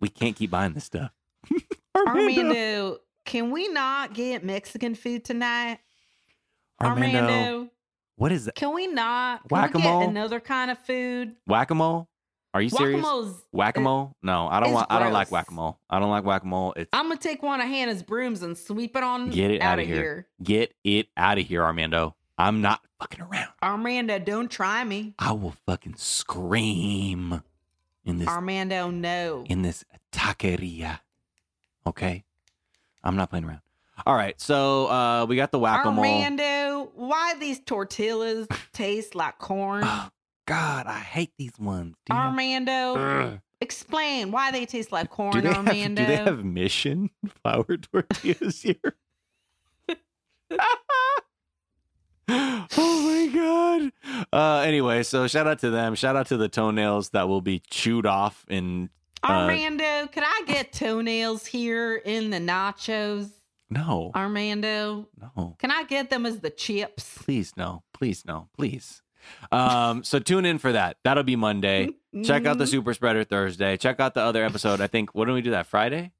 We 0.00 0.08
can't 0.08 0.36
keep 0.36 0.50
buying 0.50 0.72
this 0.72 0.84
stuff. 0.84 1.10
Armando, 1.96 2.98
can 3.24 3.50
we 3.50 3.68
not 3.68 4.14
get 4.14 4.44
Mexican 4.44 4.94
food 4.94 5.24
tonight? 5.24 5.78
Armando, 6.80 7.68
What 8.16 8.32
is 8.32 8.46
that? 8.46 8.54
can 8.54 8.74
we 8.74 8.86
not? 8.86 9.40
Can 9.40 9.48
we 9.50 9.60
Whack-a-mole? 9.60 10.00
get 10.00 10.08
another 10.10 10.40
kind 10.40 10.70
of 10.70 10.78
food? 10.78 11.34
Whack 11.46 11.70
a 11.70 11.74
mole? 11.74 12.08
Are 12.52 12.60
you 12.60 12.68
serious? 12.68 13.04
Whack 13.52 13.76
a 13.76 13.80
mole? 13.80 14.16
No, 14.22 14.48
I 14.48 14.58
don't 14.60 14.72
want. 14.72 14.88
I 14.90 14.98
don't 14.98 15.12
like 15.12 15.30
whack 15.30 15.50
a 15.50 15.54
mole. 15.54 15.78
I 15.88 16.00
don't 16.00 16.10
like 16.10 16.24
whack 16.24 16.42
a 16.42 16.46
mole. 16.46 16.74
I'm 16.92 17.08
gonna 17.08 17.16
take 17.16 17.42
one 17.42 17.60
of 17.60 17.68
Hannah's 17.68 18.02
brooms 18.02 18.42
and 18.42 18.58
sweep 18.58 18.96
it 18.96 19.04
on 19.04 19.30
Get 19.30 19.52
it 19.52 19.62
out 19.62 19.78
of 19.78 19.86
here. 19.86 19.96
here. 19.96 20.26
get 20.42 20.74
it 20.82 21.08
out 21.16 21.38
of 21.38 21.46
here, 21.46 21.62
Armando. 21.62 22.16
I'm 22.36 22.60
not 22.60 22.80
fucking 22.98 23.20
around. 23.20 23.50
Armando, 23.62 24.18
don't 24.18 24.50
try 24.50 24.82
me. 24.82 25.14
I 25.18 25.32
will 25.32 25.54
fucking 25.66 25.94
scream 25.96 27.42
in 28.04 28.18
this 28.18 28.26
Armando, 28.28 28.90
no. 28.90 29.44
in 29.48 29.62
this 29.62 29.84
taqueria. 30.10 31.00
Okay, 31.86 32.24
I'm 33.04 33.14
not 33.16 33.30
playing 33.30 33.44
around. 33.44 33.60
All 34.06 34.14
right, 34.14 34.40
so 34.40 34.86
uh, 34.90 35.26
we 35.26 35.36
got 35.36 35.52
the 35.52 35.58
whack 35.58 35.84
a 35.84 35.92
mole. 35.92 36.04
Armando, 36.04 36.90
why 36.94 37.34
these 37.38 37.60
tortillas 37.60 38.48
taste 38.72 39.14
like 39.14 39.38
corn? 39.38 39.86
God, 40.50 40.86
I 40.86 40.98
hate 40.98 41.32
these 41.38 41.58
ones. 41.58 41.94
Do 42.06 42.12
you 42.14 42.18
have- 42.20 42.30
Armando, 42.30 42.94
Ugh. 42.96 43.40
explain 43.60 44.30
why 44.32 44.50
they 44.50 44.66
taste 44.66 44.90
like 44.92 45.08
corn, 45.10 45.32
do 45.34 45.40
they 45.42 45.48
have, 45.48 45.58
Armando. 45.66 46.02
do 46.02 46.06
they 46.08 46.16
have 46.16 46.44
mission 46.44 47.10
flour 47.42 47.76
tortillas 47.76 48.60
here? 48.62 48.96
oh 52.28 52.72
my 52.78 53.30
god. 53.32 54.26
Uh 54.32 54.62
anyway, 54.66 55.02
so 55.02 55.26
shout 55.26 55.46
out 55.46 55.58
to 55.60 55.70
them. 55.70 55.94
Shout 55.94 56.16
out 56.16 56.26
to 56.28 56.36
the 56.36 56.48
toenails 56.48 57.10
that 57.10 57.28
will 57.28 57.40
be 57.40 57.60
chewed 57.70 58.06
off 58.06 58.44
in 58.48 58.90
uh, 59.22 59.28
Armando, 59.32 60.06
could 60.06 60.22
I 60.24 60.42
get 60.46 60.72
toenails 60.72 61.44
here 61.46 61.96
in 61.96 62.30
the 62.30 62.38
nachos? 62.38 63.30
no. 63.68 64.10
Armando, 64.14 65.08
No. 65.36 65.56
can 65.58 65.70
I 65.70 65.84
get 65.84 66.10
them 66.10 66.24
as 66.26 66.40
the 66.40 66.50
chips? 66.50 67.18
Please 67.18 67.52
no. 67.56 67.82
Please 67.92 68.24
no. 68.26 68.48
Please. 68.56 69.02
Um 69.52 70.04
so 70.04 70.18
tune 70.18 70.44
in 70.44 70.58
for 70.58 70.72
that. 70.72 70.96
That'll 71.04 71.22
be 71.22 71.36
Monday. 71.36 71.90
Check 72.24 72.46
out 72.46 72.58
the. 72.58 72.66
Super 72.66 72.94
Spreader 72.94 73.24
Thursday. 73.24 73.76
Check 73.76 74.00
out 74.00 74.14
the 74.14 74.20
other 74.20 74.44
episode. 74.44 74.80
I 74.80 74.86
think 74.86 75.14
what 75.14 75.26
do 75.26 75.32
we 75.32 75.42
do 75.42 75.50
that 75.50 75.66
Friday? 75.66 76.12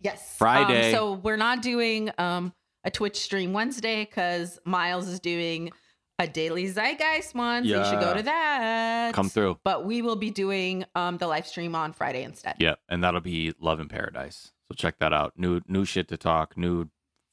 Yes. 0.00 0.36
Friday. 0.38 0.92
Um, 0.92 0.94
so 0.94 1.12
we're 1.14 1.36
not 1.36 1.62
doing 1.62 2.10
um, 2.18 2.52
a 2.84 2.90
Twitch 2.90 3.16
stream 3.16 3.52
Wednesday 3.52 4.04
because 4.04 4.58
Miles 4.64 5.08
is 5.08 5.20
doing 5.20 5.72
a 6.18 6.26
daily 6.26 6.64
Zeitgeist 6.66 7.34
one. 7.34 7.64
So 7.64 7.78
you 7.78 7.84
should 7.84 8.00
go 8.00 8.14
to 8.14 8.22
that. 8.22 9.14
Come 9.14 9.28
through. 9.28 9.58
But 9.64 9.84
we 9.84 10.02
will 10.02 10.16
be 10.16 10.30
doing 10.30 10.84
um, 10.94 11.18
the 11.18 11.26
live 11.26 11.46
stream 11.46 11.74
on 11.74 11.92
Friday 11.92 12.22
instead. 12.22 12.56
Yep, 12.58 12.78
and 12.88 13.02
that'll 13.04 13.20
be 13.20 13.54
Love 13.60 13.80
in 13.80 13.88
Paradise. 13.88 14.52
So 14.68 14.74
check 14.74 14.98
that 14.98 15.12
out. 15.12 15.34
New 15.36 15.60
new 15.68 15.84
shit 15.84 16.08
to 16.08 16.16
talk, 16.16 16.56
new 16.56 16.88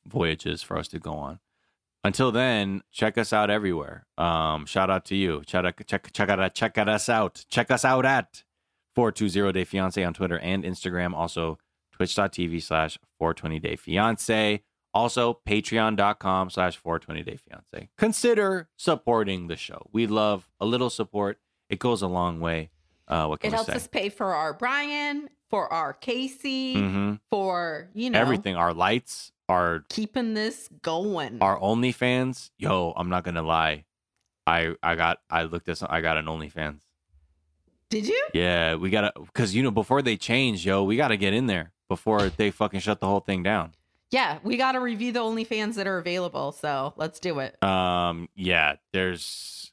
voyages 0.06 0.62
for 0.62 0.78
us 0.78 0.88
to 0.90 1.00
go 1.00 1.14
on. 1.14 1.40
Until 2.04 2.32
then, 2.32 2.82
check 2.92 3.18
us 3.18 3.32
out 3.32 3.50
everywhere. 3.50 4.06
Um, 4.18 4.66
shout 4.66 4.90
out 4.90 5.06
to 5.06 5.16
you. 5.16 5.42
Check 5.46 5.64
out, 5.66 5.74
check 5.88 6.12
check 6.12 6.30
out 6.30 6.54
check 6.54 6.78
out 6.78 6.90
us 6.90 7.08
out. 7.10 7.46
Check 7.50 7.72
us 7.72 7.86
out 7.86 8.06
at 8.06 8.44
420 8.96 9.52
Day 9.54 9.64
Fiance 9.64 10.04
on 10.04 10.14
Twitter 10.14 10.38
and 10.40 10.64
Instagram. 10.64 11.14
Also 11.14 11.58
twitch.tv 11.94 12.62
slash 12.62 12.98
420 13.20 13.60
Day 13.60 13.76
Fiance. 13.78 14.64
Also 14.94 15.40
patreon.com 15.48 16.50
slash 16.50 16.76
420 16.78 17.24
Day 17.24 17.38
Fiance. 17.38 17.90
Consider 17.98 18.68
supporting 18.78 19.48
the 19.48 19.56
show. 19.56 19.88
We 19.92 20.06
love 20.06 20.50
a 20.60 20.66
little 20.66 20.90
support. 20.90 21.40
It 21.70 21.80
goes 21.80 22.02
a 22.02 22.08
long 22.08 22.40
way. 22.40 22.70
Uh, 23.08 23.28
what 23.28 23.40
can 23.40 23.48
It 23.48 23.54
helps 23.56 23.70
say? 23.70 23.76
us 23.76 23.88
pay 23.88 24.10
for 24.10 24.34
our 24.36 24.54
Brian, 24.54 25.30
for 25.50 25.72
our 25.72 25.94
Casey, 25.94 26.74
hmm 26.80 27.14
for 27.32 27.90
you 27.94 28.10
know 28.10 28.20
Everything. 28.20 28.56
Our 28.56 28.74
lights, 28.74 29.32
our 29.54 29.86
keeping 29.90 30.34
this 30.34 30.70
going. 30.82 31.38
our 31.42 31.60
OnlyFans. 31.60 32.50
Yo, 32.58 32.94
I'm 32.96 33.10
not 33.10 33.24
gonna 33.24 33.44
lie. 33.44 33.86
I 34.48 34.76
I 34.82 34.96
got 34.96 35.20
I 35.30 35.44
looked 35.44 35.70
at 35.70 35.78
some, 35.78 35.88
I 35.92 36.02
got 36.02 36.18
an 36.18 36.26
OnlyFans. 36.26 36.82
Did 37.90 38.08
you? 38.08 38.26
Yeah, 38.34 38.76
we 38.76 38.90
gotta 38.90 39.14
because 39.16 39.54
you 39.54 39.64
know 39.64 39.72
before 39.72 40.02
they 40.02 40.18
change, 40.18 40.66
yo, 40.66 40.84
we 40.84 40.98
gotta 40.98 41.18
get 41.18 41.34
in 41.34 41.48
there 41.48 41.72
before 41.88 42.30
they 42.30 42.50
fucking 42.52 42.80
shut 42.80 43.00
the 43.00 43.08
whole 43.08 43.20
thing 43.20 43.44
down. 43.44 43.74
Yeah, 44.10 44.38
we 44.44 44.58
got 44.58 44.74
to 44.74 44.80
review 44.80 45.12
the 45.12 45.22
OnlyFans 45.22 45.74
that 45.74 45.88
are 45.88 45.98
available. 45.98 46.52
So 46.52 46.94
let's 46.98 47.20
do 47.20 47.40
it. 47.40 47.62
Um, 47.64 48.30
yeah, 48.36 48.76
there's, 48.92 49.72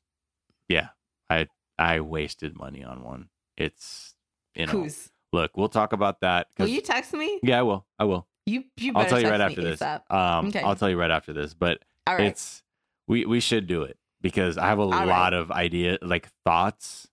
yeah, 0.67 0.89
I 1.29 1.49
I 1.79 2.01
wasted 2.01 2.57
money 2.57 2.83
on 2.83 3.03
one. 3.03 3.29
It's 3.59 4.15
you 4.55 4.65
know, 4.65 4.73
Who's? 4.73 5.11
look, 5.31 5.59
we'll 5.59 5.69
talk 5.69 5.93
about 5.93 6.21
that. 6.21 6.47
Will 6.59 6.69
you 6.69 6.81
text 6.81 7.13
me? 7.13 7.39
yeah, 7.43 7.59
I 7.59 7.63
will. 7.63 7.85
I 7.99 8.05
will. 8.05 8.27
You 8.51 8.65
you. 8.77 8.93
I'll 8.97 9.07
tell 9.07 9.21
you 9.21 9.29
right 9.29 9.41
after 9.41 9.63
this. 9.63 9.81
Um, 9.83 10.47
Okay. 10.49 10.61
I'll 10.61 10.77
tell 10.77 10.91
you 10.91 10.99
right 10.99 11.11
after 11.11 11.33
this. 11.33 11.55
But 11.55 11.83
All 12.07 12.17
right. 12.17 12.27
it's 12.27 12.63
we 13.09 13.25
we 13.27 13.41
should 13.41 13.67
do 13.67 13.83
it 13.83 13.97
because 14.21 14.59
I 14.59 14.67
have 14.67 14.79
a 14.79 14.87
right. 14.87 15.07
lot 15.07 15.33
of 15.35 15.51
idea 15.51 15.99
like 16.03 16.29
thoughts 16.45 17.09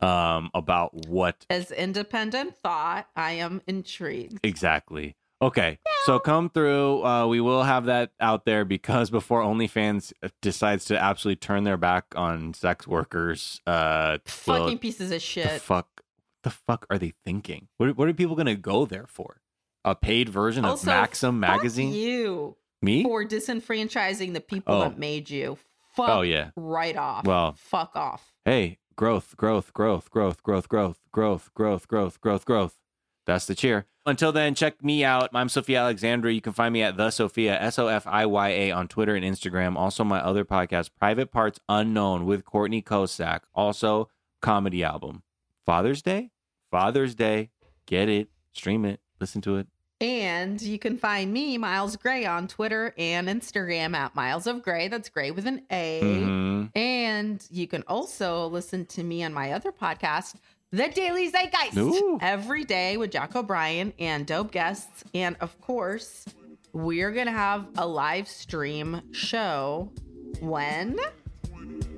um 0.00 0.50
about 0.54 1.06
what 1.06 1.46
As 1.48 1.70
independent 1.70 2.56
thought, 2.56 3.06
I 3.16 3.32
am 3.32 3.62
intrigued. 3.66 4.40
exactly. 4.44 5.16
Okay, 5.42 5.78
so 6.06 6.18
come 6.18 6.48
through. 6.48 7.04
Uh, 7.04 7.26
we 7.26 7.40
will 7.40 7.64
have 7.64 7.86
that 7.86 8.12
out 8.18 8.44
there 8.46 8.64
because 8.64 9.10
before 9.10 9.42
OnlyFans 9.42 10.12
decides 10.40 10.86
to 10.86 10.98
absolutely 10.98 11.36
turn 11.36 11.64
their 11.64 11.76
back 11.76 12.06
on 12.16 12.54
sex 12.54 12.86
workers, 12.86 13.60
uh, 13.66 14.18
Fucking 14.24 14.78
pieces 14.78 15.06
of 15.06 15.10
the 15.10 15.20
shit. 15.20 15.60
fuck, 15.60 16.02
the 16.44 16.50
fuck 16.50 16.86
are 16.88 16.98
they 16.98 17.12
thinking? 17.26 17.68
What 17.76 17.96
what 17.96 18.08
are 18.08 18.14
people 18.14 18.36
gonna 18.36 18.54
go 18.54 18.86
there 18.86 19.06
for? 19.06 19.42
A 19.84 19.94
paid 19.94 20.28
version 20.28 20.64
of 20.64 20.72
Also, 20.72 20.86
Maxim 20.86 21.40
fuck 21.40 21.50
magazine? 21.56 21.92
You 21.92 22.56
Me? 22.82 23.02
for 23.02 23.24
disenfranchising 23.24 24.32
the 24.32 24.40
people 24.40 24.74
Oh. 24.74 24.80
that 24.80 24.98
made 24.98 25.28
you. 25.30 25.58
Fuck 25.94 26.08
Oh 26.08 26.22
yeah. 26.22 26.50
right 26.56 26.96
off. 26.96 27.24
Well- 27.26 27.52
fuck 27.56 27.94
off. 27.94 28.32
hey, 28.44 28.78
growth, 28.96 29.36
growth, 29.36 29.72
growth, 29.72 30.10
growth, 30.10 30.42
growth, 30.42 30.68
growth, 30.68 31.00
growth, 31.12 31.50
growth, 31.54 31.86
growth, 31.88 32.20
growth, 32.20 32.44
growth. 32.44 32.78
That's 33.26 33.46
the 33.46 33.54
cheer. 33.54 33.86
Until 34.06 34.32
then, 34.32 34.54
check 34.54 34.84
me 34.84 35.02
out. 35.02 35.30
I'm 35.32 35.48
Sofiya 35.48 35.78
Alexandra. 35.80 36.30
You 36.32 36.42
can 36.42 36.52
find 36.52 36.72
me 36.74 36.82
at 36.82 36.98
the 36.98 37.08
Sofiya 37.08 37.56
S 37.58 37.78
O 37.78 37.86
F 37.88 38.06
I 38.06 38.26
Y 38.26 38.48
A 38.50 38.70
on 38.70 38.86
Twitter 38.86 39.14
and 39.14 39.24
Instagram. 39.24 39.76
Also, 39.76 40.04
my 40.04 40.20
other 40.20 40.44
podcast, 40.44 40.90
Private 40.98 41.30
Parts 41.32 41.58
Unknown, 41.70 42.26
with 42.26 42.44
Courtney 42.44 42.82
Kosak. 42.82 43.40
Also, 43.54 44.10
comedy 44.42 44.84
album. 44.84 45.22
Father's 45.64 46.02
Day. 46.02 46.32
Father's 46.70 47.14
Day. 47.14 47.48
Get 47.86 48.10
it. 48.10 48.28
Stream 48.52 48.84
it. 48.84 49.00
Listen 49.20 49.40
to 49.42 49.56
it. 49.56 49.68
And 50.04 50.60
you 50.60 50.78
can 50.78 50.98
find 50.98 51.32
me, 51.32 51.56
Miles 51.56 51.96
Gray, 51.96 52.26
on 52.26 52.46
Twitter 52.46 52.92
and 52.98 53.26
Instagram 53.26 53.94
at 53.94 54.14
Miles 54.14 54.46
of 54.46 54.62
Gray. 54.62 54.88
That's 54.88 55.08
Gray 55.08 55.30
with 55.30 55.46
an 55.46 55.62
A. 55.70 56.00
Mhm. 56.02 56.76
And 56.76 57.42
you 57.50 57.66
can 57.66 57.82
also 57.88 58.48
listen 58.48 58.84
to 58.86 59.02
me 59.02 59.24
on 59.24 59.32
my 59.32 59.52
other 59.52 59.72
podcast, 59.72 60.34
The 60.72 60.88
Daily 60.88 61.30
Zeitgeist, 61.30 61.78
Ooh. 61.78 62.18
every 62.20 62.64
day 62.64 62.98
with 62.98 63.12
Jack 63.12 63.34
O'Brien 63.34 63.94
and 63.98 64.26
dope 64.26 64.50
guests. 64.52 65.04
And 65.14 65.36
of 65.40 65.58
course, 65.62 66.26
we're 66.74 67.12
going 67.12 67.26
to 67.26 67.32
have 67.32 67.66
a 67.78 67.86
live 67.86 68.28
stream 68.28 69.00
show 69.12 69.90
when? 70.40 70.98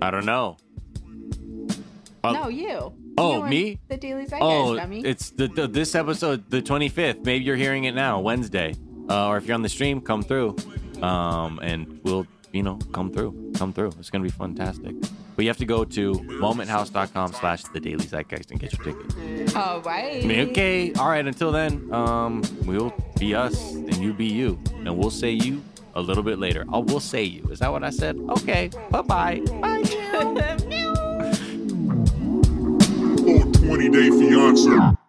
I 0.01 0.13
don't 0.13 0.27
know. 0.27 0.59
Uh, 2.27 2.33
no, 2.33 2.49
you. 2.49 2.93
oh, 3.19 3.45
You 3.45 3.51
me? 3.51 3.79
The 3.89 3.97
Daily 3.97 4.25
Zeitgeist, 4.27 4.39
Oh, 4.43 4.77
dummy. 4.77 5.01
it's 5.05 5.31
the, 5.31 5.49
the 5.49 5.67
this 5.69 5.95
episode, 5.95 6.49
the 6.51 6.61
25th. 6.63 7.25
Maybe 7.25 7.45
you're 7.45 7.57
hearing 7.57 7.85
it 7.85 7.95
now, 7.95 8.21
Wednesday. 8.21 8.75
Uh, 9.09 9.29
or 9.29 9.37
if 9.39 9.47
you're 9.47 9.55
on 9.55 9.63
the 9.63 9.69
stream, 9.69 10.01
come 10.01 10.23
through. 10.23 10.57
Um, 11.03 11.61
and 11.63 12.01
we'll, 12.03 12.27
you 12.53 12.63
know, 12.63 12.77
come 12.93 13.13
through. 13.13 13.53
Come 13.57 13.73
through. 13.73 13.93
It's 13.99 14.11
gonna 14.11 14.25
be 14.25 14.31
fantastic. 14.31 14.95
But 15.37 15.45
you 15.45 15.49
have 15.51 15.59
to 15.59 15.67
go 15.67 15.85
to 15.85 16.13
momenthouse.com 16.15 17.33
slash 17.35 17.63
the 17.65 17.79
daily 17.81 18.07
zeitgeist 18.07 18.51
and 18.51 18.59
get 18.59 18.73
your 18.73 18.83
ticket. 18.95 19.55
All 19.55 19.81
right. 19.83 20.25
Okay. 20.25 20.93
All 20.95 21.09
right. 21.11 21.27
Until 21.27 21.53
then, 21.53 21.93
um, 21.93 22.43
we'll 22.65 22.93
be 23.19 23.35
us 23.35 23.73
and 23.75 23.97
you 23.99 24.15
be 24.15 24.25
you. 24.27 24.59
And 24.77 24.97
we'll 24.97 25.11
say 25.11 25.31
you 25.33 25.63
a 25.95 26.01
little 26.01 26.23
bit 26.23 26.39
later. 26.39 26.65
Oh, 26.73 26.81
we'll 26.81 27.01
say 27.01 27.23
you. 27.23 27.43
Is 27.51 27.59
that 27.59 27.71
what 27.71 27.85
I 27.85 27.91
said? 27.91 28.17
Okay. 28.31 28.71
Bye-bye. 28.91 29.41
Bye. 29.61 30.83
Or 33.69 33.75
20 33.77 33.89
Day 33.89 34.11
Fiance. 34.11 35.06